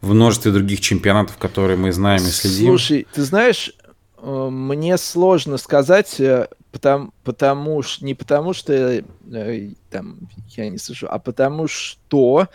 в 0.00 0.14
множестве 0.14 0.52
других 0.52 0.80
чемпионатов, 0.80 1.36
которые 1.38 1.76
мы 1.76 1.92
знаем 1.92 2.22
и 2.22 2.30
следим. 2.30 2.68
Слушай, 2.68 3.06
ты 3.12 3.22
знаешь, 3.22 3.72
э, 4.18 4.48
мне 4.50 4.96
сложно 4.96 5.56
сказать, 5.56 6.20
э, 6.20 6.48
потому, 6.70 7.10
потому 7.24 7.82
что 7.82 8.04
не 8.04 8.14
потому 8.14 8.52
что 8.52 8.72
э, 8.72 9.70
там 9.90 10.18
я 10.56 10.68
не 10.68 10.78
слышу, 10.78 11.08
а 11.10 11.18
потому 11.18 11.66
что 11.66 12.48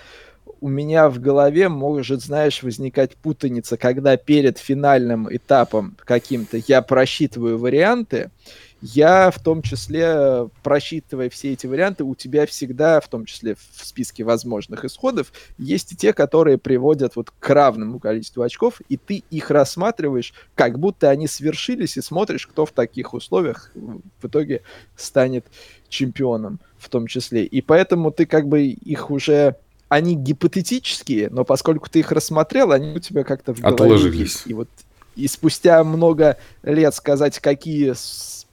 у 0.63 0.69
меня 0.69 1.09
в 1.09 1.19
голове 1.19 1.67
может, 1.67 2.21
знаешь, 2.21 2.63
возникать 2.63 3.17
путаница, 3.17 3.75
когда 3.75 4.15
перед 4.15 4.57
финальным 4.57 5.27
этапом 5.29 5.97
каким-то 6.05 6.55
я 6.55 6.81
просчитываю 6.81 7.57
варианты, 7.57 8.31
я 8.79 9.29
в 9.29 9.43
том 9.43 9.61
числе, 9.61 10.49
просчитывая 10.63 11.29
все 11.29 11.51
эти 11.51 11.67
варианты, 11.67 12.05
у 12.05 12.15
тебя 12.15 12.45
всегда, 12.45 13.01
в 13.01 13.09
том 13.09 13.25
числе 13.25 13.55
в 13.55 13.85
списке 13.85 14.23
возможных 14.23 14.85
исходов, 14.85 15.33
есть 15.57 15.91
и 15.91 15.97
те, 15.97 16.13
которые 16.13 16.57
приводят 16.57 17.17
вот 17.17 17.31
к 17.37 17.49
равному 17.49 17.99
количеству 17.99 18.41
очков, 18.41 18.79
и 18.87 18.95
ты 18.95 19.25
их 19.29 19.51
рассматриваешь, 19.51 20.33
как 20.55 20.79
будто 20.79 21.09
они 21.09 21.27
свершились, 21.27 21.97
и 21.97 22.01
смотришь, 22.01 22.47
кто 22.47 22.65
в 22.65 22.71
таких 22.71 23.13
условиях 23.13 23.69
в 23.75 24.27
итоге 24.27 24.61
станет 24.95 25.45
чемпионом 25.89 26.61
в 26.77 26.87
том 26.87 27.07
числе. 27.07 27.45
И 27.45 27.61
поэтому 27.61 28.11
ты 28.11 28.25
как 28.25 28.47
бы 28.47 28.63
их 28.63 29.11
уже 29.11 29.57
они 29.93 30.15
гипотетические, 30.15 31.29
но 31.29 31.43
поскольку 31.43 31.89
ты 31.89 31.99
их 31.99 32.11
рассмотрел, 32.11 32.71
они 32.71 32.95
у 32.95 32.99
тебя 32.99 33.23
как-то 33.23 33.53
в 33.53 33.59
голове 33.59 33.75
Отложились. 33.75 34.43
И 34.45 34.53
вот 34.53 34.67
и 35.15 35.27
спустя 35.27 35.83
много 35.83 36.37
лет 36.63 36.95
сказать, 36.95 37.39
какие 37.39 37.93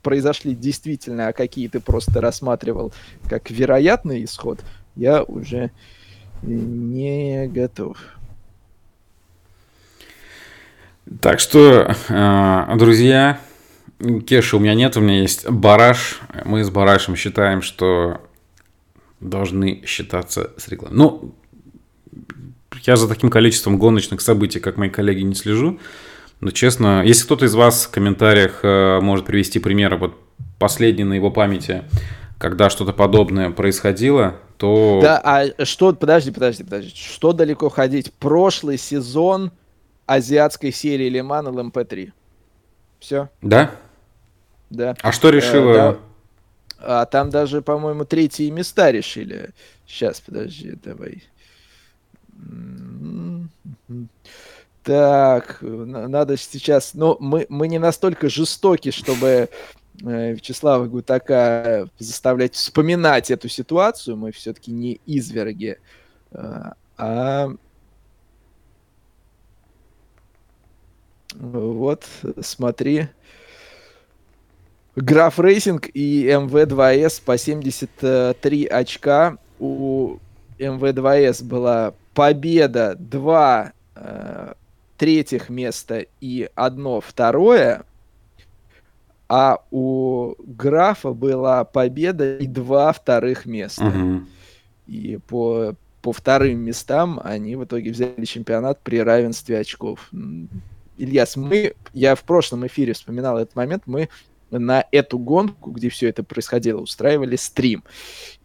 произошли 0.02 0.54
действительно, 0.54 1.28
а 1.28 1.32
какие 1.32 1.68
ты 1.68 1.80
просто 1.80 2.20
рассматривал 2.20 2.92
как 3.28 3.50
вероятный 3.50 4.24
исход, 4.24 4.60
я 4.96 5.22
уже 5.22 5.70
не 6.42 7.48
готов. 7.48 7.98
Так 11.20 11.40
что, 11.40 11.94
э, 12.08 12.76
друзья, 12.76 13.40
Кеши 14.26 14.56
у 14.56 14.58
меня 14.58 14.74
нет, 14.74 14.96
у 14.96 15.00
меня 15.00 15.20
есть 15.20 15.48
Бараш. 15.48 16.20
Мы 16.44 16.64
с 16.64 16.70
Барашем 16.70 17.16
считаем, 17.16 17.62
что 17.62 18.20
должны 19.20 19.82
считаться 19.84 20.52
с 20.56 20.68
рекламой. 20.68 20.96
Ну, 20.96 21.34
я 22.82 22.96
за 22.96 23.08
таким 23.08 23.30
количеством 23.30 23.78
гоночных 23.78 24.20
событий, 24.20 24.60
как 24.60 24.76
мои 24.76 24.90
коллеги, 24.90 25.20
не 25.20 25.34
слежу. 25.34 25.78
Но 26.40 26.50
честно, 26.50 27.02
если 27.04 27.24
кто-то 27.24 27.44
из 27.44 27.54
вас 27.54 27.84
в 27.84 27.90
комментариях 27.90 28.60
э, 28.62 29.00
может 29.00 29.26
привести 29.26 29.58
примеры, 29.58 29.98
вот 29.98 30.14
последний 30.58 31.04
на 31.04 31.12
его 31.12 31.30
памяти, 31.30 31.84
когда 32.38 32.70
что-то 32.70 32.94
подобное 32.94 33.50
происходило, 33.50 34.36
то... 34.56 35.00
Да, 35.02 35.20
а 35.22 35.64
что, 35.66 35.92
подожди, 35.92 36.30
подожди, 36.30 36.64
подожди, 36.64 36.92
что 36.94 37.32
далеко 37.34 37.68
ходить? 37.68 38.12
Прошлый 38.14 38.78
сезон 38.78 39.52
азиатской 40.06 40.72
серии 40.72 41.10
Лиман 41.10 41.46
ЛМП-3. 41.48 42.12
Все? 43.00 43.28
Да? 43.42 43.72
Да. 44.70 44.96
А 45.02 45.12
что 45.12 45.28
решило... 45.28 45.70
Э, 45.70 45.74
да. 45.74 45.96
А 46.82 47.04
там 47.06 47.30
даже, 47.30 47.62
по-моему, 47.62 48.04
третьи 48.04 48.48
места 48.50 48.90
решили. 48.90 49.50
Сейчас, 49.86 50.20
подожди, 50.20 50.78
давай. 50.82 51.22
Так, 54.82 55.58
надо 55.60 56.36
сейчас... 56.36 56.94
Ну, 56.94 57.16
мы, 57.20 57.46
мы 57.50 57.68
не 57.68 57.78
настолько 57.78 58.30
жестоки, 58.30 58.90
чтобы 58.90 59.50
э, 60.02 60.32
Вячеслава 60.32 60.86
Гутака 60.86 61.88
заставлять 61.98 62.54
вспоминать 62.54 63.30
эту 63.30 63.48
ситуацию. 63.48 64.16
Мы 64.16 64.32
все-таки 64.32 64.72
не 64.72 65.00
изверги. 65.04 65.78
А, 66.32 66.72
а 66.96 67.50
вот, 71.34 72.06
смотри. 72.40 73.08
Graff 75.02 75.38
Racing 75.38 75.88
и 75.94 76.26
MV2S 76.26 77.22
по 77.24 77.38
73 77.38 78.66
очка. 78.66 79.38
У 79.58 80.16
MV2S 80.58 81.44
была 81.44 81.94
победа, 82.14 82.96
два 82.98 83.72
э, 83.94 84.54
третьих 84.98 85.48
места 85.48 86.04
и 86.20 86.48
одно 86.54 87.00
второе. 87.00 87.84
А 89.28 89.58
у 89.70 90.34
Graff'а 90.38 91.12
была 91.12 91.64
победа 91.64 92.38
и 92.38 92.46
два 92.46 92.92
вторых 92.92 93.46
места. 93.46 93.86
Угу. 93.86 94.20
И 94.88 95.18
по, 95.28 95.74
по 96.02 96.12
вторым 96.12 96.58
местам 96.60 97.20
они 97.22 97.54
в 97.54 97.64
итоге 97.64 97.92
взяли 97.92 98.24
чемпионат 98.24 98.80
при 98.80 99.00
равенстве 99.00 99.60
очков. 99.60 100.10
Ильяс, 100.98 101.36
мы, 101.36 101.74
я 101.94 102.14
в 102.14 102.24
прошлом 102.24 102.66
эфире 102.66 102.92
вспоминал 102.92 103.38
этот 103.38 103.56
момент, 103.56 103.84
мы 103.86 104.08
на 104.50 104.84
эту 104.92 105.18
гонку, 105.18 105.70
где 105.70 105.88
все 105.88 106.08
это 106.08 106.22
происходило, 106.22 106.80
устраивали 106.80 107.36
стрим. 107.36 107.84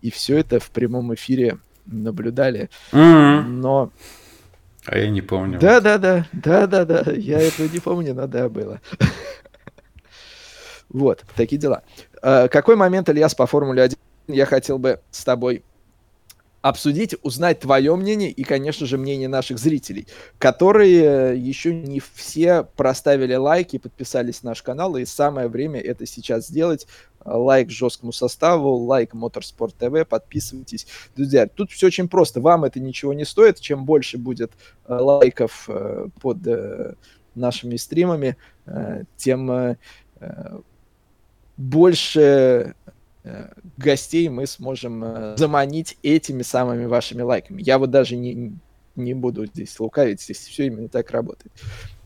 И 0.02 0.12
все 0.12 0.38
это 0.38 0.60
в 0.60 0.70
прямом 0.72 1.14
эфире 1.16 1.58
наблюдали. 1.86 2.70
Mm-hmm. 2.92 3.42
Но... 3.44 3.92
А 4.86 4.98
я 4.98 5.10
не 5.10 5.22
помню. 5.22 5.60
Да, 5.60 5.82
да, 5.82 5.98
да, 5.98 6.28
да, 6.32 6.68
да, 6.68 6.86
да. 6.86 7.12
Я 7.12 7.42
этого 7.42 7.68
не 7.68 7.80
помню, 7.80 8.14
но 8.14 8.28
да, 8.28 8.50
было. 8.50 8.82
Вот, 10.90 11.26
такие 11.36 11.58
дела. 11.58 11.82
А, 12.22 12.48
какой 12.48 12.76
момент, 12.76 13.10
Ильяс, 13.10 13.36
по 13.36 13.48
Формуле 13.48 13.82
1 13.82 13.98
я 14.28 14.46
хотел 14.46 14.78
бы 14.78 15.02
с 15.12 15.24
тобой 15.26 15.64
обсудить, 16.66 17.14
узнать 17.22 17.60
твое 17.60 17.96
мнение 17.96 18.32
и, 18.32 18.44
конечно 18.44 18.88
же, 18.88 18.98
мнение 18.98 19.28
наших 19.28 19.60
зрителей, 19.60 20.08
которые 20.40 21.34
э, 21.34 21.38
еще 21.38 21.76
не 21.76 22.02
все 22.16 22.64
проставили 22.64 23.36
лайки, 23.36 23.78
подписались 23.78 24.42
на 24.42 24.50
наш 24.50 24.64
канал, 24.64 24.98
и 24.98 25.06
самое 25.06 25.48
время 25.48 25.80
это 25.80 26.08
сейчас 26.08 26.48
сделать. 26.48 26.88
Лайк 27.24 27.70
жесткому 27.70 28.12
составу, 28.12 28.78
лайк 28.78 29.14
Моторспорт 29.14 29.76
ТВ, 29.76 30.08
подписывайтесь. 30.10 30.88
Друзья, 31.16 31.46
тут 31.46 31.70
все 31.70 31.86
очень 31.86 32.08
просто, 32.08 32.42
вам 32.42 32.64
это 32.64 32.80
ничего 32.80 33.14
не 33.14 33.26
стоит, 33.26 33.60
чем 33.60 33.86
больше 33.86 34.18
будет 34.18 34.52
э, 34.88 34.96
лайков 34.96 35.66
э, 35.68 36.08
под 36.20 36.40
нашими 37.36 37.76
стримами, 37.76 38.38
тем 39.18 39.78
больше 41.58 42.74
гостей 43.78 44.30
мы 44.30 44.46
сможем 44.48 45.04
э, 45.04 45.36
заманить 45.38 45.98
этими 46.04 46.44
самыми 46.44 46.86
вашими 46.86 47.22
лайками. 47.22 47.62
Я 47.62 47.80
вот 47.80 47.92
даже 47.92 48.16
не, 48.16 48.54
не 48.96 49.14
буду 49.14 49.46
здесь 49.46 49.80
лукавить, 49.80 50.22
здесь 50.22 50.40
все 50.40 50.68
именно 50.68 50.88
так 50.88 51.12
работает. 51.12 51.52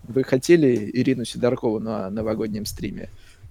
Вы 0.04 0.24
хотели 0.24 0.90
Ирину 0.94 1.26
Сидоркову 1.26 1.80
на 1.80 2.10
новогоднем 2.10 2.66
стриме? 2.66 3.10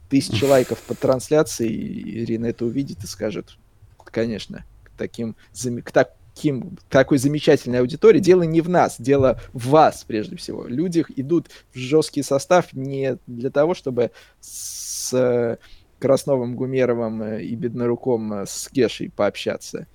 Тысячи 0.09 0.45
лайков 0.45 0.81
под 0.81 0.99
трансляцией, 0.99 2.23
Ирина 2.24 2.47
это 2.47 2.65
увидит 2.65 3.05
и 3.05 3.07
скажет, 3.07 3.59
конечно, 3.99 4.65
к 4.82 4.90
таким, 4.97 5.36
к 5.85 5.90
таким, 5.93 6.78
такой 6.89 7.19
замечательной 7.19 7.81
аудитории. 7.81 8.19
Дело 8.19 8.43
не 8.43 8.62
в 8.62 8.70
нас, 8.70 8.97
дело 8.99 9.39
в 9.53 9.69
вас, 9.69 10.05
прежде 10.05 10.36
всего. 10.36 10.66
Люди 10.66 11.05
идут 11.16 11.49
в 11.74 11.78
жесткий 11.78 12.23
состав 12.23 12.73
не 12.73 13.19
для 13.27 13.51
того, 13.51 13.74
чтобы 13.74 14.11
с 14.40 15.59
Красновым, 15.99 16.57
Гумеровым 16.57 17.23
э, 17.23 17.43
и 17.43 17.55
Бедноруком 17.55 18.33
э, 18.33 18.47
с 18.47 18.69
Гешей 18.73 19.11
пообщаться. 19.11 19.87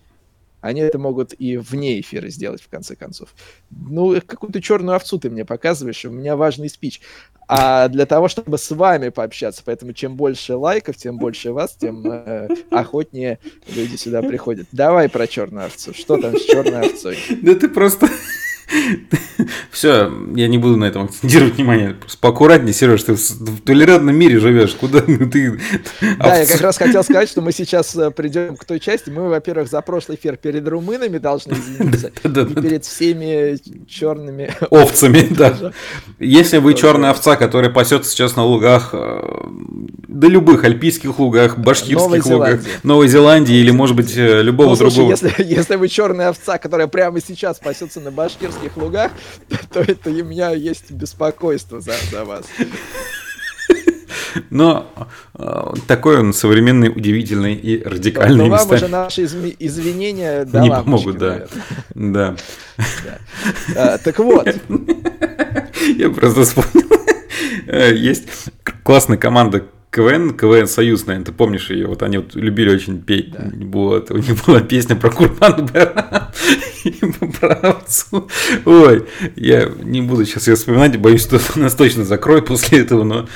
Они 0.61 0.79
это 0.79 0.97
могут 0.97 1.33
и 1.37 1.57
вне 1.57 1.99
эфира 1.99 2.29
сделать, 2.29 2.61
в 2.61 2.69
конце 2.69 2.95
концов. 2.95 3.35
Ну, 3.69 4.15
какую-то 4.25 4.61
черную 4.61 4.95
овцу 4.95 5.19
ты 5.19 5.29
мне 5.29 5.43
показываешь, 5.43 6.05
у 6.05 6.09
меня 6.09 6.37
важный 6.37 6.69
спич. 6.69 7.01
А 7.49 7.89
для 7.89 8.05
того, 8.05 8.29
чтобы 8.29 8.57
с 8.57 8.71
вами 8.71 9.09
пообщаться, 9.09 9.61
поэтому 9.65 9.91
чем 9.91 10.15
больше 10.15 10.55
лайков, 10.55 10.95
тем 10.95 11.17
больше 11.17 11.51
вас, 11.51 11.75
тем 11.75 12.09
э, 12.09 12.47
охотнее 12.71 13.39
люди 13.75 13.97
сюда 13.97 14.21
приходят. 14.21 14.67
Давай 14.71 15.09
про 15.09 15.27
черную 15.27 15.65
овцу. 15.65 15.93
Что 15.93 16.15
там 16.17 16.37
с 16.37 16.45
черной 16.45 16.87
овцой? 16.87 17.17
Да 17.41 17.55
ты 17.55 17.67
просто... 17.67 18.07
Все, 19.71 20.11
я 20.35 20.47
не 20.47 20.57
буду 20.57 20.77
на 20.77 20.85
этом 20.85 21.05
акцентировать 21.05 21.55
внимание. 21.55 21.95
Поаккуратнее, 22.21 22.73
Сереж, 22.73 23.03
ты 23.03 23.13
в 23.13 23.61
толерантном 23.61 24.15
мире 24.15 24.39
живешь. 24.39 24.73
Куда 24.73 25.01
ты... 25.01 25.59
Да, 26.19 26.37
я 26.37 26.45
как 26.45 26.61
раз 26.61 26.77
хотел 26.77 27.03
сказать, 27.03 27.29
что 27.29 27.41
мы 27.41 27.51
сейчас 27.51 27.95
э, 27.95 28.11
придем 28.11 28.55
к 28.55 28.65
той 28.65 28.79
части. 28.79 29.09
Мы, 29.09 29.29
во-первых, 29.29 29.69
за 29.69 29.81
прошлый 29.81 30.17
эфир 30.17 30.37
перед 30.37 30.67
румынами 30.67 31.17
должны 31.17 31.53
извиниться. 31.53 32.11
И 32.23 32.61
перед 32.61 32.85
всеми 32.85 33.57
черными 33.87 34.53
овцами, 34.69 35.27
да. 35.31 35.73
Если 36.19 36.57
вы 36.57 36.73
черная 36.73 37.11
овца, 37.11 37.35
которая 37.35 37.71
пасется 37.71 38.11
сейчас 38.11 38.35
на 38.35 38.43
лугах, 38.43 38.89
э, 38.93 39.21
да 40.07 40.27
любых 40.27 40.63
альпийских 40.63 41.19
лугах, 41.19 41.57
башкирских 41.57 42.25
лугах, 42.25 42.61
Новой 42.83 43.07
Зеландии 43.07 43.55
или, 43.55 43.71
может 43.71 43.95
быть, 43.95 44.15
э, 44.15 44.41
любого 44.41 44.71
ну, 44.71 44.75
другого. 44.75 45.15
Если 45.37 45.75
вы 45.75 45.87
черная 45.87 46.29
овца, 46.29 46.57
которая 46.57 46.87
прямо 46.87 47.19
сейчас 47.21 47.59
пасется 47.59 47.99
на 47.99 48.11
башкирских 48.11 48.62
Кавказских 48.63 48.77
лугах, 48.77 49.11
то 49.71 49.81
это 49.81 50.09
у 50.09 50.23
меня 50.23 50.51
есть 50.51 50.91
беспокойство 50.91 51.81
за, 51.81 51.93
за 52.11 52.25
вас. 52.25 52.45
Но 54.49 54.87
э, 55.35 55.73
такой 55.87 56.19
он 56.19 56.33
современный, 56.33 56.89
удивительный 56.89 57.53
и 57.53 57.83
радикальный. 57.83 58.49
Но 58.49 58.49
вам 58.49 58.69
уже 58.69 58.87
наши 58.87 59.25
извинения 59.25 60.45
Не 60.45 60.69
помогут, 60.69 61.17
да. 61.17 61.45
Да. 61.93 62.35
А, 63.75 63.97
так 63.99 64.17
вот. 64.19 64.47
Я 65.97 66.09
просто 66.09 66.43
вспомнил. 66.43 66.89
Э, 67.67 67.93
есть 67.93 68.27
классная 68.83 69.17
команда 69.17 69.65
КВН, 69.93 70.35
КВН 70.35 70.65
Союз, 70.65 71.05
наверное, 71.05 71.27
ты 71.27 71.31
помнишь 71.31 71.69
ее, 71.69 71.85
вот 71.85 72.01
они 72.01 72.17
вот 72.17 72.33
любили 72.33 72.73
очень 72.73 72.99
петь, 72.99 73.31
да. 73.31 73.51
вот, 73.53 74.09
у 74.09 74.17
них 74.17 74.43
была 74.43 74.59
песня 74.61 74.95
про 74.95 75.11
Курбан 75.11 75.67
про. 75.67 76.33
Ой, 78.65 79.07
я 79.35 79.71
не 79.83 80.01
буду 80.01 80.25
сейчас 80.25 80.47
ее 80.47 80.55
вспоминать, 80.55 80.97
боюсь, 80.97 81.21
что 81.21 81.39
нас 81.55 81.75
точно 81.75 82.05
закроют 82.05 82.47
после 82.47 82.79
этого, 82.79 83.03
но 83.03 83.29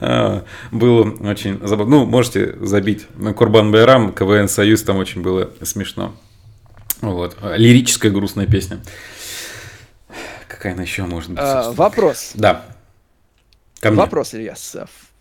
а, 0.00 0.44
было 0.70 1.10
очень 1.28 1.58
забавно. 1.66 1.96
Ну, 1.96 2.06
можете 2.06 2.54
забить 2.60 3.08
на 3.16 3.34
Курбан 3.34 3.72
Байрам, 3.72 4.12
КВН 4.12 4.48
Союз, 4.48 4.84
там 4.84 4.98
очень 4.98 5.20
было 5.22 5.50
смешно. 5.62 6.14
Вот, 7.00 7.36
лирическая 7.42 8.12
грустная 8.12 8.46
песня. 8.46 8.80
Какая 10.46 10.74
она 10.74 10.82
еще 10.82 11.02
может 11.06 11.30
быть? 11.30 11.40
А, 11.42 11.72
вопрос. 11.72 12.30
Да. 12.34 12.66
Вопрос, 13.82 14.34
Ильяс. 14.34 14.76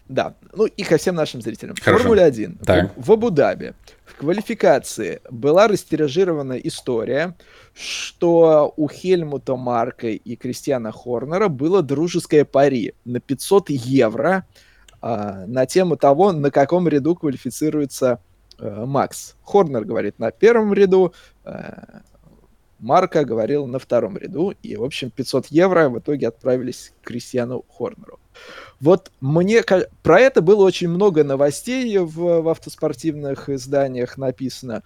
Да, 0.10 0.36
ну 0.54 0.66
и 0.66 0.84
ко 0.84 0.98
всем 0.98 1.16
нашим 1.16 1.42
зрителям. 1.42 1.76
Формула 1.76 2.24
1 2.24 2.60
так. 2.66 2.96
в, 2.96 3.08
в 3.08 3.12
Абу-Даби 3.12 3.74
в 4.06 4.16
квалификации 4.16 5.22
была 5.30 5.68
растиражирована 5.68 6.54
история, 6.54 7.36
что 7.74 8.74
у 8.78 8.88
Хельмута 8.88 9.56
Марка 9.56 10.08
и 10.08 10.36
Кристиана 10.36 10.92
Хорнера 10.92 11.50
было 11.50 11.82
дружеское 11.82 12.46
пари 12.46 12.94
на 13.06 13.20
500 13.20 13.70
евро 13.70 14.46
а, 15.02 15.46
на 15.46 15.66
тему 15.66 15.98
того, 15.98 16.32
на 16.32 16.52
каком 16.52 16.88
ряду 16.88 17.16
квалифицируется 17.16 18.20
а, 18.60 18.86
Макс. 18.86 19.36
Хорнер 19.44 19.84
говорит 19.84 20.20
на 20.20 20.32
первом 20.32 20.74
ряду, 20.74 21.14
а, 21.44 22.02
Марка 22.80 23.26
говорил 23.26 23.66
на 23.66 23.80
втором 23.80 24.18
ряду, 24.18 24.54
и, 24.62 24.76
в 24.76 24.84
общем, 24.84 25.10
500 25.10 25.48
евро 25.48 25.90
в 25.90 26.00
итоге 26.00 26.28
отправились 26.28 26.94
к 27.02 27.08
Кристиану 27.08 27.66
Хорнеру. 27.70 28.20
Вот 28.80 29.12
мне 29.20 29.64
про 30.04 30.20
это 30.20 30.42
было 30.42 30.64
очень 30.64 30.90
много 30.90 31.24
новостей 31.24 31.98
в, 31.98 32.42
в 32.42 32.50
автоспортивных 32.50 33.50
изданиях 33.50 34.18
написано, 34.18 34.84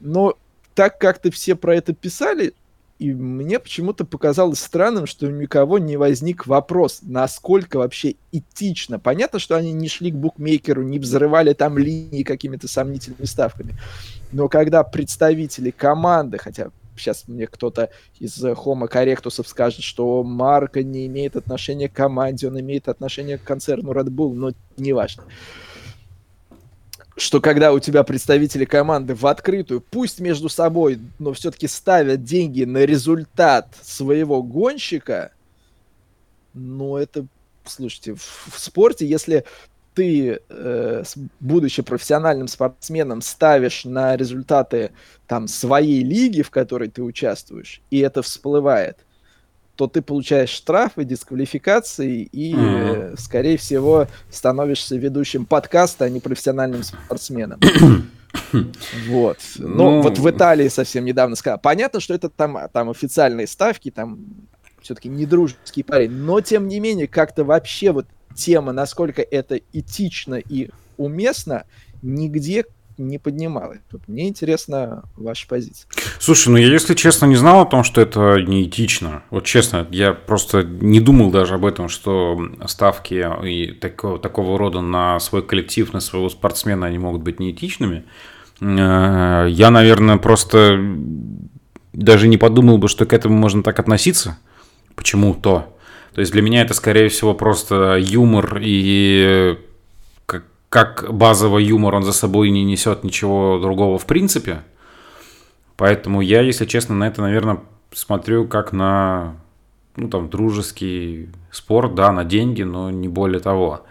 но 0.00 0.38
так 0.74 0.98
как-то 0.98 1.30
все 1.30 1.54
про 1.54 1.76
это 1.76 1.92
писали, 1.92 2.54
и 2.98 3.12
мне 3.12 3.58
почему-то 3.58 4.04
показалось 4.04 4.60
странным, 4.60 5.06
что 5.06 5.26
у 5.26 5.30
никого 5.30 5.78
не 5.78 5.96
возник 5.96 6.46
вопрос, 6.46 7.00
насколько 7.02 7.78
вообще 7.78 8.14
этично. 8.30 9.00
Понятно, 9.00 9.38
что 9.40 9.56
они 9.56 9.72
не 9.72 9.88
шли 9.88 10.12
к 10.12 10.14
букмекеру, 10.14 10.82
не 10.82 10.98
взрывали 10.98 11.52
там 11.54 11.76
линии 11.76 12.22
какими-то 12.22 12.68
сомнительными 12.68 13.24
ставками. 13.24 13.74
Но 14.32 14.48
когда 14.48 14.84
представители 14.84 15.70
команды, 15.70 16.38
хотя 16.38 16.70
сейчас 16.96 17.28
мне 17.28 17.46
кто-то 17.46 17.90
из 18.18 18.42
Homo 18.44 18.88
корректусов 18.88 19.48
скажет, 19.48 19.82
что 19.82 20.22
Марка 20.22 20.82
не 20.82 21.06
имеет 21.06 21.36
отношения 21.36 21.88
к 21.88 21.92
команде, 21.92 22.48
он 22.48 22.58
имеет 22.60 22.88
отношение 22.88 23.38
к 23.38 23.44
концерну 23.44 23.92
Red 23.92 24.08
Bull, 24.08 24.34
но 24.34 24.52
неважно. 24.76 25.24
Что 27.16 27.40
когда 27.40 27.72
у 27.72 27.78
тебя 27.78 28.02
представители 28.02 28.64
команды 28.64 29.14
в 29.14 29.26
открытую, 29.26 29.80
пусть 29.80 30.18
между 30.18 30.48
собой, 30.48 30.98
но 31.20 31.32
все-таки 31.32 31.68
ставят 31.68 32.24
деньги 32.24 32.64
на 32.64 32.84
результат 32.84 33.68
своего 33.82 34.42
гонщика, 34.42 35.30
ну 36.54 36.96
это, 36.96 37.26
слушайте, 37.64 38.14
в, 38.14 38.48
в 38.52 38.58
спорте, 38.58 39.06
если 39.06 39.44
ты, 39.94 40.40
э, 40.48 41.02
будучи 41.40 41.82
профессиональным 41.82 42.48
спортсменом, 42.48 43.22
ставишь 43.22 43.84
на 43.84 44.16
результаты 44.16 44.90
там 45.26 45.48
своей 45.48 46.02
лиги, 46.02 46.42
в 46.42 46.50
которой 46.50 46.88
ты 46.88 47.02
участвуешь, 47.02 47.80
и 47.90 48.00
это 48.00 48.22
всплывает, 48.22 48.98
то 49.76 49.86
ты 49.86 50.02
получаешь 50.02 50.50
штрафы, 50.50 51.04
дисквалификации 51.04 52.22
и, 52.22 52.54
mm-hmm. 52.54 53.18
скорее 53.18 53.56
всего, 53.56 54.06
становишься 54.30 54.96
ведущим 54.96 55.46
подкаста, 55.46 56.04
а 56.04 56.08
не 56.08 56.20
профессиональным 56.20 56.82
спортсменом. 56.82 57.60
Вот. 59.08 59.38
Но 59.58 59.90
ну... 59.90 60.02
вот 60.02 60.18
в 60.18 60.28
Италии 60.28 60.66
совсем 60.66 61.04
недавно 61.04 61.36
сказал. 61.36 61.58
Понятно, 61.60 62.00
что 62.00 62.14
это 62.14 62.28
там, 62.28 62.58
там 62.72 62.90
официальные 62.90 63.46
ставки, 63.46 63.92
там 63.92 64.18
все-таки 64.80 65.08
не 65.08 65.24
дружеский 65.24 65.84
парень, 65.84 66.10
но 66.10 66.40
тем 66.40 66.66
не 66.66 66.80
менее 66.80 67.06
как-то 67.06 67.44
вообще 67.44 67.92
вот 67.92 68.06
тема, 68.34 68.72
насколько 68.72 69.22
это 69.22 69.60
этично 69.72 70.34
и 70.34 70.70
уместно, 70.96 71.64
нигде 72.02 72.64
не 72.96 73.18
поднималась. 73.18 73.80
Мне 74.06 74.28
интересна 74.28 75.02
ваша 75.16 75.48
позиция. 75.48 75.88
Слушай, 76.20 76.50
ну 76.50 76.56
я, 76.56 76.68
если 76.68 76.94
честно, 76.94 77.26
не 77.26 77.36
знал 77.36 77.62
о 77.62 77.66
том, 77.66 77.82
что 77.82 78.00
это 78.00 78.40
не 78.40 78.64
этично. 78.64 79.24
Вот 79.30 79.44
честно, 79.44 79.86
я 79.90 80.12
просто 80.12 80.62
не 80.62 81.00
думал 81.00 81.30
даже 81.30 81.54
об 81.54 81.64
этом, 81.64 81.88
что 81.88 82.40
ставки 82.66 83.26
и 83.44 83.72
такого, 83.72 84.18
такого 84.18 84.58
рода 84.58 84.80
на 84.80 85.18
свой 85.18 85.42
коллектив, 85.42 85.92
на 85.92 86.00
своего 86.00 86.28
спортсмена, 86.28 86.86
они 86.86 86.98
могут 86.98 87.22
быть 87.22 87.40
неэтичными. 87.40 88.04
Э, 88.60 89.46
я, 89.48 89.70
наверное, 89.70 90.18
просто 90.18 90.78
даже 91.92 92.28
не 92.28 92.36
подумал 92.36 92.78
бы, 92.78 92.88
что 92.88 93.06
к 93.06 93.12
этому 93.12 93.36
можно 93.36 93.62
так 93.62 93.78
относиться. 93.80 94.38
Почему-то. 94.94 95.40
То 95.40 95.73
есть 96.20 96.32
для 96.32 96.42
меня 96.42 96.62
это, 96.62 96.74
скорее 96.74 97.08
всего, 97.08 97.34
просто 97.34 97.96
юмор 97.98 98.58
и 98.60 99.58
как, 100.26 100.44
как 100.68 101.12
базовый 101.12 101.64
юмор 101.64 101.96
он 101.96 102.04
за 102.04 102.12
собой 102.12 102.50
не 102.50 102.64
несет 102.64 103.04
ничего 103.04 103.58
другого 103.60 103.98
в 103.98 104.06
принципе. 104.06 104.62
Поэтому 105.76 106.20
я, 106.20 106.40
если 106.40 106.66
честно, 106.66 106.94
на 106.94 107.08
это, 107.08 107.20
наверное, 107.20 107.60
смотрю 107.92 108.46
как 108.46 108.72
на 108.72 109.34
ну, 109.96 110.08
там, 110.08 110.30
дружеский 110.30 111.30
спорт, 111.50 111.94
да, 111.94 112.12
на 112.12 112.24
деньги, 112.24 112.62
но 112.62 112.90
не 112.90 113.08
более 113.08 113.40
того. 113.40 113.84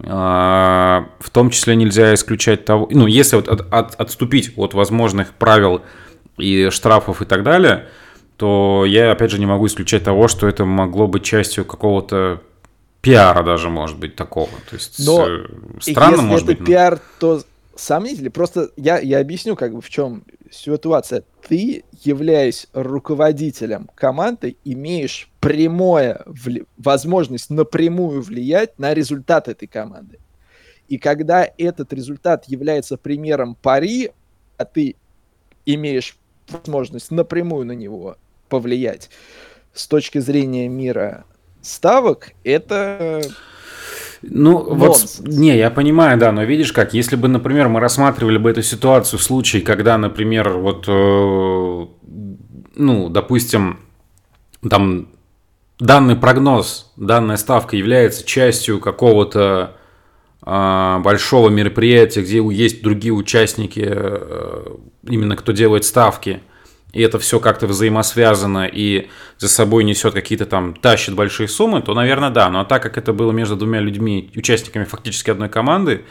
А, 0.00 1.08
в 1.20 1.30
том 1.30 1.50
числе 1.50 1.76
нельзя 1.76 2.14
исключать 2.14 2.64
того, 2.64 2.88
ну, 2.90 3.06
если 3.06 3.36
вот 3.36 3.48
от, 3.48 3.72
от, 3.72 3.94
отступить 3.94 4.52
от 4.56 4.74
возможных 4.74 5.32
правил 5.34 5.82
и 6.36 6.68
штрафов 6.70 7.22
и 7.22 7.24
так 7.24 7.44
далее– 7.44 7.86
то 8.40 8.86
я, 8.86 9.12
опять 9.12 9.30
же, 9.30 9.38
не 9.38 9.44
могу 9.44 9.66
исключать 9.66 10.02
того, 10.02 10.26
что 10.26 10.48
это 10.48 10.64
могло 10.64 11.06
быть 11.06 11.22
частью 11.24 11.66
какого-то 11.66 12.40
пиара 13.02 13.42
даже, 13.42 13.68
может 13.68 13.98
быть, 13.98 14.16
такого. 14.16 14.48
То 14.70 14.76
есть 14.76 14.98
Но 14.98 15.28
э, 15.28 15.46
странно, 15.80 16.14
если 16.14 16.26
может 16.26 16.48
это 16.48 16.58
быть. 16.58 16.66
пиар, 16.66 17.00
то 17.18 17.42
сомнительно. 17.76 18.30
Просто 18.30 18.70
я, 18.78 18.98
я 18.98 19.20
объясню, 19.20 19.56
как 19.56 19.74
бы 19.74 19.82
в 19.82 19.90
чем 19.90 20.24
ситуация. 20.50 21.24
Ты, 21.46 21.84
являясь 22.02 22.66
руководителем 22.72 23.90
команды, 23.94 24.56
имеешь 24.64 25.28
прямое 25.40 26.22
вли... 26.24 26.64
возможность 26.78 27.50
напрямую 27.50 28.22
влиять 28.22 28.78
на 28.78 28.94
результат 28.94 29.48
этой 29.48 29.68
команды. 29.68 30.18
И 30.88 30.96
когда 30.96 31.46
этот 31.58 31.92
результат 31.92 32.46
является 32.46 32.96
примером 32.96 33.54
пари, 33.54 34.12
а 34.56 34.64
ты 34.64 34.96
имеешь 35.66 36.16
возможность 36.48 37.10
напрямую 37.10 37.66
на 37.66 37.72
него 37.72 38.16
повлиять. 38.50 39.08
С 39.72 39.86
точки 39.86 40.18
зрения 40.18 40.68
мира 40.68 41.24
ставок, 41.62 42.32
это 42.44 43.22
ну, 44.22 44.74
Нонсенс. 44.74 45.20
вот, 45.20 45.28
не, 45.28 45.56
я 45.56 45.70
понимаю, 45.70 46.18
да, 46.18 46.30
но 46.30 46.42
видишь 46.42 46.72
как, 46.72 46.92
если 46.92 47.16
бы, 47.16 47.28
например, 47.28 47.68
мы 47.68 47.80
рассматривали 47.80 48.36
бы 48.36 48.50
эту 48.50 48.62
ситуацию 48.62 49.18
в 49.18 49.22
случае, 49.22 49.62
когда, 49.62 49.96
например, 49.96 50.50
вот, 50.50 50.84
э, 50.86 51.86
ну, 52.76 53.08
допустим, 53.08 53.80
там 54.68 55.08
данный 55.78 56.16
прогноз, 56.16 56.92
данная 56.96 57.38
ставка 57.38 57.76
является 57.76 58.26
частью 58.26 58.78
какого-то 58.78 59.76
э, 60.44 60.98
большого 61.02 61.48
мероприятия, 61.48 62.20
где 62.20 62.44
есть 62.52 62.82
другие 62.82 63.14
участники, 63.14 63.86
э, 63.90 64.66
именно 65.08 65.34
кто 65.34 65.52
делает 65.52 65.84
ставки, 65.86 66.42
и 66.92 67.02
это 67.02 67.18
все 67.18 67.40
как-то 67.40 67.66
взаимосвязано 67.66 68.66
и 68.66 69.08
за 69.38 69.48
собой 69.48 69.84
несет 69.84 70.14
какие-то 70.14 70.46
там, 70.46 70.74
тащит 70.74 71.14
большие 71.14 71.48
суммы, 71.48 71.82
то, 71.82 71.94
наверное, 71.94 72.30
да. 72.30 72.50
Но 72.50 72.64
так 72.64 72.82
как 72.82 72.98
это 72.98 73.12
было 73.12 73.32
между 73.32 73.56
двумя 73.56 73.80
людьми, 73.80 74.30
участниками 74.34 74.84
фактически 74.84 75.30
одной 75.30 75.48
команды, 75.48 76.04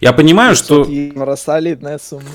я 0.00 0.12
понимаю, 0.12 0.54
что... 0.56 0.84
Евро 0.84 1.36
солидная 1.36 1.98
сумма. 1.98 2.28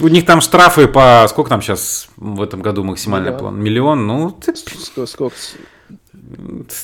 У 0.00 0.08
них 0.08 0.24
там 0.24 0.40
штрафы 0.40 0.88
по... 0.88 1.26
Сколько 1.28 1.50
там 1.50 1.60
сейчас 1.60 2.08
в 2.16 2.40
этом 2.40 2.62
году 2.62 2.84
максимальный 2.84 3.26
Миллион. 3.32 3.38
план? 3.38 3.60
Миллион? 3.62 4.06
Ну, 4.06 4.30
ты... 4.30 4.56
Сколько? 4.56 5.06
сколько? 5.06 5.36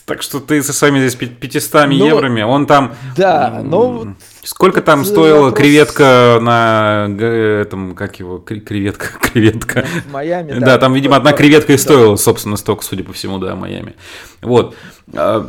Так 0.04 0.22
что 0.22 0.40
ты 0.40 0.62
со 0.62 0.72
своими 0.72 0.98
здесь 0.98 1.14
500 1.14 1.86
ну, 1.88 2.06
еврами, 2.06 2.42
он 2.42 2.66
там... 2.66 2.94
Да, 3.16 3.60
ну... 3.64 4.14
Сколько 4.42 4.80
там 4.80 5.04
стоила 5.04 5.46
вопрос... 5.46 5.58
креветка 5.58 6.38
на 6.40 7.08
этом, 7.18 7.94
как 7.96 8.20
его, 8.20 8.38
креветка, 8.38 9.06
креветка. 9.20 9.84
В 10.06 10.12
Майами, 10.12 10.52
да. 10.52 10.66
Да, 10.66 10.78
там, 10.78 10.94
видимо, 10.94 11.16
одна 11.16 11.32
креветка 11.32 11.72
и 11.72 11.76
стоила, 11.76 12.16
собственно, 12.16 12.56
столько, 12.56 12.84
судя 12.84 13.02
по 13.02 13.12
всему, 13.12 13.38
да, 13.38 13.56
Майами. 13.56 13.96
Вот. 14.42 14.76
А, 15.12 15.44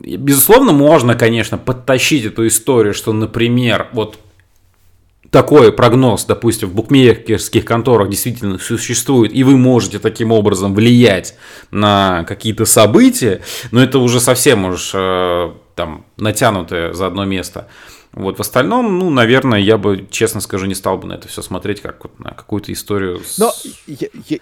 безусловно, 0.00 0.72
можно, 0.72 1.14
конечно, 1.14 1.56
подтащить 1.56 2.24
эту 2.24 2.46
историю, 2.46 2.94
что, 2.94 3.12
например, 3.12 3.88
вот 3.92 4.18
такой 5.32 5.72
прогноз, 5.72 6.26
допустим, 6.26 6.68
в 6.68 6.74
букмекерских 6.74 7.64
конторах 7.64 8.10
действительно 8.10 8.58
существует, 8.58 9.34
и 9.34 9.42
вы 9.44 9.56
можете 9.56 9.98
таким 9.98 10.30
образом 10.30 10.74
влиять 10.74 11.34
на 11.70 12.24
какие-то 12.24 12.66
события, 12.66 13.40
но 13.70 13.82
это 13.82 13.98
уже 13.98 14.20
совсем 14.20 14.66
уж 14.66 14.92
э, 14.92 15.52
там 15.74 16.04
натянутое 16.18 16.92
за 16.92 17.06
одно 17.06 17.24
место. 17.24 17.66
Вот 18.12 18.36
в 18.36 18.40
остальном, 18.42 18.98
ну, 18.98 19.08
наверное, 19.08 19.58
я 19.58 19.78
бы, 19.78 20.06
честно 20.10 20.42
скажу, 20.42 20.66
не 20.66 20.74
стал 20.74 20.98
бы 20.98 21.08
на 21.08 21.14
это 21.14 21.28
все 21.28 21.40
смотреть 21.40 21.80
как 21.80 22.04
вот 22.04 22.20
на 22.20 22.32
какую-то 22.32 22.70
историю. 22.70 23.22
С... 23.24 23.38
Но 23.38 23.54
я, 23.86 24.08
я, 24.28 24.38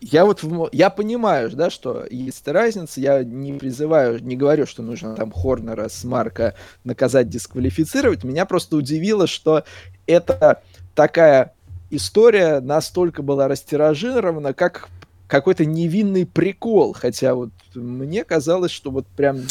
я 0.00 0.24
вот 0.24 0.42
я 0.72 0.90
понимаю, 0.90 1.50
да, 1.50 1.70
что 1.70 2.06
есть 2.10 2.46
разница. 2.48 3.00
Я 3.00 3.22
не 3.22 3.52
призываю, 3.54 4.22
не 4.22 4.36
говорю, 4.36 4.66
что 4.66 4.82
нужно 4.82 5.14
там 5.14 5.30
Хорнера 5.30 5.88
с 5.88 6.04
Марка 6.04 6.54
наказать, 6.84 7.28
дисквалифицировать. 7.28 8.24
Меня 8.24 8.46
просто 8.46 8.76
удивило, 8.76 9.26
что 9.26 9.64
это 10.06 10.62
такая 10.94 11.54
история 11.90 12.60
настолько 12.60 13.22
была 13.22 13.48
растиражирована, 13.48 14.54
как 14.54 14.88
какой-то 15.26 15.64
невинный 15.64 16.26
прикол, 16.26 16.92
хотя 16.92 17.34
вот 17.34 17.50
мне 17.74 18.24
казалось, 18.24 18.72
что 18.72 18.90
вот 18.90 19.06
прям 19.06 19.42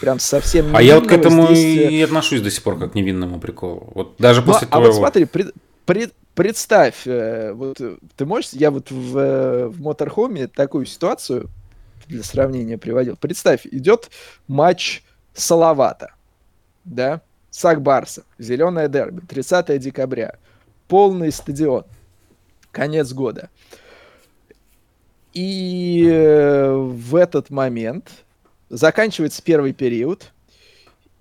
прям 0.00 0.18
совсем 0.18 0.74
А 0.74 0.82
я 0.82 0.98
вот 0.98 1.08
к 1.08 1.12
этому 1.12 1.54
здесь... 1.54 1.90
и 1.90 2.02
отношусь 2.02 2.40
до 2.40 2.50
сих 2.50 2.62
пор 2.62 2.78
как 2.78 2.92
к 2.92 2.94
невинному 2.94 3.38
приколу. 3.40 3.92
Вот 3.94 4.14
даже 4.18 4.40
ну, 4.40 4.46
после 4.46 4.66
ну, 4.66 4.70
твоего... 4.70 4.86
А 4.86 4.90
вот 4.90 4.96
смотри, 4.98 5.24
пред, 5.26 5.52
пред, 5.90 6.14
представь, 6.36 7.04
э, 7.04 7.52
вот 7.52 7.80
ты 8.16 8.24
можешь, 8.24 8.52
я 8.52 8.70
вот 8.70 8.92
в, 8.92 9.18
э, 9.18 9.66
в 9.66 9.80
Моторхоме 9.80 10.46
такую 10.46 10.86
ситуацию 10.86 11.50
для 12.06 12.22
сравнения 12.22 12.78
приводил. 12.78 13.16
Представь, 13.16 13.66
идет 13.66 14.08
матч 14.46 15.02
Салавата, 15.34 16.14
да, 16.84 17.22
Сак 17.50 17.82
Барса, 17.82 18.22
Зеленая 18.38 18.86
Дерби, 18.86 19.20
30 19.26 19.80
декабря, 19.80 20.36
полный 20.86 21.32
стадион, 21.32 21.86
конец 22.70 23.12
года. 23.12 23.50
И 25.32 26.06
э, 26.08 26.72
в 26.72 27.16
этот 27.16 27.50
момент 27.50 28.10
заканчивается 28.68 29.42
первый 29.42 29.72
период, 29.72 30.30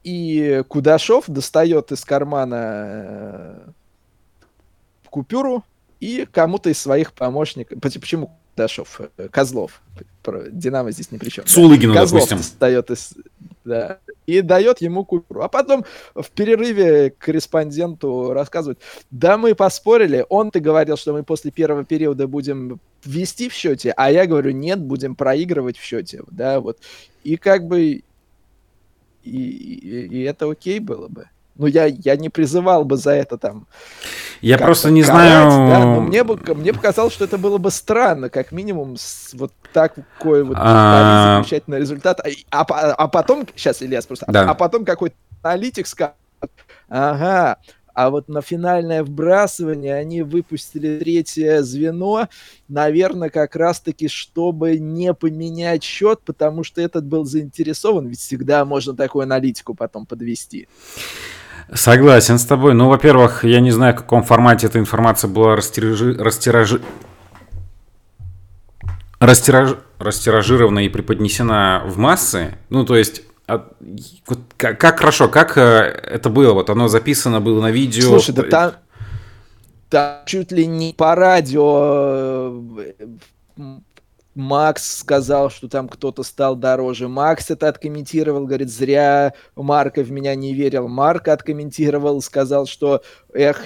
и 0.04 0.64
Кудашов 0.68 1.24
достает 1.28 1.91
из 1.91 2.06
кармана 2.06 2.84
э, 2.88 3.70
купюру 5.10 5.64
и 5.99 6.27
кому-то 6.31 6.69
из 6.69 6.80
своих 6.80 7.14
помощников... 7.14 7.80
Почему 7.81 8.40
Кудашов? 8.60 9.02
Э, 9.18 9.30
Козлов. 9.30 9.81
Динамо 10.52 10.91
здесь 10.91 11.11
ни 11.11 11.18
при 11.18 11.30
чем. 11.30 11.48
Сулыгину, 11.48 11.94
да. 11.94 12.02
Козлов 12.02 12.23
допустим. 12.23 12.38
достает 12.38 12.91
из... 12.91 13.14
Да, 13.64 13.99
и 14.26 14.41
дает 14.41 14.81
ему 14.81 15.06
купюру. 15.06 15.41
А 15.41 15.48
потом 15.48 15.86
в 16.15 16.30
перерыве 16.31 17.11
корреспонденту 17.11 18.34
рассказывают, 18.34 18.80
да 19.11 19.38
мы 19.38 19.53
поспорили, 19.53 20.26
он 20.30 20.49
ты 20.49 20.60
говорил, 20.60 20.98
что 20.98 21.14
мы 21.14 21.23
после 21.23 21.52
первого 21.52 21.86
периода 21.86 22.27
будем 22.27 22.80
вести 23.06 23.48
в 23.48 23.53
счете, 23.53 23.94
а 23.95 24.11
я 24.11 24.26
говорю, 24.26 24.52
нет, 24.52 24.80
будем 24.80 25.15
проигрывать 25.15 25.77
в 25.77 25.84
счете, 25.84 26.23
да, 26.31 26.61
вот. 26.61 26.80
И 27.23 27.38
как 27.38 27.68
бы, 27.68 27.81
и, 27.81 28.02
и, 29.23 30.07
и 30.07 30.22
это 30.22 30.49
окей 30.49 30.80
было 30.80 31.07
бы. 31.07 31.27
Ну, 31.60 31.68
я, 31.68 31.88
я 31.88 32.15
не 32.15 32.30
призывал 32.30 32.86
бы 32.86 32.95
за 32.95 33.11
это 33.11 33.38
там... 33.38 33.68
Я 34.40 34.57
просто 34.57 34.90
не 34.90 35.03
карать, 35.03 35.52
знаю... 35.52 35.69
Да, 35.69 35.80
но 35.80 35.99
мне, 35.99 36.23
бы, 36.23 36.40
мне 36.56 36.72
показалось, 36.72 37.14
что 37.14 37.26
это 37.26 37.38
было 37.38 37.57
бы 37.57 37.69
странно, 37.69 38.30
как 38.30 38.53
минимум, 38.53 38.95
с 38.95 39.34
вот 39.34 39.52
такой 39.73 40.45
вот 40.45 40.56
а... 40.57 41.36
замечательный 41.36 41.80
результат. 41.80 42.22
А, 42.49 42.61
а, 42.61 42.94
а 42.94 43.07
потом... 43.10 43.45
Сейчас, 43.57 43.81
Ильяс, 43.81 44.06
просто... 44.06 44.26
Да. 44.30 44.44
А, 44.44 44.52
а 44.52 44.53
потом 44.53 44.86
какой-то 44.86 45.18
аналитик 45.44 45.86
скажет, 45.88 46.15
ага, 46.88 47.57
а 47.94 48.10
вот 48.10 48.30
на 48.30 48.41
финальное 48.41 49.03
вбрасывание 49.03 49.95
они 49.95 50.22
выпустили 50.22 50.99
третье 50.99 51.61
звено, 51.64 52.30
наверное, 52.69 53.30
как 53.30 53.57
раз-таки, 53.57 54.07
чтобы 54.07 54.77
не 54.77 55.14
поменять 55.14 55.84
счет, 55.84 56.22
потому 56.23 56.64
что 56.64 56.80
этот 56.80 57.06
был 57.06 57.26
заинтересован, 57.26 58.07
ведь 58.07 58.19
всегда 58.19 58.64
можно 58.64 58.95
такую 58.95 59.23
аналитику 59.23 59.76
потом 59.76 60.06
подвести. 60.06 60.69
Согласен 61.74 62.40
с 62.40 62.46
тобой. 62.46 62.74
Ну, 62.74 62.90
во-первых, 62.90 63.44
я 63.44 63.60
не 63.60 63.72
знаю, 63.72 63.94
в 63.94 63.98
каком 63.98 64.24
формате 64.24 64.68
эта 64.68 64.80
информация 64.80 65.28
была 65.28 65.56
растиражи... 65.56 66.16
растиражи... 66.18 66.82
Растираж... 69.20 69.76
растиражирована 70.00 70.80
и 70.80 70.90
преподнесена 70.90 71.84
в 71.86 71.98
массы. 71.98 72.58
Ну, 72.70 72.86
то 72.86 72.96
есть, 72.96 73.22
а, 73.48 73.68
вот, 74.28 74.40
как, 74.58 74.80
как 74.80 75.00
хорошо, 75.00 75.28
как 75.28 75.58
э, 75.58 75.62
это 75.62 76.30
было? 76.30 76.54
Вот 76.54 76.70
оно 76.70 76.88
записано 76.88 77.41
было 77.41 77.62
на 77.62 77.72
видео. 77.72 78.20
Слушай, 78.20 78.36
да 78.36 78.44
там, 78.44 78.72
там 79.90 80.26
чуть 80.26 80.52
ли 80.52 80.66
не 80.66 80.94
по 80.94 81.16
радио 81.16 82.54
э, 82.78 83.70
Макс 84.35 84.99
сказал, 84.99 85.49
что 85.49 85.68
там 85.68 85.89
кто-то 85.89 86.23
стал 86.23 86.56
дороже. 86.56 87.07
Макс 87.07 87.49
это 87.49 87.68
откомментировал, 87.68 88.45
говорит, 88.45 88.69
зря 88.69 89.34
Марка 89.56 90.01
в 90.01 90.11
меня 90.11 90.35
не 90.35 90.53
верил. 90.53 90.88
Марк 90.88 91.27
откомментировал, 91.27 92.22
сказал, 92.22 92.65
что, 92.65 93.01
эх, 93.34 93.65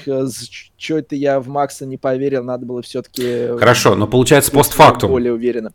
что 0.78 0.98
это 0.98 1.16
я 1.16 1.40
в 1.40 1.48
Макса 1.48 1.86
не 1.86 1.98
поверил, 1.98 2.44
надо 2.44 2.66
было 2.66 2.82
все-таки... 2.82 3.48
Хорошо, 3.58 3.96
но 3.96 4.08
получается 4.08 4.52
постфактум. 4.52 5.12
Более 5.12 5.34
уверенным. 5.34 5.74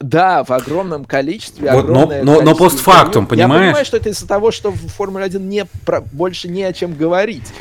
Да, 0.00 0.44
в 0.44 0.50
огромном 0.50 1.04
количестве. 1.04 1.70
Вот, 1.72 1.88
но, 1.88 2.10
но, 2.22 2.40
но 2.40 2.54
постфактум, 2.54 3.26
понимаешь? 3.26 3.60
Я 3.60 3.66
понимаю, 3.66 3.84
что 3.84 3.96
это 3.98 4.08
из-за 4.08 4.26
того, 4.26 4.50
что 4.50 4.70
в 4.70 4.88
Формуле 4.88 5.26
1 5.26 5.48
не, 5.48 5.66
про, 5.84 6.00
больше 6.00 6.48
не 6.48 6.62
о 6.62 6.72
чем 6.72 6.94
говорить. 6.94 7.52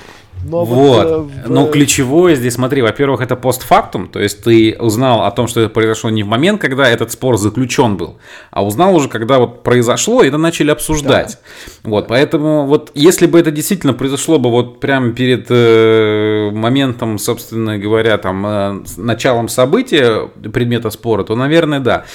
Но 0.43 0.63
вот. 0.63 1.05
вот 1.05 1.07
э, 1.07 1.17
в... 1.45 1.49
Но 1.49 1.67
ключевое 1.67 2.35
здесь, 2.35 2.53
смотри, 2.53 2.81
во-первых, 2.81 3.21
это 3.21 3.35
постфактум, 3.35 4.07
то 4.07 4.19
есть 4.19 4.43
ты 4.43 4.75
узнал 4.79 5.23
о 5.23 5.31
том, 5.31 5.47
что 5.47 5.61
это 5.61 5.69
произошло 5.69 6.09
не 6.09 6.23
в 6.23 6.27
момент, 6.27 6.61
когда 6.61 6.87
этот 6.89 7.11
спор 7.11 7.37
заключен 7.37 7.97
был, 7.97 8.17
а 8.51 8.63
узнал 8.63 8.95
уже, 8.95 9.09
когда 9.09 9.39
вот 9.39 9.63
произошло, 9.63 10.23
и 10.23 10.27
это 10.27 10.37
начали 10.37 10.71
обсуждать. 10.71 11.37
Да. 11.83 11.89
Вот, 11.89 12.07
поэтому 12.07 12.65
вот 12.65 12.91
если 12.93 13.27
бы 13.27 13.39
это 13.39 13.51
действительно 13.51 13.93
произошло 13.93 14.39
бы 14.39 14.49
вот 14.49 14.79
прямо 14.79 15.11
перед 15.11 15.47
э, 15.49 16.51
моментом, 16.53 17.17
собственно 17.17 17.77
говоря, 17.77 18.17
там, 18.17 18.45
э, 18.45 18.83
началом 18.97 19.49
события 19.49 20.27
предмета 20.53 20.89
спора, 20.89 21.23
то, 21.23 21.35
наверное, 21.35 21.79
да. 21.79 22.05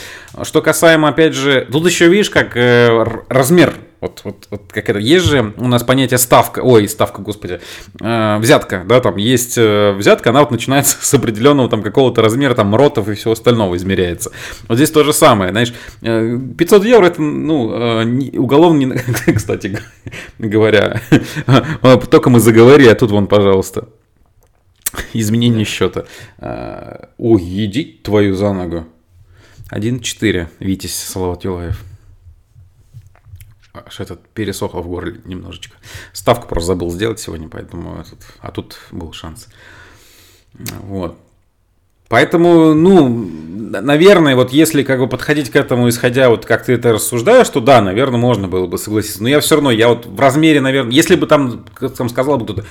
Что 0.43 0.63
касаемо, 0.63 1.09
опять 1.09 1.35
же, 1.35 1.67
тут 1.71 1.87
еще 1.87 2.09
видишь, 2.09 2.31
как 2.31 2.57
э, 2.57 3.05
размер 3.29 3.75
вот, 4.05 4.21
вот, 4.25 4.47
вот 4.51 4.63
как 4.71 4.91
это, 4.91 4.99
есть 4.99 5.25
же 5.25 5.55
у 5.57 5.67
нас 5.67 5.83
понятие 5.83 6.19
ставка, 6.19 6.61
ой, 6.61 6.87
ставка, 6.89 7.23
господи, 7.23 7.61
э, 8.01 8.39
взятка, 8.39 8.85
да, 8.87 9.01
там 9.01 9.17
есть 9.17 9.57
э, 9.57 9.93
взятка, 9.93 10.31
она 10.31 10.41
вот 10.41 10.51
начинается 10.51 10.99
с 11.01 11.15
определенного 11.15 11.71
там 11.71 11.83
какого-то 11.83 12.21
размера, 12.21 12.55
там, 12.55 12.75
ротов 12.75 13.09
и 13.09 13.15
всего 13.15 13.33
остального 13.33 13.77
измеряется. 13.77 14.31
Вот 14.69 14.77
здесь 14.77 14.91
то 14.91 15.05
же 15.05 15.15
самое, 15.15 15.53
знаешь, 15.53 15.73
500 16.03 16.85
э, 16.85 16.89
евро 16.89 17.07
это, 17.07 17.23
ну, 17.23 17.73
э, 17.73 18.39
уголовно, 18.39 18.79
не, 18.79 18.97
кстати 19.35 19.79
говоря, 20.39 21.01
только 22.11 22.29
мы 22.29 22.41
заговорили, 22.41 22.89
а 22.89 22.95
тут 22.95 23.11
вон, 23.11 23.27
пожалуйста, 23.27 23.89
изменение 25.15 25.65
счета. 25.65 26.05
Э, 26.39 27.07
ой, 27.17 27.43
иди 27.43 28.01
твою 28.03 28.35
за 28.35 28.53
ногу. 28.53 28.85
1-4, 29.71 30.49
Витязь 30.61 30.93
Салават 30.93 31.45
Юлаев 31.45 31.94
аж 33.75 34.01
этот 34.01 34.27
пересохло 34.29 34.81
в 34.81 34.89
горле 34.89 35.21
немножечко. 35.25 35.77
Ставку 36.13 36.47
просто 36.49 36.69
забыл 36.69 36.91
сделать 36.91 37.19
сегодня, 37.19 37.49
поэтому 37.49 38.01
этот, 38.01 38.21
а 38.41 38.51
тут 38.53 38.79
был 38.91 39.13
шанс. 39.13 39.49
Вот. 40.83 41.19
Поэтому, 42.09 42.75
ну, 42.75 43.09
наверное, 43.09 44.37
вот 44.37 44.53
если 44.53 44.83
как 44.85 45.01
бы 45.01 45.09
подходить 45.09 45.51
к 45.51 45.57
этому, 45.57 45.89
исходя 45.89 46.29
вот 46.29 46.47
как 46.47 46.65
ты 46.65 46.75
это 46.75 46.93
рассуждаешь, 46.93 47.49
то 47.49 47.61
да, 47.61 47.81
наверное, 47.81 48.21
можно 48.21 48.47
было 48.47 48.67
бы 48.67 48.79
согласиться. 48.79 49.23
Но 49.23 49.29
я 49.29 49.41
все 49.41 49.57
равно, 49.57 49.71
я 49.73 49.89
вот 49.89 50.07
в 50.07 50.21
размере, 50.21 50.61
наверное, 50.61 50.93
если 50.93 51.17
бы 51.17 51.27
там, 51.27 51.65
там 51.97 52.09
сказал 52.09 52.39
бы 52.39 52.45
кто-то, 52.45 52.65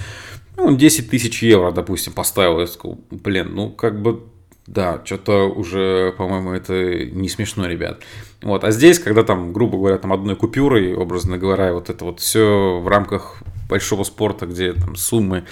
ну, 0.56 0.76
10 0.76 1.10
тысяч 1.10 1.44
евро, 1.44 1.72
допустим, 1.72 2.14
поставил, 2.14 2.60
я 2.60 2.68
сказал, 2.68 3.00
блин, 3.10 3.54
ну, 3.54 3.70
как 3.72 4.02
бы 4.02 4.22
да, 4.68 5.02
что-то 5.03 5.49
уже, 5.49 6.14
по-моему, 6.18 6.52
это 6.53 6.73
не 7.06 7.30
смешно, 7.30 7.68
ребят. 7.68 8.02
Вот, 8.41 8.64
а 8.64 8.72
здесь, 8.72 8.99
когда 8.99 9.23
там, 9.23 9.53
грубо 9.53 9.77
говоря, 9.77 9.98
там 9.98 10.14
одной 10.14 10.35
купюрой, 10.35 10.94
образно 10.94 11.38
говоря, 11.38 11.73
вот 11.73 11.90
это 11.90 12.06
вот 12.06 12.19
все 12.19 12.80
в 12.80 12.88
рамках 12.88 13.44
большого 13.69 14.03
спорта, 14.03 14.45
где 14.45 14.73
там 14.73 14.95
суммы 14.95 15.45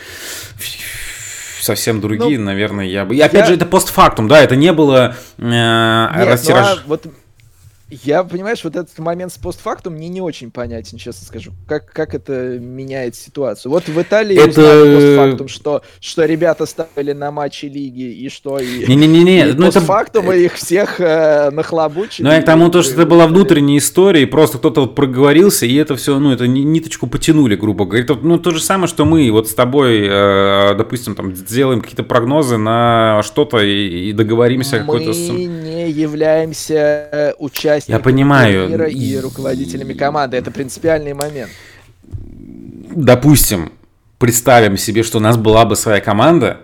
совсем 1.62 2.02
другие, 2.02 2.40
ну, 2.40 2.46
наверное, 2.46 2.86
я 2.86 3.06
бы. 3.06 3.16
И 3.16 3.20
опять 3.20 3.42
я... 3.42 3.46
же, 3.48 3.54
это 3.56 3.66
постфактум, 3.66 4.28
да, 4.28 4.42
это 4.42 4.56
не 4.56 4.74
было 4.74 5.16
э, 5.38 5.44
Нет, 5.44 6.28
растираж... 6.28 6.78
ну, 6.78 6.82
а 6.82 6.84
вот 6.88 7.06
Я, 7.92 8.24
понимаешь, 8.24 8.64
вот 8.64 8.78
этот 8.78 8.98
момент 9.00 9.34
с 9.34 9.38
постфактум 9.38 9.96
мне 9.96 10.08
не 10.08 10.22
очень 10.22 10.50
понятен, 10.50 10.98
честно 10.98 11.28
скажу. 11.28 11.52
Как, 11.68 11.92
как 11.92 12.16
это 12.16 12.58
меняет 12.58 13.16
ситуацию? 13.16 13.70
Вот 13.70 13.90
в 13.90 14.02
Италии 14.02 14.38
это... 14.38 14.50
узнали 14.50 14.96
постфактум, 14.96 15.48
что, 15.50 15.82
что 16.00 16.24
ребята 16.24 16.66
ставили 16.66 17.12
на 17.12 17.32
матчи 17.32 17.66
лиги, 17.66 18.04
и 18.04 18.30
что 18.30 18.60
и, 18.60 18.86
Не-не-не, 18.88 19.54
ну 19.54 19.66
постфактум 19.66 20.30
это... 20.30 20.40
их 20.40 20.54
всех 20.54 21.02
э, 21.02 21.50
нахлобучили. 21.52 22.26
Ну, 22.26 22.32
я 22.32 22.42
к 22.42 22.46
тому, 22.46 22.70
то, 22.70 22.82
что 22.82 22.94
это 22.94 23.06
была 23.06 23.28
внутренняя 23.28 23.78
история, 23.78 24.22
и 24.24 24.26
просто 24.26 24.58
кто-то 24.58 24.82
вот 24.82 24.96
проговорился, 24.96 25.66
и 25.66 25.76
это 25.76 25.98
все, 25.98 26.18
ну, 26.18 26.32
это 26.32 26.48
ниточку 26.48 27.08
потянули, 27.08 27.58
грубо 27.58 27.84
говоря. 27.86 28.06
Это, 28.06 28.16
ну, 28.16 28.40
то 28.40 28.52
же 28.52 28.62
самое, 28.62 28.88
что 28.88 29.04
мы 29.04 29.30
вот 29.32 29.50
с 29.50 29.54
тобой, 29.54 30.08
э, 30.10 30.76
допустим, 30.76 31.14
там, 31.16 31.36
сделаем 31.36 31.82
какие-то 31.82 32.04
прогнозы 32.04 32.56
на 32.56 33.22
что-то 33.24 33.60
и, 33.60 34.10
и 34.10 34.14
договоримся 34.14 34.78
мы 34.78 34.80
какой-то... 34.80 35.10
Мы 35.10 35.46
не 35.46 35.92
являемся 35.92 37.36
участниками 37.38 37.81
участниками 37.81 37.81
Я 37.88 38.00
понимаю. 38.00 38.70
мира 38.70 38.88
и 38.88 39.18
руководителями 39.18 39.94
команды. 39.94 40.38
Это 40.38 40.52
принципиальный 40.52 41.14
момент. 41.14 41.52
Допустим, 42.94 43.72
представим 44.18 44.78
себе, 44.78 45.04
что 45.04 45.18
у 45.18 45.22
нас 45.22 45.38
была 45.38 45.66
бы 45.66 45.76
своя 45.76 46.02
команда, 46.02 46.62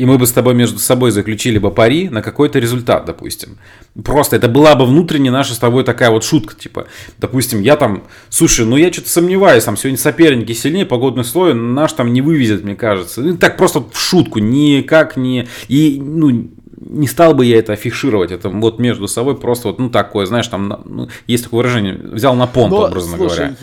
и 0.00 0.06
мы 0.06 0.16
бы 0.16 0.26
с 0.26 0.32
тобой 0.32 0.54
между 0.54 0.78
собой 0.78 1.10
заключили 1.10 1.58
бы 1.58 1.70
пари 1.70 2.08
на 2.08 2.22
какой-то 2.22 2.58
результат, 2.58 3.04
допустим. 3.04 3.58
Просто 4.02 4.36
это 4.36 4.48
была 4.48 4.74
бы 4.74 4.86
внутренняя 4.86 5.30
наша 5.30 5.52
с 5.52 5.58
тобой 5.58 5.84
такая 5.84 6.10
вот 6.10 6.24
шутка, 6.24 6.54
типа, 6.54 6.86
допустим, 7.18 7.60
я 7.60 7.76
там, 7.76 8.04
слушай, 8.30 8.64
ну 8.64 8.76
я 8.76 8.90
что-то 8.90 9.10
сомневаюсь, 9.10 9.64
там 9.64 9.76
сегодня 9.76 9.98
соперники 9.98 10.52
сильнее, 10.52 10.86
погодный 10.86 11.22
слой 11.24 11.52
наш 11.52 11.92
там 11.92 12.14
не 12.14 12.22
вывезет, 12.22 12.64
мне 12.64 12.76
кажется. 12.76 13.20
Ну, 13.20 13.36
так 13.36 13.58
просто 13.58 13.80
в 13.80 14.00
шутку, 14.00 14.38
никак 14.38 15.18
не... 15.18 15.48
И, 15.68 16.00
ну, 16.02 16.50
не 16.80 17.06
стал 17.06 17.34
бы 17.34 17.44
я 17.44 17.58
это 17.58 17.74
афишировать, 17.74 18.32
это 18.32 18.48
вот 18.48 18.78
между 18.78 19.06
собой 19.06 19.38
просто 19.38 19.68
вот, 19.68 19.78
ну, 19.78 19.90
такое, 19.90 20.26
знаешь, 20.26 20.48
там, 20.48 20.82
ну, 20.84 21.08
есть 21.26 21.44
такое 21.44 21.58
выражение, 21.58 21.94
взял 21.94 22.34
на 22.34 22.46
понт, 22.46 22.70
Но, 22.70 22.86
образно 22.86 23.16
слушай, 23.16 23.36
говоря. 23.36 23.56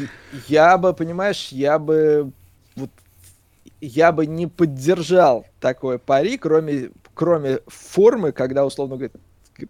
я 0.48 0.78
бы, 0.78 0.94
понимаешь, 0.94 1.50
я 1.52 1.80
бы, 1.80 2.32
вот, 2.76 2.92
я 3.82 4.12
бы 4.12 4.28
не 4.28 4.46
поддержал 4.46 5.46
такое 5.60 5.98
пари, 5.98 6.38
кроме, 6.38 6.92
кроме 7.16 7.60
формы, 7.68 8.32
когда, 8.32 8.66
условно 8.66 8.98
говоря, 8.98 9.12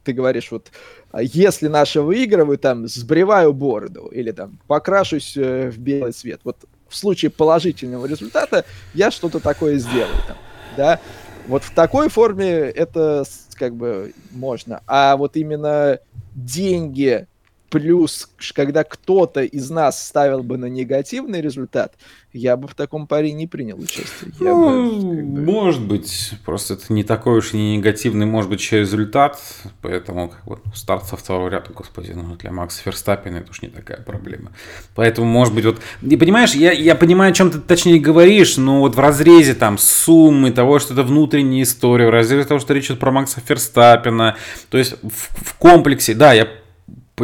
ты 0.03 0.11
говоришь, 0.11 0.51
вот, 0.51 0.67
а 1.11 1.23
если 1.23 1.67
наши 1.67 2.01
выигрывают, 2.01 2.59
там, 2.59 2.87
сбриваю 2.87 3.53
бороду, 3.53 4.07
или 4.07 4.31
там, 4.31 4.59
покрашусь 4.67 5.37
э, 5.37 5.69
в 5.69 5.77
белый 5.77 6.11
цвет. 6.11 6.41
Вот 6.43 6.57
в 6.89 6.95
случае 6.97 7.31
положительного 7.31 8.05
результата 8.05 8.65
я 8.93 9.09
что-то 9.09 9.39
такое 9.39 9.77
сделаю, 9.77 10.15
там, 10.27 10.37
да. 10.75 10.99
Вот 11.47 11.63
в 11.63 11.71
такой 11.73 12.09
форме 12.09 12.49
это 12.49 13.23
как 13.53 13.75
бы 13.75 14.13
можно. 14.31 14.81
А 14.85 15.15
вот 15.15 15.37
именно 15.37 15.99
деньги 16.35 17.27
плюс, 17.69 18.29
когда 18.53 18.83
кто-то 18.83 19.41
из 19.43 19.69
нас 19.69 20.05
ставил 20.07 20.43
бы 20.43 20.57
на 20.57 20.65
негативный 20.65 21.41
результат, 21.41 21.93
я 22.33 22.55
бы 22.55 22.67
в 22.67 22.75
таком 22.75 23.07
паре 23.07 23.31
не 23.31 23.47
принял 23.47 23.79
участие. 23.79 24.31
Я 24.39 24.53
ну, 24.53 25.01
бы, 25.01 25.15
как 25.15 25.25
бы... 25.25 25.41
Может 25.41 25.81
быть, 25.81 26.33
просто 26.45 26.75
это 26.75 26.93
не 26.93 27.03
такой 27.03 27.39
уж 27.39 27.53
и 27.53 27.57
не 27.57 27.77
негативный, 27.77 28.25
может 28.25 28.49
быть, 28.49 28.59
еще 28.59 28.79
результат, 28.79 29.41
поэтому 29.81 30.29
как 30.29 30.45
вот 30.45 30.61
старт 30.73 31.05
со 31.05 31.17
второго 31.17 31.49
ряда, 31.49 31.71
господи, 31.73 32.11
ну 32.11 32.35
для 32.35 32.51
Макса 32.51 32.81
Ферстаппина 32.83 33.37
это 33.37 33.51
уж 33.51 33.61
не 33.61 33.69
такая 33.69 34.01
проблема. 34.01 34.51
Поэтому, 34.95 35.27
может 35.27 35.53
быть, 35.53 35.65
вот, 35.65 35.79
и 36.01 36.15
понимаешь, 36.15 36.53
я, 36.53 36.71
я 36.71 36.95
понимаю, 36.95 37.31
о 37.31 37.33
чем 37.33 37.49
ты 37.49 37.59
точнее 37.59 37.99
говоришь, 37.99 38.57
но 38.57 38.79
вот 38.79 38.95
в 38.95 38.99
разрезе 38.99 39.55
там 39.55 39.77
суммы 39.77 40.51
того, 40.51 40.79
что 40.79 40.93
это 40.93 41.03
внутренняя 41.03 41.63
история, 41.63 42.07
в 42.07 42.11
разрезе 42.11 42.47
того, 42.47 42.59
что 42.59 42.73
речь 42.73 42.85
идет 42.85 42.99
про 42.99 43.11
Макса 43.11 43.41
Ферстаппина, 43.41 44.37
то 44.69 44.77
есть 44.77 44.95
в, 45.01 45.49
в 45.49 45.53
комплексе, 45.55 46.13
да, 46.13 46.33
я 46.33 46.47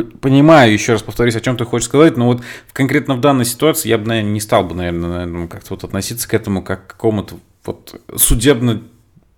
понимаю, 0.01 0.73
еще 0.73 0.93
раз 0.93 1.03
повторюсь, 1.03 1.35
о 1.35 1.41
чем 1.41 1.55
ты 1.55 1.65
хочешь 1.65 1.87
сказать, 1.87 2.17
но 2.17 2.27
вот 2.27 2.41
конкретно 2.71 3.15
в 3.15 3.21
данной 3.21 3.45
ситуации 3.45 3.89
я 3.89 3.97
бы, 3.97 4.07
наверное, 4.07 4.31
не 4.31 4.39
стал 4.39 4.63
бы, 4.63 4.75
наверное, 4.75 5.47
как-то 5.47 5.75
вот 5.75 5.83
относиться 5.83 6.27
к 6.27 6.33
этому 6.33 6.63
как 6.63 6.87
к 6.87 6.91
какому-то 6.91 7.35
вот 7.63 8.01
судебному 8.15 8.81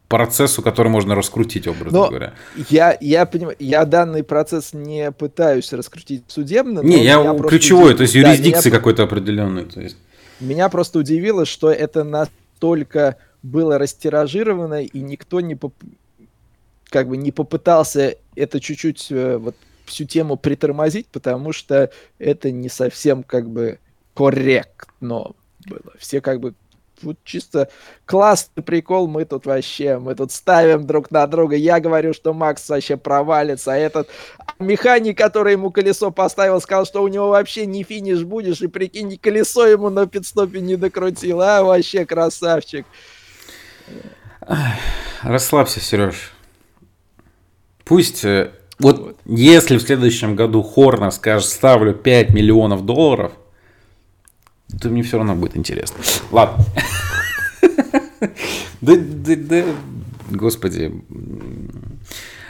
процессу, 0.08 0.62
который 0.62 0.88
можно 0.88 1.16
раскрутить, 1.16 1.68
образно 1.68 2.00
но 2.00 2.08
говоря. 2.10 2.34
Я, 2.70 2.98
я 3.02 3.26
понимаю, 3.26 3.58
я 3.60 3.86
данный 3.86 4.24
процесс 4.24 4.74
не 4.74 5.12
пытаюсь 5.12 5.74
раскрутить 5.74 6.24
судебно. 6.28 6.82
Не, 6.82 7.04
я 7.04 7.36
ключевой, 7.48 7.88
удив... 7.88 7.98
то 7.98 8.02
есть 8.04 8.16
юрисдикции 8.16 8.70
да, 8.70 8.78
какой-то 8.78 9.04
определенной. 9.04 9.66
То 9.66 9.82
есть. 9.82 9.98
Меня 10.40 10.70
просто 10.70 11.00
удивило, 11.00 11.46
что 11.46 11.72
это 11.72 12.04
настолько 12.04 13.18
было 13.42 13.78
растиражировано, 13.78 14.84
и 14.84 15.00
никто 15.00 15.42
не 15.42 15.56
поп... 15.56 15.74
как 16.90 17.10
бы 17.10 17.18
не 17.18 17.32
попытался 17.32 18.16
это 18.36 18.60
чуть-чуть 18.60 19.08
э, 19.10 19.38
вот 19.38 19.56
всю 19.86 20.06
тему 20.06 20.38
притормозить, 20.38 21.08
потому 21.08 21.52
что 21.52 21.92
это 22.20 22.52
не 22.52 22.70
совсем 22.70 23.24
как 23.24 23.50
бы 23.50 23.80
корректно 24.14 25.34
было. 25.66 25.94
Все 26.00 26.22
как 26.22 26.40
бы 26.40 26.54
вот 27.02 27.18
чисто 27.24 27.70
классный 28.06 28.64
прикол, 28.64 29.08
мы 29.08 29.26
тут 29.26 29.46
вообще, 29.46 29.98
мы 29.98 30.16
тут 30.16 30.32
ставим 30.32 30.86
друг 30.86 31.12
на 31.12 31.28
друга. 31.28 31.56
Я 31.56 31.80
говорю, 31.80 32.14
что 32.14 32.34
Макс 32.34 32.68
вообще 32.70 32.98
провалится, 32.98 33.74
а 33.74 33.78
этот 33.78 34.10
механик, 34.60 35.18
который 35.18 35.54
ему 35.54 35.72
колесо 35.72 36.12
поставил, 36.12 36.60
сказал, 36.62 36.86
что 36.86 37.04
у 37.04 37.08
него 37.08 37.30
вообще 37.30 37.66
не 37.66 37.84
финиш 37.84 38.24
будешь, 38.24 38.62
и 38.62 38.68
прикинь, 38.68 39.18
колесо 39.18 39.68
ему 39.68 39.90
на 39.90 40.08
пидстопе 40.08 40.62
не 40.62 40.76
докрутил, 40.76 41.42
а 41.42 41.64
вообще 41.64 42.06
красавчик. 42.06 42.86
Расслабься, 45.22 45.80
Сереж. 45.80 46.32
Пусть 47.84 48.26
э, 48.26 48.52
вот, 48.80 49.00
вот 49.00 49.18
если 49.26 49.78
в 49.78 49.82
следующем 49.82 50.36
году 50.36 50.62
Хорнер 50.62 51.12
скажет, 51.12 51.48
ставлю 51.48 51.94
5 51.94 52.34
миллионов 52.34 52.86
долларов, 52.86 53.32
то 54.82 54.90
мне 54.90 55.04
все 55.04 55.18
равно 55.18 55.36
будет 55.36 55.58
интересно. 55.58 55.98
Ладно. 56.32 56.64
Да, 58.82 58.94
да, 58.98 59.34
да, 59.36 59.64
господи. 60.30 60.94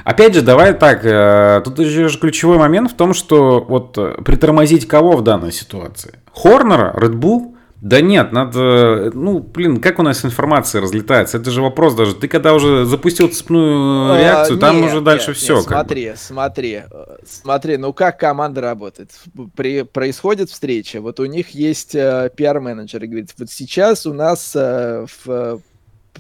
Опять 0.04 0.36
же, 0.36 0.42
давай 0.42 0.74
так, 0.74 1.04
э, 1.04 1.62
тут 1.64 1.80
же 1.80 2.10
ключевой 2.20 2.58
момент 2.58 2.92
в 2.92 2.96
том, 2.96 3.14
что 3.14 3.66
вот 3.68 3.98
э, 3.98 4.22
притормозить 4.24 4.88
кого 4.88 5.18
в 5.18 5.24
данной 5.24 5.52
ситуации? 5.52 6.20
Хорнера, 6.32 6.94
Red 6.96 7.14
Bull 7.14 7.55
да 7.86 8.02
нет, 8.02 8.32
надо, 8.32 9.12
ну, 9.14 9.38
блин, 9.38 9.80
как 9.80 10.00
у 10.00 10.02
нас 10.02 10.26
информация 10.26 10.82
разлетается? 10.82 11.38
Это 11.38 11.52
же 11.52 11.62
вопрос 11.62 11.94
даже. 11.94 12.16
Ты 12.16 12.28
когда 12.28 12.56
уже 12.56 12.84
запустил 12.84 13.28
цепную 13.28 14.12
а, 14.12 14.20
реакцию, 14.20 14.58
а, 14.58 14.60
там 14.60 14.78
нет, 14.78 14.90
уже 14.90 15.02
дальше 15.02 15.28
нет, 15.30 15.38
все. 15.38 15.58
Нет, 15.58 15.66
смотри, 15.66 16.10
бы. 16.10 16.16
смотри, 16.18 16.82
смотри, 17.24 17.78
ну 17.78 17.94
как 17.94 18.20
команда 18.20 18.62
работает? 18.62 19.12
При, 19.56 19.84
происходит 19.84 20.50
встреча, 20.50 21.00
вот 21.00 21.20
у 21.20 21.26
них 21.26 21.50
есть 21.50 21.94
э, 21.94 22.32
пиар-менеджер, 22.36 23.04
и 23.04 23.06
говорит, 23.06 23.36
вот 23.38 23.52
сейчас 23.52 24.08
у 24.08 24.14
нас 24.14 24.56
э, 24.56 25.06
в 25.24 25.62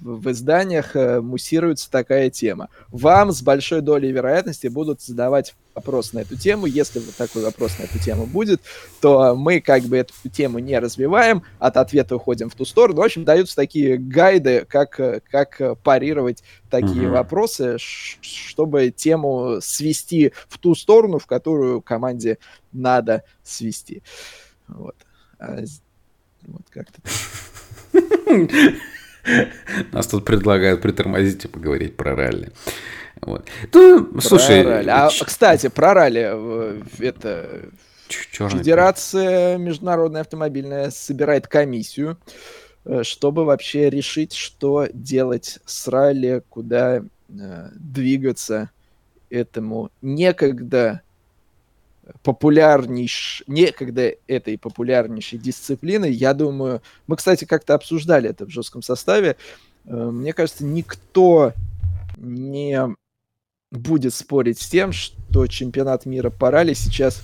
в 0.01 0.31
изданиях 0.31 0.95
э, 0.95 1.21
муссируется 1.21 1.89
такая 1.89 2.29
тема. 2.29 2.69
Вам 2.89 3.31
с 3.31 3.41
большой 3.41 3.81
долей 3.81 4.11
вероятности 4.11 4.67
будут 4.67 5.01
задавать 5.01 5.55
вопрос 5.73 6.13
на 6.13 6.19
эту 6.19 6.37
тему. 6.37 6.65
Если 6.65 6.99
вот 6.99 7.15
такой 7.15 7.43
вопрос 7.43 7.77
на 7.79 7.83
эту 7.83 7.99
тему 7.99 8.25
будет, 8.25 8.61
то 9.01 9.35
мы 9.35 9.61
как 9.61 9.83
бы 9.83 9.97
эту 9.97 10.13
тему 10.31 10.59
не 10.59 10.79
развиваем, 10.79 11.43
от 11.59 11.77
ответа 11.77 12.15
уходим 12.15 12.49
в 12.49 12.55
ту 12.55 12.65
сторону. 12.65 13.01
В 13.01 13.05
общем, 13.05 13.25
даются 13.25 13.55
такие 13.55 13.97
гайды, 13.97 14.65
как, 14.67 14.99
как 15.29 15.79
парировать 15.81 16.43
такие 16.69 17.07
угу. 17.07 17.15
вопросы, 17.15 17.77
чтобы 17.77 18.91
тему 18.91 19.59
свести 19.61 20.33
в 20.47 20.57
ту 20.57 20.75
сторону, 20.75 21.19
в 21.19 21.25
которую 21.25 21.81
команде 21.81 22.37
надо 22.71 23.23
свести. 23.43 24.01
Вот. 24.67 24.95
А, 25.39 25.59
вот 26.43 26.63
как-то. 26.69 27.01
Нас 29.91 30.07
тут 30.07 30.25
предлагают 30.25 30.81
притормозить 30.81 31.45
и 31.45 31.47
поговорить 31.47 31.95
про 31.95 32.15
ралли. 32.15 32.51
Вот. 33.21 33.47
Ну, 33.73 34.05
про 34.05 34.21
слушай, 34.21 34.61
ралли. 34.61 34.89
А, 34.89 35.09
кстати, 35.09 35.67
про 35.67 35.93
ралли. 35.93 36.29
Э, 36.31 36.81
это 36.99 37.69
Черный 38.07 38.59
Федерация 38.59 39.57
международная 39.57 40.21
автомобильная 40.21 40.91
собирает 40.91 41.47
комиссию, 41.47 42.17
э, 42.85 43.03
чтобы 43.03 43.45
вообще 43.45 43.89
решить, 43.89 44.33
что 44.33 44.87
делать 44.93 45.59
с 45.65 45.87
ралли, 45.87 46.43
куда 46.49 46.97
э, 46.97 47.69
двигаться 47.73 48.69
этому 49.29 49.91
некогда 50.01 51.01
популярнейш... 52.23 53.43
некогда 53.47 54.13
этой 54.27 54.57
популярнейшей 54.57 55.39
дисциплины, 55.39 56.05
я 56.05 56.33
думаю, 56.33 56.81
мы, 57.07 57.15
кстати, 57.15 57.45
как-то 57.45 57.73
обсуждали 57.73 58.29
это 58.29 58.45
в 58.45 58.49
жестком 58.49 58.81
составе, 58.81 59.37
э, 59.85 59.93
мне 59.93 60.33
кажется, 60.33 60.65
никто 60.65 61.53
не 62.17 62.95
будет 63.71 64.13
спорить 64.13 64.59
с 64.61 64.69
тем, 64.69 64.91
что 64.91 65.47
чемпионат 65.47 66.05
мира 66.05 66.29
по 66.29 66.51
ралли 66.51 66.73
сейчас 66.73 67.21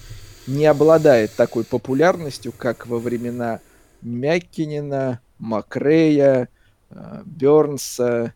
не 0.47 0.65
обладает 0.65 1.33
такой 1.35 1.63
популярностью, 1.63 2.51
как 2.51 2.87
во 2.87 2.99
времена 2.99 3.59
Мяккинина, 4.01 5.19
Макрея, 5.37 6.49
э, 6.89 7.21
Бернса, 7.25 8.33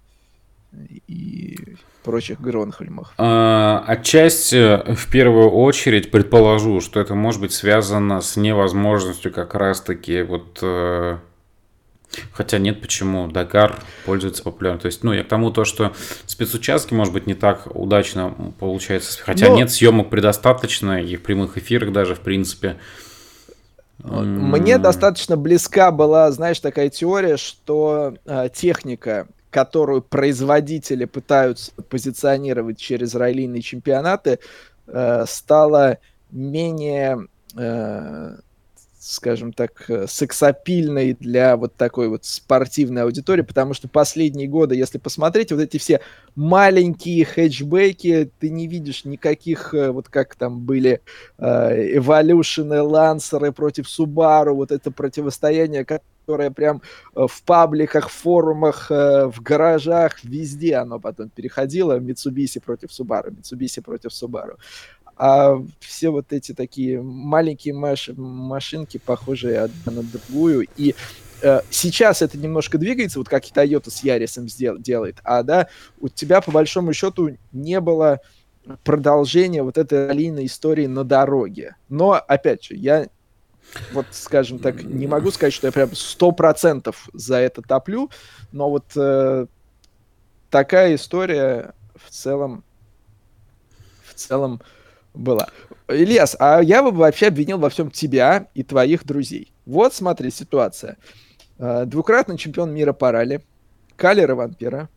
и 1.07 1.57
прочих 2.05 2.39
Гронхольмах? 2.39 3.13
А, 3.17 3.83
отчасти, 3.87 4.93
в 4.93 5.09
первую 5.11 5.49
очередь, 5.49 6.11
предположу, 6.11 6.79
что 6.79 6.99
это 6.99 7.15
может 7.15 7.41
быть 7.41 7.51
связано 7.51 8.21
с 8.21 8.37
невозможностью 8.37 9.33
как 9.33 9.55
раз-таки 9.55 10.21
вот... 10.21 10.59
Э, 10.61 11.17
хотя 12.31 12.59
нет, 12.59 12.79
почему? 12.81 13.27
Дакар 13.27 13.79
пользуется 14.05 14.43
популярностью. 14.43 14.89
То 14.89 14.93
есть, 14.93 15.03
ну, 15.03 15.11
я 15.11 15.23
к 15.23 15.27
тому 15.27 15.51
то, 15.51 15.65
что 15.65 15.93
спецучастки, 16.25 16.93
может 16.93 17.13
быть, 17.13 17.27
не 17.27 17.33
так 17.33 17.67
удачно 17.75 18.53
получается. 18.59 19.19
Хотя 19.23 19.49
Но... 19.49 19.55
нет, 19.55 19.71
съемок 19.71 20.09
предостаточно, 20.09 21.03
и 21.03 21.15
в 21.15 21.23
прямых 21.23 21.57
эфирах 21.57 21.91
даже, 21.91 22.15
в 22.15 22.19
принципе. 22.19 22.77
Мне 23.97 24.77
достаточно 24.77 25.37
близка 25.37 25.89
была, 25.91 26.31
знаешь, 26.31 26.59
такая 26.59 26.89
теория, 26.89 27.37
что 27.37 28.15
э, 28.25 28.49
техника 28.53 29.27
которую 29.55 30.01
производители 30.01 31.05
пытаются 31.05 31.71
позиционировать 31.89 32.77
через 32.77 33.15
раллийные 33.15 33.61
чемпионаты, 33.61 34.39
э, 34.85 35.23
стала 35.25 35.99
менее, 36.29 37.27
э, 37.57 38.35
скажем 39.05 39.53
так, 39.53 39.89
сексапильной 40.07 41.13
для 41.13 41.57
вот 41.57 41.75
такой 41.75 42.09
вот 42.09 42.25
спортивной 42.25 43.03
аудитории, 43.03 43.43
потому 43.43 43.73
что 43.73 43.87
последние 43.87 44.47
годы, 44.47 44.75
если 44.75 44.97
посмотреть, 44.97 45.51
вот 45.51 45.61
эти 45.61 45.77
все 45.77 46.01
маленькие 46.35 47.25
хэтчбеки, 47.25 48.31
ты 48.39 48.49
не 48.49 48.67
видишь 48.67 49.05
никаких, 49.05 49.73
э, 49.73 49.91
вот 49.91 50.09
как 50.09 50.35
там 50.35 50.61
были 50.61 51.01
Evolution, 51.37 52.81
Лансеры 52.81 53.51
против 53.51 53.85
Subaru, 53.87 54.53
вот 54.53 54.71
это 54.71 54.91
противостояние, 54.91 55.85
которое 56.25 56.51
прям 56.51 56.81
э, 57.15 57.25
в 57.27 57.43
пабликах, 57.43 58.09
форумах, 58.09 58.89
э, 58.89 59.27
в 59.27 59.41
гаражах, 59.41 60.23
везде 60.23 60.75
оно 60.75 60.99
потом 60.99 61.29
переходило. 61.29 61.99
Mitsubishi 61.99 62.59
против 62.59 62.89
Subaru, 62.89 63.31
Mitsubishi 63.31 63.81
против 63.81 64.11
Subaru. 64.11 64.57
А 65.17 65.61
все 65.79 66.09
вот 66.09 66.33
эти 66.33 66.53
такие 66.53 67.01
маленькие 67.01 67.73
маш 67.73 68.09
машинки, 68.15 68.97
похожие 68.97 69.59
одна 69.59 70.01
на 70.01 70.03
другую, 70.03 70.67
и 70.75 70.93
э, 71.41 71.61
сейчас 71.69 72.21
это 72.21 72.37
немножко 72.37 72.77
двигается, 72.77 73.19
вот 73.19 73.29
как 73.29 73.45
и 73.45 73.51
Toyota 73.51 73.89
с 73.89 74.03
Ярисом 74.03 74.47
делает, 74.47 75.17
а 75.23 75.43
да, 75.43 75.67
у 75.99 76.09
тебя 76.09 76.41
по 76.41 76.51
большому 76.51 76.93
счету 76.93 77.37
не 77.53 77.79
было 77.79 78.19
продолжения 78.83 79.63
вот 79.63 79.77
этой 79.77 80.07
раллийной 80.07 80.47
истории 80.47 80.87
на 80.87 81.03
дороге. 81.03 81.75
Но, 81.87 82.13
опять 82.13 82.65
же, 82.65 82.75
я 82.75 83.07
вот, 83.91 84.07
скажем 84.11 84.59
так, 84.59 84.83
не 84.83 85.07
могу 85.07 85.31
сказать, 85.31 85.53
что 85.53 85.67
я 85.67 85.71
прям 85.71 85.93
сто 85.95 86.31
процентов 86.31 87.09
за 87.13 87.37
это 87.37 87.61
топлю, 87.61 88.09
но 88.51 88.69
вот 88.69 88.85
э, 88.95 89.47
такая 90.49 90.95
история 90.95 91.73
в 91.95 92.09
целом, 92.09 92.63
в 94.03 94.13
целом 94.13 94.61
была. 95.15 95.49
Ильяс, 95.87 96.35
а 96.39 96.61
я 96.61 96.83
бы 96.83 96.91
вообще 96.91 97.27
обвинил 97.27 97.57
во 97.57 97.69
всем 97.69 97.91
тебя 97.91 98.47
и 98.53 98.63
твоих 98.63 99.05
друзей. 99.05 99.51
Вот, 99.65 99.93
смотри, 99.93 100.31
ситуация. 100.31 100.97
Э, 101.57 101.85
двукратный 101.85 102.37
чемпион 102.37 102.73
мира 102.73 102.93
по 102.93 103.11
ралли, 103.11 103.41
Калер 103.95 104.33
Вампира, 104.33 104.89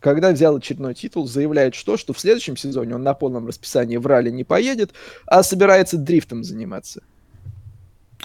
когда 0.00 0.30
взял 0.30 0.56
очередной 0.56 0.94
титул, 0.94 1.26
заявляет 1.26 1.74
что? 1.74 1.96
Что 1.96 2.12
в 2.12 2.20
следующем 2.20 2.56
сезоне 2.56 2.94
он 2.94 3.02
на 3.02 3.14
полном 3.14 3.46
расписании 3.46 3.96
в 3.96 4.06
ралли 4.06 4.30
не 4.30 4.44
поедет, 4.44 4.92
а 5.26 5.42
собирается 5.42 5.96
дрифтом 5.96 6.44
заниматься. 6.44 7.02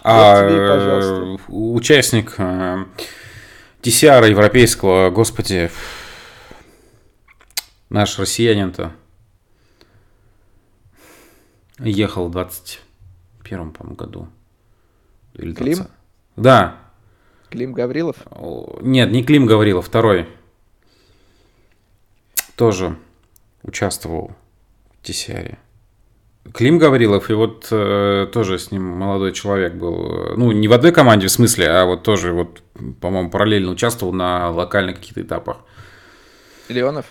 А 0.03 0.47
тебе, 0.47 1.39
участник 1.47 2.35
э, 2.37 2.85
TCR 3.81 4.29
европейского, 4.29 5.09
господи, 5.09 5.71
наш 7.89 8.19
россиянин-то 8.19 8.91
ехал 11.89 12.27
в 12.27 12.31
21 12.31 13.72
по-моему, 13.72 13.95
году. 13.95 14.27
Или 15.34 15.53
Клим? 15.53 15.76
20. 15.76 15.91
Да. 16.35 16.80
Клим 17.49 17.73
Гаврилов? 17.73 18.18
Нет, 18.81 19.11
не 19.11 19.23
Клим 19.23 19.45
Гаврилов, 19.45 19.85
второй. 19.85 20.27
Тоже 22.55 22.97
участвовал 23.64 24.31
в 25.01 25.07
TCR. 25.07 25.57
Клим 26.51 26.77
Гаврилов, 26.77 27.30
и 27.30 27.34
вот 27.34 27.68
э, 27.72 28.27
тоже 28.34 28.60
с 28.60 28.69
ним 28.72 28.84
молодой 28.84 29.31
человек 29.31 29.76
был. 29.76 30.35
Ну, 30.35 30.51
не 30.51 30.68
в 30.68 30.73
одной 30.73 30.91
команде 30.91 31.27
в 31.27 31.31
смысле, 31.31 31.69
а 31.69 31.85
вот 31.85 32.03
тоже, 32.03 32.34
вот, 32.34 32.61
по-моему, 32.99 33.30
параллельно 33.30 33.72
участвовал 33.72 34.11
на 34.11 34.49
локальных 34.49 34.97
каких-то 34.97 35.22
этапах. 35.22 35.57
Леонов? 36.68 37.05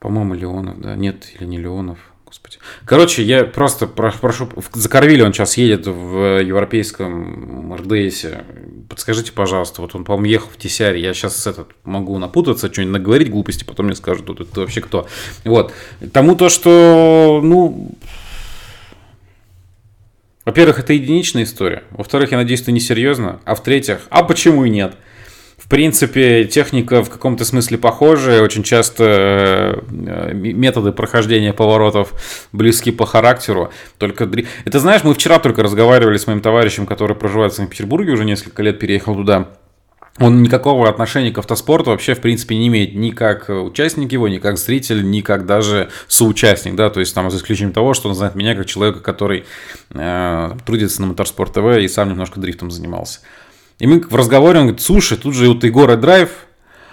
По-моему, 0.00 0.34
Леонов, 0.34 0.80
да. 0.80 0.96
Нет, 0.96 1.28
или 1.34 1.46
не 1.46 1.58
Леонов. 1.58 1.98
Господи. 2.28 2.58
Короче, 2.84 3.22
я 3.22 3.44
просто 3.44 3.86
прошу, 3.86 4.50
за 4.74 4.88
Корвиле 4.90 5.24
он 5.24 5.32
сейчас 5.32 5.56
едет 5.56 5.86
в 5.86 6.42
европейском 6.42 7.74
РДСе. 7.74 8.44
Подскажите, 8.90 9.32
пожалуйста, 9.32 9.80
вот 9.80 9.94
он, 9.94 10.04
по-моему, 10.04 10.26
ехал 10.26 10.48
в 10.52 10.58
Тесяре, 10.58 11.00
я 11.00 11.14
сейчас 11.14 11.46
этот 11.46 11.70
могу 11.84 12.18
напутаться, 12.18 12.70
что-нибудь 12.70 12.92
наговорить 12.92 13.30
глупости, 13.30 13.64
потом 13.64 13.86
мне 13.86 13.94
скажут, 13.94 14.26
тут 14.26 14.40
это 14.42 14.60
вообще 14.60 14.82
кто. 14.82 15.08
Вот. 15.44 15.72
Тому 16.12 16.36
то, 16.36 16.50
что, 16.50 17.40
ну, 17.42 17.92
во-первых, 20.44 20.80
это 20.80 20.92
единичная 20.92 21.44
история. 21.44 21.84
Во-вторых, 21.92 22.32
я 22.32 22.36
надеюсь, 22.36 22.60
это 22.60 22.72
несерьезно. 22.72 23.40
А 23.46 23.54
в-третьих, 23.54 24.00
а 24.10 24.22
почему 24.22 24.66
и 24.66 24.70
нет? 24.70 24.96
В 25.68 25.70
принципе, 25.70 26.46
техника 26.46 27.04
в 27.04 27.10
каком-то 27.10 27.44
смысле 27.44 27.76
похожая. 27.76 28.40
Очень 28.40 28.62
часто 28.62 29.82
э, 29.86 30.32
методы 30.32 30.92
прохождения 30.92 31.52
поворотов 31.52 32.14
близки 32.52 32.90
по 32.90 33.04
характеру. 33.04 33.70
Только 33.98 34.26
это 34.64 34.80
знаешь, 34.80 35.04
мы 35.04 35.12
вчера 35.12 35.38
только 35.38 35.62
разговаривали 35.62 36.16
с 36.16 36.26
моим 36.26 36.40
товарищем, 36.40 36.86
который 36.86 37.14
проживает 37.14 37.52
в 37.52 37.56
Санкт-Петербурге, 37.56 38.12
уже 38.12 38.24
несколько 38.24 38.62
лет 38.62 38.78
переехал 38.78 39.14
туда. 39.14 39.48
Он 40.18 40.40
никакого 40.40 40.88
отношения 40.88 41.32
к 41.32 41.36
автоспорту 41.36 41.90
вообще, 41.90 42.14
в 42.14 42.20
принципе, 42.20 42.56
не 42.56 42.68
имеет 42.68 42.94
ни 42.94 43.10
как 43.10 43.50
участник 43.50 44.10
его, 44.10 44.26
ни 44.26 44.38
как 44.38 44.56
зритель, 44.56 45.10
ни 45.10 45.20
как 45.20 45.44
даже 45.44 45.90
соучастник, 46.08 46.76
да, 46.76 46.88
то 46.88 47.00
есть 47.00 47.14
там 47.14 47.30
за 47.30 47.36
исключением 47.36 47.74
того, 47.74 47.92
что 47.92 48.08
он 48.08 48.14
знает 48.14 48.34
меня 48.36 48.54
как 48.54 48.64
человека, 48.64 49.00
который 49.00 49.44
э, 49.90 50.50
трудится 50.64 51.02
на 51.02 51.08
Моторспорт 51.08 51.52
ТВ 51.52 51.78
и 51.78 51.88
сам 51.88 52.08
немножко 52.08 52.40
дрифтом 52.40 52.70
занимался. 52.70 53.20
И 53.78 53.86
мы 53.86 54.00
в 54.00 54.14
разговоре, 54.14 54.58
он 54.58 54.66
говорит, 54.66 54.82
слушай, 54.82 55.16
тут 55.16 55.34
же 55.34 55.48
вот 55.48 55.62
Егора 55.64 55.96
Драйв, 55.96 56.30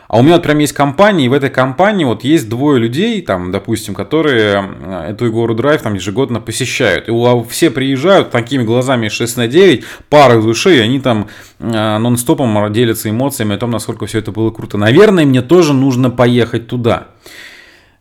а 0.07 0.19
у 0.19 0.21
меня 0.21 0.33
вот 0.33 0.43
прям 0.43 0.59
есть 0.59 0.73
компания, 0.73 1.25
и 1.25 1.29
в 1.29 1.33
этой 1.33 1.49
компании 1.49 2.05
вот 2.05 2.23
есть 2.23 2.47
двое 2.47 2.79
людей, 2.79 3.21
там, 3.21 3.51
допустим, 3.51 3.95
которые 3.95 4.63
э, 4.81 5.09
эту 5.09 5.25
Егору 5.25 5.55
Драйв 5.55 5.81
там 5.81 5.95
ежегодно 5.95 6.39
посещают. 6.39 7.07
И 7.07 7.11
у, 7.11 7.43
все 7.43 7.71
приезжают 7.71 8.29
такими 8.29 8.63
глазами 8.63 9.09
6 9.09 9.37
на 9.37 9.47
9, 9.47 9.83
пары 10.09 10.41
души, 10.41 10.77
и 10.77 10.79
они 10.79 10.99
там 10.99 11.27
э, 11.59 11.97
нон-стопом 11.97 12.71
делятся 12.71 13.09
эмоциями 13.09 13.55
о 13.55 13.57
том, 13.57 13.71
насколько 13.71 14.05
все 14.05 14.19
это 14.19 14.31
было 14.31 14.51
круто. 14.51 14.77
Наверное, 14.77 15.25
мне 15.25 15.41
тоже 15.41 15.73
нужно 15.73 16.11
поехать 16.11 16.67
туда. 16.67 17.07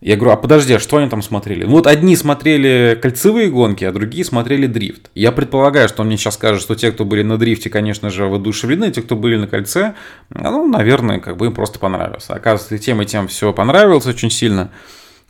Я 0.05 0.17
говорю, 0.17 0.33
а 0.33 0.37
подожди, 0.37 0.75
а 0.75 0.79
что 0.79 0.99
они 0.99 1.09
там 1.09 1.23
смотрели? 1.23 1.65
Вот 1.65 1.87
одни 1.87 2.15
смотрели 2.15 2.99
кольцевые 3.01 3.49
гонки, 3.49 3.85
а 3.85 3.91
другие 3.91 4.23
смотрели 4.23 4.67
дрифт. 4.67 5.11
Я 5.15 5.33
предполагаю, 5.33 5.89
что 5.89 6.03
он 6.03 6.09
мне 6.09 6.19
сейчас 6.19 6.35
скажет, 6.35 6.61
что 6.61 6.75
те, 6.75 6.93
кто 6.93 7.07
были 7.07 7.23
на 7.23 7.39
дрифте, 7.39 7.71
конечно 7.71 8.11
же, 8.11 8.27
воодушевлены, 8.27 8.91
те, 8.91 9.01
кто 9.01 9.17
были 9.17 9.39
на 9.39 9.47
кольце, 9.47 9.95
ну, 10.29 10.69
наверное, 10.69 11.21
как 11.21 11.39
бы 11.39 11.47
им 11.47 11.55
просто 11.55 11.79
понравилось. 11.79 12.27
Оказывается, 12.29 12.77
тем 12.77 13.01
и 13.01 13.07
тем 13.07 13.29
все 13.29 13.55
понравилось 13.55 14.05
очень 14.05 14.31
сильно. 14.31 14.71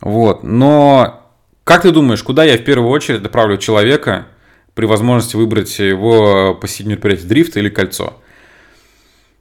Вот, 0.01 0.43
но 0.43 1.21
как 1.63 1.83
ты 1.83 1.91
думаешь, 1.91 2.21
куда 2.21 2.43
я 2.43 2.57
в 2.57 2.65
первую 2.65 2.89
очередь 2.89 3.21
отправлю 3.21 3.57
человека 3.57 4.27
при 4.73 4.87
возможности 4.87 5.37
выбрать 5.37 5.79
его 5.79 6.53
посетить 6.53 6.87
мероприятие 6.87 7.29
дрифт 7.29 7.55
или 7.55 7.69
кольцо? 7.69 8.21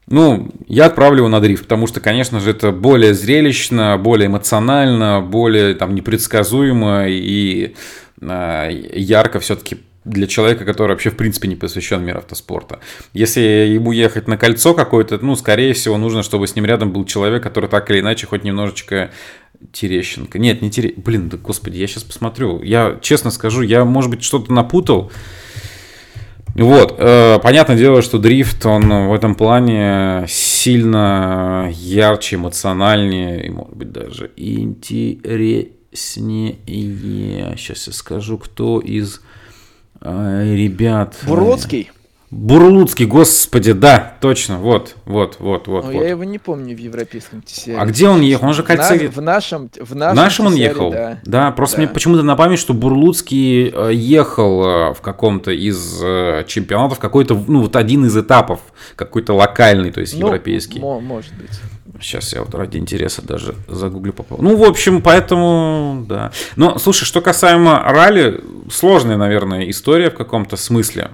Ну, 0.07 0.51
я 0.67 0.87
отправлю 0.87 1.19
его 1.19 1.29
на 1.29 1.41
дрифт, 1.41 1.63
потому 1.63 1.87
что, 1.87 2.01
конечно 2.01 2.41
же, 2.41 2.51
это 2.51 2.73
более 2.73 3.15
зрелищно, 3.15 3.97
более 3.97 4.27
эмоционально, 4.27 5.23
более 5.23 5.75
там 5.75 5.95
непредсказуемо 5.95 7.07
и 7.09 7.75
э, 8.21 8.71
ярко 8.95 9.41
все-таки 9.41 9.79
для 10.05 10.27
человека, 10.27 10.65
который 10.65 10.93
вообще 10.93 11.11
в 11.11 11.17
принципе 11.17 11.49
не 11.49 11.57
посвящен 11.57 12.05
миру 12.05 12.19
автоспорта. 12.19 12.81
Если 13.13 13.41
ему 13.41 13.93
ехать 13.93 14.29
на 14.29 14.37
кольцо 14.37 14.75
какое-то, 14.75 15.19
ну, 15.23 15.35
скорее 15.35 15.73
всего, 15.73 15.97
нужно, 15.97 16.23
чтобы 16.23 16.47
с 16.47 16.55
ним 16.55 16.67
рядом 16.67 16.93
был 16.93 17.05
человек, 17.07 17.43
который 17.43 17.71
так 17.71 17.91
или 17.91 18.01
иначе 18.01 18.27
хоть 18.27 18.45
немножечко 18.45 19.11
Терещенко. 19.73 20.39
Нет, 20.39 20.61
не 20.61 20.71
Терещенко. 20.71 21.01
Блин, 21.01 21.29
да 21.31 21.39
господи, 21.39 21.79
я 21.79 21.87
сейчас 21.87 22.05
посмотрю. 22.05 22.63
Я 22.63 22.99
честно 23.01 23.31
скажу, 23.31 23.63
я, 23.63 23.85
может 23.85 24.11
быть, 24.11 24.23
что-то 24.23 24.53
напутал. 24.53 25.11
Вот, 26.55 26.95
э, 26.99 27.39
понятное 27.43 27.77
дело, 27.77 28.01
что 28.01 28.19
дрифт, 28.19 28.65
он 28.65 29.09
в 29.09 29.13
этом 29.13 29.35
плане 29.35 30.25
сильно 30.29 31.69
ярче, 31.73 32.37
эмоциональнее, 32.37 33.47
и, 33.47 33.51
может 33.51 33.75
быть, 33.75 33.91
даже 33.91 34.31
интереснее. 34.37 35.75
Сейчас 37.57 37.89
я 37.89 37.93
скажу, 37.93 38.39
кто 38.39 38.79
из 38.79 39.21
э, 40.01 40.55
ребят... 40.55 41.17
Бродский? 41.27 41.91
Бурлуцкий, 42.35 43.07
господи, 43.07 43.73
да, 43.73 44.17
точно, 44.21 44.59
вот, 44.59 44.97
вот, 45.05 45.37
вот, 45.39 45.69
вот. 45.69 45.85
Но 45.85 45.93
вот. 45.93 46.03
я 46.03 46.09
его 46.09 46.25
не 46.25 46.41
помню 46.41 46.77
в 46.77 46.81
европейском 46.81 47.43
тесере. 47.43 47.79
А 47.79 47.87
где 47.87 48.09
он 48.09 48.23
ехал? 48.23 48.49
Он 48.49 48.55
же 48.55 48.65
кольце... 48.65 49.09
В, 49.09 49.21
нашем, 49.23 49.71
в 49.81 49.95
нашем, 49.95 50.15
в 50.15 50.17
нашем 50.17 50.47
он 50.47 50.55
ехал? 50.55 50.91
Да. 50.91 51.21
да, 51.25 51.53
просто 51.53 51.77
да. 51.77 51.83
мне 51.85 51.93
почему-то 51.93 52.25
на 52.25 52.35
память, 52.35 52.59
что 52.59 52.75
Бурлуцкий 52.75 53.71
э, 53.73 53.91
ехал 53.95 54.65
э, 54.65 54.95
в 54.95 55.01
каком-то 55.01 55.53
из 55.53 56.01
э, 56.03 56.43
чемпионатов, 56.49 56.99
какой-то, 56.99 57.41
ну, 57.47 57.63
вот 57.63 57.77
один 57.77 58.05
из 58.05 58.17
этапов, 58.17 58.59
какой-то 58.97 59.33
локальный, 59.35 59.93
то 59.93 60.01
есть 60.01 60.15
ну, 60.15 60.27
европейский. 60.27 60.81
может 60.81 61.33
быть. 61.35 61.51
Сейчас 62.01 62.33
я 62.33 62.43
вот 62.43 62.53
ради 62.53 62.79
интереса 62.79 63.23
даже 63.23 63.55
загуглю 63.69 64.13
попал. 64.13 64.39
Ну, 64.41 64.57
в 64.57 64.65
общем, 64.65 65.03
поэтому, 65.03 66.05
да. 66.09 66.33
Но, 66.57 66.79
слушай, 66.79 67.05
что 67.05 67.21
касаемо 67.21 67.81
ралли, 67.85 68.43
сложная, 68.73 69.17
наверное, 69.17 69.71
история 69.71 70.11
в 70.11 70.15
каком-то 70.15 70.57
смысле. 70.57 71.13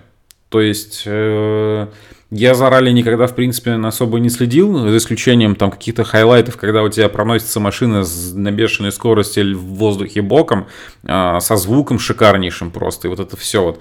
То 0.51 0.60
есть 0.60 1.05
э, 1.06 1.86
я 2.31 2.55
за 2.55 2.70
ралли 2.70 2.90
никогда, 2.90 3.27
в 3.27 3.35
принципе, 3.35 3.72
особо 3.72 4.18
не 4.18 4.28
следил, 4.28 4.89
за 4.89 4.97
исключением 4.97 5.55
там 5.55 5.70
каких-то 5.70 6.05
хайлайтов, 6.05 6.56
когда 6.56 6.82
у 6.82 6.89
тебя 6.89 7.09
проносится 7.09 7.60
машина 7.60 8.05
на 8.35 8.51
бешеной 8.51 8.93
скорости 8.93 9.40
в 9.52 9.60
воздухе 9.60 10.22
боком, 10.22 10.66
э, 11.05 11.39
со 11.40 11.56
звуком 11.56 11.98
шикарнейшим 11.98 12.72
просто, 12.72 13.06
и 13.06 13.10
вот 13.10 13.20
это 13.20 13.36
все 13.36 13.62
вот. 13.62 13.81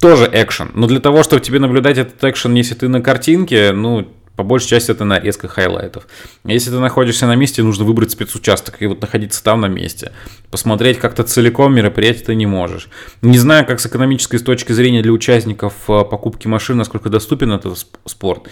Тоже 0.00 0.28
экшен. 0.32 0.70
Но 0.74 0.86
для 0.86 1.00
того, 1.00 1.22
чтобы 1.22 1.42
тебе 1.42 1.58
наблюдать 1.58 1.98
этот 1.98 2.22
экшен, 2.22 2.54
если 2.54 2.74
ты 2.74 2.88
на 2.88 3.00
картинке, 3.00 3.72
ну, 3.72 4.08
по 4.36 4.42
большей 4.42 4.68
части 4.68 4.90
это 4.90 5.04
нарезка 5.04 5.48
хайлайтов. 5.48 6.06
Если 6.44 6.70
ты 6.70 6.78
находишься 6.78 7.26
на 7.26 7.36
месте, 7.36 7.62
нужно 7.62 7.84
выбрать 7.84 8.10
спецучасток 8.10 8.82
и 8.82 8.86
вот 8.86 9.00
находиться 9.00 9.42
там 9.42 9.60
на 9.60 9.66
месте. 9.66 10.12
Посмотреть 10.50 10.98
как-то 10.98 11.22
целиком 11.22 11.74
мероприятие 11.74 12.24
ты 12.24 12.34
не 12.34 12.46
можешь. 12.46 12.88
Не 13.22 13.38
знаю, 13.38 13.66
как 13.66 13.80
с 13.80 13.86
экономической 13.86 14.38
точки 14.38 14.72
зрения 14.72 15.02
для 15.02 15.12
участников 15.12 15.74
э, 15.88 16.04
покупки 16.04 16.48
машин, 16.48 16.76
насколько 16.76 17.10
доступен 17.10 17.52
этот 17.52 17.78
спорт. 18.06 18.48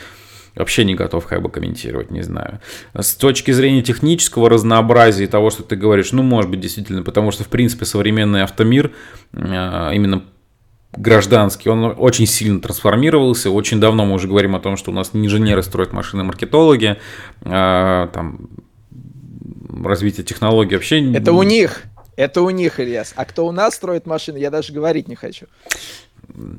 Вообще 0.55 0.85
не 0.85 0.95
готов 0.95 1.27
как 1.27 1.41
бы 1.41 1.49
комментировать, 1.49 2.11
не 2.11 2.23
знаю. 2.23 2.61
С 2.95 3.15
точки 3.15 3.53
зрения 3.53 3.83
технического 3.83 4.51
разнообразия 4.51 5.25
и 5.25 5.27
того, 5.27 5.51
что 5.51 5.63
ты 5.63 5.77
говоришь, 5.77 6.13
ну, 6.13 6.23
может 6.23 6.51
быть, 6.51 6.61
действительно, 6.61 7.03
потому 7.03 7.31
что, 7.31 7.45
в 7.45 7.49
принципе, 7.49 7.87
современный 7.87 8.43
автомир 8.43 8.93
э, 9.33 9.91
именно 9.95 10.23
гражданский, 10.93 11.71
он 11.71 11.95
очень 11.99 12.27
сильно 12.27 12.61
трансформировался. 12.61 13.51
Очень 13.51 13.81
давно 13.81 14.05
мы 14.05 14.15
уже 14.15 14.29
говорим 14.29 14.55
о 14.55 14.61
том, 14.61 14.77
что 14.77 14.91
у 14.91 14.95
нас 14.95 15.15
не 15.15 15.27
инженеры 15.27 15.63
строят 15.63 15.93
машины, 15.93 16.25
маркетологи, 16.25 16.99
а, 17.43 18.09
там, 18.09 18.49
развитие 19.85 20.25
технологий 20.25 20.75
вообще... 20.75 21.13
Это 21.13 21.33
у 21.33 21.43
них, 21.43 21.85
это 22.17 22.43
у 22.43 22.51
них, 22.51 22.79
Ильяс. 22.79 23.15
А 23.17 23.25
кто 23.25 23.47
у 23.47 23.53
нас 23.53 23.75
строит 23.75 24.07
машины, 24.07 24.37
я 24.39 24.51
даже 24.51 24.73
говорить 24.73 25.09
не 25.09 25.15
хочу. 25.15 25.47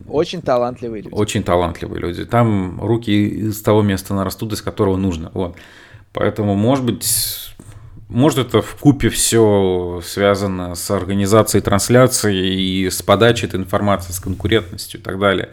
Очень 0.08 0.42
талантливые 0.42 1.04
люди. 1.04 1.14
Очень 1.14 1.44
талантливые 1.44 2.02
люди. 2.02 2.26
Там 2.26 2.82
руки 2.82 3.12
из 3.12 3.62
того 3.62 3.82
места 3.82 4.14
нарастут, 4.14 4.54
из 4.54 4.62
которого 4.62 4.98
нужно. 4.98 5.32
Вот. 5.34 5.56
Поэтому, 6.12 6.56
может 6.56 6.86
быть, 6.86 7.04
может, 8.14 8.48
это 8.48 8.62
в 8.62 8.76
купе 8.76 9.10
все 9.10 10.02
связано 10.06 10.76
с 10.76 10.90
организацией 10.92 11.62
трансляции 11.62 12.86
и 12.86 12.90
с 12.90 13.02
подачей 13.02 13.48
этой 13.48 13.60
информации, 13.60 14.14
с 14.14 14.20
конкурентностью 14.20 15.00
и 15.00 15.04
так 15.04 15.20
далее. 15.20 15.50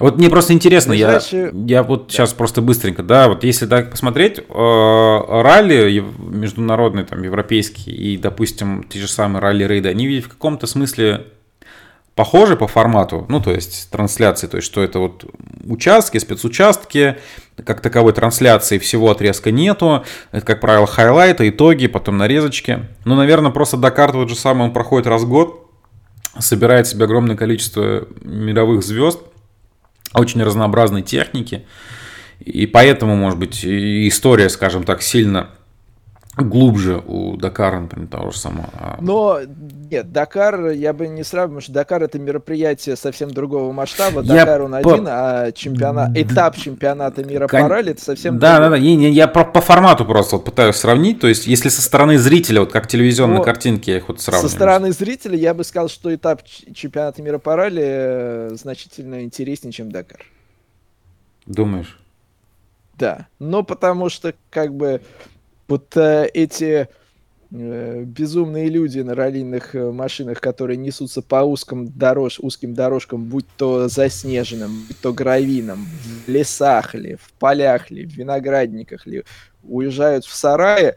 Вот 0.00 0.16
мне 0.16 0.28
просто 0.28 0.52
интересно, 0.52 0.92
я, 0.92 1.20
я 1.52 1.82
вот 1.84 2.06
да. 2.06 2.12
сейчас 2.12 2.32
просто 2.32 2.60
быстренько, 2.60 3.04
да, 3.04 3.28
вот 3.28 3.44
если 3.44 3.66
так 3.66 3.90
посмотреть, 3.90 4.38
э, 4.38 4.42
ралли 4.48 6.02
международные, 6.18 7.04
там, 7.04 7.22
европейские 7.22 7.94
и, 7.94 8.16
допустим, 8.16 8.84
те 8.88 8.98
же 8.98 9.06
самые 9.06 9.40
ралли-рейды, 9.40 9.88
они 9.88 10.08
ведь 10.08 10.24
в 10.24 10.28
каком-то 10.28 10.66
смысле 10.66 11.26
похожи 12.14 12.56
по 12.56 12.66
формату, 12.66 13.24
ну, 13.28 13.40
то 13.40 13.50
есть 13.52 13.90
трансляции, 13.90 14.46
то 14.46 14.58
есть 14.58 14.66
что 14.66 14.82
это 14.82 14.98
вот 14.98 15.24
участки, 15.64 16.18
спецучастки, 16.18 17.16
как 17.64 17.80
таковой 17.80 18.12
трансляции 18.12 18.78
всего 18.78 19.10
отрезка 19.10 19.50
нету, 19.50 20.04
это, 20.30 20.44
как 20.44 20.60
правило, 20.60 20.86
хайлайты, 20.86 21.48
итоги, 21.48 21.86
потом 21.86 22.18
нарезочки. 22.18 22.86
Ну, 23.04 23.14
наверное, 23.14 23.50
просто 23.50 23.76
Дакар 23.76 24.12
тот 24.12 24.28
же 24.28 24.36
самый, 24.36 24.64
он 24.64 24.72
проходит 24.72 25.06
раз 25.06 25.22
в 25.22 25.28
год, 25.28 25.70
собирает 26.38 26.86
себе 26.86 27.04
огромное 27.04 27.36
количество 27.36 28.06
мировых 28.20 28.82
звезд, 28.82 29.20
очень 30.12 30.42
разнообразной 30.42 31.02
техники, 31.02 31.64
и 32.40 32.66
поэтому, 32.66 33.16
может 33.16 33.38
быть, 33.38 33.64
история, 33.64 34.50
скажем 34.50 34.84
так, 34.84 35.00
сильно 35.00 35.50
глубже 36.36 37.02
у 37.06 37.36
Дакара, 37.36 37.78
например, 37.78 38.08
того 38.08 38.30
же 38.30 38.38
самого. 38.38 38.68
А 38.72 38.98
Но 39.00 39.40
нет, 39.90 40.12
Дакар 40.12 40.70
я 40.70 40.94
бы 40.94 41.06
не 41.06 41.24
сравнивал, 41.24 41.48
потому 41.48 41.60
что 41.60 41.72
Дакар 41.72 42.02
это 42.02 42.18
мероприятие 42.18 42.96
совсем 42.96 43.30
другого 43.30 43.70
масштаба. 43.72 44.22
Я 44.22 44.44
Дакар 44.44 44.62
он 44.62 44.70
по... 44.70 44.78
один, 44.78 45.06
а 45.08 45.52
чемпионат, 45.52 46.16
этап 46.16 46.56
чемпионата 46.56 47.22
мира 47.22 47.46
Кон... 47.48 47.62
по 47.62 47.68
ралли 47.68 47.90
это 47.90 48.02
совсем 48.02 48.38
Да, 48.38 48.56
другой. 48.56 48.78
да, 48.78 48.82
да. 48.82 48.82
Я, 48.82 48.98
я, 48.98 49.08
я 49.08 49.28
по, 49.28 49.44
по 49.44 49.60
формату 49.60 50.06
просто 50.06 50.36
вот 50.36 50.46
пытаюсь 50.46 50.76
сравнить. 50.76 51.20
То 51.20 51.28
есть, 51.28 51.46
если 51.46 51.68
со 51.68 51.82
стороны 51.82 52.16
зрителя, 52.16 52.60
вот 52.60 52.72
как 52.72 52.86
телевизионные 52.86 53.38
Но 53.38 53.44
картинки, 53.44 53.90
я 53.90 53.98
их 53.98 54.08
вот 54.08 54.20
сравниваю. 54.20 54.48
Со 54.48 54.56
стороны 54.56 54.92
зрителя 54.92 55.36
я 55.36 55.52
бы 55.52 55.64
сказал, 55.64 55.90
что 55.90 56.14
этап 56.14 56.42
чемпионата 56.44 57.20
мира 57.20 57.36
по 57.38 57.56
ралли 57.56 57.82
э, 57.84 58.50
значительно 58.54 59.22
интереснее, 59.22 59.72
чем 59.72 59.92
Дакар. 59.92 60.24
Думаешь? 61.44 61.98
Да. 62.96 63.26
Но 63.38 63.62
потому 63.62 64.08
что, 64.08 64.32
как 64.48 64.74
бы, 64.74 65.02
вот 65.68 65.96
э, 65.96 66.28
эти 66.34 66.88
э, 67.50 68.04
безумные 68.04 68.68
люди 68.68 69.00
на 69.00 69.14
раллийных 69.14 69.74
э, 69.74 69.90
машинах, 69.90 70.40
которые 70.40 70.76
несутся 70.76 71.22
по 71.22 71.36
узким, 71.36 71.88
дорож, 71.88 72.38
узким 72.40 72.74
дорожкам, 72.74 73.24
будь 73.24 73.46
то 73.56 73.88
заснеженным, 73.88 74.84
будь 74.88 75.00
то 75.00 75.12
гравийным, 75.12 75.86
в 76.26 76.28
лесах 76.28 76.94
ли, 76.94 77.16
в 77.16 77.32
полях 77.38 77.90
ли, 77.90 78.04
в 78.04 78.12
виноградниках 78.12 79.06
ли, 79.06 79.24
уезжают 79.62 80.24
в 80.24 80.34
сарае, 80.34 80.96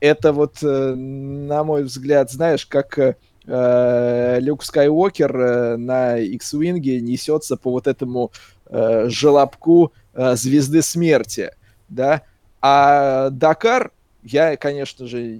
это 0.00 0.32
вот, 0.32 0.62
э, 0.62 0.94
на 0.94 1.64
мой 1.64 1.84
взгляд, 1.84 2.30
знаешь, 2.30 2.66
как 2.66 2.98
э, 2.98 4.38
Люк 4.40 4.64
Скайуокер 4.64 5.36
э, 5.36 5.76
на 5.76 6.18
X-Wing 6.18 7.00
несется 7.00 7.56
по 7.56 7.70
вот 7.70 7.86
этому 7.86 8.32
э, 8.66 9.06
желобку 9.08 9.92
э, 10.12 10.36
звезды 10.36 10.82
смерти, 10.82 11.52
да, 11.88 12.22
а 12.60 13.30
Дакар 13.30 13.92
я, 14.24 14.56
конечно 14.56 15.06
же, 15.06 15.38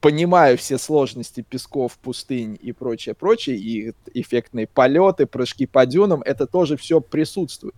понимаю 0.00 0.58
все 0.58 0.78
сложности 0.78 1.40
песков, 1.40 1.98
пустынь 1.98 2.58
и 2.60 2.72
прочее, 2.72 3.14
прочее, 3.14 3.56
и 3.56 3.92
эффектные 4.14 4.66
полеты, 4.66 5.26
прыжки 5.26 5.66
по 5.66 5.86
дюнам, 5.86 6.22
это 6.22 6.46
тоже 6.46 6.76
все 6.76 7.00
присутствует. 7.00 7.74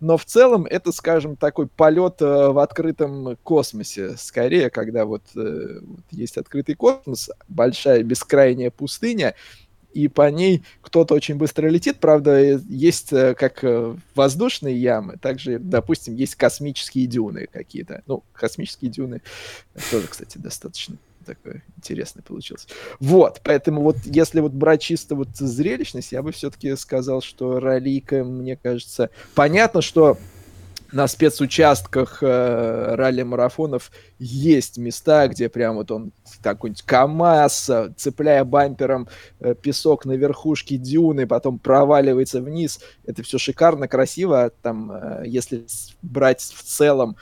Но 0.00 0.16
в 0.16 0.24
целом 0.24 0.64
это, 0.64 0.92
скажем, 0.92 1.36
такой 1.36 1.66
полет 1.66 2.22
э, 2.22 2.48
в 2.48 2.58
открытом 2.60 3.36
космосе, 3.42 4.16
скорее, 4.16 4.70
когда 4.70 5.04
вот, 5.04 5.24
э, 5.34 5.80
вот 5.82 6.04
есть 6.12 6.36
открытый 6.36 6.76
космос, 6.76 7.30
большая 7.48 8.02
бескрайняя 8.04 8.70
пустыня, 8.70 9.34
и 9.92 10.08
по 10.08 10.30
ней 10.30 10.62
кто-то 10.82 11.14
очень 11.14 11.36
быстро 11.36 11.68
летит. 11.68 11.98
Правда, 11.98 12.38
есть 12.68 13.12
э, 13.12 13.34
как 13.34 13.64
э, 13.64 13.96
воздушные 14.14 14.76
ямы, 14.76 15.16
также, 15.16 15.58
допустим, 15.58 16.14
есть 16.14 16.34
космические 16.34 17.06
дюны 17.06 17.48
какие-то. 17.50 18.02
Ну, 18.06 18.22
космические 18.32 18.90
дюны 18.90 19.22
тоже, 19.90 20.06
кстати, 20.08 20.38
достаточно 20.38 20.96
такой 21.24 21.62
интересный 21.76 22.22
получился. 22.22 22.68
Вот, 23.00 23.40
поэтому 23.44 23.82
вот 23.82 23.96
если 24.04 24.40
вот 24.40 24.52
брать 24.52 24.80
чисто 24.80 25.14
вот 25.14 25.28
зрелищность, 25.36 26.12
я 26.12 26.22
бы 26.22 26.32
все-таки 26.32 26.74
сказал, 26.76 27.20
что 27.20 27.60
раллийка, 27.60 28.24
мне 28.24 28.56
кажется, 28.56 29.10
понятно, 29.34 29.82
что 29.82 30.18
на 30.92 31.06
спецучастках 31.06 32.22
э, 32.22 32.94
ралли-марафонов 32.94 33.90
есть 34.18 34.78
места, 34.78 35.28
где 35.28 35.48
прям 35.48 35.76
вот 35.76 35.90
он 35.90 36.12
какой-нибудь 36.42 36.82
КАМАЗ, 36.82 37.70
цепляя 37.96 38.44
бампером 38.44 39.08
э, 39.40 39.54
песок 39.54 40.06
на 40.06 40.12
верхушке 40.12 40.76
дюны, 40.76 41.26
потом 41.26 41.58
проваливается 41.58 42.40
вниз. 42.40 42.80
Это 43.04 43.22
все 43.22 43.38
шикарно, 43.38 43.86
красиво. 43.86 44.50
Там, 44.62 44.90
э, 44.92 45.24
если 45.26 45.66
брать 46.00 46.40
в 46.40 46.62
целом 46.62 47.16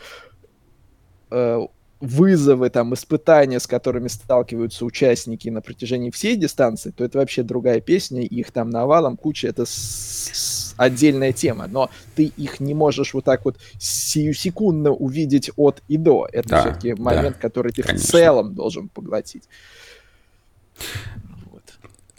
э, 1.30 1.66
вызовы, 2.00 2.70
там, 2.70 2.94
испытания, 2.94 3.58
с 3.58 3.66
которыми 3.66 4.08
сталкиваются 4.08 4.84
участники 4.84 5.48
на 5.48 5.60
протяжении 5.60 6.10
всей 6.10 6.36
дистанции, 6.36 6.90
то 6.90 7.04
это 7.04 7.18
вообще 7.18 7.42
другая 7.42 7.80
песня, 7.80 8.22
их 8.22 8.52
там 8.52 8.70
навалом, 8.70 9.16
куча, 9.16 9.48
это 9.48 9.64
с- 9.66 10.65
отдельная 10.76 11.32
тема, 11.32 11.66
но 11.66 11.90
ты 12.14 12.24
их 12.36 12.60
не 12.60 12.74
можешь 12.74 13.14
вот 13.14 13.24
так 13.24 13.44
вот 13.44 13.56
сиюсекундно 13.78 14.90
увидеть 14.90 15.50
от 15.56 15.82
и 15.88 15.96
до. 15.96 16.28
Это 16.32 16.48
да, 16.48 16.60
все-таки 16.60 16.94
момент, 16.94 17.36
да, 17.36 17.48
который 17.48 17.72
ты 17.72 17.82
конечно. 17.82 18.06
в 18.06 18.10
целом 18.10 18.54
должен 18.54 18.88
поглотить. 18.88 19.44
Вот. 21.50 21.62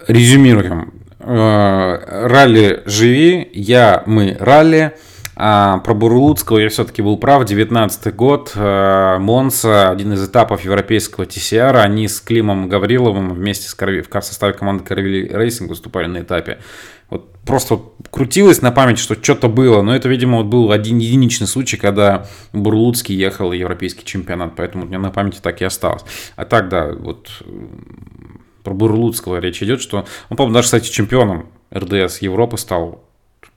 Резюмируем. 0.08 0.94
Э, 1.20 2.28
ралли 2.28 2.84
живи, 2.86 3.50
я, 3.54 4.04
мы 4.06 4.38
ралли. 4.40 4.96
А, 5.40 5.78
про 5.80 5.94
Бурлуцкого 5.94 6.58
я 6.58 6.70
все-таки 6.70 7.04
был 7.04 7.18
прав. 7.18 7.46
19 7.46 8.16
год. 8.16 8.54
А, 8.56 9.20
Монса, 9.20 9.92
один 9.92 10.14
из 10.14 10.28
этапов 10.28 10.64
европейского 10.66 11.26
TCR. 11.26 11.78
Они 11.78 12.08
с 12.08 12.20
Климом 12.20 12.68
Гавриловым 12.68 13.34
вместе 13.34 13.68
с 13.68 13.76
Корви, 13.76 14.02
в 14.02 14.22
составе 14.22 14.54
команды 14.54 14.84
Carville 14.84 15.28
Racing 15.32 15.70
выступали 15.70 16.08
на 16.08 16.22
этапе. 16.22 16.58
Вот 17.10 17.32
просто 17.46 17.82
крутилось 18.12 18.62
на 18.62 18.72
память, 18.72 19.00
что 19.00 19.16
что-то 19.16 19.48
было. 19.48 19.82
Но 19.82 19.96
это, 19.96 20.10
видимо, 20.10 20.38
вот 20.38 20.48
был 20.48 20.72
один 20.72 20.98
единичный 20.98 21.48
случай, 21.48 21.78
когда 21.78 22.28
Бурлуцкий 22.54 23.16
ехал 23.16 23.52
европейский 23.52 24.06
чемпионат. 24.06 24.56
Поэтому 24.56 24.86
у 24.86 24.88
меня 24.88 25.00
на 25.00 25.12
памяти 25.12 25.40
так 25.42 25.62
и 25.62 25.66
осталось. 25.66 26.04
А 26.36 26.46
так, 26.46 26.70
да, 26.70 26.92
вот 26.92 27.44
про 28.64 28.74
Бурлуцкого 28.74 29.38
речь 29.38 29.64
идет, 29.64 29.82
что 29.82 30.06
он, 30.30 30.38
по-моему, 30.38 30.56
даже, 30.56 30.66
кстати, 30.66 30.90
чемпионом 30.90 31.50
РДС 31.74 32.20
Европы 32.20 32.58
стал 32.58 33.04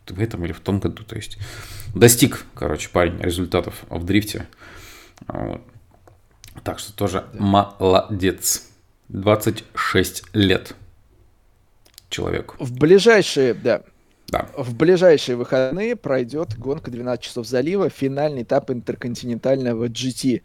в 0.09 0.21
этом 0.21 0.45
или 0.45 0.53
в 0.53 0.61
том 0.61 0.79
году. 0.79 1.03
То 1.05 1.17
есть 1.17 1.39
достиг, 1.95 2.45
короче, 2.55 2.89
парень 2.91 3.19
результатов 3.21 3.75
в 3.89 4.05
дрифте. 4.05 4.47
Вот. 5.27 5.63
Так 6.65 6.79
что 6.79 6.93
тоже 6.93 7.25
да. 7.33 7.41
молодец. 7.79 8.67
26 9.09 10.25
лет 10.35 10.77
человеку. 12.11 12.57
В 12.59 12.73
ближайшие, 12.77 13.55
да, 13.55 13.83
да. 14.29 14.49
В 14.57 14.75
ближайшие 14.77 15.37
выходные 15.37 15.97
пройдет 15.97 16.57
гонка 16.57 16.91
12 16.91 17.25
часов 17.25 17.47
залива, 17.47 17.91
финальный 17.91 18.43
этап 18.43 18.71
интерконтинентального 18.71 19.87
GT. 19.87 20.43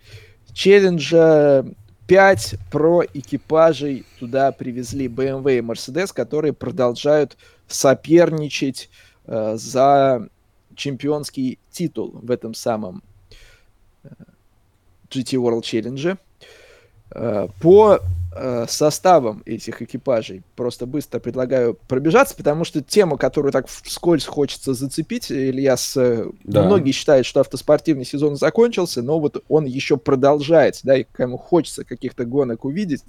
Челленджа 0.54 1.66
5 2.08 2.56
про 2.72 3.04
экипажей 3.14 4.06
туда 4.20 4.52
привезли 4.52 5.08
BMW 5.08 5.60
и 5.60 5.62
Mercedes, 5.62 6.14
которые 6.14 6.54
продолжают 6.54 7.38
соперничать 7.68 8.90
э, 9.26 9.56
за 9.58 10.30
чемпионский 10.76 11.60
титул 11.72 12.12
в 12.22 12.32
этом 12.32 12.54
самом 12.54 13.04
э, 14.04 14.10
GT 15.10 15.38
World 15.38 15.62
Challenge. 15.62 16.18
Э, 17.12 17.48
по 17.62 18.00
э, 18.36 18.66
составам 18.68 19.42
этих 19.46 19.82
экипажей 19.82 20.44
просто 20.56 20.86
быстро 20.86 21.20
предлагаю 21.20 21.78
пробежаться, 21.88 22.36
потому 22.36 22.64
что 22.66 22.82
тема, 22.82 23.18
которую 23.18 23.52
так 23.52 23.68
вскользь 23.68 24.26
хочется 24.26 24.74
зацепить, 24.74 25.32
Ильяс, 25.32 25.94
да. 25.96 26.64
многие 26.64 26.92
считают, 26.92 27.26
что 27.26 27.40
автоспортивный 27.40 28.06
сезон 28.06 28.36
закончился, 28.36 29.02
но 29.02 29.20
вот 29.20 29.44
он 29.48 29.66
еще 29.66 29.98
продолжается, 29.98 30.86
да, 30.86 30.98
и 30.98 31.04
кому 31.04 31.38
хочется 31.38 31.84
каких-то 31.86 32.26
гонок 32.26 32.66
увидеть, 32.66 33.04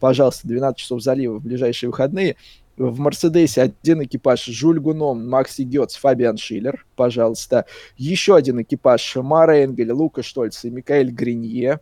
пожалуйста, 0.00 0.46
12 0.48 0.78
часов 0.78 1.02
залива 1.02 1.38
в 1.38 1.42
ближайшие 1.42 1.90
выходные. 1.90 2.36
В 2.76 3.00
Мерседесе 3.00 3.62
один 3.62 4.04
экипаж 4.04 4.44
Жюль 4.44 4.78
Гуном, 4.78 5.28
Макси 5.28 5.62
Гетц, 5.62 5.96
Фабиан 5.96 6.36
Шиллер, 6.36 6.86
пожалуйста. 6.94 7.66
Еще 7.96 8.36
один 8.36 8.62
экипаж 8.62 9.16
Мара 9.16 9.64
Энгель, 9.64 9.90
Лука 9.90 10.22
Штольц 10.22 10.64
и 10.64 10.70
Микаэль 10.70 11.10
Гринье. 11.10 11.80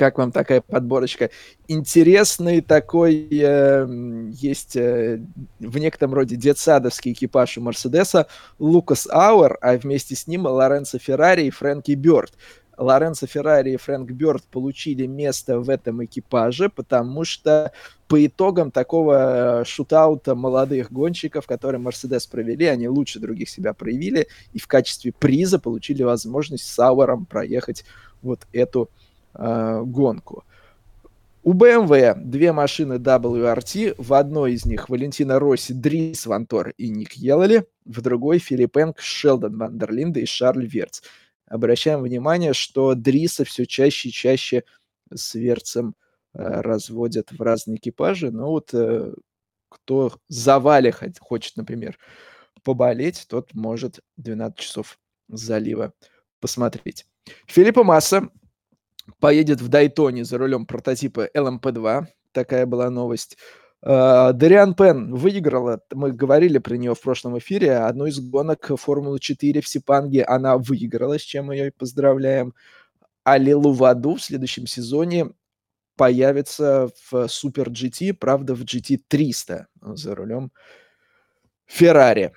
Как 0.00 0.16
вам 0.16 0.32
такая 0.32 0.62
подборочка? 0.62 1.28
Интересный 1.68 2.62
такой 2.62 3.28
э, 3.30 3.86
есть 4.32 4.74
э, 4.74 5.20
в 5.58 5.76
некотором 5.76 6.14
роде 6.14 6.36
детсадовский 6.36 7.12
экипаж 7.12 7.58
у 7.58 7.60
Мерседеса 7.60 8.26
Лукас 8.58 9.06
Ауэр, 9.10 9.58
а 9.60 9.76
вместе 9.76 10.16
с 10.16 10.26
ним 10.26 10.46
Лоренцо 10.46 10.98
Феррари 10.98 11.42
и 11.42 11.50
Фрэнки 11.50 11.92
Бёрд. 11.92 12.32
Лоренцо 12.78 13.26
Феррари 13.26 13.72
и 13.72 13.76
Фрэнк 13.76 14.10
Бёрд 14.12 14.42
получили 14.44 15.04
место 15.04 15.60
в 15.60 15.68
этом 15.68 16.02
экипаже, 16.02 16.70
потому 16.70 17.26
что 17.26 17.70
по 18.08 18.24
итогам 18.24 18.70
такого 18.70 19.60
э, 19.60 19.64
shootout 19.66 20.26
а 20.26 20.34
молодых 20.34 20.90
гонщиков, 20.90 21.46
которые 21.46 21.78
Мерседес 21.78 22.26
провели, 22.26 22.64
они 22.64 22.88
лучше 22.88 23.18
других 23.18 23.50
себя 23.50 23.74
проявили 23.74 24.28
и 24.54 24.58
в 24.58 24.66
качестве 24.66 25.12
приза 25.12 25.58
получили 25.58 26.04
возможность 26.04 26.64
с 26.64 26.78
Ауэром 26.78 27.26
проехать 27.26 27.84
вот 28.22 28.40
эту 28.52 28.88
э, 29.34 29.82
гонку. 29.84 30.44
У 31.42 31.54
BMW 31.54 32.14
две 32.16 32.52
машины 32.52 32.94
WRT. 32.94 33.94
В 33.96 34.14
одной 34.14 34.52
из 34.52 34.66
них 34.66 34.88
Валентино 34.88 35.38
Росси, 35.38 35.72
Дрис 35.72 36.26
Вантор 36.26 36.74
и 36.76 36.90
Ник 36.90 37.14
Йеллоли. 37.14 37.66
В 37.86 38.02
другой 38.02 38.38
Филипп 38.38 38.75
Энг, 38.75 39.00
Шелдон 39.00 39.56
ван 39.56 39.74
дер 39.74 39.91
Линде 39.91 40.20
и 40.20 40.26
Шарль 40.26 40.66
Вертс 40.66 41.02
обращаем 41.50 42.02
внимание, 42.02 42.54
что 42.54 42.94
Дриса 42.94 43.44
все 43.44 43.66
чаще 43.66 44.08
и 44.08 44.12
чаще 44.12 44.64
с 45.12 45.34
Верцем 45.34 45.94
э, 46.32 46.38
разводят 46.42 47.32
в 47.32 47.42
разные 47.42 47.76
экипажи. 47.76 48.30
Но 48.30 48.50
вот 48.50 48.72
э, 48.72 49.12
кто 49.68 50.14
за 50.28 50.62
хочет, 51.20 51.56
например, 51.56 51.98
поболеть, 52.62 53.26
тот 53.28 53.52
может 53.52 54.00
12 54.16 54.58
часов 54.58 54.98
залива 55.28 55.92
посмотреть. 56.40 57.06
Филиппа 57.46 57.82
Масса 57.82 58.28
поедет 59.18 59.60
в 59.60 59.68
Дайтоне 59.68 60.24
за 60.24 60.38
рулем 60.38 60.66
прототипа 60.66 61.28
LMP2. 61.34 62.06
Такая 62.32 62.66
была 62.66 62.90
новость. 62.90 63.36
Uh, 63.82 64.34
Дариан 64.34 64.74
Пен 64.74 65.14
выиграла, 65.14 65.80
мы 65.94 66.12
говорили 66.12 66.58
про 66.58 66.76
нее 66.76 66.94
в 66.94 67.00
прошлом 67.00 67.38
эфире, 67.38 67.78
одну 67.78 68.04
из 68.04 68.20
гонок 68.20 68.70
Формулы-4 68.78 69.62
в 69.62 69.68
Сипанге 69.68 70.22
она 70.24 70.58
выиграла, 70.58 71.18
с 71.18 71.22
чем 71.22 71.46
мы 71.46 71.56
ее 71.56 71.72
поздравляем. 71.72 72.52
А 73.24 73.38
Лилу 73.38 73.72
Ваду 73.72 74.16
в 74.16 74.22
следующем 74.22 74.66
сезоне 74.66 75.30
появится 75.96 76.90
в 77.10 77.26
Супер 77.28 77.70
GT, 77.70 78.12
правда, 78.12 78.54
в 78.54 78.64
GT 78.64 79.00
300 79.08 79.66
за 79.80 80.14
рулем 80.14 80.52
Феррари. 81.66 82.32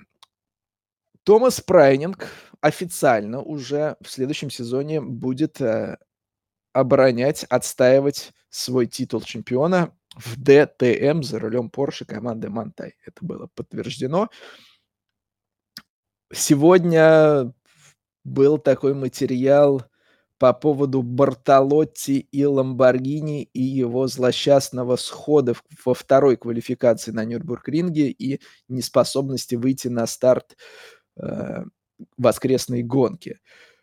Томас 1.24 1.60
Прайнинг 1.60 2.28
официально 2.60 3.40
уже 3.40 3.96
в 4.00 4.10
следующем 4.10 4.50
сезоне 4.50 5.00
будет 5.00 5.60
э, 5.60 5.96
оборонять, 6.74 7.44
отстаивать 7.44 8.32
свой 8.50 8.86
титул 8.86 9.22
чемпиона 9.22 9.96
в 10.14 10.36
ДТМ 10.36 11.22
за 11.22 11.38
рулем 11.38 11.70
Porsche 11.74 12.04
команды 12.04 12.50
Монтай. 12.50 12.96
Это 13.06 13.24
было 13.24 13.48
подтверждено. 13.54 14.28
Сегодня 16.32 17.52
был 18.24 18.58
такой 18.58 18.94
материал 18.94 19.84
по 20.38 20.52
поводу 20.52 21.02
Бартолотти 21.02 22.26
и 22.32 22.44
Ламборгини 22.44 23.44
и 23.44 23.62
его 23.62 24.08
злосчастного 24.08 24.96
схода 24.96 25.54
во 25.84 25.94
второй 25.94 26.36
квалификации 26.36 27.12
на 27.12 27.24
Нюрнбург-ринге 27.24 28.10
и 28.10 28.40
неспособности 28.68 29.54
выйти 29.54 29.88
на 29.88 30.06
старт 30.06 30.56
э, 31.16 31.64
воскресной 32.16 32.82
гонки. 32.82 33.30
Э, 33.30 33.73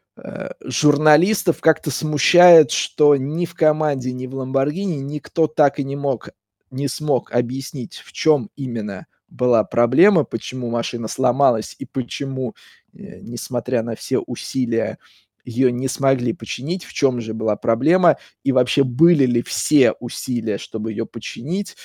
журналистов 0.63 1.61
как-то 1.61 1.89
смущает, 1.89 2.71
что 2.71 3.15
ни 3.15 3.45
в 3.45 3.55
команде, 3.55 4.11
ни 4.11 4.27
в 4.27 4.35
Ламборгини 4.35 4.97
никто 4.97 5.47
так 5.47 5.79
и 5.79 5.83
не 5.83 5.95
мог, 5.95 6.29
не 6.69 6.87
смог 6.87 7.31
объяснить, 7.31 7.95
в 7.95 8.11
чем 8.11 8.49
именно 8.55 9.07
была 9.29 9.63
проблема, 9.63 10.25
почему 10.25 10.69
машина 10.69 11.07
сломалась 11.07 11.75
и 11.79 11.85
почему, 11.85 12.53
э, 12.93 13.19
несмотря 13.21 13.81
на 13.83 13.95
все 13.95 14.19
усилия, 14.19 14.99
ее 15.45 15.71
не 15.71 15.87
смогли 15.87 16.33
починить, 16.33 16.83
в 16.83 16.93
чем 16.93 17.21
же 17.21 17.33
была 17.33 17.55
проблема, 17.55 18.17
и 18.43 18.51
вообще 18.51 18.83
были 18.83 19.25
ли 19.25 19.41
все 19.41 19.93
усилия, 19.93 20.57
чтобы 20.57 20.91
ее 20.91 21.05
починить. 21.05 21.77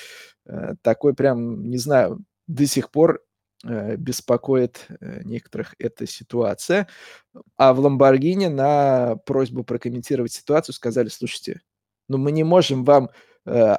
Э, 0.45 0.75
такой 0.81 1.13
прям, 1.13 1.69
не 1.69 1.77
знаю, 1.77 2.23
до 2.47 2.65
сих 2.65 2.91
пор 2.91 3.21
Э, 3.21 3.26
беспокоит 3.67 4.85
э, 4.89 5.21
некоторых 5.23 5.75
эта 5.79 6.07
ситуация. 6.07 6.87
А 7.55 7.73
в 7.73 7.79
Ламборгини 7.79 8.47
на 8.47 9.17
просьбу 9.25 9.63
прокомментировать 9.63 10.31
ситуацию 10.31 10.73
сказали, 10.73 11.09
слушайте, 11.09 11.61
ну 12.07 12.17
мы 12.17 12.31
не 12.31 12.43
можем 12.43 12.83
вам 12.83 13.09
э, 13.45 13.75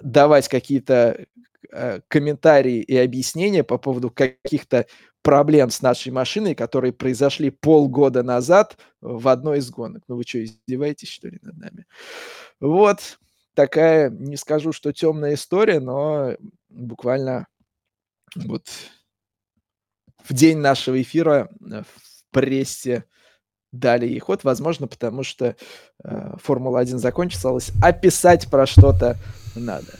давать 0.00 0.48
какие-то 0.48 1.26
э, 1.70 2.00
комментарии 2.08 2.80
и 2.80 2.96
объяснения 2.96 3.64
по 3.64 3.78
поводу 3.78 4.10
каких-то 4.10 4.86
проблем 5.22 5.70
с 5.70 5.82
нашей 5.82 6.12
машиной, 6.12 6.54
которые 6.54 6.92
произошли 6.92 7.50
полгода 7.50 8.22
назад 8.22 8.76
в 9.00 9.28
одной 9.28 9.58
из 9.58 9.70
гонок. 9.70 10.02
Ну 10.08 10.16
вы 10.16 10.24
что, 10.24 10.42
издеваетесь, 10.42 11.08
что 11.08 11.28
ли, 11.28 11.38
над 11.42 11.56
нами? 11.56 11.86
Вот 12.60 13.18
такая, 13.54 14.10
не 14.10 14.36
скажу, 14.36 14.72
что 14.72 14.92
темная 14.92 15.34
история, 15.34 15.80
но 15.80 16.36
буквально 16.68 17.46
вот 18.34 18.66
в 20.28 20.32
день 20.32 20.58
нашего 20.58 21.00
эфира 21.00 21.48
э, 21.60 21.82
в 21.82 22.32
прессе 22.32 23.04
дали 23.72 24.06
ей 24.06 24.18
ход, 24.18 24.44
возможно, 24.44 24.86
потому 24.86 25.22
что 25.22 25.56
э, 26.04 26.34
Формула-1 26.42 26.98
закончилась, 26.98 27.72
а 27.82 27.92
писать 27.92 28.50
про 28.50 28.66
что-то 28.66 29.16
надо. 29.54 29.98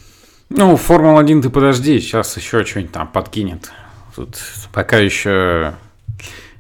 Ну, 0.51 0.77
Формула-1 0.77 1.43
ты 1.43 1.51
подожди, 1.51 1.99
сейчас 2.01 2.37
еще 2.37 2.65
что-нибудь 2.65 2.93
там 2.93 3.09
подкинет. 3.09 3.71
Тут 4.15 4.39
пока 4.73 4.99
еще 4.99 5.75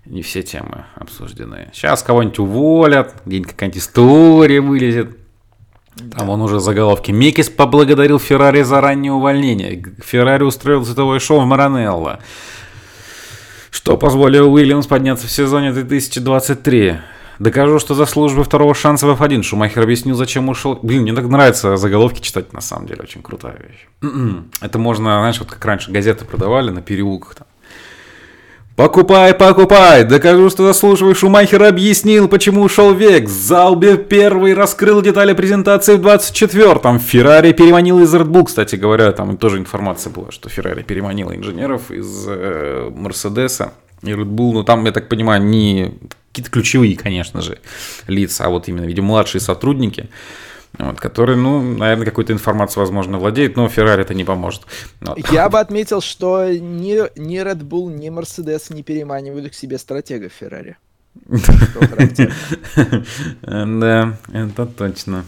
не 0.06 0.22
все 0.22 0.42
темы 0.42 0.86
обсуждены. 0.94 1.70
Сейчас 1.72 2.02
кого-нибудь 2.02 2.38
уволят, 2.38 3.14
где-нибудь 3.26 3.52
какая-нибудь 3.52 3.80
история 3.82 4.60
вылезет. 4.60 5.16
Там 6.16 6.30
он 6.30 6.40
уже 6.40 6.58
заголовки. 6.58 7.10
Микис 7.10 7.50
поблагодарил 7.50 8.18
Феррари 8.18 8.62
за 8.62 8.80
раннее 8.80 9.12
увольнение. 9.12 9.84
Феррари 10.02 10.42
устроил 10.42 10.84
световое 10.84 11.18
шоу 11.18 11.40
в 11.40 11.44
Маранелло. 11.44 12.20
Что 13.72 13.96
позволило 13.96 14.48
Уильямс 14.48 14.86
подняться 14.86 15.26
в 15.26 15.30
сезоне 15.30 15.72
2023? 15.72 16.98
Докажу, 17.38 17.78
что 17.78 17.94
заслуживаю 17.94 18.44
второго 18.44 18.74
шанса 18.74 19.06
в 19.06 19.20
F1. 19.20 19.42
Шумахер 19.42 19.82
объяснил, 19.82 20.14
зачем 20.14 20.50
ушел. 20.50 20.78
Блин, 20.82 21.02
мне 21.02 21.14
так 21.14 21.24
нравится 21.24 21.78
заголовки 21.78 22.20
читать, 22.20 22.52
на 22.52 22.60
самом 22.60 22.86
деле, 22.86 23.00
очень 23.02 23.22
крутая 23.22 23.56
вещь. 23.56 23.88
Это 24.60 24.78
можно, 24.78 25.04
знаешь, 25.04 25.38
вот 25.38 25.50
как 25.50 25.64
раньше 25.64 25.90
газеты 25.90 26.26
продавали 26.26 26.70
на 26.70 26.82
переулках 26.82 27.34
там. 27.34 27.46
Покупай, 28.74 29.34
покупай! 29.34 30.02
Докажу, 30.04 30.48
что 30.48 30.66
заслуживаешь. 30.66 31.18
Шумахер 31.18 31.62
объяснил, 31.62 32.26
почему 32.26 32.62
ушел 32.62 32.94
век. 32.94 33.28
Залбе 33.28 33.98
первый 33.98 34.54
раскрыл 34.54 35.02
детали 35.02 35.34
презентации 35.34 35.96
в 35.96 36.06
24-м. 36.06 36.98
Феррари 36.98 37.52
переманил 37.52 38.00
из 38.00 38.14
Red 38.14 38.28
Bull, 38.28 38.46
кстати 38.46 38.76
говоря, 38.76 39.12
там 39.12 39.36
тоже 39.36 39.58
информация 39.58 40.10
была, 40.10 40.30
что 40.30 40.48
Феррари 40.48 40.82
переманила 40.82 41.36
инженеров 41.36 41.90
из 41.90 42.24
э, 42.26 42.90
Мерседеса 42.94 43.74
и 44.02 44.08
Red 44.08 44.30
Bull. 44.30 44.52
Ну, 44.54 44.64
там, 44.64 44.86
я 44.86 44.92
так 44.92 45.06
понимаю, 45.10 45.42
не 45.42 45.92
какие-то 46.32 46.50
ключевые, 46.50 46.96
конечно 46.96 47.42
же, 47.42 47.58
лица, 48.06 48.46
а 48.46 48.48
вот 48.48 48.68
именно, 48.68 48.86
видимо, 48.86 49.08
младшие 49.08 49.42
сотрудники 49.42 50.08
вот, 50.78 51.00
который, 51.00 51.36
ну, 51.36 51.60
наверное, 51.60 52.06
какой-то 52.06 52.32
информацией, 52.32 52.80
возможно, 52.80 53.18
владеет, 53.18 53.56
но 53.56 53.68
Феррари 53.68 54.02
это 54.02 54.14
не 54.14 54.24
поможет. 54.24 54.62
Вот. 55.00 55.18
Я 55.30 55.48
бы 55.48 55.60
отметил, 55.60 56.00
что 56.00 56.48
ни, 56.48 57.18
ни 57.18 57.40
Red 57.40 57.62
Bull, 57.62 57.92
ни 57.92 58.08
Mercedes 58.08 58.72
не 58.72 58.82
переманивают 58.82 59.50
к 59.50 59.54
себе 59.54 59.78
стратега 59.78 60.28
Феррари. 60.28 60.76
Да, 63.42 64.16
это 64.32 64.66
точно. 64.66 65.24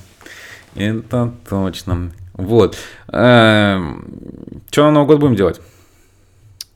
Это 0.74 1.32
точно. 1.48 2.10
Вот. 2.32 2.76
Эм, 3.12 4.62
что 4.70 4.84
на 4.84 4.90
Новый 4.90 5.06
год 5.06 5.20
будем 5.20 5.36
делать? 5.36 5.60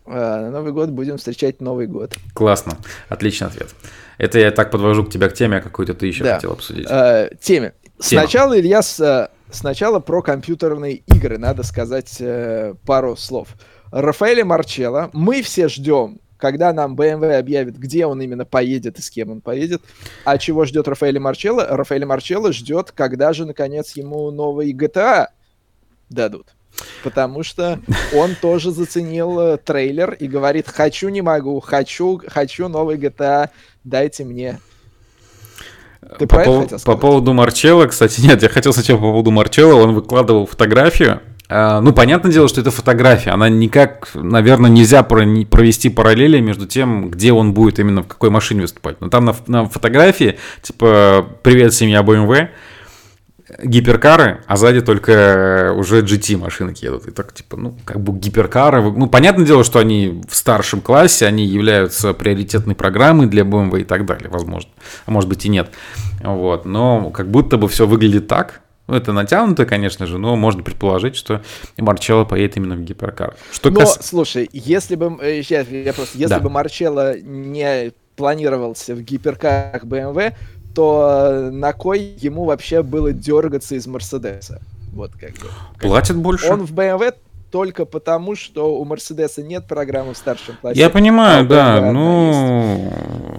Э, 0.06 0.40
на 0.42 0.50
Новый 0.50 0.72
год 0.72 0.90
будем 0.90 1.16
встречать 1.16 1.60
Новый 1.60 1.86
год. 1.86 2.16
Классно. 2.32 2.78
Отличный 3.08 3.48
ответ. 3.48 3.74
Это 4.18 4.38
я 4.38 4.50
так 4.50 4.70
подвожу 4.70 5.04
к 5.04 5.10
тебя 5.10 5.28
к 5.28 5.34
теме, 5.34 5.56
а 5.58 5.60
какую-то 5.60 5.94
ты 5.94 6.06
еще 6.06 6.24
хотел 6.24 6.52
обсудить. 6.52 6.86
Э, 6.88 7.30
теме. 7.40 7.72
Сначала, 7.98 8.58
Илья, 8.58 8.80
э, 9.00 9.28
сначала 9.50 10.00
про 10.00 10.22
компьютерные 10.22 11.02
игры 11.06 11.38
надо 11.38 11.62
сказать 11.62 12.16
э, 12.20 12.74
пару 12.86 13.16
слов. 13.16 13.48
Рафаэля 13.90 14.44
Марчелло, 14.44 15.10
мы 15.12 15.42
все 15.42 15.68
ждем, 15.68 16.20
когда 16.36 16.72
нам 16.72 16.94
BMW 16.94 17.38
объявит, 17.38 17.78
где 17.78 18.06
он 18.06 18.20
именно 18.20 18.44
поедет 18.44 18.98
и 18.98 19.02
с 19.02 19.10
кем 19.10 19.30
он 19.30 19.40
поедет. 19.40 19.82
А 20.24 20.38
чего 20.38 20.64
ждет 20.64 20.86
Рафаэля 20.86 21.20
Марчелло? 21.20 21.66
Рафаэля 21.68 22.06
Марчелло 22.06 22.52
ждет, 22.52 22.92
когда 22.92 23.32
же, 23.32 23.44
наконец, 23.46 23.96
ему 23.96 24.30
новый 24.30 24.72
GTA 24.72 25.28
дадут. 26.08 26.54
Потому 27.02 27.42
что 27.42 27.80
он 28.14 28.36
тоже 28.40 28.70
заценил 28.70 29.40
э, 29.40 29.56
трейлер 29.58 30.12
и 30.12 30.28
говорит, 30.28 30.68
хочу, 30.68 31.08
не 31.08 31.22
могу, 31.22 31.58
хочу, 31.60 32.20
хочу 32.26 32.68
новый 32.68 32.96
GTA, 32.96 33.50
дайте 33.82 34.24
мне. 34.24 34.60
Ты 36.18 36.26
по, 36.26 36.36
пов- 36.36 36.84
по 36.84 36.96
поводу 36.96 37.32
Марчелла, 37.32 37.86
кстати, 37.86 38.20
нет, 38.26 38.42
я 38.42 38.48
хотел 38.48 38.72
сначала 38.72 38.98
по 38.98 39.04
поводу 39.04 39.30
Марчелла, 39.30 39.82
он 39.82 39.94
выкладывал 39.94 40.46
фотографию. 40.46 41.20
А, 41.50 41.80
ну, 41.80 41.92
понятное 41.92 42.30
дело, 42.30 42.46
что 42.46 42.60
это 42.60 42.70
фотография. 42.70 43.30
Она 43.30 43.48
никак, 43.48 44.10
наверное, 44.14 44.70
нельзя 44.70 45.02
провести 45.02 45.88
параллели 45.88 46.40
между 46.40 46.66
тем, 46.66 47.10
где 47.10 47.32
он 47.32 47.54
будет 47.54 47.78
именно 47.78 48.02
в 48.02 48.06
какой 48.06 48.28
машине 48.28 48.62
выступать. 48.62 49.00
Но 49.00 49.08
там 49.08 49.24
на, 49.24 49.34
на 49.46 49.64
фотографии, 49.66 50.38
типа, 50.62 51.26
привет, 51.42 51.72
семья 51.72 52.02
BMW, 52.02 52.48
гиперкары, 53.62 54.42
а 54.46 54.56
сзади 54.56 54.80
только 54.80 55.72
уже 55.76 56.02
GT 56.02 56.36
машинки 56.36 56.84
едут. 56.84 57.08
И 57.08 57.10
так, 57.10 57.32
типа, 57.32 57.56
ну, 57.56 57.76
как 57.84 58.00
бы 58.00 58.12
гиперкары. 58.18 58.82
Ну, 58.82 59.08
понятное 59.08 59.46
дело, 59.46 59.64
что 59.64 59.78
они 59.78 60.22
в 60.28 60.36
старшем 60.36 60.80
классе, 60.80 61.26
они 61.26 61.44
являются 61.44 62.12
приоритетной 62.12 62.74
программой 62.74 63.26
для 63.26 63.42
BMW 63.42 63.80
и 63.80 63.84
так 63.84 64.04
далее, 64.04 64.28
возможно. 64.28 64.70
А 65.06 65.10
может 65.10 65.28
быть 65.28 65.44
и 65.46 65.48
нет. 65.48 65.70
Вот. 66.22 66.66
Но 66.66 67.10
как 67.10 67.30
будто 67.30 67.56
бы 67.56 67.68
все 67.68 67.86
выглядит 67.86 68.28
так. 68.28 68.60
Ну, 68.86 68.96
это 68.96 69.12
натянуто, 69.12 69.66
конечно 69.66 70.06
же, 70.06 70.16
но 70.16 70.34
можно 70.34 70.62
предположить, 70.62 71.14
что 71.14 71.42
Марчелло 71.76 72.24
поедет 72.24 72.56
именно 72.56 72.74
в 72.74 72.80
гиперкар. 72.80 73.36
Что 73.52 73.70
но, 73.70 73.80
кас... 73.80 73.98
слушай, 74.00 74.48
если 74.50 74.94
бы, 74.94 75.18
сейчас 75.42 75.66
э, 75.70 75.82
я 75.82 75.92
просто, 75.92 76.16
если 76.16 76.34
да. 76.34 76.40
бы 76.40 76.48
Марчелло 76.48 77.18
не 77.20 77.92
планировался 78.16 78.94
в 78.94 79.02
гиперкарах 79.02 79.84
BMW, 79.84 80.34
то 80.78 81.50
на 81.50 81.72
кой 81.72 82.14
ему 82.20 82.44
вообще 82.44 82.84
было 82.84 83.12
дергаться 83.12 83.74
из 83.74 83.88
Мерседеса? 83.88 84.62
Вот 84.92 85.10
как 85.18 85.32
бы. 85.32 85.48
Платит 85.80 86.14
больше? 86.14 86.46
Он 86.46 86.64
в 86.64 86.72
BMW 86.72 87.16
только 87.50 87.84
потому, 87.84 88.36
что 88.36 88.78
у 88.78 88.84
Мерседеса 88.84 89.42
нет 89.42 89.66
программы 89.66 90.14
в 90.14 90.16
старшем 90.16 90.54
классе. 90.60 90.78
Я 90.78 90.88
понимаю, 90.88 91.42
а 91.42 91.46
да, 91.48 91.92
ну, 91.92 92.92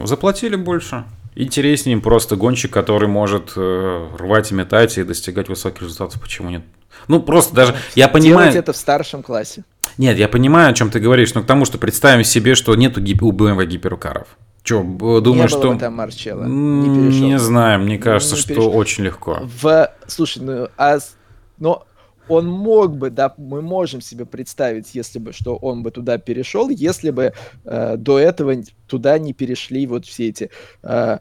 заплатили 0.04 0.58
больше. 0.58 1.06
Интереснее 1.34 1.98
просто 2.00 2.36
гонщик, 2.36 2.74
который 2.74 3.08
может 3.08 3.54
э, 3.56 4.08
рвать 4.18 4.52
и 4.52 4.54
метать 4.54 4.98
и 4.98 5.04
достигать 5.04 5.48
высоких 5.48 5.84
результатов. 5.84 6.20
Почему 6.20 6.50
нет? 6.50 6.64
Ну, 7.08 7.22
просто 7.22 7.56
даже, 7.56 7.74
я 7.96 8.10
понимаю... 8.10 8.52
Делать 8.52 8.66
это 8.66 8.74
в 8.74 8.78
старшем 8.78 9.24
классе. 9.24 9.64
Нет, 9.98 10.18
я 10.18 10.28
понимаю, 10.28 10.72
о 10.72 10.74
чем 10.74 10.92
ты 10.92 11.00
говоришь, 11.00 11.34
но 11.36 11.42
к 11.42 11.46
тому, 11.46 11.64
что 11.64 11.78
представим 11.78 12.26
себе, 12.26 12.56
что 12.56 12.76
нету 12.76 13.00
у 13.00 13.32
BMW 13.32 13.66
гиперкаров. 13.66 14.28
Че, 14.70 14.84
думаешь, 14.84 15.50
что... 15.50 15.76
там 15.76 15.96
Марчелло. 15.96 16.44
Не, 16.44 17.22
не 17.30 17.40
знаю, 17.40 17.80
мне 17.80 17.98
кажется, 17.98 18.36
не 18.36 18.42
что 18.42 18.50
перешел. 18.50 18.78
очень 18.78 19.04
легко. 19.04 19.40
В... 19.42 19.92
Слушай, 20.06 20.44
ну, 20.44 20.68
а... 20.78 21.00
но 21.58 21.88
он 22.28 22.46
мог 22.46 22.96
бы, 22.96 23.10
да, 23.10 23.34
мы 23.38 23.64
можем 23.64 24.00
себе 24.00 24.28
представить, 24.28 24.94
если 24.94 25.18
бы, 25.18 25.34
что 25.34 25.56
он 25.56 25.82
бы 25.82 25.90
туда 25.90 26.20
перешел, 26.20 26.70
если 26.70 27.10
бы 27.10 27.34
э, 27.66 27.98
до 27.98 28.20
этого 28.20 28.54
туда 28.86 29.18
не 29.18 29.34
перешли 29.34 29.88
вот 29.88 30.06
все 30.06 30.30
эти 30.30 30.52
э, 30.84 31.18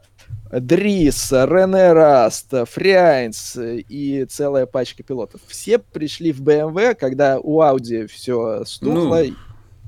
Дрис, 0.51 1.31
Рене 1.31 1.93
Раст, 1.93 2.53
Фрейнс 2.67 3.57
и 3.57 4.27
целая 4.29 4.67
пачка 4.67 5.01
пилотов. 5.01 5.41
Все 5.47 5.79
пришли 5.79 6.31
в 6.31 6.43
BMW, 6.43 6.93
когда 6.93 7.39
у 7.39 7.61
Audi 7.61 8.05
все 8.05 8.63
стухло, 8.65 9.23
ну... 9.23 9.35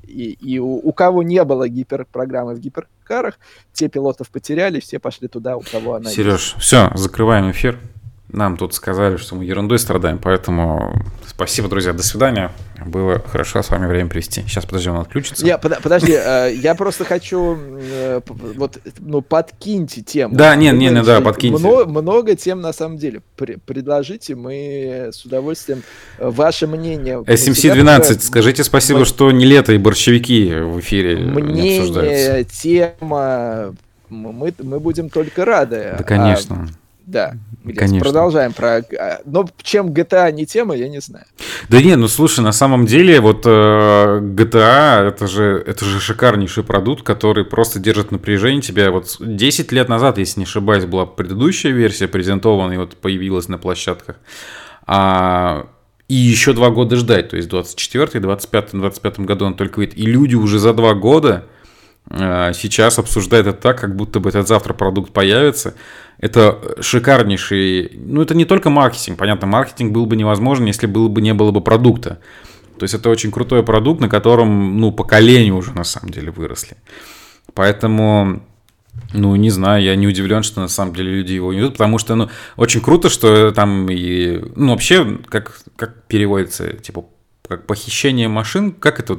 и, 0.02 0.32
и 0.32 0.58
у, 0.58 0.78
у 0.78 0.92
кого 0.92 1.22
не 1.22 1.44
было 1.44 1.68
гиперпрограммы 1.68 2.56
в 2.56 2.58
гиперкарах. 2.58 3.38
Те 3.74 3.88
пилотов 3.88 4.30
потеряли, 4.30 4.80
все 4.80 4.98
пошли 4.98 5.28
туда, 5.28 5.56
у 5.56 5.60
кого 5.60 5.94
она 5.96 6.10
Сереж, 6.10 6.52
есть. 6.54 6.64
все, 6.64 6.90
закрываем 6.94 7.50
эфир. 7.50 7.78
Нам 8.32 8.56
тут 8.56 8.74
сказали, 8.74 9.18
что 9.18 9.34
мы 9.34 9.44
ерундой 9.44 9.78
страдаем, 9.78 10.18
поэтому 10.18 11.04
спасибо, 11.26 11.68
друзья, 11.68 11.92
до 11.92 12.02
свидания. 12.02 12.50
Было 12.84 13.18
хорошо 13.20 13.62
с 13.62 13.70
вами 13.70 13.86
время 13.86 14.08
провести. 14.08 14.42
Сейчас, 14.42 14.64
подожди, 14.64 14.88
он 14.88 14.96
отключится. 14.96 15.46
Я, 15.46 15.58
под, 15.58 15.80
подожди, 15.82 16.12
э, 16.12 16.54
я 16.54 16.74
просто 16.74 17.04
хочу, 17.04 17.58
э, 17.58 18.20
вот, 18.26 18.78
ну, 18.98 19.20
подкиньте 19.20 20.00
тему. 20.00 20.34
Да, 20.34 20.56
нет, 20.56 20.74
нет, 20.76 20.94
нет, 20.94 21.04
да, 21.04 21.20
подкиньте. 21.20 21.62
Много, 21.62 22.34
тем, 22.34 22.62
на 22.62 22.72
самом 22.72 22.96
деле. 22.96 23.20
предложите, 23.36 24.34
мы 24.34 25.10
с 25.12 25.24
удовольствием 25.26 25.82
э, 26.18 26.28
ваше 26.28 26.66
мнение. 26.66 27.18
SMC-12, 27.18 28.20
скажите 28.20 28.64
спасибо, 28.64 29.04
что 29.04 29.30
не 29.30 29.44
лето 29.44 29.74
и 29.74 29.78
борщевики 29.78 30.54
в 30.54 30.80
эфире 30.80 31.16
Мнение, 31.16 32.44
тема, 32.44 33.74
мы, 34.08 34.54
мы 34.58 34.80
будем 34.80 35.10
только 35.10 35.44
рады. 35.44 35.94
Да, 35.98 36.04
конечно. 36.04 36.68
А, 36.68 36.81
да. 37.06 37.34
Конечно. 37.64 38.00
Продолжаем 38.00 38.52
про... 38.52 38.78
А, 38.98 39.20
но 39.24 39.48
чем 39.62 39.88
GTA 39.88 40.32
не 40.32 40.46
тема, 40.46 40.74
я 40.74 40.88
не 40.88 41.00
знаю. 41.00 41.26
Да 41.68 41.80
не, 41.80 41.94
ну 41.96 42.08
слушай, 42.08 42.40
на 42.40 42.52
самом 42.52 42.86
деле 42.86 43.20
вот 43.20 43.42
э, 43.44 43.48
GTA 44.20 45.08
это 45.08 45.26
же, 45.26 45.62
это 45.66 45.84
же 45.84 46.00
шикарнейший 46.00 46.64
продукт, 46.64 47.02
который 47.02 47.44
просто 47.44 47.78
держит 47.78 48.10
напряжение 48.10 48.62
тебя. 48.62 48.90
Вот 48.90 49.16
10 49.20 49.72
лет 49.72 49.88
назад, 49.88 50.18
если 50.18 50.40
не 50.40 50.44
ошибаюсь, 50.44 50.84
была 50.84 51.06
предыдущая 51.06 51.72
версия 51.72 52.08
презентована 52.08 52.72
и 52.72 52.76
вот 52.78 52.96
появилась 52.96 53.48
на 53.48 53.58
площадках. 53.58 54.16
А, 54.86 55.68
и 56.08 56.14
еще 56.14 56.52
два 56.52 56.70
года 56.70 56.96
ждать, 56.96 57.30
то 57.30 57.36
есть 57.36 57.48
24 57.48 58.20
25 58.20 58.72
25 58.72 59.20
году 59.20 59.46
он 59.46 59.54
только 59.54 59.78
выйдет. 59.78 59.96
И 59.96 60.04
люди 60.04 60.34
уже 60.34 60.58
за 60.58 60.74
два 60.74 60.94
года 60.94 61.46
сейчас 62.08 62.98
обсуждают 62.98 63.46
это 63.46 63.58
так, 63.58 63.80
как 63.80 63.96
будто 63.96 64.20
бы 64.20 64.28
этот 64.28 64.48
завтра 64.48 64.74
продукт 64.74 65.12
появится. 65.12 65.74
Это 66.18 66.76
шикарнейший... 66.80 67.92
Ну, 67.94 68.22
это 68.22 68.34
не 68.34 68.44
только 68.44 68.70
маркетинг. 68.70 69.18
Понятно, 69.18 69.46
маркетинг 69.46 69.92
был 69.92 70.06
бы 70.06 70.16
невозможен, 70.16 70.66
если 70.66 70.86
было 70.86 71.08
бы, 71.08 71.20
не 71.20 71.34
было 71.34 71.50
бы 71.50 71.60
продукта. 71.60 72.20
То 72.78 72.84
есть 72.84 72.94
это 72.94 73.10
очень 73.10 73.30
крутой 73.30 73.62
продукт, 73.62 74.00
на 74.00 74.08
котором, 74.08 74.78
ну, 74.78 74.92
поколения 74.92 75.52
уже 75.52 75.72
на 75.72 75.84
самом 75.84 76.10
деле 76.10 76.30
выросли. 76.30 76.76
Поэтому, 77.54 78.42
ну, 79.12 79.36
не 79.36 79.50
знаю, 79.50 79.82
я 79.82 79.94
не 79.96 80.06
удивлен, 80.06 80.42
что 80.42 80.60
на 80.60 80.68
самом 80.68 80.94
деле 80.94 81.12
люди 81.12 81.32
его 81.32 81.52
не 81.52 81.60
идут, 81.60 81.72
потому 81.74 81.98
что, 81.98 82.14
ну, 82.14 82.28
очень 82.56 82.80
круто, 82.80 83.08
что 83.08 83.52
там 83.52 83.88
и, 83.88 84.42
ну, 84.56 84.72
вообще, 84.72 85.18
как, 85.28 85.60
как 85.76 86.04
переводится, 86.06 86.72
типа, 86.74 87.04
как 87.48 87.66
похищение 87.66 88.28
машин, 88.28 88.72
как 88.72 89.00
это, 89.00 89.16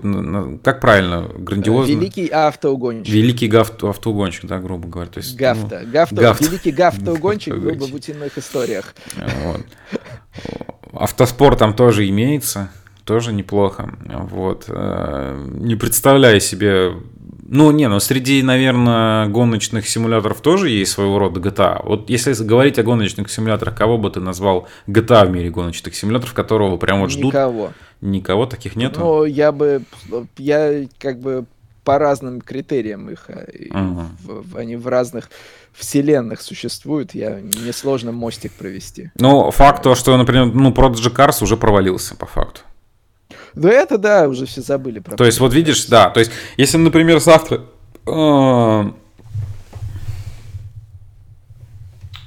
как 0.63 0.79
правильно, 0.79 1.29
грандиозно? 1.37 1.91
Великий 1.91 2.29
автоугонщик. 2.29 3.13
Великий 3.13 3.47
гафт, 3.47 3.83
автоугонщик, 3.83 4.45
да, 4.45 4.59
грубо 4.59 4.87
говоря. 4.87 5.09
То 5.09 5.19
есть, 5.19 5.35
Гафта. 5.35 5.81
Ну, 5.83 5.91
Гафта, 5.91 6.15
гафта. 6.15 6.43
Великий 6.49 6.71
гафтоугонщик 6.71 7.53
в 7.53 7.93
утиных 7.93 8.37
историях. 8.37 8.95
Вот. 9.43 9.61
Автоспор 10.93 11.55
там 11.55 11.75
тоже 11.75 12.07
имеется, 12.09 12.71
тоже 13.03 13.33
неплохо. 13.33 13.93
Вот. 14.05 14.65
Э, 14.67 15.45
не 15.51 15.75
представляю 15.75 16.39
себе 16.39 16.93
Ну, 17.45 17.71
не, 17.71 17.87
ну 17.89 17.99
среди, 17.99 18.41
наверное, 18.41 19.27
гоночных 19.27 19.87
симуляторов 19.87 20.41
тоже 20.41 20.69
есть 20.69 20.91
своего 20.91 21.19
рода 21.19 21.39
GTA. 21.39 21.81
Вот 21.83 22.09
если 22.09 22.33
говорить 22.43 22.79
о 22.79 22.83
гоночных 22.83 23.29
симуляторах, 23.29 23.75
кого 23.75 23.97
бы 23.97 24.09
ты 24.09 24.19
назвал 24.21 24.67
GTA 24.87 25.25
в 25.25 25.31
мире 25.31 25.49
гоночных 25.49 25.93
симуляторов, 25.95 26.33
которого 26.33 26.77
прям 26.77 27.01
вот 27.01 27.11
ждут? 27.11 27.25
Никого. 27.25 27.73
Никого 28.03 28.45
таких 28.45 28.75
нету? 28.75 28.99
Ну, 28.99 29.23
я 29.23 29.53
бы, 29.53 29.81
я 30.38 30.88
как 30.99 31.19
бы 31.19 31.45
по 31.85 31.97
разным 31.97 32.41
критериям 32.41 33.09
их, 33.09 33.30
uh-huh. 33.30 34.07
в, 34.21 34.57
они 34.57 34.75
в 34.75 34.88
разных 34.88 35.30
вселенных 35.71 36.41
существуют, 36.41 37.15
я 37.15 37.39
мне 37.41 37.71
сложно 37.71 38.11
мостик 38.11 38.51
провести. 38.51 39.11
Ну, 39.15 39.51
факт 39.51 39.84
то, 39.84 39.95
что, 39.95 40.17
например, 40.17 40.47
ну, 40.47 40.71
Prodigy 40.71 41.15
Cars 41.15 41.41
уже 41.41 41.55
провалился, 41.55 42.15
по 42.15 42.25
факту. 42.25 42.61
Да 43.53 43.69
это 43.69 43.97
да, 43.97 44.27
уже 44.27 44.45
все 44.45 44.61
забыли 44.61 44.99
про 44.99 45.15
То 45.15 45.23
есть, 45.23 45.39
вот 45.39 45.53
видишь, 45.53 45.85
да, 45.85 46.09
то 46.09 46.19
есть, 46.19 46.31
если, 46.57 46.77
например, 46.77 47.19
завтра... 47.19 47.61
Э, 48.05 48.91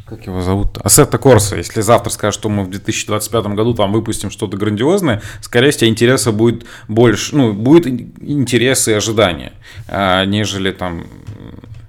как 0.06 0.26
его 0.26 0.40
зовут? 0.40 0.78
Ассета 0.78 1.18
Корса. 1.18 1.56
Если 1.56 1.80
завтра 1.80 2.10
скажут, 2.10 2.40
что 2.40 2.48
мы 2.48 2.62
в 2.64 2.70
2025 2.70 3.46
году 3.48 3.74
там 3.74 3.92
выпустим 3.92 4.30
что-то 4.30 4.56
грандиозное, 4.56 5.20
скорее 5.40 5.72
всего, 5.72 5.90
интереса 5.90 6.30
будет 6.30 6.64
больше, 6.86 7.34
ну, 7.34 7.52
будет 7.52 7.86
интерес 7.86 8.86
и 8.86 8.92
ожидания, 8.92 9.52
а, 9.88 10.24
нежели 10.24 10.70
там 10.70 11.06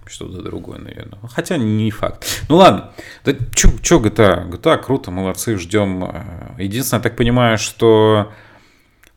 что-то 0.08 0.42
другое, 0.42 0.80
наверное. 0.80 1.20
Хотя 1.30 1.58
не 1.58 1.92
факт. 1.92 2.26
Ну 2.50 2.56
ладно, 2.56 2.92
да 3.24 3.34
чё, 3.54 3.70
чё 3.82 4.00
GTA? 4.00 4.50
GTA 4.50 4.78
круто, 4.78 5.12
молодцы, 5.12 5.58
ждем. 5.58 6.04
Э, 6.06 6.62
единственное, 6.64 7.00
я 7.00 7.04
так 7.04 7.16
понимаю, 7.16 7.58
что 7.58 8.32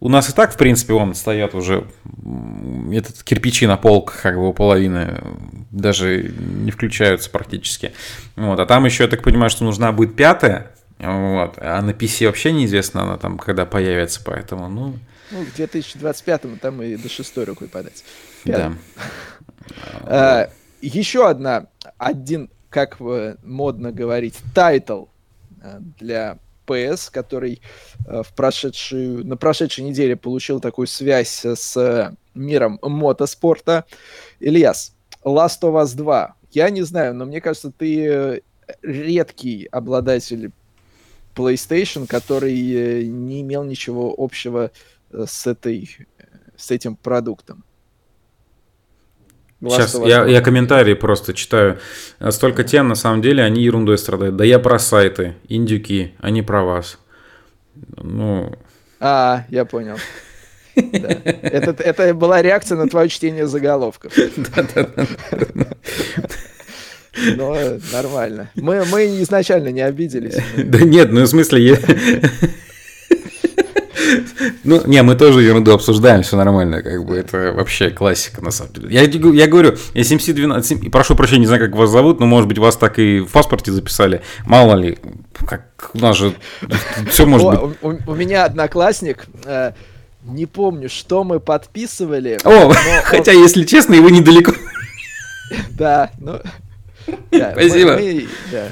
у 0.01 0.09
нас 0.09 0.31
и 0.31 0.33
так, 0.33 0.53
в 0.53 0.57
принципе, 0.57 0.95
вон 0.95 1.15
стоят 1.15 1.55
уже 1.55 1.87
этот 2.91 3.23
кирпичи 3.23 3.67
на 3.67 3.77
полках, 3.77 4.23
как 4.23 4.37
бы 4.37 4.49
у 4.49 4.53
половины 4.55 5.21
даже 5.71 6.33
не 6.39 6.71
включаются 6.71 7.29
практически. 7.31 7.93
Вот. 8.35 8.59
А 8.59 8.67
там 8.67 8.87
еще, 8.87 9.05
я 9.05 9.11
так 9.11 9.23
понимаю, 9.23 9.51
что 9.51 9.65
нужна 9.65 9.93
будет 9.93 10.17
пятая. 10.17 10.73
Вот. 10.99 11.55
А 11.59 11.81
на 11.83 11.91
PC 11.91 12.27
вообще 12.27 12.53
неизвестно, 12.53 13.03
она 13.03 13.19
там 13.19 13.39
когда 13.39 13.67
появится, 13.67 14.21
поэтому, 14.25 14.69
ну... 14.69 14.99
Ну, 15.31 15.45
к 15.45 15.59
2025-му 15.59 16.57
там 16.57 16.83
и 16.83 16.97
до 16.97 17.09
шестой 17.09 17.45
рукой 17.45 17.69
подать. 17.69 18.03
Пятым. 18.45 18.79
Да. 18.97 19.03
А, 20.03 20.51
еще 20.81 21.29
одна, 21.29 21.67
один, 21.97 22.51
как 22.71 22.97
модно 23.45 23.93
говорить, 23.93 24.39
title 24.53 25.05
а, 25.63 25.79
для 25.79 26.39
PS, 26.71 27.11
который 27.11 27.61
э, 28.07 28.23
в 28.23 28.35
прошедшую, 28.35 29.27
на 29.27 29.37
прошедшей 29.37 29.85
неделе 29.85 30.17
получил 30.17 30.61
такую 30.61 30.87
связь 30.87 31.45
с 31.45 32.17
миром 32.35 32.79
мотоспорта. 32.83 33.85
Ильяс, 34.39 34.95
Last 35.25 35.61
of 35.63 35.83
Us 35.83 35.97
2. 35.97 36.35
Я 36.53 36.71
не 36.71 36.83
знаю, 36.83 37.15
но 37.15 37.25
мне 37.25 37.41
кажется, 37.41 37.73
ты 37.77 38.07
э, 38.07 38.41
редкий 38.83 39.67
обладатель 39.71 40.53
PlayStation, 41.35 42.07
который 42.07 42.55
э, 42.55 43.03
не 43.05 43.41
имел 43.43 43.65
ничего 43.65 44.15
общего 44.17 44.71
с, 45.13 45.47
этой, 45.47 46.07
с 46.57 46.71
этим 46.71 46.97
продуктом. 46.97 47.65
Сейчас 49.63 49.95
я, 50.07 50.25
я 50.27 50.41
комментарии 50.41 50.95
просто 50.95 51.35
читаю. 51.35 51.79
Столько 52.31 52.65
тем, 52.65 52.89
на 52.89 52.95
самом 52.95 53.21
деле, 53.21 53.43
они 53.45 53.63
ерундой 53.63 53.99
страдают. 53.99 54.37
Да 54.37 54.45
я 54.45 54.59
про 54.59 54.79
сайты, 54.79 55.35
индюки, 55.49 56.15
они 56.19 56.43
про 56.43 56.65
вас. 56.65 56.99
Ну... 57.97 58.55
А, 59.01 59.45
я 59.49 59.65
понял. 59.65 59.97
Это, 60.75 61.83
это 61.83 62.15
была 62.15 62.41
реакция 62.43 62.79
на 62.79 62.89
твое 62.89 63.09
чтение 63.09 63.47
заголовков. 63.47 64.13
Но 67.37 67.57
нормально. 67.93 68.51
Мы, 68.55 68.85
мы 68.85 69.21
изначально 69.23 69.69
не 69.69 69.81
обиделись. 69.81 70.37
Да 70.57 70.79
нет, 70.79 71.11
ну 71.13 71.23
в 71.23 71.27
смысле. 71.27 71.79
Ну, 74.65 74.83
не, 74.87 75.03
мы 75.03 75.15
тоже 75.15 75.43
ерунду 75.43 75.73
обсуждаем, 75.73 76.23
все 76.23 76.37
нормально, 76.37 76.83
как 76.83 77.05
бы 77.05 77.17
это 77.17 77.53
вообще 77.53 77.91
классика, 77.91 78.43
на 78.43 78.51
самом 78.51 78.73
деле. 78.75 78.89
Я, 78.91 79.03
я 79.03 79.47
говорю, 79.47 79.75
SMC12, 79.95 80.91
прошу 80.91 81.15
прощения, 81.15 81.41
не 81.41 81.47
знаю, 81.47 81.63
как 81.63 81.77
вас 81.77 81.91
зовут, 81.91 82.21
но, 82.21 82.27
может 82.27 82.49
быть, 82.49 82.59
вас 82.59 82.77
так 82.77 82.99
и 82.99 83.21
в 83.21 83.31
паспорте 83.31 83.73
записали, 83.73 84.23
мало 84.45 84.75
ли, 84.75 84.99
как 85.47 85.91
у 85.95 85.99
нас 85.99 86.17
же 86.17 86.35
все 87.11 87.27
может 87.27 87.49
быть. 87.49 87.77
У, 87.83 88.11
у, 88.11 88.15
меня 88.15 88.45
одноклассник, 88.45 89.27
э, 89.45 89.73
не 90.25 90.47
помню, 90.47 90.89
что 90.89 91.25
мы 91.25 91.41
подписывали. 91.41 92.39
О, 92.45 92.73
хотя, 93.05 93.33
он... 93.33 93.43
если 93.43 93.65
честно, 93.65 93.95
его 93.95 94.11
недалеко. 94.11 94.53
Да, 95.71 96.13
ну... 96.21 96.39
Да, 97.33 97.51
Спасибо. 97.53 97.95
Мы, 97.95 98.15
мы, 98.15 98.29
да. 98.53 98.69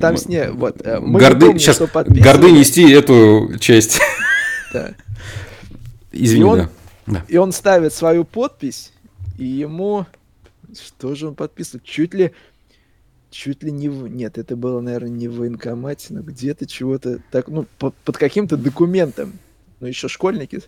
Там 0.00 0.16
с 0.16 0.26
ней, 0.26 0.48
вот. 0.48 0.76
Э, 0.84 0.98
мы 1.00 1.20
горды, 1.20 1.46
помним, 1.46 1.58
сейчас 1.58 1.80
горды 1.80 2.50
нести 2.50 2.90
эту 2.90 3.52
честь. 3.60 4.00
Да. 4.74 4.94
Извини, 6.10 6.40
и 6.40 6.44
он, 6.44 6.58
да. 6.58 6.70
да. 7.06 7.24
И 7.28 7.36
он 7.36 7.52
ставит 7.52 7.92
свою 7.92 8.24
подпись, 8.24 8.92
и 9.38 9.44
ему... 9.44 10.06
Что 10.74 11.14
же 11.14 11.28
он 11.28 11.36
подписывает? 11.36 11.84
Чуть 11.84 12.12
ли... 12.12 12.32
Чуть 13.30 13.62
ли 13.62 13.70
не 13.70 13.88
в... 13.88 14.08
Нет, 14.08 14.36
это 14.38 14.56
было, 14.56 14.80
наверное, 14.80 15.10
не 15.10 15.28
в 15.28 15.36
военкомате, 15.36 16.14
но 16.14 16.22
где-то 16.22 16.66
чего-то... 16.66 17.20
Так, 17.30 17.48
ну, 17.48 17.66
под, 17.78 17.94
под 17.96 18.16
каким-то 18.18 18.56
документом. 18.56 19.38
Ну, 19.78 19.86
еще 19.86 20.08
школьники. 20.08 20.60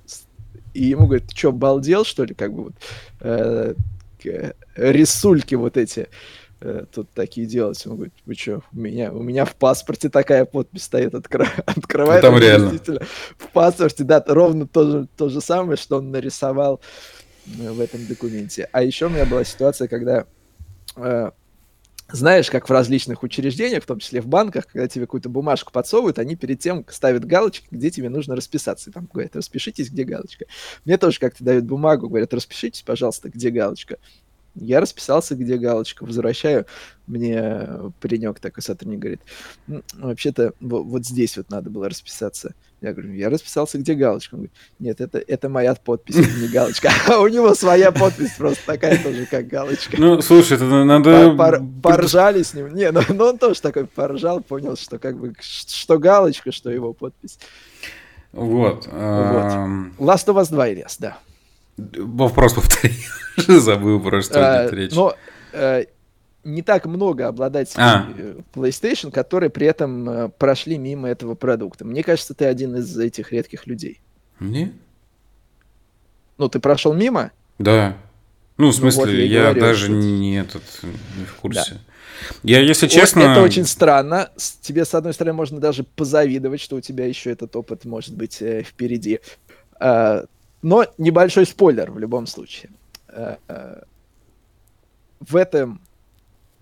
И 0.73 0.85
ему 0.85 1.07
говорят, 1.07 1.29
ты 1.29 1.37
что, 1.37 1.51
балдел, 1.51 2.05
что 2.05 2.25
ли? 2.25 2.35
Как 2.35 2.53
бы 2.53 2.65
вот... 2.65 2.75
Э, 3.21 3.75
рисульки 4.77 5.55
вот 5.55 5.77
эти 5.77 6.01
э, 6.01 6.07
тут 6.61 7.11
такие 7.11 7.47
делать. 7.47 7.87
Он 7.87 7.97
говорит, 7.97 8.15
вы 8.25 8.35
что, 8.35 8.63
у 8.73 8.79
меня, 8.79 9.13
у 9.13 9.23
меня 9.23 9.45
в 9.45 9.55
паспорте 9.57 10.09
такая 10.09 10.45
подпись 10.45 10.85
стоит, 10.85 11.15
откро... 11.15 11.47
открывает. 11.67 12.23
Ну, 12.23 12.31
там 12.31 12.41
реально. 12.41 12.79
В 13.37 13.49
паспорте, 13.53 14.05
да, 14.05 14.25
ровно 14.27 14.67
то 14.67 14.91
же, 14.91 15.09
то 15.17 15.29
же 15.29 15.41
самое, 15.41 15.77
что 15.77 15.99
он 15.99 16.11
нарисовал 16.11 16.81
э, 17.59 17.71
в 17.71 17.81
этом 17.81 18.07
документе. 18.07 18.69
А 18.73 18.83
еще 18.83 19.07
у 19.07 19.11
меня 19.11 19.27
была 19.27 19.45
ситуация, 19.45 19.87
когда 19.87 20.27
э, 20.97 21.31
знаешь, 22.09 22.51
как 22.51 22.69
в 22.69 22.73
различных 22.73 23.23
учреждениях, 23.23 23.83
в 23.83 23.87
том 23.87 23.99
числе 23.99 24.21
в 24.21 24.27
банках, 24.27 24.67
когда 24.67 24.87
тебе 24.87 25.07
какую-то 25.07 25.29
бумажку 25.29 25.73
подсовывают, 25.73 26.19
они 26.19 26.37
перед 26.37 26.61
тем 26.61 26.85
ставят 26.89 27.25
галочки, 27.25 27.67
где 27.71 27.91
тебе 27.91 28.09
нужно 28.09 28.37
расписаться. 28.37 28.91
И 28.91 28.93
там 28.93 29.09
говорят, 29.13 29.35
распишитесь, 29.35 29.91
где 29.91 30.05
галочка. 30.05 30.47
Мне 30.85 30.99
тоже 30.99 31.19
как-то 31.19 31.43
дают 31.43 31.65
бумагу, 31.65 32.09
говорят, 32.09 32.33
распишитесь, 32.33 32.83
пожалуйста, 32.83 33.29
где 33.29 33.51
галочка. 33.51 33.99
Я 34.59 34.81
расписался, 34.81 35.35
где 35.35 35.57
галочка. 35.59 36.05
Возвращаю. 36.05 36.67
Мне 37.07 37.69
паренек 38.01 38.41
такой 38.41 38.63
сотрудник 38.63 38.99
говорит, 38.99 39.21
ну, 39.67 39.83
вообще-то 39.95 40.55
вот, 40.61 41.05
здесь 41.07 41.37
вот 41.37 41.51
надо 41.51 41.71
было 41.71 41.89
расписаться. 41.89 42.55
Я 42.81 42.93
говорю, 42.93 43.13
я 43.13 43.31
расписался, 43.31 43.79
где 43.79 43.95
галочка? 43.95 44.35
Он 44.35 44.41
говорит, 44.41 44.57
нет, 44.79 45.01
это, 45.01 45.19
это 45.19 45.49
моя 45.49 45.75
подпись, 45.75 46.17
не 46.17 46.49
галочка. 46.49 46.91
А 47.09 47.21
у 47.21 47.29
него 47.29 47.55
своя 47.55 47.93
подпись 47.93 48.35
просто 48.37 48.65
такая 48.67 49.03
тоже, 49.03 49.27
как 49.27 49.47
галочка. 49.47 49.97
Ну, 50.01 50.21
слушай, 50.21 50.55
это 50.55 50.65
надо... 50.65 51.35
Пор, 51.37 51.63
поржали 51.83 52.43
с 52.43 52.55
ним. 52.55 52.75
Не, 52.75 52.91
ну, 52.91 53.01
ну 53.09 53.25
он 53.25 53.39
тоже 53.39 53.61
такой 53.61 53.87
поржал, 53.87 54.41
понял, 54.41 54.77
что 54.77 54.99
как 54.99 55.17
бы, 55.17 55.35
что 55.41 55.99
галочка, 55.99 56.51
что 56.51 56.71
его 56.71 56.93
подпись. 56.93 57.39
Вот. 58.33 58.87
вот. 58.87 58.93
Last 59.99 60.27
of 60.27 60.37
Us 60.37 60.51
2, 60.51 60.69
Ильяс, 60.69 60.97
да. 60.99 61.19
Вопрос 61.77 62.55
повтори. 62.55 62.95
Забыл 63.37 64.01
про 64.01 64.23
что 64.23 64.41
идет 64.41 64.73
речь. 64.73 64.95
Но 64.95 65.15
э, 65.53 65.85
не 66.45 66.63
так 66.63 66.87
много 66.87 67.29
обладателей 67.29 67.83
а. 67.85 68.09
Э, 68.17 68.41
PlayStation, 68.55 69.11
которые 69.11 69.51
при 69.51 69.67
этом 69.67 70.09
э, 70.09 70.29
прошли 70.31 70.79
мимо 70.79 71.09
этого 71.09 71.35
продукта. 71.35 71.85
Мне 71.85 72.03
кажется, 72.03 72.35
ты 72.35 72.47
один 72.47 72.77
из 72.77 72.97
этих 72.99 73.33
редких 73.33 73.67
людей. 73.67 74.01
Не? 74.41 74.73
Ну, 76.39 76.49
ты 76.49 76.61
прошел 76.61 76.95
мимо? 76.95 77.33
Да. 77.59 77.97
Ну, 78.57 78.69
в 78.69 78.75
смысле, 78.75 79.05
ну, 79.05 79.11
вот 79.11 79.17
я, 79.19 79.25
я 79.25 79.43
говорю, 79.43 79.61
даже 79.61 79.91
не, 79.91 80.39
этот, 80.39 80.63
не 80.83 81.25
в 81.25 81.35
курсе. 81.35 81.75
Да. 81.75 81.81
Я, 82.43 82.61
если 82.61 82.87
честно... 82.87 83.21
Это 83.21 83.43
очень 83.43 83.67
странно. 83.67 84.31
Тебе, 84.63 84.85
с 84.85 84.95
одной 84.95 85.13
стороны, 85.13 85.35
можно 85.35 85.61
даже 85.61 85.85
позавидовать, 85.85 86.61
что 86.61 86.77
у 86.77 86.81
тебя 86.81 87.07
еще 87.07 87.31
этот 87.31 87.55
опыт 87.57 87.85
может 87.85 88.15
быть 88.15 88.41
э, 88.41 88.63
впереди. 88.63 89.21
А, 89.79 90.25
но 90.63 90.87
небольшой 90.99 91.47
спойлер 91.47 91.91
в 91.91 91.99
любом 91.99 92.27
случае. 92.27 92.71
Э, 93.09 93.37
э, 93.49 93.83
в, 95.21 95.37
этом, 95.37 95.81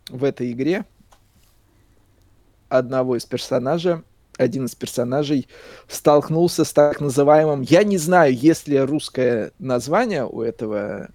в 0.08 0.24
этой 0.24 0.52
игре 0.52 0.84
одного 2.68 3.16
из 3.16 3.24
персонажей, 3.24 4.02
один 4.36 4.66
из 4.66 4.74
персонажей 4.74 5.48
столкнулся 5.88 6.64
с 6.64 6.72
так 6.72 7.00
называемым, 7.00 7.62
я 7.62 7.84
не 7.84 7.98
знаю, 7.98 8.34
есть 8.34 8.68
ли 8.68 8.78
русское 8.78 9.52
название 9.58 10.26
у 10.26 10.42
этого 10.42 11.08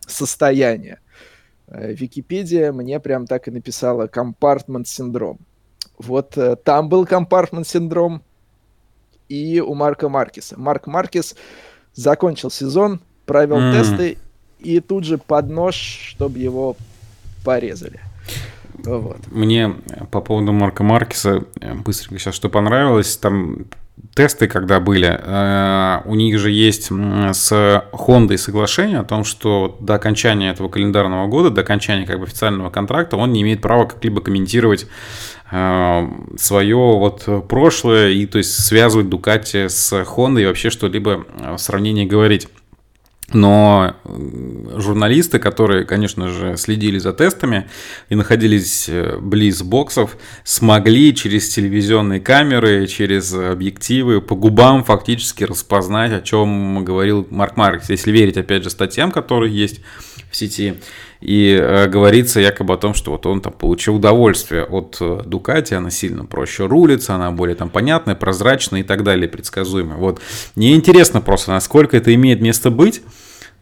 состояния. 0.00 1.00
Э, 1.66 1.92
Википедия 1.92 2.72
мне 2.72 3.00
прям 3.00 3.26
так 3.26 3.48
и 3.48 3.50
написала 3.50 4.06
компартмент 4.06 4.86
синдром. 4.88 5.38
Вот 5.98 6.36
там 6.64 6.88
был 6.88 7.06
компартмент 7.06 7.68
синдром 7.68 8.22
и 9.28 9.60
у 9.60 9.74
Марка 9.74 10.08
Маркеса. 10.08 10.58
Марк 10.58 10.88
Маркес 10.88 11.36
закончил 11.94 12.50
сезон, 12.50 13.00
провел 13.26 13.58
mm. 13.58 13.72
тесты 13.72 14.18
и 14.58 14.80
тут 14.80 15.04
же 15.04 15.18
под 15.18 15.50
нож, 15.50 15.74
чтобы 15.74 16.38
его 16.38 16.76
порезали. 17.44 18.00
Вот. 18.78 19.18
Мне 19.30 19.74
по 20.10 20.20
поводу 20.20 20.52
Марка 20.52 20.82
Маркеса 20.82 21.44
быстренько 21.84 22.18
сейчас 22.18 22.34
что 22.34 22.48
понравилось. 22.48 23.16
Там 23.16 23.66
тесты, 24.14 24.48
когда 24.48 24.80
были, 24.80 25.08
э, 25.08 26.02
у 26.04 26.14
них 26.14 26.38
же 26.38 26.50
есть 26.50 26.86
с 26.86 27.52
Honda 27.92 28.36
соглашение 28.36 28.98
о 28.98 29.04
том, 29.04 29.24
что 29.24 29.76
до 29.80 29.94
окончания 29.94 30.50
этого 30.50 30.68
календарного 30.68 31.26
года, 31.28 31.50
до 31.50 31.60
окончания 31.60 32.06
как 32.06 32.18
бы 32.18 32.24
официального 32.24 32.70
контракта, 32.70 33.16
он 33.16 33.32
не 33.32 33.42
имеет 33.42 33.60
права 33.60 33.86
как-либо 33.86 34.20
комментировать 34.20 34.84
э, 34.84 35.43
свое 36.36 36.76
вот 36.76 37.48
прошлое 37.48 38.10
и 38.10 38.26
то 38.26 38.38
есть 38.38 38.64
связывать 38.64 39.08
Дукати 39.08 39.68
с 39.68 39.92
Honda 39.92 40.42
и 40.42 40.46
вообще 40.46 40.70
что-либо 40.70 41.24
в 41.38 41.58
сравнении 41.58 42.04
говорить. 42.04 42.48
Но 43.32 43.96
журналисты, 44.76 45.38
которые, 45.38 45.84
конечно 45.84 46.28
же, 46.28 46.56
следили 46.56 46.98
за 46.98 47.12
тестами 47.12 47.68
и 48.10 48.14
находились 48.14 48.86
э, 48.88 49.16
близ 49.18 49.62
боксов, 49.62 50.18
смогли 50.44 51.14
через 51.14 51.48
телевизионные 51.48 52.20
камеры, 52.20 52.86
через 52.86 53.32
объективы 53.32 54.20
по 54.20 54.36
губам 54.36 54.84
фактически 54.84 55.42
распознать, 55.44 56.12
о 56.12 56.20
чем 56.20 56.84
говорил 56.84 57.26
Марк 57.30 57.56
Маркс. 57.56 57.88
Если 57.88 58.12
верить, 58.12 58.36
опять 58.36 58.62
же, 58.62 58.70
статьям, 58.70 59.10
которые 59.10 59.56
есть 59.56 59.80
в 60.30 60.36
сети. 60.36 60.74
И 61.24 61.58
э, 61.58 61.88
говорится 61.88 62.38
якобы 62.38 62.74
о 62.74 62.76
том, 62.76 62.92
что 62.92 63.12
вот 63.12 63.24
он 63.24 63.40
там 63.40 63.54
получил 63.54 63.96
удовольствие 63.96 64.62
от 64.62 64.98
э, 65.00 65.22
Дукати, 65.24 65.72
она 65.72 65.90
сильно 65.90 66.26
проще 66.26 66.66
рулится, 66.66 67.14
она 67.14 67.30
более 67.30 67.56
там 67.56 67.70
понятная, 67.70 68.14
прозрачная 68.14 68.80
и 68.80 68.82
так 68.82 69.04
далее, 69.04 69.26
предсказуемая. 69.26 69.96
Вот. 69.96 70.20
Мне 70.54 70.74
интересно 70.74 71.22
просто, 71.22 71.52
насколько 71.52 71.96
это 71.96 72.14
имеет 72.14 72.42
место 72.42 72.70
быть. 72.70 73.00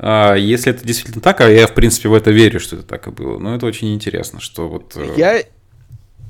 А, 0.01 0.35
если 0.35 0.73
это 0.73 0.85
действительно 0.85 1.23
так, 1.23 1.41
а 1.41 1.49
я, 1.49 1.69
в 1.69 1.75
принципе, 1.75 2.09
в 2.09 2.15
это 2.15 2.33
верю, 2.33 2.59
что 2.59 2.75
это 2.75 2.85
так 2.85 3.07
и 3.07 3.13
было, 3.13 3.39
но 3.39 3.55
это 3.55 3.65
очень 3.65 3.95
интересно, 3.95 4.41
что 4.41 4.69
вот... 4.69 4.97
Э, 4.97 5.15
я, 5.17 5.45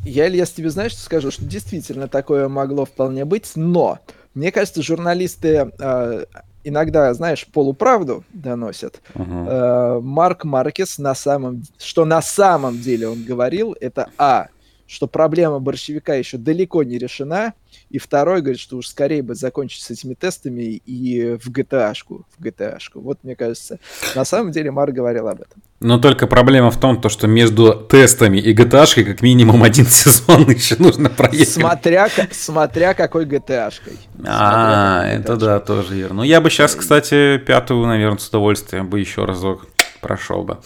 я, 0.04 0.28
Ильяс, 0.28 0.50
тебе 0.50 0.68
знаешь, 0.68 0.92
что 0.92 1.00
скажу, 1.00 1.30
что 1.30 1.46
действительно 1.46 2.09
такое 2.09 2.50
могло 2.50 2.84
вполне 2.84 3.24
быть, 3.24 3.52
но 3.54 4.00
мне 4.34 4.52
кажется, 4.52 4.82
журналисты 4.82 5.72
э, 5.78 6.24
иногда, 6.64 7.12
знаешь, 7.14 7.47
полуправду 7.47 8.24
доносят. 8.32 9.01
Uh-huh. 9.14 9.97
Э, 9.97 10.01
Марк 10.01 10.44
Маркес 10.44 10.98
на 10.98 11.14
самом, 11.14 11.62
что 11.78 12.05
на 12.05 12.22
самом 12.22 12.80
деле 12.80 13.09
он 13.09 13.24
говорил, 13.24 13.76
это 13.80 14.10
а, 14.18 14.48
что 14.86 15.06
проблема 15.06 15.59
борщевика 15.59 16.14
еще 16.14 16.36
далеко 16.36 16.82
не 16.82 16.98
решена, 16.98 17.55
и 17.89 17.98
второй 17.98 18.43
говорит, 18.43 18.60
что 18.60 18.76
уж 18.76 18.89
скорее 18.89 19.22
бы 19.22 19.34
закончить 19.34 19.82
с 19.82 19.90
этими 19.90 20.12
тестами 20.12 20.62
и 20.62 21.36
в 21.36 21.48
GTA-шку. 21.48 22.26
В 22.36 22.44
GTA-шку. 22.44 23.01
Вот, 23.01 23.18
мне 23.22 23.34
кажется, 23.34 23.78
на 24.14 24.24
самом 24.24 24.52
деле 24.52 24.70
Марк 24.70 24.94
говорил 24.94 25.28
об 25.28 25.40
этом. 25.40 25.62
Но 25.82 25.98
только 25.98 26.26
проблема 26.26 26.70
в 26.70 26.78
том, 26.78 27.00
то, 27.00 27.09
что 27.09 27.26
между 27.26 27.74
тестами 27.74 28.38
и 28.38 28.54
GTA-шкой 28.54 29.04
как 29.04 29.20
минимум 29.20 29.64
один 29.64 29.86
сезон 29.86 30.48
еще 30.50 30.76
нужно 30.78 31.10
проехать. 31.10 31.48
Смотря, 31.48 32.09
смотря 32.30 32.94
какой 32.94 33.24
GTA-шкой. 33.24 33.98
А, 34.24 35.04
это 35.06 35.36
да, 35.36 35.60
тоже 35.60 35.94
верно. 35.94 36.16
Ну, 36.16 36.22
я 36.22 36.40
бы 36.40 36.50
сейчас, 36.50 36.74
кстати, 36.76 37.38
пятую, 37.38 37.86
наверное, 37.86 38.18
с 38.18 38.28
удовольствием 38.28 38.88
бы 38.88 39.00
еще 39.00 39.24
разок 39.24 39.66
прошел 40.00 40.44
бы. 40.44 40.59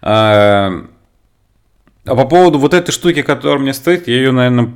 А, 0.00 0.70
а 2.04 2.14
по 2.14 2.24
поводу 2.24 2.58
вот 2.58 2.72
этой 2.72 2.92
штуки, 2.92 3.22
которая 3.22 3.58
мне 3.58 3.74
стоит, 3.74 4.06
я 4.06 4.14
ее, 4.14 4.30
наверное, 4.30 4.74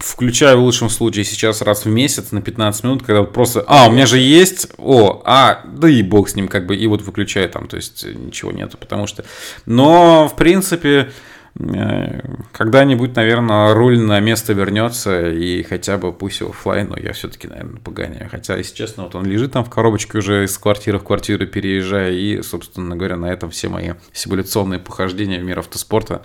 включаю 0.00 0.58
в 0.58 0.64
лучшем 0.64 0.90
случае 0.90 1.24
сейчас 1.24 1.62
раз 1.62 1.84
в 1.84 1.88
месяц 1.88 2.32
на 2.32 2.42
15 2.42 2.84
минут, 2.84 3.02
когда 3.02 3.20
вот 3.20 3.32
просто, 3.32 3.64
а, 3.66 3.88
у 3.88 3.92
меня 3.92 4.06
же 4.06 4.18
есть, 4.18 4.68
о, 4.78 5.22
а, 5.24 5.62
да 5.64 5.88
и 5.88 6.02
бог 6.02 6.28
с 6.28 6.34
ним, 6.34 6.48
как 6.48 6.66
бы, 6.66 6.76
и 6.76 6.86
вот 6.86 7.02
выключаю 7.02 7.48
там, 7.48 7.66
то 7.66 7.76
есть 7.76 8.04
ничего 8.04 8.52
нету, 8.52 8.76
потому 8.76 9.06
что, 9.06 9.24
но, 9.64 10.28
в 10.28 10.36
принципе, 10.36 11.12
э, 11.58 12.20
когда-нибудь, 12.52 13.16
наверное, 13.16 13.72
руль 13.72 13.98
на 13.98 14.20
место 14.20 14.52
вернется, 14.52 15.30
и 15.30 15.62
хотя 15.62 15.96
бы 15.96 16.12
пусть 16.12 16.42
офлайн, 16.42 16.88
но 16.90 16.98
я 16.98 17.12
все-таки, 17.14 17.48
наверное, 17.48 17.80
погоняю. 17.80 18.28
Хотя, 18.28 18.56
если 18.56 18.74
честно, 18.74 19.04
вот 19.04 19.14
он 19.14 19.24
лежит 19.24 19.52
там 19.52 19.64
в 19.64 19.70
коробочке 19.70 20.18
уже 20.18 20.44
из 20.44 20.58
квартиры 20.58 20.98
в 20.98 21.04
квартиру 21.04 21.46
переезжая, 21.46 22.12
и, 22.12 22.42
собственно 22.42 22.96
говоря, 22.96 23.16
на 23.16 23.32
этом 23.32 23.50
все 23.50 23.68
мои 23.68 23.92
симуляционные 24.12 24.80
похождения 24.80 25.38
в 25.38 25.44
мир 25.44 25.60
автоспорта, 25.60 26.22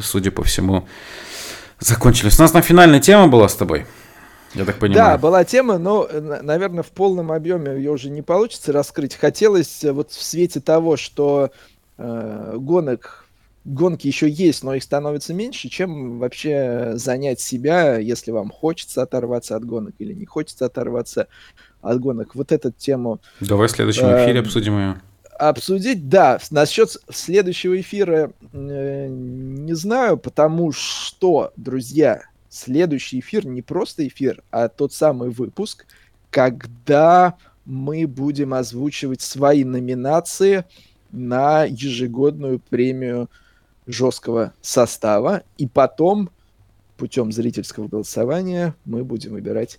судя 0.00 0.32
по 0.32 0.42
всему, 0.42 0.88
закончились. 1.78 2.38
У 2.38 2.42
нас 2.42 2.52
там 2.52 2.62
финальная 2.62 3.00
тема 3.00 3.28
была 3.28 3.48
с 3.48 3.54
тобой. 3.54 3.86
Я 4.54 4.64
так 4.64 4.78
понимаю. 4.78 5.12
Да, 5.12 5.18
была 5.18 5.44
тема, 5.44 5.78
но, 5.78 6.08
наверное, 6.12 6.84
в 6.84 6.90
полном 6.90 7.32
объеме 7.32 7.76
ее 7.76 7.90
уже 7.90 8.08
не 8.08 8.22
получится 8.22 8.72
раскрыть. 8.72 9.16
Хотелось 9.16 9.82
э, 9.82 9.92
вот 9.92 10.12
в 10.12 10.22
свете 10.22 10.60
того, 10.60 10.96
что 10.96 11.50
э, 11.98 12.54
гонок, 12.56 13.26
гонки 13.64 14.06
еще 14.06 14.28
есть, 14.28 14.62
но 14.62 14.74
их 14.74 14.84
становится 14.84 15.34
меньше, 15.34 15.68
чем 15.68 16.20
вообще 16.20 16.92
занять 16.94 17.40
себя, 17.40 17.98
если 17.98 18.30
вам 18.30 18.50
хочется 18.50 19.02
оторваться 19.02 19.56
от 19.56 19.64
гонок 19.64 19.94
или 19.98 20.12
не 20.12 20.24
хочется 20.24 20.66
оторваться 20.66 21.26
от 21.82 21.98
гонок. 21.98 22.36
Вот 22.36 22.52
эту 22.52 22.70
тему... 22.70 23.20
Давай 23.40 23.66
в 23.66 23.72
следующем 23.72 24.06
эфире 24.06 24.38
э, 24.38 24.42
обсудим 24.42 24.78
ее 24.78 25.00
обсудить, 25.38 26.08
да, 26.08 26.38
насчет 26.50 26.96
следующего 27.10 27.80
эфира 27.80 28.32
э, 28.52 29.06
не 29.08 29.74
знаю, 29.74 30.16
потому 30.16 30.72
что, 30.72 31.52
друзья, 31.56 32.22
следующий 32.48 33.20
эфир 33.20 33.46
не 33.46 33.62
просто 33.62 34.06
эфир, 34.06 34.42
а 34.50 34.68
тот 34.68 34.92
самый 34.92 35.30
выпуск, 35.30 35.86
когда 36.30 37.36
мы 37.64 38.06
будем 38.06 38.54
озвучивать 38.54 39.20
свои 39.20 39.64
номинации 39.64 40.64
на 41.10 41.64
ежегодную 41.64 42.58
премию 42.58 43.30
жесткого 43.86 44.52
состава, 44.60 45.42
и 45.58 45.66
потом 45.66 46.30
путем 46.96 47.32
зрительского 47.32 47.88
голосования 47.88 48.74
мы 48.84 49.04
будем 49.04 49.32
выбирать 49.32 49.78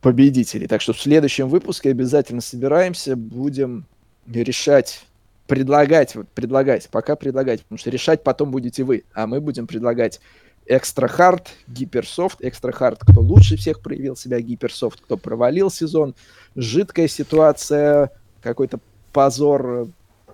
победителей. 0.00 0.66
Так 0.66 0.80
что 0.80 0.92
в 0.92 1.00
следующем 1.00 1.48
выпуске 1.48 1.90
обязательно 1.90 2.40
собираемся, 2.40 3.16
будем 3.16 3.86
решать, 4.32 5.04
предлагать, 5.46 6.14
предлагать, 6.34 6.88
пока 6.90 7.16
предлагать, 7.16 7.62
потому 7.62 7.78
что 7.78 7.90
решать 7.90 8.22
потом 8.22 8.50
будете 8.50 8.84
вы, 8.84 9.04
а 9.14 9.26
мы 9.26 9.40
будем 9.40 9.66
предлагать 9.66 10.20
экстра 10.66 11.08
хард, 11.08 11.48
гиперсофт, 11.66 12.38
экстра 12.40 12.72
хард, 12.72 13.00
кто 13.00 13.20
лучше 13.20 13.56
всех 13.56 13.80
проявил 13.80 14.16
себя, 14.16 14.40
гиперсофт, 14.40 15.00
кто 15.00 15.16
провалил 15.16 15.70
сезон, 15.70 16.14
жидкая 16.54 17.08
ситуация, 17.08 18.10
какой-то 18.42 18.78
позор, 19.12 19.88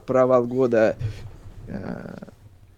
провал 0.06 0.44
года, 0.46 0.96
э, 1.68 2.16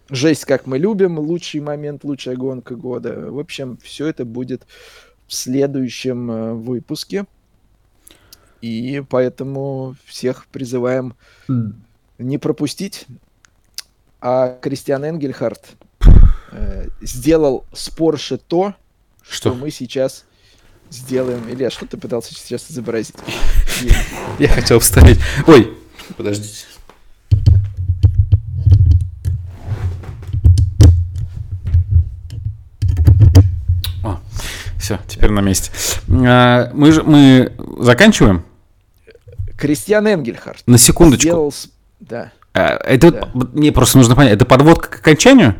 жесть, 0.09 0.45
как 0.45 0.67
мы 0.67 0.77
любим, 0.77 1.19
лучший 1.19 1.61
момент, 1.61 2.03
лучшая 2.03 2.35
гонка 2.35 2.75
года. 2.75 3.31
В 3.31 3.39
общем, 3.39 3.77
все 3.83 4.07
это 4.07 4.23
будет 4.23 4.65
в 5.27 5.33
следующем 5.33 6.31
э, 6.31 6.53
выпуске. 6.53 7.25
И 8.61 9.03
поэтому 9.09 9.95
всех 10.05 10.47
призываем 10.47 11.15
mm. 11.47 11.73
не 12.19 12.37
пропустить. 12.37 13.05
А 14.19 14.57
Кристиан 14.61 15.03
Энгельхарт 15.03 15.75
э, 16.51 16.87
сделал 17.01 17.65
с 17.73 17.89
Порше 17.89 18.37
то, 18.37 18.73
что? 19.21 19.51
что 19.51 19.53
мы 19.53 19.71
сейчас 19.71 20.25
сделаем. 20.89 21.49
Илья, 21.49 21.69
что 21.69 21.85
ты 21.85 21.97
пытался 21.97 22.33
сейчас 22.33 22.71
изобразить? 22.71 23.15
Я 24.39 24.49
хотел 24.49 24.79
вставить. 24.79 25.19
Ой, 25.45 25.77
подождите. 26.15 26.65
Все, 34.87 35.01
теперь 35.05 35.31
на 35.31 35.41
месте. 35.41 35.69
А, 36.09 36.71
мы 36.73 36.93
же 36.93 37.03
мы 37.03 37.51
заканчиваем? 37.77 38.45
Кристиан 39.57 40.07
Энгельхард. 40.07 40.63
На 40.65 40.77
секундочку. 40.77 41.27
Сделал... 41.27 41.53
Да. 41.99 42.31
А, 42.53 42.77
это 42.85 43.11
да. 43.11 43.29
Мне 43.33 43.73
просто 43.73 43.97
нужно 43.97 44.15
понять, 44.15 44.35
это 44.35 44.45
подводка 44.45 44.87
к 44.87 44.99
окончанию? 44.99 45.55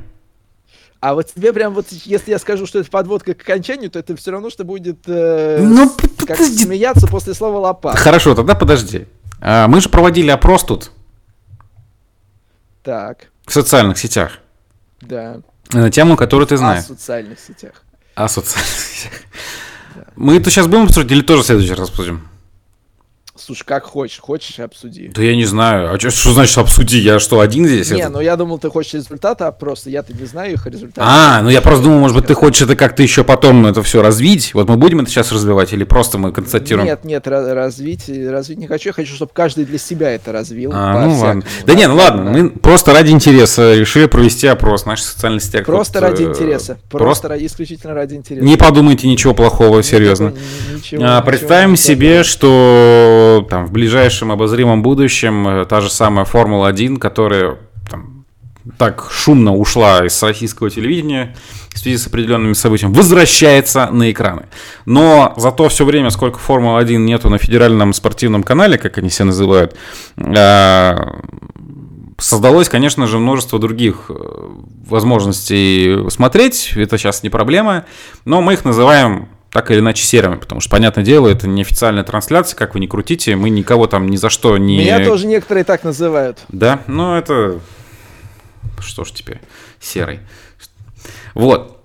А 1.01 1.13
вот 1.13 1.27
тебе 1.33 1.51
прям 1.51 1.73
вот, 1.73 1.87
если 1.89 2.31
я 2.31 2.39
скажу, 2.39 2.65
что 2.65 2.79
это 2.79 2.89
подводка 2.89 3.33
к 3.33 3.41
окончанию, 3.41 3.91
то 3.91 3.99
это 3.99 4.15
все 4.15 4.31
равно, 4.31 4.49
что 4.49 4.63
будет 4.63 4.99
э, 5.07 5.59
ну, 5.61 5.89
как 5.89 6.37
подожди. 6.37 6.63
смеяться 6.63 7.05
после 7.07 7.33
слова 7.33 7.59
лопата. 7.59 7.97
Хорошо, 7.97 8.33
тогда 8.33 8.55
подожди. 8.55 9.07
А, 9.41 9.67
мы 9.67 9.81
же 9.81 9.89
проводили 9.89 10.29
опрос 10.29 10.63
тут. 10.63 10.93
Так. 12.81 13.27
В 13.45 13.51
социальных 13.51 13.97
сетях. 13.97 14.39
Да. 15.01 15.41
На 15.73 15.91
тему, 15.91 16.15
которую 16.15 16.47
ты 16.47 16.55
знаешь. 16.55 16.85
В 16.85 16.87
социальных 16.87 17.41
сетях. 17.41 17.83
А 18.17 18.27
социальных. 18.27 18.71
Мы 20.15 20.37
это 20.37 20.49
сейчас 20.49 20.65
будем 20.65 20.85
обсуждать 20.85 21.11
или 21.11 21.21
тоже 21.21 21.43
в 21.43 21.45
следующий 21.45 21.73
раз 21.73 21.89
обсудим? 21.89 22.27
Слушай, 23.39 23.63
как 23.65 23.85
хочешь, 23.85 24.19
хочешь 24.19 24.59
обсуди. 24.59 25.11
Да 25.13 25.21
я 25.21 25.35
не 25.35 25.45
знаю. 25.45 25.93
А 25.93 25.99
что, 25.99 26.09
что 26.09 26.33
значит 26.33 26.57
обсуди? 26.57 26.97
Я 26.97 27.19
что, 27.19 27.39
один 27.39 27.65
здесь? 27.65 27.91
Не, 27.91 28.01
это? 28.01 28.09
ну 28.09 28.19
я 28.19 28.35
думал, 28.35 28.59
ты 28.59 28.69
хочешь 28.69 28.93
результаты, 28.93 29.45
а 29.45 29.51
просто 29.51 29.89
я-то 29.89 30.13
не 30.13 30.25
знаю 30.25 30.53
их 30.53 30.65
результаты. 30.65 31.01
А, 31.03 31.41
ну 31.41 31.49
я 31.49 31.61
просто 31.61 31.83
думал, 31.83 31.99
может 31.99 32.17
быть, 32.17 32.27
ты 32.27 32.33
хочешь 32.33 32.61
это 32.61 32.75
как-то 32.75 33.03
еще 33.03 33.23
потом 33.23 33.65
это 33.65 33.83
все 33.83 34.01
развить. 34.01 34.53
Вот 34.53 34.67
мы 34.67 34.77
будем 34.77 35.01
это 35.01 35.09
сейчас 35.09 35.31
развивать 35.31 35.73
или 35.73 35.83
просто 35.83 36.17
мы 36.17 36.31
констатируем? 36.31 36.87
Нет, 36.87 37.03
нет, 37.03 37.27
развить, 37.27 38.09
развить 38.09 38.57
не 38.57 38.67
хочу. 38.67 38.89
Я 38.89 38.93
хочу, 38.93 39.13
чтобы 39.15 39.31
каждый 39.33 39.65
для 39.65 39.77
себя 39.77 40.11
это 40.11 40.31
развил. 40.31 40.71
А, 40.73 41.05
ну 41.05 41.17
ладно. 41.19 41.43
Да 41.65 41.73
не, 41.73 41.87
ну 41.87 41.95
ладно, 41.95 42.23
мы 42.23 42.49
просто 42.49 42.93
ради 42.93 43.11
интереса 43.11 43.75
решили 43.75 44.07
провести 44.07 44.47
опрос 44.47 44.83
в 44.83 44.85
наших 44.87 45.07
социальных 45.07 45.43
сетях. 45.43 45.65
Просто 45.65 45.99
вот, 45.99 46.09
ради 46.09 46.23
э, 46.23 46.29
интереса. 46.29 46.77
Просто, 46.89 47.05
просто 47.05 47.27
ради, 47.27 47.45
исключительно 47.45 47.93
ради 47.93 48.15
интереса. 48.15 48.45
Не 48.45 48.57
подумайте 48.57 49.07
ничего 49.07 49.33
плохого, 49.33 49.83
серьезно. 49.83 50.33
Ничего, 50.73 51.03
а, 51.05 51.21
представим 51.21 51.73
ничего 51.73 51.85
себе, 51.85 52.23
что 52.23 53.26
там 53.49 53.65
в 53.65 53.71
ближайшем 53.71 54.31
обозримом 54.31 54.81
будущем 54.81 55.47
э, 55.47 55.65
та 55.65 55.81
же 55.81 55.89
самая 55.89 56.25
Формула-1, 56.25 56.97
которая 56.97 57.57
там, 57.89 58.25
так 58.77 59.07
шумно 59.11 59.55
ушла 59.55 60.05
из 60.05 60.21
российского 60.21 60.69
телевидения 60.69 61.35
в 61.73 61.79
связи 61.79 61.97
с 61.97 62.07
определенными 62.07 62.53
событиями, 62.53 62.93
возвращается 62.93 63.89
на 63.91 64.11
экраны. 64.11 64.47
Но 64.85 65.33
зато 65.37 65.69
все 65.69 65.85
время, 65.85 66.09
сколько 66.09 66.39
Формулы-1 66.39 66.97
нету 66.97 67.29
на 67.29 67.37
федеральном 67.37 67.93
спортивном 67.93 68.43
канале, 68.43 68.77
как 68.77 68.97
они 68.97 69.09
себя 69.09 69.25
называют, 69.25 69.75
э, 70.17 70.95
создалось, 72.17 72.69
конечно 72.69 73.07
же, 73.07 73.19
множество 73.19 73.59
других 73.59 74.09
э, 74.09 74.13
возможностей 74.87 76.09
смотреть. 76.09 76.73
Это 76.75 76.97
сейчас 76.97 77.23
не 77.23 77.29
проблема. 77.29 77.85
Но 78.25 78.41
мы 78.41 78.53
их 78.53 78.65
называем 78.65 79.29
так 79.57 79.71
или 79.71 79.79
иначе 79.79 80.03
серыми, 80.03 80.35
потому 80.35 80.61
что, 80.61 80.69
понятное 80.69 81.03
дело, 81.03 81.27
это 81.27 81.47
не 81.47 81.63
официальная 81.63 82.03
трансляция, 82.03 82.55
как 82.55 82.75
вы 82.75 82.79
не 82.79 82.87
крутите, 82.87 83.35
мы 83.35 83.49
никого 83.49 83.87
там 83.87 84.07
ни 84.07 84.15
за 84.15 84.29
что 84.29 84.55
не... 84.59 84.77
Меня 84.77 85.03
тоже 85.03 85.25
некоторые 85.25 85.63
так 85.63 85.83
называют. 85.83 86.37
Да, 86.49 86.81
ну 86.85 87.15
это... 87.15 87.59
Что 88.79 89.03
ж 89.03 89.09
теперь, 89.09 89.41
серый. 89.79 90.19
Вот. 91.33 91.76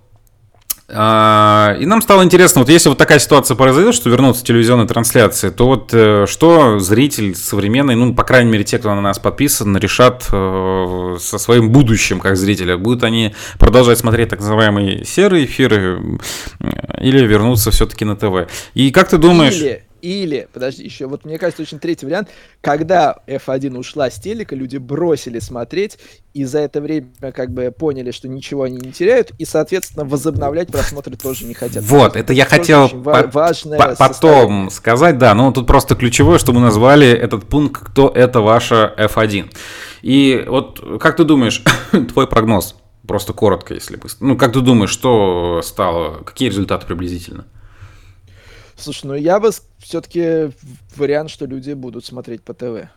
А, 0.94 1.77
и 1.81 1.86
нам 1.86 2.02
стало 2.02 2.23
интересно, 2.23 2.60
вот 2.60 2.69
если 2.69 2.90
вот 2.90 2.98
такая 2.98 3.19
ситуация 3.19 3.55
произойдет, 3.55 3.94
что 3.94 4.10
вернутся 4.10 4.44
телевизионные 4.44 4.86
трансляции, 4.86 5.48
то 5.48 5.66
вот 5.66 5.90
э, 5.94 6.27
что 6.28 6.78
зритель 6.81 7.35
современный, 7.35 7.94
ну, 7.94 8.14
по 8.14 8.24
крайней 8.24 8.51
мере, 8.51 8.64
те, 8.64 8.78
кто 8.78 8.94
на 8.94 9.01
нас 9.01 9.19
подписан, 9.19 9.77
решат 9.77 10.27
э, 10.31 11.16
со 11.19 11.39
своим 11.39 11.70
будущим 11.70 12.20
как 12.20 12.36
зрителя. 12.36 12.77
Будут 12.77 13.05
они 13.05 13.35
продолжать 13.59 13.98
смотреть 13.98 14.28
так 14.28 14.40
называемые 14.40 15.05
серые 15.06 15.47
эфиры 15.47 16.19
или 17.01 17.24
вернуться 17.27 17.70
все-таки 17.70 18.05
на 18.05 18.14
ТВ. 18.14 18.51
И 18.74 18.90
как 18.90 19.09
ты 19.09 19.16
думаешь... 19.16 19.55
Или 19.55 19.85
или, 20.02 20.48
подожди, 20.52 20.82
еще, 20.82 21.06
вот 21.06 21.24
мне 21.24 21.38
кажется, 21.38 21.62
очень 21.62 21.78
третий 21.78 22.06
вариант, 22.06 22.28
когда 22.60 23.20
F1 23.28 23.78
ушла 23.78 24.10
с 24.10 24.20
телека, 24.20 24.56
люди 24.56 24.76
бросили 24.76 25.38
смотреть, 25.38 25.98
и 26.34 26.44
за 26.44 26.58
это 26.58 26.80
время 26.80 27.08
как 27.34 27.52
бы 27.52 27.70
поняли, 27.70 28.10
что 28.10 28.26
ничего 28.28 28.64
они 28.64 28.78
не 28.78 28.90
теряют, 28.90 29.30
и, 29.38 29.44
соответственно, 29.44 30.04
возобновлять 30.04 30.68
просмотры 30.68 31.16
тоже 31.16 31.44
не 31.44 31.54
хотят. 31.54 31.84
Вот, 31.84 32.16
это 32.16 32.32
я 32.32 32.44
хотел 32.44 32.88
по- 32.88 33.28
по- 33.78 33.94
потом 33.96 34.70
сказать, 34.70 35.18
да, 35.18 35.34
но 35.34 35.52
тут 35.52 35.66
просто 35.68 35.94
ключевое, 35.94 36.38
что 36.38 36.52
мы 36.52 36.60
назвали 36.60 37.06
этот 37.08 37.44
пункт, 37.48 37.82
кто 37.84 38.08
это 38.08 38.40
ваша 38.40 38.92
F1. 38.98 39.54
И 40.02 40.44
вот 40.48 40.98
как 41.00 41.16
ты 41.16 41.22
думаешь, 41.24 41.62
твой 42.12 42.26
прогноз, 42.26 42.74
просто 43.06 43.32
коротко, 43.32 43.74
если 43.74 43.94
бы, 43.96 44.08
ну 44.18 44.36
как 44.36 44.52
ты 44.52 44.60
думаешь, 44.62 44.90
что 44.90 45.60
стало, 45.62 46.24
какие 46.24 46.48
результаты 46.48 46.86
приблизительно? 46.86 47.46
Слушай, 48.76 49.06
ну 49.06 49.14
я 49.14 49.38
бы 49.38 49.50
все-таки 49.82 50.50
вариант, 50.96 51.30
что 51.30 51.46
люди 51.46 51.72
будут 51.72 52.04
смотреть 52.04 52.42
по 52.42 52.54
ТВ. 52.54 52.88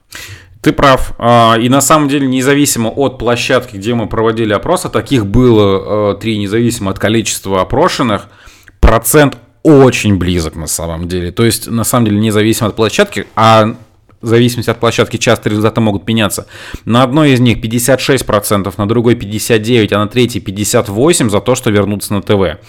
Ты 0.62 0.72
прав. 0.72 1.14
А, 1.18 1.58
и 1.60 1.70
на 1.70 1.82
самом 1.82 2.10
деле, 2.10 2.28
независимо 2.28 2.90
от 2.90 3.18
площадки, 3.18 3.78
где 3.78 3.94
мы 3.94 4.08
проводили 4.08 4.54
опрос, 4.54 4.86
а 4.86 4.90
таких 4.90 5.26
было 5.26 6.14
э, 6.14 6.20
три, 6.20 6.38
независимо 6.38 6.92
от 6.92 7.00
количества 7.00 7.62
опрошенных, 7.62 8.30
процент 8.80 9.38
очень 9.64 10.18
близок 10.18 10.56
на 10.56 10.68
самом 10.68 11.08
деле. 11.08 11.32
То 11.32 11.44
есть, 11.44 11.68
на 11.68 11.84
самом 11.84 12.06
деле, 12.06 12.20
независимо 12.20 12.70
от 12.70 12.76
площадки, 12.76 13.28
а 13.36 13.76
в 14.22 14.28
зависимости 14.28 14.70
от 14.70 14.80
площадки 14.80 15.18
часто 15.18 15.50
результаты 15.50 15.82
могут 15.82 16.08
меняться. 16.08 16.48
На 16.84 17.04
одной 17.04 17.32
из 17.32 17.40
них 17.40 17.64
56%, 17.64 18.74
на 18.78 18.88
другой 18.88 19.16
59%, 19.16 19.94
а 19.94 20.00
на 20.00 20.08
третьей 20.08 20.42
58% 20.42 21.30
за 21.30 21.42
то, 21.42 21.56
что 21.56 21.70
вернуться 21.70 22.14
на 22.14 22.22
ТВ. 22.22 22.60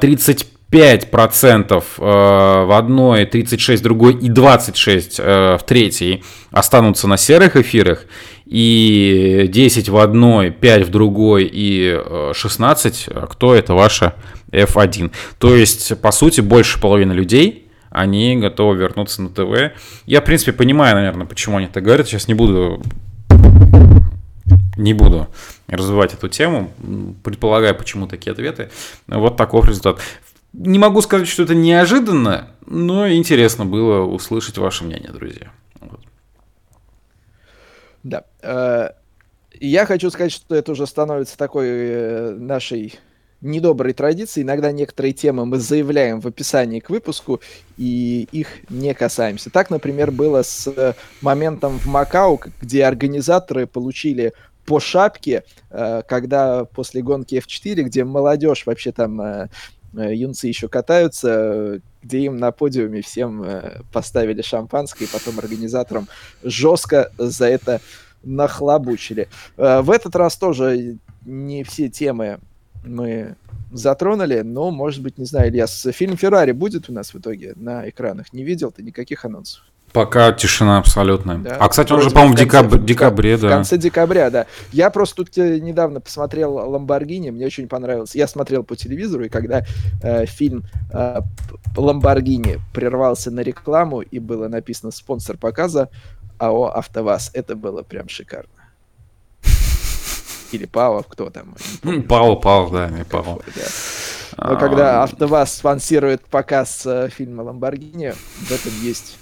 35 0.00 0.46
5% 0.70 1.72
э, 1.72 2.64
в 2.64 2.78
одной, 2.78 3.26
36 3.26 3.80
в 3.80 3.84
другой 3.84 4.14
и 4.14 4.28
26 4.28 5.16
э, 5.18 5.58
в 5.58 5.64
третьей 5.64 6.22
останутся 6.50 7.08
на 7.08 7.16
серых 7.16 7.56
эфирах, 7.56 8.04
и 8.46 9.48
10 9.52 9.88
в 9.88 9.96
одной, 9.98 10.50
5 10.50 10.86
в 10.86 10.90
другой 10.90 11.48
и 11.52 12.00
16, 12.32 13.04
э, 13.08 13.26
кто 13.30 13.54
это 13.54 13.74
ваша 13.74 14.14
F1. 14.52 15.12
То 15.38 15.54
есть, 15.54 16.00
по 16.00 16.12
сути, 16.12 16.40
больше 16.40 16.80
половины 16.80 17.12
людей, 17.12 17.68
они 17.90 18.36
готовы 18.36 18.76
вернуться 18.76 19.22
на 19.22 19.30
ТВ. 19.30 19.72
Я, 20.06 20.20
в 20.20 20.24
принципе, 20.24 20.52
понимаю, 20.52 20.94
наверное, 20.94 21.26
почему 21.26 21.56
они 21.56 21.66
так 21.66 21.82
говорят. 21.82 22.06
Сейчас 22.06 22.28
не 22.28 22.34
буду 22.34 22.80
не 24.76 24.94
буду 24.94 25.28
развивать 25.68 26.14
эту 26.14 26.28
тему, 26.28 26.72
предполагаю, 27.22 27.74
почему 27.74 28.06
такие 28.06 28.32
ответы. 28.32 28.70
Вот 29.06 29.36
такой 29.36 29.66
результат. 29.66 30.00
Не 30.52 30.78
могу 30.78 31.00
сказать, 31.00 31.28
что 31.28 31.44
это 31.44 31.54
неожиданно, 31.54 32.50
но 32.66 33.08
интересно 33.08 33.64
было 33.64 34.04
услышать 34.04 34.58
ваше 34.58 34.84
мнение, 34.84 35.12
друзья. 35.12 35.52
Вот. 35.80 36.00
Да. 38.02 38.24
Э, 38.42 38.90
я 39.60 39.86
хочу 39.86 40.10
сказать, 40.10 40.32
что 40.32 40.54
это 40.54 40.72
уже 40.72 40.86
становится 40.86 41.38
такой 41.38 41.68
э, 41.68 42.30
нашей 42.32 42.98
недоброй 43.40 43.92
традицией. 43.92 44.44
Иногда 44.44 44.72
некоторые 44.72 45.12
темы 45.12 45.46
мы 45.46 45.58
заявляем 45.58 46.20
в 46.20 46.26
описании 46.26 46.80
к 46.80 46.90
выпуску 46.90 47.40
и 47.78 48.28
их 48.32 48.48
не 48.68 48.92
касаемся. 48.92 49.50
Так, 49.50 49.70
например, 49.70 50.10
было 50.10 50.42
с 50.42 50.66
э, 50.66 50.94
моментом 51.20 51.78
в 51.78 51.86
Макао, 51.86 52.40
где 52.60 52.84
организаторы 52.84 53.68
получили 53.68 54.32
по 54.66 54.78
шапке, 54.78 55.42
когда 55.70 56.64
после 56.64 57.02
гонки 57.02 57.34
F4, 57.34 57.82
где 57.82 58.04
молодежь 58.04 58.66
вообще 58.66 58.92
там 58.92 59.48
юнцы 59.92 60.46
еще 60.46 60.68
катаются, 60.68 61.80
где 62.02 62.20
им 62.20 62.36
на 62.36 62.52
подиуме 62.52 63.02
всем 63.02 63.42
э, 63.42 63.80
поставили 63.92 64.42
шампанское, 64.42 65.04
и 65.04 65.08
потом 65.08 65.38
организаторам 65.38 66.08
жестко 66.42 67.12
за 67.18 67.46
это 67.46 67.80
нахлобучили. 68.22 69.28
Э, 69.56 69.80
в 69.80 69.90
этот 69.90 70.16
раз 70.16 70.36
тоже 70.36 70.98
не 71.24 71.64
все 71.64 71.88
темы 71.88 72.40
мы 72.84 73.36
затронули, 73.72 74.40
но, 74.40 74.70
может 74.70 75.02
быть, 75.02 75.18
не 75.18 75.24
знаю, 75.24 75.50
Ильяс, 75.50 75.86
фильм 75.92 76.16
«Феррари» 76.16 76.52
будет 76.52 76.88
у 76.88 76.92
нас 76.92 77.12
в 77.12 77.18
итоге 77.18 77.52
на 77.56 77.88
экранах? 77.88 78.32
Не 78.32 78.42
видел 78.42 78.72
ты 78.72 78.82
никаких 78.82 79.24
анонсов? 79.24 79.64
Пока 79.92 80.32
тишина 80.32 80.78
абсолютная. 80.78 81.38
Да. 81.38 81.56
А, 81.58 81.68
кстати, 81.68 81.92
он 81.92 82.00
же, 82.00 82.10
по-моему, 82.10 82.34
в 82.34 82.38
декаб... 82.38 82.84
декабре, 82.84 83.36
да. 83.36 83.48
В 83.48 83.50
конце 83.50 83.76
декабря, 83.76 84.30
да. 84.30 84.46
Я 84.72 84.90
просто 84.90 85.16
тут 85.16 85.36
э, 85.36 85.58
недавно 85.58 86.00
посмотрел 86.00 86.54
«Ламборгини», 86.54 87.30
мне 87.30 87.46
очень 87.46 87.66
понравилось. 87.66 88.14
Я 88.14 88.28
смотрел 88.28 88.62
по 88.62 88.76
телевизору, 88.76 89.24
и 89.24 89.28
когда 89.28 89.64
э, 90.02 90.26
фильм 90.26 90.64
э, 90.92 91.20
«Ламборгини» 91.76 92.60
прервался 92.72 93.32
на 93.32 93.40
рекламу, 93.40 94.00
и 94.00 94.20
было 94.20 94.46
написано 94.46 94.92
«спонсор 94.92 95.36
показа», 95.36 95.88
АО 96.38 96.72
«АвтоВАЗ», 96.76 97.32
это 97.34 97.56
было 97.56 97.82
прям 97.82 98.08
шикарно. 98.08 98.48
Или 100.52 100.66
Пава, 100.66 101.02
кто 101.02 101.30
там? 101.30 101.54
Пава, 102.08 102.36
Пава, 102.36 102.70
да, 102.70 102.88
не 102.88 103.04
Пава. 103.04 103.40
Но 104.36 104.56
когда 104.56 105.02
АвтоВАЗ 105.02 105.56
спонсирует 105.56 106.24
показ 106.26 106.86
э, 106.86 107.08
фильма 107.08 107.42
«Ламборгини», 107.42 108.12
в 108.12 108.50
этом 108.52 108.72
есть 108.82 109.18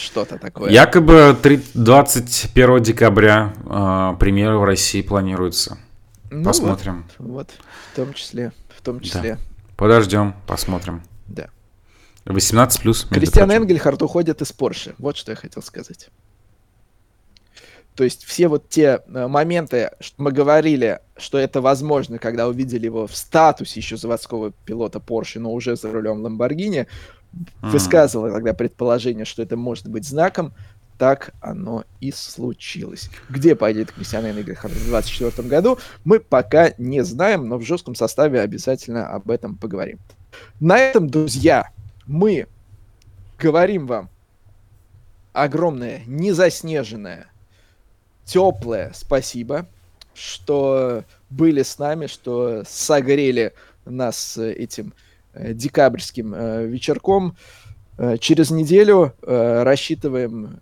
что-то 0.00 0.38
такое. 0.38 0.70
Якобы 0.70 1.36
21 1.74 2.82
декабря 2.82 3.52
э, 3.64 4.16
премьера 4.18 4.58
в 4.58 4.64
России 4.64 5.02
планируется. 5.02 5.78
Ну 6.30 6.44
посмотрим. 6.44 7.06
Вот, 7.18 7.28
вот, 7.28 7.50
в 7.92 7.96
том 7.96 8.14
числе, 8.14 8.52
в 8.76 8.82
том 8.82 9.00
числе. 9.00 9.34
Да. 9.34 9.38
Подождем, 9.76 10.34
посмотрим. 10.46 11.02
Да. 11.26 11.48
18 12.24 12.80
плюс. 12.82 13.06
Кристиан 13.10 13.50
Энгельхард 13.50 14.02
уходит 14.02 14.42
из 14.42 14.52
Порше. 14.52 14.94
Вот 14.98 15.16
что 15.16 15.32
я 15.32 15.36
хотел 15.36 15.62
сказать. 15.62 16.10
То 17.94 18.04
есть 18.04 18.24
все 18.24 18.48
вот 18.48 18.68
те 18.68 19.00
э, 19.06 19.26
моменты, 19.26 19.90
что 20.00 20.22
мы 20.22 20.32
говорили, 20.32 21.00
что 21.16 21.38
это 21.38 21.60
возможно, 21.60 22.18
когда 22.18 22.48
увидели 22.48 22.86
его 22.86 23.06
в 23.06 23.14
статусе 23.14 23.80
еще 23.80 23.96
заводского 23.96 24.52
пилота 24.64 25.00
Porsche, 25.00 25.38
но 25.38 25.52
уже 25.52 25.76
за 25.76 25.92
рулем 25.92 26.24
Lamborghini, 26.24 26.86
высказывала 27.62 28.30
тогда 28.32 28.54
предположение, 28.54 29.24
что 29.24 29.42
это 29.42 29.56
может 29.56 29.88
быть 29.88 30.06
знаком, 30.06 30.52
так 30.98 31.32
оно 31.40 31.84
и 32.00 32.12
случилось. 32.12 33.10
Где 33.30 33.54
пойдет 33.54 33.90
Кристиан 33.92 34.26
Энгельхард 34.26 34.72
в 34.72 34.90
2024 34.90 35.48
году, 35.48 35.78
мы 36.04 36.20
пока 36.20 36.74
не 36.76 37.02
знаем, 37.02 37.48
но 37.48 37.56
в 37.56 37.62
жестком 37.62 37.94
составе 37.94 38.40
обязательно 38.40 39.08
об 39.08 39.30
этом 39.30 39.56
поговорим. 39.56 39.98
На 40.60 40.78
этом, 40.78 41.08
друзья, 41.08 41.70
мы 42.06 42.46
говорим 43.38 43.86
вам 43.86 44.10
огромное, 45.32 46.02
незаснеженное, 46.06 47.28
теплое 48.26 48.92
спасибо, 48.94 49.66
что 50.12 51.04
были 51.30 51.62
с 51.62 51.78
нами, 51.78 52.08
что 52.08 52.62
согрели 52.66 53.54
нас 53.86 54.36
этим 54.36 54.88
э, 54.88 55.09
декабрьским 55.34 56.34
э, 56.34 56.66
вечерком. 56.66 57.36
Э, 57.98 58.16
через 58.18 58.50
неделю 58.50 59.14
рассчитываем 59.22 60.60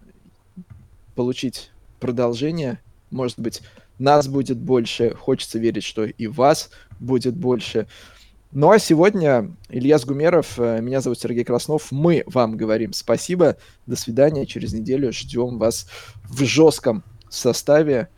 получить 1.14 1.70
продолжение. 2.00 2.80
Может 3.10 3.38
быть, 3.38 3.62
нас 3.98 4.28
будет 4.28 4.58
больше. 4.58 5.14
Хочется 5.14 5.58
верить, 5.58 5.84
что 5.84 6.04
и 6.04 6.26
вас 6.26 6.70
будет 7.00 7.36
больше. 7.36 7.86
Ну 8.50 8.70
а 8.70 8.78
сегодня 8.78 9.50
Илья 9.68 9.98
Гумеров, 9.98 10.56
меня 10.56 11.00
зовут 11.00 11.20
Сергей 11.20 11.44
Краснов. 11.44 11.92
Мы 11.92 12.22
вам 12.26 12.56
говорим 12.56 12.92
спасибо. 12.92 13.56
До 13.86 13.96
свидания. 13.96 14.46
Через 14.46 14.72
неделю 14.72 15.12
ждем 15.12 15.58
вас 15.58 15.86
в 16.24 16.44
жестком 16.44 17.02
составе. 17.28 18.08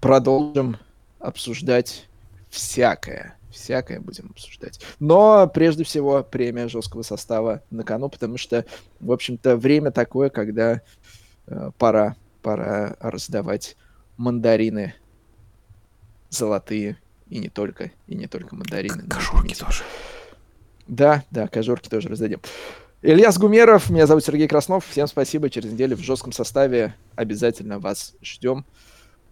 Продолжим 0.00 0.78
обсуждать 1.20 2.08
всякое. 2.50 3.39
Всякое 3.50 4.00
будем 4.00 4.30
обсуждать. 4.30 4.80
Но 4.98 5.48
прежде 5.48 5.84
всего 5.84 6.22
премия 6.22 6.68
жесткого 6.68 7.02
состава 7.02 7.62
на 7.70 7.82
кону, 7.82 8.08
потому 8.08 8.36
что, 8.36 8.64
в 9.00 9.10
общем-то, 9.12 9.56
время 9.56 9.90
такое, 9.90 10.30
когда 10.30 10.82
э, 11.46 11.70
пора, 11.78 12.16
пора 12.42 12.96
раздавать 13.00 13.76
мандарины 14.16 14.94
золотые 16.28 16.98
и 17.28 17.38
не 17.38 17.48
только, 17.48 17.90
и 18.06 18.14
не 18.14 18.26
только 18.26 18.54
мандарины. 18.54 19.02
Кожурки 19.08 19.54
тоже. 19.54 19.82
Да, 20.86 21.24
да, 21.30 21.48
кожурки 21.48 21.88
тоже 21.88 22.08
раздадим. 22.08 22.40
Ильяс 23.02 23.38
Гумеров, 23.38 23.88
меня 23.88 24.06
зовут 24.06 24.24
Сергей 24.24 24.46
Краснов. 24.46 24.84
Всем 24.86 25.06
спасибо. 25.06 25.48
Через 25.48 25.72
неделю 25.72 25.96
в 25.96 26.00
жестком 26.00 26.32
составе 26.32 26.94
обязательно 27.16 27.78
вас 27.78 28.14
ждем. 28.22 28.66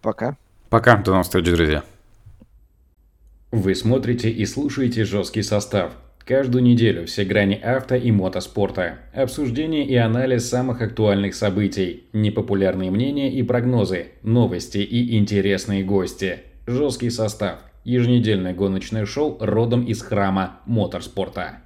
Пока. 0.01 0.37
Пока. 0.69 0.97
До 0.97 1.11
новых 1.11 1.25
встреч, 1.25 1.45
друзья. 1.45 1.83
Вы 3.51 3.73
смотрите 3.73 4.29
и 4.29 4.45
слушаете 4.45 5.05
жесткий 5.05 5.41
состав. 5.41 5.93
Каждую 6.19 6.63
неделю 6.63 7.07
все 7.07 7.25
грани 7.25 7.55
авто 7.55 7.95
и 7.95 8.11
мотоспорта. 8.11 8.99
Обсуждение 9.11 9.87
и 9.87 9.95
анализ 9.95 10.47
самых 10.47 10.83
актуальных 10.83 11.33
событий. 11.33 12.03
Непопулярные 12.13 12.91
мнения 12.91 13.33
и 13.33 13.41
прогнозы. 13.41 14.09
Новости 14.21 14.77
и 14.77 15.17
интересные 15.17 15.83
гости. 15.83 16.41
Жесткий 16.67 17.09
состав. 17.09 17.61
Еженедельное 17.83 18.53
гоночное 18.53 19.07
шоу 19.07 19.37
родом 19.39 19.83
из 19.83 20.03
храма 20.03 20.59
моторспорта. 20.67 21.63